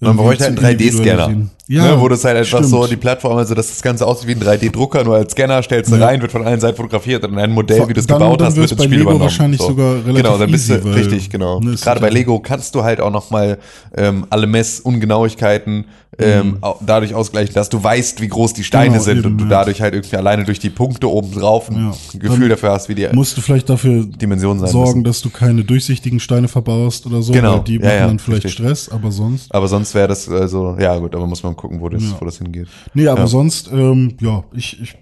Man 0.00 0.16
bräuchte 0.16 0.44
halt 0.44 0.58
einen 0.64 0.78
3D-Scanner. 0.78 1.46
Ja, 1.66 1.92
ne, 1.94 2.00
wo 2.00 2.08
das 2.08 2.22
halt 2.24 2.36
einfach 2.36 2.58
stimmt. 2.58 2.66
so 2.70 2.86
die 2.86 2.96
Plattform, 2.96 3.38
also 3.38 3.54
dass 3.54 3.68
das 3.68 3.80
Ganze 3.80 4.06
aussieht 4.06 4.28
wie 4.28 4.32
ein 4.32 4.40
3D-Drucker, 4.40 5.02
nur 5.02 5.14
als 5.16 5.32
Scanner 5.32 5.62
stellst 5.62 5.90
du 5.90 5.96
Ja. 5.96 6.06
rein, 6.08 6.20
wird 6.20 6.30
von 6.30 6.44
allen 6.46 6.60
Seiten 6.60 6.76
fotografiert 6.76 7.24
und 7.24 7.38
ein 7.38 7.52
Modell, 7.52 7.88
wie 7.88 7.94
du 7.94 8.00
es 8.00 8.06
gebaut 8.06 8.38
dann 8.40 8.48
hast, 8.48 8.56
wird 8.56 8.70
ins 8.72 8.82
Spiel 8.82 8.90
Lego 8.98 9.02
übernommen. 9.04 9.20
wahrscheinlich 9.22 9.62
sogar 9.62 9.94
relativ 9.94 10.16
Genau, 10.16 10.36
dann 10.36 10.50
bist 10.50 10.68
easy, 10.68 10.80
du 10.82 10.88
richtig, 10.94 11.30
genau. 11.30 11.60
ne, 11.60 11.74
Gerade 11.76 12.00
bei 12.00 12.10
Lego 12.10 12.38
kannst 12.38 12.74
du 12.74 12.82
halt 12.84 13.00
auch 13.00 13.10
nochmal 13.10 13.56
ähm, 13.96 14.26
alle 14.28 14.46
Messungenauigkeiten 14.46 15.86
ähm, 16.16 16.46
Mhm. 16.46 16.58
dadurch 16.86 17.12
ausgleichen, 17.12 17.54
dass 17.54 17.68
du 17.68 17.82
weißt, 17.82 18.20
wie 18.20 18.28
groß 18.28 18.52
die 18.52 18.62
Steine 18.62 18.92
Genau, 18.92 19.02
sind 19.02 19.18
eben, 19.18 19.26
und 19.32 19.38
du 19.38 19.44
ja. 19.46 19.50
dadurch 19.50 19.80
halt 19.80 19.94
irgendwie 19.94 20.16
alleine 20.16 20.44
durch 20.44 20.60
die 20.60 20.70
Punkte 20.70 21.10
oben 21.10 21.32
drauf 21.32 21.68
ein 21.68 21.76
Ja. 21.76 22.18
Gefühl 22.20 22.40
Dann 22.42 22.50
dafür 22.50 22.70
hast, 22.70 22.88
wie 22.88 22.94
die 22.94 23.08
musst 23.12 23.36
du 23.36 23.40
vielleicht 23.40 23.68
dafür 23.68 24.04
Dimensionen 24.04 24.60
sein 24.60 24.68
sorgen, 24.70 25.00
müssen. 25.00 25.04
dass 25.04 25.20
du 25.22 25.30
keine 25.30 25.64
durchsichtigen 25.64 26.20
Steine 26.20 26.46
verbaust 26.46 27.06
oder 27.06 27.20
so, 27.20 27.32
Genau, 27.32 27.58
die 27.58 27.74
ja, 27.80 27.80
machen 27.80 27.98
dann 28.06 28.18
vielleicht 28.20 28.44
richtig. 28.44 28.52
Stress, 28.64 28.88
aber 28.90 29.10
sonst. 29.10 29.52
Aber 29.52 29.66
sonst 29.66 29.92
wäre 29.96 30.06
das 30.06 30.28
also, 30.28 30.76
ja 30.78 30.96
gut, 30.98 31.16
aber 31.16 31.26
muss 31.26 31.42
man 31.42 31.53
gucken, 31.54 31.80
wo 31.80 31.88
das, 31.88 32.02
Ja. 32.02 32.16
wo 32.20 32.24
das 32.24 32.38
hingeht. 32.38 32.68
Nee, 32.94 33.08
aber 33.08 33.20
Ja. 33.22 33.26
sonst, 33.26 33.70
ähm, 33.72 34.16
ja, 34.20 34.44
ich, 34.52 34.80
ich 34.82 34.96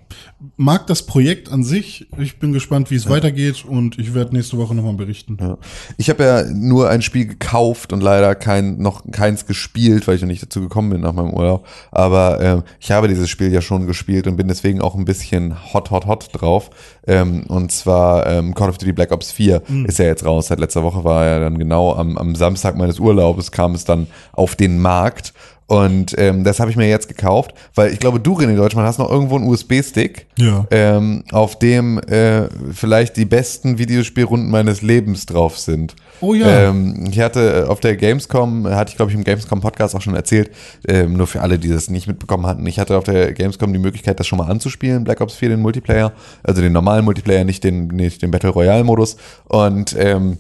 mag 0.57 0.87
das 0.89 1.07
Projekt 1.07 1.51
an 1.51 1.63
sich. 1.65 2.07
Ich 2.19 2.39
bin 2.39 2.53
gespannt, 2.53 2.91
wie 2.91 2.97
es 2.97 3.09
weitergeht 3.09 3.65
und 3.65 3.99
ich 3.99 4.13
werde 4.15 4.35
nächste 4.35 4.59
Woche 4.59 4.75
nochmal 4.75 4.95
berichten. 4.95 5.39
Ja. 5.41 5.57
Ich 5.97 6.11
habe 6.11 6.25
ja 6.25 6.45
nur 6.45 6.91
ein 6.91 7.01
Spiel 7.03 7.27
gekauft 7.27 7.93
und 7.93 8.03
leider 8.03 8.35
kein, 8.35 8.79
noch 8.79 9.03
keins 9.11 9.47
gespielt, 9.47 10.07
weil 10.07 10.17
ich 10.17 10.21
noch 10.23 10.29
nicht 10.29 10.43
dazu 10.43 10.61
gekommen 10.61 10.91
bin 10.91 11.01
nach 11.01 11.13
meinem 11.15 11.33
Urlaub. 11.33 11.67
Aber 11.91 12.41
ähm, 12.41 12.63
ich 12.81 12.91
habe 12.91 13.09
dieses 13.09 13.31
Spiel 13.31 13.53
ja 13.53 13.61
schon 13.63 13.87
gespielt 13.87 14.27
und 14.27 14.37
bin 14.37 14.49
deswegen 14.49 14.81
auch 14.83 14.95
ein 14.95 15.05
bisschen 15.05 15.57
hot, 15.73 15.91
hot, 15.91 16.07
hot 16.07 16.29
drauf. 16.33 16.71
Ähm, 17.07 17.45
und 17.49 17.73
zwar 17.73 18.27
ähm, 18.27 18.55
Call 18.55 18.69
of 18.69 18.79
Duty 18.79 18.93
Black 18.93 19.13
Ops 19.13 19.33
4 19.33 19.63
ist 19.87 19.99
ja 19.99 20.05
jetzt 20.07 20.25
raus. 20.25 20.49
Seit 20.49 20.61
letzter 20.61 20.83
Woche 20.83 21.05
war 21.05 21.25
ja 21.25 21.41
dann 21.41 21.59
genau 21.59 21.95
am, 21.95 22.19
am 22.19 22.35
Samstag 22.35 22.77
meines 22.77 22.99
Urlaubes 22.99 23.51
kam 23.53 23.75
es 23.75 23.85
dann 23.85 24.07
auf 24.33 24.57
den 24.57 24.81
Markt. 24.81 25.33
Und 25.67 26.15
ähm, 26.19 26.45
das 26.45 26.61
habe 26.61 26.71
ich 26.71 26.77
mir 26.77 26.89
jetzt 26.89 27.09
gekauft, 27.09 27.55
weil 27.75 27.93
ich 27.93 27.99
glaube, 27.99 28.21
du, 28.21 28.35
René 28.37 28.57
Deutschmann, 28.57 28.85
hast 28.85 28.99
noch 28.99 29.11
irgendwo 29.11 29.37
einen 29.37 29.47
USB-Stick, 29.49 30.27
Ja. 30.37 30.67
ähm, 30.71 31.25
auf 31.33 31.59
dem 31.59 31.99
äh, 31.99 32.49
vielleicht 32.73 33.17
die 33.17 33.25
besten 33.25 33.79
Videospielrunden 33.79 34.51
meines 34.51 34.83
Lebens 34.83 35.25
drauf 35.25 35.59
sind. 35.59 35.95
Oh 36.21 36.35
ja. 36.35 36.69
Ähm, 36.69 37.07
ich 37.11 37.19
hatte 37.21 37.67
auf 37.69 37.81
der 37.81 37.97
Gamescom, 37.97 38.67
hatte 38.69 38.91
ich 38.91 38.97
glaube 38.97 39.11
ich 39.13 39.17
im 39.17 39.25
Gamescom-Podcast 39.25 39.95
auch 39.97 40.03
schon 40.03 40.15
erzählt, 40.15 40.51
ähm, 40.87 41.15
nur 41.15 41.27
für 41.27 41.41
alle, 41.41 41.59
die 41.59 41.69
das 41.69 41.89
nicht 41.91 42.07
mitbekommen 42.07 42.47
hatten, 42.47 42.67
ich 42.67 42.79
hatte 42.79 42.97
auf 42.99 43.05
der 43.05 43.33
Gamescom 43.33 43.73
die 43.73 43.79
Möglichkeit, 43.79 44.21
das 44.21 44.27
schon 44.27 44.39
mal 44.39 44.51
anzuspielen, 44.51 45.05
Black 45.05 45.21
Ops 45.21 45.35
4, 45.35 45.49
den 45.51 45.61
Multiplayer, 45.61 46.13
also 46.43 46.61
den 46.61 46.73
normalen 46.73 47.05
Multiplayer, 47.05 47.45
nicht 47.45 47.65
den, 47.65 47.87
nicht 47.89 48.21
den 48.23 48.31
Battle 48.31 48.51
Royale-Modus. 48.51 49.17
Und 49.49 49.97
ähm, 49.99 50.39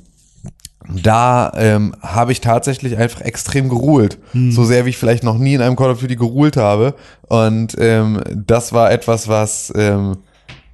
da 0.88 1.52
ähm, 1.56 1.94
habe 2.00 2.32
ich 2.32 2.40
tatsächlich 2.40 2.96
einfach 2.96 3.20
extrem 3.20 3.68
geruhlt. 3.68 4.18
So 4.50 4.64
sehr 4.64 4.84
wie 4.84 4.90
ich 4.90 4.98
vielleicht 4.98 5.24
noch 5.24 5.38
nie 5.38 5.54
in 5.54 5.62
einem 5.62 5.76
Call 5.76 5.90
of 5.90 6.00
Duty 6.00 6.16
geruhlt 6.16 6.56
habe. 6.56 6.94
Und 7.28 7.76
ähm, 7.78 8.20
das 8.34 8.72
war 8.72 8.90
etwas, 8.90 9.28
was, 9.28 9.72
ähm, 9.76 10.18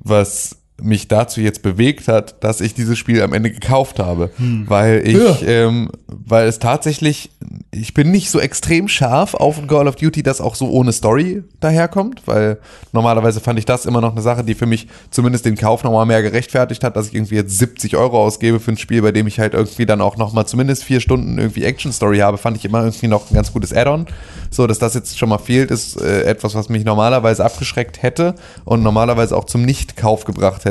was 0.00 0.57
mich 0.80 1.08
dazu 1.08 1.40
jetzt 1.40 1.62
bewegt 1.62 2.06
hat, 2.06 2.42
dass 2.44 2.60
ich 2.60 2.72
dieses 2.72 2.96
Spiel 2.98 3.20
am 3.22 3.32
Ende 3.32 3.50
gekauft 3.50 3.98
habe, 3.98 4.30
weil 4.66 5.02
ich, 5.06 5.16
Ja. 5.16 5.36
ähm, 5.46 5.90
weil 6.06 6.46
es 6.46 6.60
tatsächlich, 6.60 7.30
ich 7.72 7.94
bin 7.94 8.12
nicht 8.12 8.30
so 8.30 8.38
extrem 8.38 8.86
scharf 8.86 9.34
auf 9.34 9.58
ein 9.58 9.66
Call 9.66 9.88
of 9.88 9.96
Duty, 9.96 10.22
das 10.22 10.40
auch 10.40 10.54
so 10.54 10.70
ohne 10.70 10.92
Story 10.92 11.42
daherkommt, 11.58 12.22
weil 12.26 12.58
normalerweise 12.92 13.40
fand 13.40 13.58
ich 13.58 13.64
das 13.64 13.86
immer 13.86 14.00
noch 14.00 14.12
eine 14.12 14.22
Sache, 14.22 14.44
die 14.44 14.54
für 14.54 14.66
mich 14.66 14.86
zumindest 15.10 15.46
den 15.46 15.56
Kauf 15.56 15.82
nochmal 15.82 16.06
mehr 16.06 16.22
gerechtfertigt 16.22 16.84
hat, 16.84 16.94
dass 16.96 17.08
ich 17.08 17.14
irgendwie 17.14 17.34
jetzt 17.34 17.58
70 17.58 17.96
Euro 17.96 18.22
ausgebe 18.24 18.60
für 18.60 18.70
ein 18.70 18.76
Spiel, 18.78 19.02
bei 19.02 19.10
dem 19.10 19.26
ich 19.26 19.40
halt 19.40 19.54
irgendwie 19.54 19.84
dann 19.84 20.00
auch 20.00 20.16
nochmal 20.16 20.46
zumindest 20.46 20.84
vier 20.84 21.00
Stunden 21.00 21.38
irgendwie 21.38 21.64
Action 21.64 21.92
Story 21.92 22.18
habe, 22.18 22.38
fand 22.38 22.56
ich 22.56 22.64
immer 22.64 22.84
irgendwie 22.84 23.08
noch 23.08 23.28
ein 23.30 23.34
ganz 23.34 23.52
gutes 23.52 23.72
Add-on. 23.72 24.06
So, 24.50 24.66
dass 24.68 24.78
das 24.78 24.94
jetzt 24.94 25.18
schon 25.18 25.28
mal 25.28 25.38
fehlt, 25.38 25.70
ist 25.72 26.00
äh, 26.00 26.22
etwas, 26.22 26.54
was 26.54 26.68
mich 26.68 26.84
normalerweise 26.84 27.44
abgeschreckt 27.44 28.00
hätte 28.02 28.34
und 28.64 28.82
normalerweise 28.82 29.36
auch 29.36 29.44
zum 29.44 29.62
Nicht-Kauf 29.62 30.24
gebracht 30.24 30.64
hätte. 30.64 30.67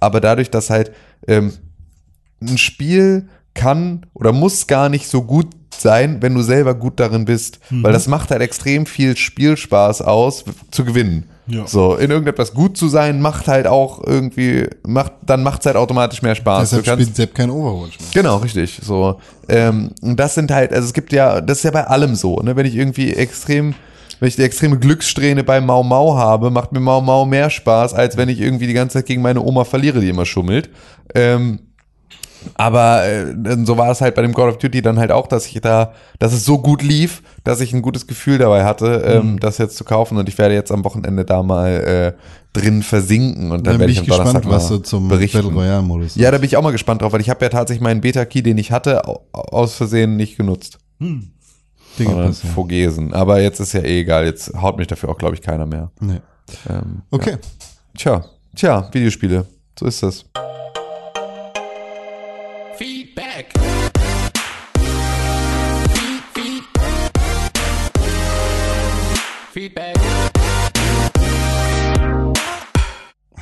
Aber 0.00 0.20
dadurch, 0.20 0.50
dass 0.50 0.70
halt 0.70 0.92
ähm, 1.26 1.52
ein 2.40 2.58
Spiel 2.58 3.28
kann 3.54 4.06
oder 4.14 4.32
muss 4.32 4.66
gar 4.66 4.88
nicht 4.88 5.08
so 5.08 5.22
gut 5.22 5.48
sein, 5.76 6.22
wenn 6.22 6.34
du 6.34 6.42
selber 6.42 6.74
gut 6.74 6.98
darin 7.00 7.24
bist. 7.24 7.60
Weil 7.70 7.92
das 7.92 8.08
macht 8.08 8.30
halt 8.30 8.42
extrem 8.42 8.86
viel 8.86 9.16
Spielspaß 9.16 10.02
aus, 10.02 10.44
zu 10.70 10.84
gewinnen. 10.84 11.24
Ja. 11.46 11.66
So, 11.66 11.94
in 11.96 12.10
irgendetwas 12.10 12.52
gut 12.52 12.76
zu 12.76 12.88
sein, 12.88 13.20
macht 13.22 13.48
halt 13.48 13.66
auch 13.66 14.04
irgendwie, 14.04 14.66
macht, 14.86 15.12
dann 15.24 15.42
macht 15.42 15.60
es 15.60 15.66
halt 15.66 15.76
automatisch 15.76 16.20
mehr 16.20 16.34
Spaß. 16.34 16.68
Deshalb 16.70 16.84
kannst- 16.84 17.02
spielt 17.04 17.16
Sepp 17.16 17.34
kein 17.34 17.48
Overwatch 17.50 17.98
mehr. 18.00 18.08
Genau, 18.12 18.36
richtig. 18.36 18.78
So, 18.82 19.18
ähm, 19.48 19.92
und 20.02 20.20
das 20.20 20.34
sind 20.34 20.50
halt, 20.50 20.72
also 20.74 20.86
es 20.86 20.92
gibt 20.92 21.10
ja, 21.12 21.40
das 21.40 21.58
ist 21.58 21.64
ja 21.64 21.70
bei 21.70 21.86
allem 21.86 22.16
so, 22.16 22.36
ne? 22.40 22.54
Wenn 22.54 22.66
ich 22.66 22.74
irgendwie 22.76 23.14
extrem, 23.14 23.74
wenn 24.20 24.28
ich 24.28 24.36
die 24.36 24.42
extreme 24.42 24.78
Glückssträhne 24.78 25.44
bei 25.44 25.60
Mau 25.60 25.82
Mau 25.82 26.16
habe, 26.16 26.50
macht 26.50 26.72
mir 26.72 26.80
Mau 26.80 27.00
Mau 27.00 27.24
mehr 27.24 27.50
Spaß, 27.50 27.94
als 27.94 28.16
wenn 28.16 28.28
ich 28.28 28.40
irgendwie 28.40 28.66
die 28.66 28.72
ganze 28.74 28.94
Zeit 28.98 29.06
gegen 29.06 29.22
meine 29.22 29.42
Oma 29.42 29.64
verliere, 29.64 30.00
die 30.00 30.08
immer 30.08 30.26
schummelt. 30.26 30.70
Ähm, 31.14 31.60
aber 32.54 33.04
äh, 33.04 33.34
so 33.64 33.76
war 33.76 33.90
es 33.90 34.00
halt 34.00 34.14
bei 34.14 34.22
dem 34.22 34.32
Call 34.32 34.48
of 34.48 34.58
Duty 34.58 34.80
dann 34.80 34.98
halt 34.98 35.10
auch, 35.10 35.26
dass 35.26 35.46
ich 35.46 35.60
da, 35.60 35.92
dass 36.20 36.32
es 36.32 36.44
so 36.44 36.58
gut 36.58 36.82
lief, 36.82 37.20
dass 37.42 37.60
ich 37.60 37.72
ein 37.72 37.82
gutes 37.82 38.06
Gefühl 38.06 38.38
dabei 38.38 38.64
hatte, 38.64 39.02
ähm, 39.04 39.40
das 39.40 39.58
jetzt 39.58 39.76
zu 39.76 39.84
kaufen. 39.84 40.16
Und 40.16 40.28
ich 40.28 40.38
werde 40.38 40.54
jetzt 40.54 40.70
am 40.70 40.84
Wochenende 40.84 41.24
da 41.24 41.42
mal 41.42 42.14
äh, 42.16 42.58
drin 42.58 42.84
versinken 42.84 43.50
und 43.50 43.66
dann, 43.66 43.74
Dann 43.74 43.80
werde 43.80 43.92
bin 43.92 44.02
ich 44.02 44.08
ich 44.08 44.12
am 44.12 44.18
Donnerstag 44.18 44.42
gespannt, 44.42 44.54
was 44.62 44.68
du 44.68 44.78
zum 44.78 45.08
berichten. 45.08 45.38
Battle 45.38 45.52
Royale-Modus 45.52 46.14
Ja, 46.14 46.30
da 46.30 46.38
bin 46.38 46.46
ich 46.46 46.56
auch 46.56 46.62
mal 46.62 46.70
gespannt 46.70 47.02
drauf, 47.02 47.12
weil 47.12 47.20
ich 47.20 47.28
habe 47.28 47.44
ja 47.44 47.48
tatsächlich 47.48 47.82
meinen 47.82 48.00
Beta-Key, 48.00 48.42
den 48.42 48.56
ich 48.56 48.70
hatte, 48.70 49.06
au- 49.08 49.22
aus 49.32 49.74
Versehen 49.74 50.16
nicht 50.16 50.36
genutzt. 50.36 50.78
Dinge 51.98 52.10
Sondern 52.10 52.28
passieren. 52.28 52.54
vergessen. 52.54 53.14
Aber 53.14 53.40
jetzt 53.40 53.60
ist 53.60 53.72
ja 53.72 53.80
eh 53.80 54.00
egal, 54.00 54.24
jetzt 54.26 54.54
haut 54.54 54.76
mich 54.78 54.86
dafür 54.86 55.08
auch, 55.10 55.18
glaube 55.18 55.34
ich, 55.34 55.42
keiner 55.42 55.66
mehr. 55.66 55.90
Nee. 56.00 56.20
Ähm, 56.68 57.02
Okay. 57.10 57.36
Tja, 57.96 58.24
tja, 58.54 58.88
Videospiele. 58.92 59.44
So 59.78 59.86
ist 59.86 60.02
das. 60.02 60.24
Feedback. 62.76 63.52
Feed, 65.92 66.22
feed. 66.34 66.64
Feedback. 69.52 69.96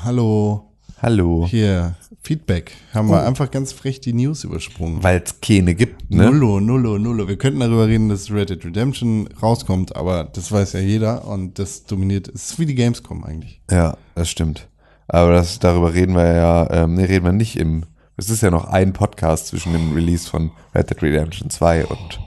Hallo. 0.04 0.70
Hallo. 1.02 1.46
Hier, 1.48 1.94
Feedback. 2.26 2.72
Haben 2.92 3.08
Oh. 3.08 3.12
wir 3.12 3.24
einfach 3.24 3.52
ganz 3.52 3.72
frech 3.72 4.00
die 4.00 4.12
News 4.12 4.42
übersprungen. 4.42 5.00
Weil 5.04 5.22
es 5.24 5.40
keine 5.40 5.76
gibt, 5.76 6.10
ne? 6.10 6.24
Nullo, 6.24 6.58
nullo, 6.58 6.98
nullo. 6.98 7.28
Wir 7.28 7.38
könnten 7.38 7.60
darüber 7.60 7.86
reden, 7.86 8.08
dass 8.08 8.32
Red 8.32 8.50
Dead 8.50 8.64
Redemption 8.64 9.28
rauskommt, 9.40 9.94
aber 9.94 10.24
das 10.24 10.50
weiß 10.50 10.72
ja 10.72 10.80
jeder 10.80 11.24
und 11.26 11.60
das 11.60 11.84
dominiert. 11.84 12.26
Es 12.28 12.50
ist 12.50 12.58
wie 12.58 12.66
die 12.66 12.74
Gamescom 12.74 13.22
eigentlich. 13.22 13.60
Ja, 13.70 13.96
das 14.16 14.28
stimmt. 14.28 14.68
Aber 15.06 15.32
das, 15.34 15.60
darüber 15.60 15.94
reden 15.94 16.16
wir 16.16 16.32
ja, 16.34 16.68
ähm, 16.70 16.94
nee, 16.94 17.04
reden 17.04 17.24
wir 17.24 17.32
nicht 17.32 17.56
im, 17.56 17.84
es 18.16 18.28
ist 18.28 18.42
ja 18.42 18.50
noch 18.50 18.64
ein 18.64 18.92
Podcast 18.92 19.46
zwischen 19.46 19.72
dem 19.72 19.92
Release 19.94 20.28
von 20.28 20.50
Red 20.74 20.90
Dead 20.90 21.00
Redemption 21.02 21.48
2 21.48 21.86
und, 21.86 22.20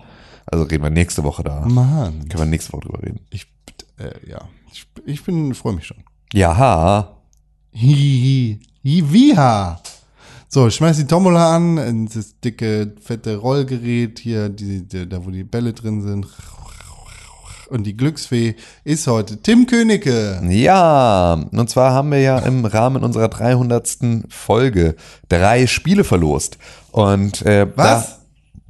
also 0.46 0.64
reden 0.64 0.84
wir 0.84 0.90
nächste 0.90 1.26
Woche 1.26 1.44
da. 1.44 1.66
Mann. 1.68 2.30
Können 2.30 2.44
wir 2.44 2.46
nächste 2.46 2.72
Woche 2.72 2.84
drüber 2.84 3.04
reden. 3.04 3.20
Ich, 3.32 3.48
äh, 3.98 4.30
ja. 4.30 4.48
Ich, 4.72 4.88
ich 5.06 5.24
bin, 5.26 5.54
freue 5.56 5.74
mich 5.74 5.88
schon. 5.88 5.98
Ja, 6.32 7.16
Hihi. 7.74 8.60
Hiviha. 8.84 9.82
So, 10.48 10.68
ich 10.68 10.76
schmeiß 10.76 10.98
die 10.98 11.06
Tombola 11.06 11.56
an, 11.56 11.78
in 11.78 12.06
das 12.08 12.40
dicke, 12.40 12.94
fette 13.02 13.38
Rollgerät 13.38 14.20
hier, 14.20 14.50
die, 14.50 14.88
die, 14.88 15.08
da 15.08 15.24
wo 15.24 15.30
die 15.30 15.44
Bälle 15.44 15.74
drin 15.74 16.02
sind. 16.02 16.28
Und 17.70 17.84
die 17.84 17.96
Glücksfee 17.96 18.56
ist 18.84 19.06
heute 19.06 19.38
Tim 19.44 19.68
Königke. 19.68 20.42
Ja, 20.50 21.34
und 21.34 21.70
zwar 21.70 21.94
haben 21.94 22.10
wir 22.12 22.20
ja 22.20 22.40
im 22.40 22.66
Rahmen 22.66 23.04
unserer 23.04 23.28
300. 23.28 23.98
Folge 24.30 24.96
drei 25.28 25.68
Spiele 25.68 26.04
verlost. 26.04 26.58
Und 26.92 27.44
äh, 27.46 27.68
Was? 27.76 28.08
Da, 28.08 28.19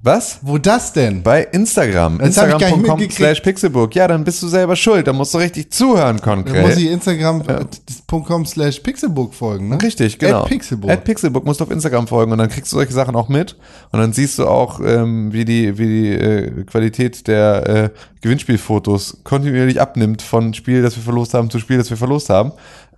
was? 0.01 0.39
Wo 0.41 0.57
das 0.57 0.93
denn? 0.93 1.23
Bei 1.23 1.43
Instagram. 1.43 2.19
Das 2.19 2.37
hab 2.37 2.47
ich 2.47 2.51
gar 2.57 2.59
nicht 2.59 2.77
Instagram.com 2.77 3.09
slash 3.11 3.39
Pixelbook. 3.41 3.95
Ja, 3.95 4.07
dann 4.07 4.23
bist 4.23 4.41
du 4.41 4.47
selber 4.47 4.75
schuld. 4.75 5.07
Da 5.07 5.13
musst 5.13 5.33
du 5.33 5.39
richtig 5.39 5.71
zuhören, 5.71 6.17
Da 6.17 6.23
konkret. 6.23 6.65
muss 6.65 6.77
ich 6.77 6.89
Instagram.com 6.89 8.45
slash 8.45 8.79
Pixelbook 8.79 9.33
folgen, 9.33 9.69
ne? 9.69 9.81
Richtig, 9.81 10.17
genau. 10.17 10.43
At 10.43 10.47
Pixelbook. 10.47 10.89
At 10.89 11.03
Pixelbook 11.03 11.45
musst 11.45 11.59
du 11.59 11.65
auf 11.65 11.71
Instagram 11.71 12.07
folgen 12.07 12.31
und 12.31 12.37
dann 12.37 12.49
kriegst 12.49 12.71
du 12.71 12.77
solche 12.77 12.93
Sachen 12.93 13.15
auch 13.15 13.27
mit 13.29 13.57
und 13.91 13.99
dann 13.99 14.13
siehst 14.13 14.39
du 14.39 14.47
auch, 14.47 14.79
ähm, 14.79 15.33
wie 15.33 15.43
die, 15.45 15.77
wie 15.77 15.87
die 15.87 16.09
äh, 16.13 16.63
Qualität 16.63 17.27
der 17.27 17.67
äh, 17.67 17.89
Gewinnspielfotos 18.21 19.17
kontinuierlich 19.23 19.81
abnimmt 19.81 20.21
von 20.21 20.53
Spiel, 20.53 20.81
das 20.81 20.95
wir 20.95 21.03
verlost 21.03 21.33
haben, 21.33 21.49
zu 21.49 21.59
Spiel, 21.59 21.77
das 21.77 21.89
wir 21.89 21.97
verlost 21.97 22.29
haben. 22.29 22.51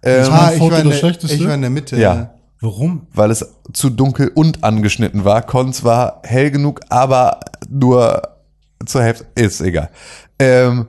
Ähm, 0.03 0.27
war- 0.27 0.41
ah, 0.47 0.51
ich 0.53 0.61
war, 0.61 0.79
in 0.79 0.89
der, 0.89 0.95
Schlechteste? 0.95 1.35
ich 1.35 1.45
war 1.45 1.53
in 1.55 1.61
der 1.61 1.69
Mitte. 1.69 1.95
Ja. 1.97 2.13
ne? 2.15 2.29
Warum? 2.61 3.07
weil 3.13 3.31
es 3.31 3.45
zu 3.73 3.89
dunkel 3.89 4.31
und 4.35 4.63
angeschnitten 4.63 5.25
war. 5.25 5.41
Con 5.41 5.73
zwar 5.73 6.21
hell 6.23 6.51
genug, 6.51 6.81
aber 6.89 7.39
nur 7.69 8.21
zur 8.85 9.01
Hälfte. 9.03 9.25
Ist 9.35 9.61
egal. 9.61 9.89
Ähm, 10.37 10.87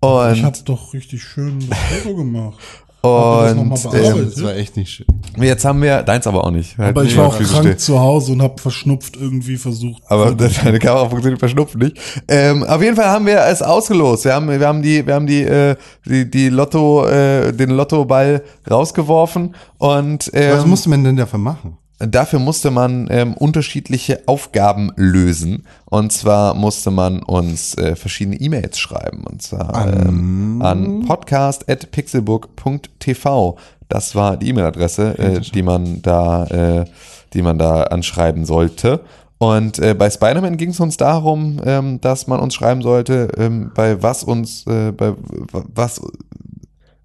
und 0.00 0.34
Ich 0.34 0.44
habe 0.44 0.58
doch 0.64 0.92
richtig 0.92 1.22
schön 1.24 1.66
das 1.68 1.78
Foto 1.78 2.16
gemacht. 2.16 2.58
Das 3.04 3.84
und 3.84 3.92
Ja, 3.94 4.00
bearbeitet? 4.00 4.32
das 4.36 4.42
war 4.42 4.56
echt 4.56 4.76
nicht 4.76 4.90
schön. 4.90 5.06
jetzt 5.40 5.64
haben 5.64 5.82
wir, 5.82 6.02
deins 6.02 6.26
aber 6.26 6.44
auch 6.44 6.50
nicht. 6.50 6.78
Halt 6.78 6.90
Aber 6.96 7.04
ich 7.04 7.16
war 7.16 7.26
auch 7.28 7.36
krank 7.38 7.48
stehen. 7.66 7.78
zu 7.78 8.00
Hause 8.00 8.32
und 8.32 8.42
habe 8.42 8.60
verschnupft 8.60 9.16
irgendwie 9.16 9.56
versucht. 9.56 10.02
Aber 10.08 10.34
deine 10.34 10.78
Kamera 10.78 11.08
funktioniert 11.08 11.38
verschnupft 11.38 11.76
nicht. 11.76 11.96
Ähm, 12.28 12.62
auf 12.64 12.82
jeden 12.82 12.96
Fall 12.96 13.06
haben 13.06 13.26
wir 13.26 13.40
es 13.46 13.60
ausgelost. 13.62 14.24
Wir 14.24 14.34
haben, 14.34 14.48
wir 14.48 14.66
haben 14.66 14.82
die, 14.82 15.06
wir 15.06 15.14
haben 15.14 15.26
die, 15.26 15.42
äh, 15.42 15.76
die, 16.06 16.30
die 16.30 16.48
Lotto, 16.48 17.06
äh, 17.06 17.52
den 17.52 17.70
Lottoball 17.70 18.42
rausgeworfen 18.70 19.54
und 19.78 20.30
ähm, 20.34 20.56
Was 20.58 20.66
musste 20.66 20.88
man 20.90 21.04
denn 21.04 21.16
dafür 21.16 21.38
machen? 21.38 21.76
Dafür 21.98 22.38
musste 22.40 22.72
man 22.72 23.06
ähm, 23.10 23.34
unterschiedliche 23.34 24.22
Aufgaben 24.26 24.90
lösen. 24.96 25.64
Und 25.84 26.12
zwar 26.12 26.54
musste 26.54 26.90
man 26.90 27.22
uns 27.22 27.78
äh, 27.78 27.94
verschiedene 27.94 28.34
E-Mails 28.36 28.78
schreiben. 28.78 29.22
Und 29.24 29.42
zwar 29.42 29.86
ähm, 29.86 30.60
an 30.60 31.04
podcast.pixelbook.tv. 31.06 33.56
Das 33.88 34.16
war 34.16 34.36
die 34.36 34.48
E-Mail-Adresse, 34.48 35.16
äh, 35.18 35.40
die 35.40 35.62
man 35.62 36.02
da, 36.02 36.46
äh, 36.46 36.84
die 37.32 37.42
man 37.42 37.58
da 37.58 37.84
anschreiben 37.84 38.44
sollte. 38.44 39.02
Und 39.38 39.78
äh, 39.78 39.94
bei 39.94 40.10
Spider-Man 40.10 40.56
ging 40.56 40.70
es 40.70 40.80
uns 40.80 40.96
darum, 40.96 41.60
ähm, 41.64 42.00
dass 42.00 42.26
man 42.26 42.40
uns 42.40 42.54
schreiben 42.54 42.82
sollte, 42.82 43.28
ähm, 43.36 43.70
bei 43.74 44.02
was 44.02 44.24
uns, 44.24 44.66
äh, 44.66 44.90
bei 44.90 45.14
was 45.52 46.00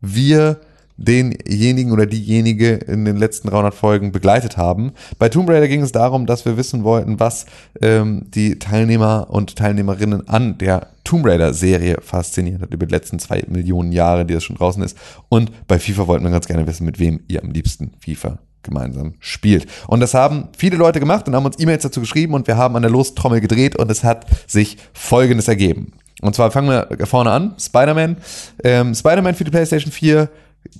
wir 0.01 0.59
denjenigen 0.99 1.91
oder 1.91 2.05
diejenige 2.05 2.73
in 2.73 3.05
den 3.05 3.17
letzten 3.17 3.49
300 3.49 3.73
Folgen 3.73 4.11
begleitet 4.11 4.57
haben. 4.57 4.91
Bei 5.17 5.29
Tomb 5.29 5.49
Raider 5.49 5.67
ging 5.67 5.81
es 5.81 5.91
darum, 5.91 6.25
dass 6.25 6.45
wir 6.45 6.57
wissen 6.57 6.83
wollten, 6.83 7.19
was 7.19 7.45
ähm, 7.81 8.25
die 8.33 8.59
Teilnehmer 8.59 9.27
und 9.29 9.55
Teilnehmerinnen 9.55 10.27
an 10.27 10.57
der 10.57 10.87
Tomb 11.03 11.25
Raider 11.25 11.53
Serie 11.53 11.97
fasziniert 12.01 12.61
hat 12.61 12.73
über 12.73 12.85
die 12.85 12.93
letzten 12.93 13.17
zwei 13.19 13.43
Millionen 13.47 13.91
Jahre, 13.91 14.25
die 14.25 14.33
das 14.33 14.43
schon 14.43 14.57
draußen 14.57 14.83
ist. 14.83 14.97
Und 15.29 15.51
bei 15.67 15.79
FIFA 15.79 16.07
wollten 16.07 16.25
wir 16.25 16.31
ganz 16.31 16.47
gerne 16.47 16.67
wissen, 16.67 16.85
mit 16.85 16.99
wem 16.99 17.21
ihr 17.27 17.41
am 17.41 17.51
liebsten 17.51 17.93
FIFA 17.99 18.39
gemeinsam 18.61 19.13
spielt. 19.19 19.67
Und 19.87 20.01
das 20.01 20.13
haben 20.13 20.49
viele 20.57 20.75
Leute 20.75 20.99
gemacht 20.99 21.27
und 21.27 21.35
haben 21.35 21.45
uns 21.45 21.59
E-Mails 21.59 21.83
dazu 21.83 22.01
geschrieben 22.01 22.33
und 22.33 22.47
wir 22.47 22.57
haben 22.57 22.75
an 22.75 22.81
der 22.81 22.91
Lostrommel 22.91 23.39
gedreht 23.39 23.77
und 23.77 23.89
es 23.89 24.03
hat 24.03 24.25
sich 24.47 24.77
Folgendes 24.93 25.47
ergeben. 25.47 25.93
Und 26.21 26.35
zwar 26.35 26.51
fangen 26.51 26.69
wir 26.69 27.07
vorne 27.07 27.31
an. 27.31 27.55
Spider-Man. 27.57 28.17
Ähm, 28.63 28.93
Spider-Man 28.93 29.35
für 29.35 29.45
die 29.45 29.51
PlayStation 29.51 29.91
4 29.91 30.29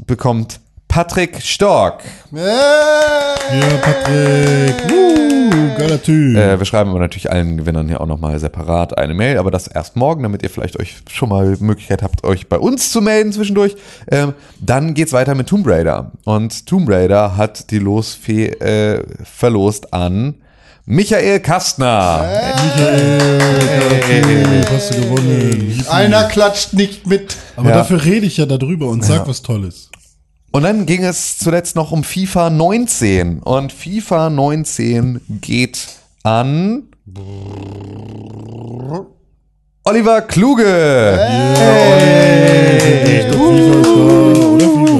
bekommt 0.06 0.60
Patrick 0.88 1.40
Stork. 1.42 2.04
Ja, 2.32 3.36
Patrick. 3.82 4.76
Uh, 4.92 5.78
geiler 5.78 6.02
Typ. 6.02 6.36
Äh, 6.36 6.58
wir 6.58 6.66
schreiben 6.66 6.90
aber 6.90 7.00
natürlich 7.00 7.32
allen 7.32 7.58
Gewinnern 7.58 7.88
hier 7.88 8.02
auch 8.02 8.08
nochmal 8.08 8.40
separat 8.40 8.98
eine 8.98 9.14
Mail, 9.14 9.38
aber 9.38 9.52
das 9.52 9.68
erst 9.68 9.96
morgen, 9.96 10.24
damit 10.24 10.42
ihr 10.42 10.50
vielleicht 10.50 10.80
euch 10.80 10.98
schon 11.10 11.30
mal 11.30 11.56
Möglichkeit 11.60 12.02
habt, 12.02 12.24
euch 12.24 12.50
bei 12.50 12.58
uns 12.58 12.92
zu 12.92 13.02
melden 13.02 13.32
zwischendurch. 13.32 13.76
Ähm, 14.10 14.34
dann 14.60 14.96
geht's 14.96 15.14
weiter 15.14 15.36
mit 15.36 15.48
Tomb 15.48 15.68
Raider. 15.68 16.12
Und 16.26 16.66
Tomb 16.66 16.90
Raider 16.90 17.38
hat 17.38 17.70
die 17.70 17.80
Losfee 17.80 18.48
äh, 18.48 19.04
verlost 19.24 19.94
an 19.94 20.36
Michael 21.00 21.40
Kastner. 21.42 22.28
Michael, 23.92 24.66
hast 24.74 24.92
du 24.96 25.02
gewonnen. 25.02 25.86
Einer 25.88 26.24
klatscht 26.24 26.74
nicht 26.74 27.06
mit. 27.06 27.36
Aber 27.56 27.70
Ja. 27.70 27.76
dafür 27.76 28.04
rede 28.04 28.26
ich 28.26 28.38
ja 28.38 28.48
darüber 28.48 28.88
und 28.88 29.06
sag 29.06 29.28
was 29.28 29.44
Tolles. 29.44 29.92
Und 30.50 30.64
dann 30.64 30.88
ging 30.88 31.04
es 31.04 31.38
zuletzt 31.38 31.76
noch 31.76 31.92
um 31.92 32.04
FIFA 32.04 32.50
19. 32.50 33.38
Und 33.42 33.72
FIFA 33.72 34.32
19 34.32 35.22
geht 35.42 35.90
an 36.24 36.86
Oliver 39.86 40.22
Kluge. 40.22 40.66
Hey. 41.18 42.30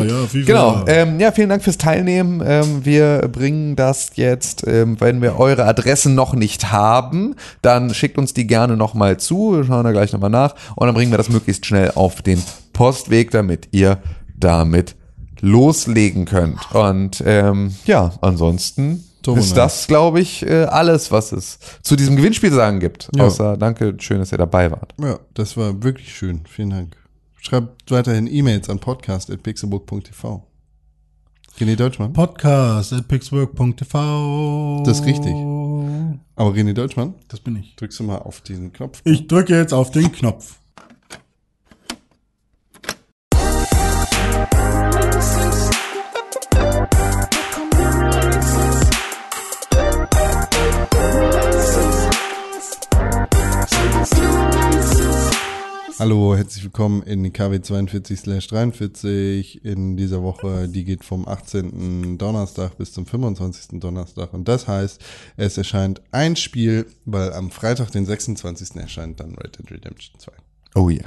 Ja, 0.08 0.26
FIFA. 0.28 0.46
Genau, 0.46 0.84
ähm, 0.88 1.20
ja, 1.20 1.32
vielen 1.32 1.50
Dank 1.50 1.64
fürs 1.64 1.78
Teilnehmen. 1.78 2.42
Ähm, 2.46 2.86
wir 2.86 3.28
bringen 3.32 3.76
das 3.76 4.12
jetzt, 4.16 4.66
ähm, 4.66 5.00
wenn 5.00 5.22
wir 5.22 5.38
eure 5.38 5.66
Adressen 5.66 6.16
noch 6.16 6.34
nicht 6.34 6.72
haben, 6.72 7.36
dann 7.62 7.94
schickt 7.94 8.18
uns 8.18 8.34
die 8.34 8.48
gerne 8.48 8.78
nochmal 8.78 9.18
zu, 9.18 9.58
wir 9.58 9.64
schauen 9.66 9.84
da 9.84 9.92
gleich 9.92 10.14
nochmal 10.14 10.30
nach 10.30 10.56
und 10.76 10.88
dann 10.88 10.96
bringen 10.96 11.12
wir 11.12 11.18
das 11.18 11.30
möglichst 11.30 11.66
schnell 11.66 11.92
auf 11.96 12.22
den 12.22 12.42
Postweg, 12.74 13.32
damit 13.32 13.68
ihr 13.72 13.98
damit 14.38 14.96
loslegen 15.42 16.26
könnt. 16.26 16.74
Und 16.74 17.22
ähm, 17.26 17.76
ja, 17.86 18.14
ansonsten 18.22 19.04
So 19.26 19.36
ist 19.36 19.55
das, 19.57 19.88
glaube 19.88 20.22
ich, 20.22 20.45
äh, 20.45 20.63
alles, 20.63 21.11
was 21.11 21.32
es 21.32 21.59
zu 21.84 21.95
diesem 21.95 22.15
Gewinnspiel 22.15 22.51
sagen 22.51 22.80
gibt. 22.80 23.09
Ja. 23.15 23.26
Außer 23.26 23.57
danke, 23.57 23.95
schön, 23.99 24.20
dass 24.20 24.32
ihr 24.32 24.38
dabei 24.38 24.72
wart. 24.72 24.93
Ja, 24.99 25.20
das 25.34 25.57
war 25.57 25.84
wirklich 25.84 26.15
schön. 26.15 26.41
Vielen 26.47 26.70
Dank. 26.70 26.95
Schreibt 27.41 27.91
weiterhin 27.91 28.28
E-Mails 28.28 28.70
an 28.70 28.80
podcast.pixelburg.tv. 28.80 30.45
René 31.59 31.76
Deutschmann? 31.76 32.13
Podcast 32.13 32.93
at 32.93 33.07
pixwork.tv. 33.07 34.84
Das 34.86 34.99
ist 35.01 35.05
richtig. 35.05 35.34
Aber 35.34 36.51
René 36.51 36.74
Deutschmann, 36.74 37.15
Das 37.28 37.39
bin 37.41 37.57
ich. 37.57 37.76
drückst 37.76 37.99
du 37.99 38.03
mal 38.03 38.20
auf 38.20 38.41
diesen 38.41 38.72
Knopf. 38.72 39.01
Ich 39.03 39.28
drücke 39.28 39.57
jetzt 39.57 39.74
auf 39.74 39.91
den 39.91 40.11
Knopf. 40.11 40.59
Hallo, 56.00 56.34
herzlich 56.34 56.64
willkommen 56.64 57.04
in 57.04 57.34
KW 57.34 57.58
42/43 57.58 59.66
in 59.66 59.97
dieser 59.97 60.24
Woche. 60.24 60.70
Die 60.70 60.86
geht 60.86 61.04
vom 61.04 61.28
18. 61.28 62.18
Donnerstag 62.18 62.78
bis 62.78 62.93
zum 62.93 63.06
25. 63.06 63.82
Donnerstag. 63.82 64.34
Und 64.34 64.47
das 64.47 64.66
heißt, 64.66 65.02
es 65.36 65.58
erscheint 65.58 66.02
ein 66.12 66.38
Spiel, 66.38 66.86
weil 67.04 67.34
am 67.34 67.52
Freitag, 67.52 67.91
den 67.91 68.06
26. 68.06 68.78
erscheint 68.78 69.20
dann 69.20 69.36
Red 69.36 69.60
Dead 69.60 69.70
Redemption 69.70 70.18
2. 70.22 70.32
Oh 70.76 70.88
ja. 70.88 71.04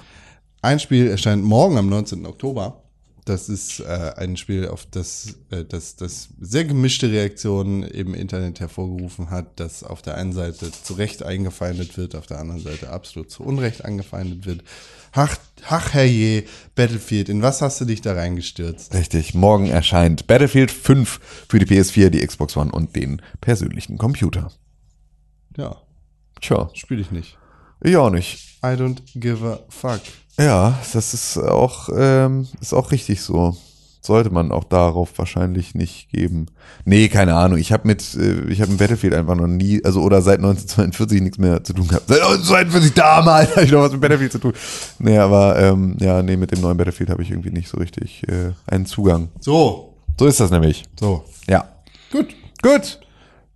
Ein 0.61 0.79
Spiel 0.79 1.07
erscheint 1.07 1.43
morgen 1.43 1.79
am 1.79 1.89
19. 1.89 2.27
Oktober. 2.27 2.82
Das 3.25 3.49
ist 3.49 3.79
äh, 3.81 4.13
ein 4.17 4.37
Spiel, 4.37 4.67
auf 4.67 4.85
das, 4.91 5.37
äh, 5.51 5.65
das, 5.65 5.95
das 5.95 6.31
sehr 6.41 6.65
gemischte 6.65 7.11
Reaktionen 7.11 7.85
im 7.85 8.15
Internet 8.15 8.59
hervorgerufen 8.59 9.31
hat, 9.31 9.61
das 9.61 9.85
auf 9.85 10.03
der 10.03 10.17
einen 10.17 10.33
Seite 10.33 10.73
zu 10.73 10.95
Recht 10.95 11.23
eingefeindet 11.23 11.97
wird, 11.97 12.17
auf 12.17 12.27
der 12.27 12.41
anderen 12.41 12.61
Seite 12.61 12.91
absolut 12.91 13.31
zu 13.31 13.45
Unrecht 13.45 13.85
angefeindet 13.85 14.45
wird. 14.45 14.65
Ach, 15.13 15.37
ach 15.69 15.93
herrje, 15.95 16.45
Battlefield, 16.75 17.29
in 17.29 17.43
was 17.43 17.63
hast 17.63 17.81
du 17.81 17.85
dich 17.85 18.01
da 18.01 18.15
reingestürzt? 18.15 18.93
Richtig, 18.95 19.35
morgen 19.35 19.69
erscheint 19.69 20.27
Battlefield 20.27 20.73
5 20.73 21.21
für 21.49 21.59
die 21.61 21.67
PS4, 21.67 22.09
die 22.09 22.27
Xbox 22.27 22.57
One 22.57 22.73
und 22.73 22.97
den 22.97 23.23
persönlichen 23.41 23.99
Computer. 23.99 24.51
Ja, 25.57 25.77
Tja, 26.41 26.71
spiele 26.75 27.03
ich 27.03 27.13
nicht. 27.13 27.39
ich 27.83 27.97
auch 27.97 28.11
nicht. 28.11 28.59
I 28.65 28.69
don't 28.75 29.01
give 29.15 29.47
a 29.47 29.61
fuck. 29.69 30.01
Ja, 30.39 30.79
das 30.93 31.15
ist 31.15 31.37
auch, 31.39 31.89
ähm, 31.97 32.49
ist 32.61 32.73
auch 32.73 32.91
richtig 32.91 33.21
so. 33.21 33.57
Sollte 34.05 34.31
man 34.31 34.51
auch 34.51 34.65
darauf 34.65 35.11
wahrscheinlich 35.17 35.77
nicht 35.77 36.09
geben. 36.11 36.47
Nee, 36.85 37.09
keine 37.09 37.37
Ahnung. 37.37 37.57
Ich 37.59 37.71
habe 37.71 37.87
mit, 37.87 38.03
äh, 38.17 38.41
ich 38.51 38.61
habe 38.61 38.73
mit 38.73 38.81
Battlefield 38.81 39.15
einfach 39.15 39.37
noch 39.37 39.47
nie, 39.47 39.85
also 39.85 40.03
oder 40.03 40.23
seit 40.23 40.39
1942 40.41 41.21
nichts 41.21 41.39
mehr 41.39 41.63
zu 41.63 41.73
tun 41.73 41.87
gehabt. 41.87 42.09
Seit 42.09 42.19
1942 42.21 42.95
damals 42.95 43.51
habe 43.55 43.65
ich 43.65 43.71
noch 43.71 43.83
was 43.83 43.93
mit 43.93 44.01
Battlefield 44.01 44.33
zu 44.33 44.39
tun. 44.39 44.55
Nee, 44.99 45.19
aber 45.19 45.57
ähm, 45.61 45.97
ja, 46.01 46.21
nee, 46.21 46.37
mit 46.37 46.51
dem 46.51 46.61
neuen 46.63 46.77
Battlefield 46.77 47.11
habe 47.11 47.23
ich 47.23 47.31
irgendwie 47.31 47.51
nicht 47.51 47.69
so 47.69 47.79
richtig 47.79 48.27
äh, 48.29 48.51
einen 48.67 48.87
Zugang. 48.87 49.29
So, 49.39 49.95
So 50.19 50.27
ist 50.27 50.41
das 50.41 50.51
nämlich. 50.51 50.83
so. 50.99 51.23
Ja. 51.49 51.69
Gut. 52.11 52.35
Gut. 52.61 52.99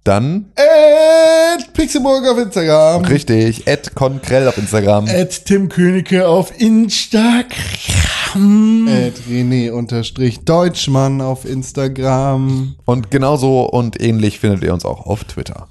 Dann 0.06 0.46
Ed 0.54 1.72
Pixelburg 1.72 2.24
auf 2.28 2.38
Instagram. 2.38 3.04
richtig. 3.06 3.66
Ed 3.66 3.96
Konkrell 3.96 4.46
auf 4.46 4.56
Instagram. 4.56 5.08
At 5.08 5.46
Tim 5.46 5.68
Königke 5.68 6.28
auf 6.28 6.52
Instagram. 6.60 7.50
Ed 8.86 9.20
René 9.28 9.72
unterstrich 9.72 10.44
Deutschmann 10.44 11.20
auf 11.20 11.44
Instagram. 11.44 12.76
Und 12.84 13.10
genauso 13.10 13.62
und 13.62 14.00
ähnlich 14.00 14.38
findet 14.38 14.62
ihr 14.62 14.72
uns 14.72 14.84
auch 14.84 15.06
auf 15.06 15.24
Twitter. 15.24 15.66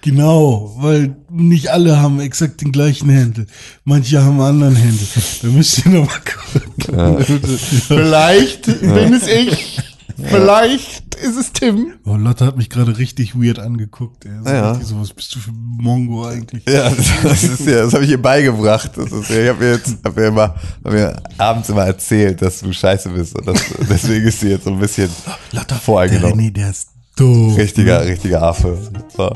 Genau, 0.00 0.74
weil 0.78 1.16
nicht 1.30 1.68
alle 1.68 2.00
haben 2.00 2.18
exakt 2.20 2.62
den 2.62 2.72
gleichen 2.72 3.10
Händel. 3.10 3.46
Manche 3.84 4.22
haben 4.22 4.40
einen 4.40 4.62
anderen 4.62 4.76
Händel. 4.76 5.06
Da 5.42 5.48
müsst 5.48 5.84
ihr 5.84 5.92
noch 5.92 6.06
mal 6.06 6.20
gucken. 6.20 7.24
Vielleicht 7.88 8.64
bin 8.66 9.12
es 9.12 9.26
ich. 9.26 9.80
Vielleicht 10.22 11.14
ist 11.16 11.36
es 11.36 11.52
Tim. 11.52 11.94
Oh, 12.04 12.16
Lotte 12.16 12.46
hat 12.46 12.56
mich 12.56 12.70
gerade 12.70 12.96
richtig 12.98 13.34
weird 13.34 13.58
angeguckt. 13.58 14.24
Ey. 14.24 14.30
Das 14.42 14.46
ist 14.46 14.52
Ja. 14.52 14.74
so, 14.84 15.00
was 15.00 15.12
bist 15.12 15.34
du 15.34 15.38
für 15.40 15.50
ein 15.50 15.76
Mongo 15.80 16.26
eigentlich? 16.26 16.64
Ja, 16.68 16.90
das 17.22 17.42
ist 17.44 17.66
ja, 17.66 17.82
das 17.84 17.92
habe 17.94 18.04
ich 18.04 18.10
ihr 18.10 18.20
beigebracht. 18.22 18.92
Das 18.96 19.12
ist 19.12 19.28
ja, 19.30 19.42
ich 19.42 19.48
habe 19.48 19.64
mir 19.64 19.72
jetzt, 19.72 19.96
hab 20.04 20.16
mir 20.16 20.26
immer, 20.26 20.54
hab 20.84 20.92
mir 20.92 21.16
abends 21.38 21.68
immer 21.68 21.84
erzählt, 21.86 22.40
dass 22.42 22.60
du 22.60 22.72
scheiße 22.72 23.10
bist 23.10 23.36
und 23.38 23.46
das, 23.46 23.62
deswegen 23.90 24.26
ist 24.26 24.40
sie 24.40 24.48
jetzt 24.48 24.64
so 24.64 24.70
ein 24.70 24.78
bisschen 24.78 25.10
Lotte, 25.52 25.66
der 25.68 25.76
voreingenommen. 25.78 26.38
René, 26.40 26.52
der 26.52 26.70
ist 26.70 26.88
doof. 27.16 27.56
Richtiger, 27.56 28.04
richtiger 28.04 28.42
Affe. 28.42 28.78
So. 29.16 29.30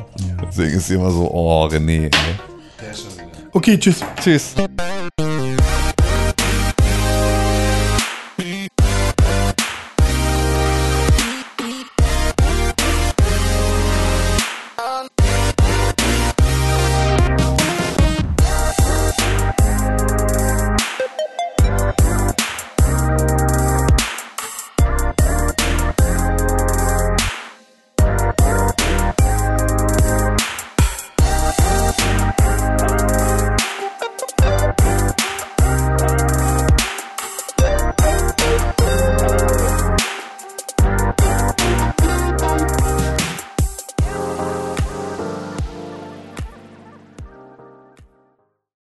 Deswegen 0.49 0.76
ist 0.78 0.87
sie 0.87 0.95
immer 0.95 1.11
so, 1.11 1.31
oh 1.31 1.66
René. 1.66 2.05
Ey. 2.05 2.11
Okay, 3.53 3.78
tschüss. 3.78 3.97
Tschüss. 4.22 4.55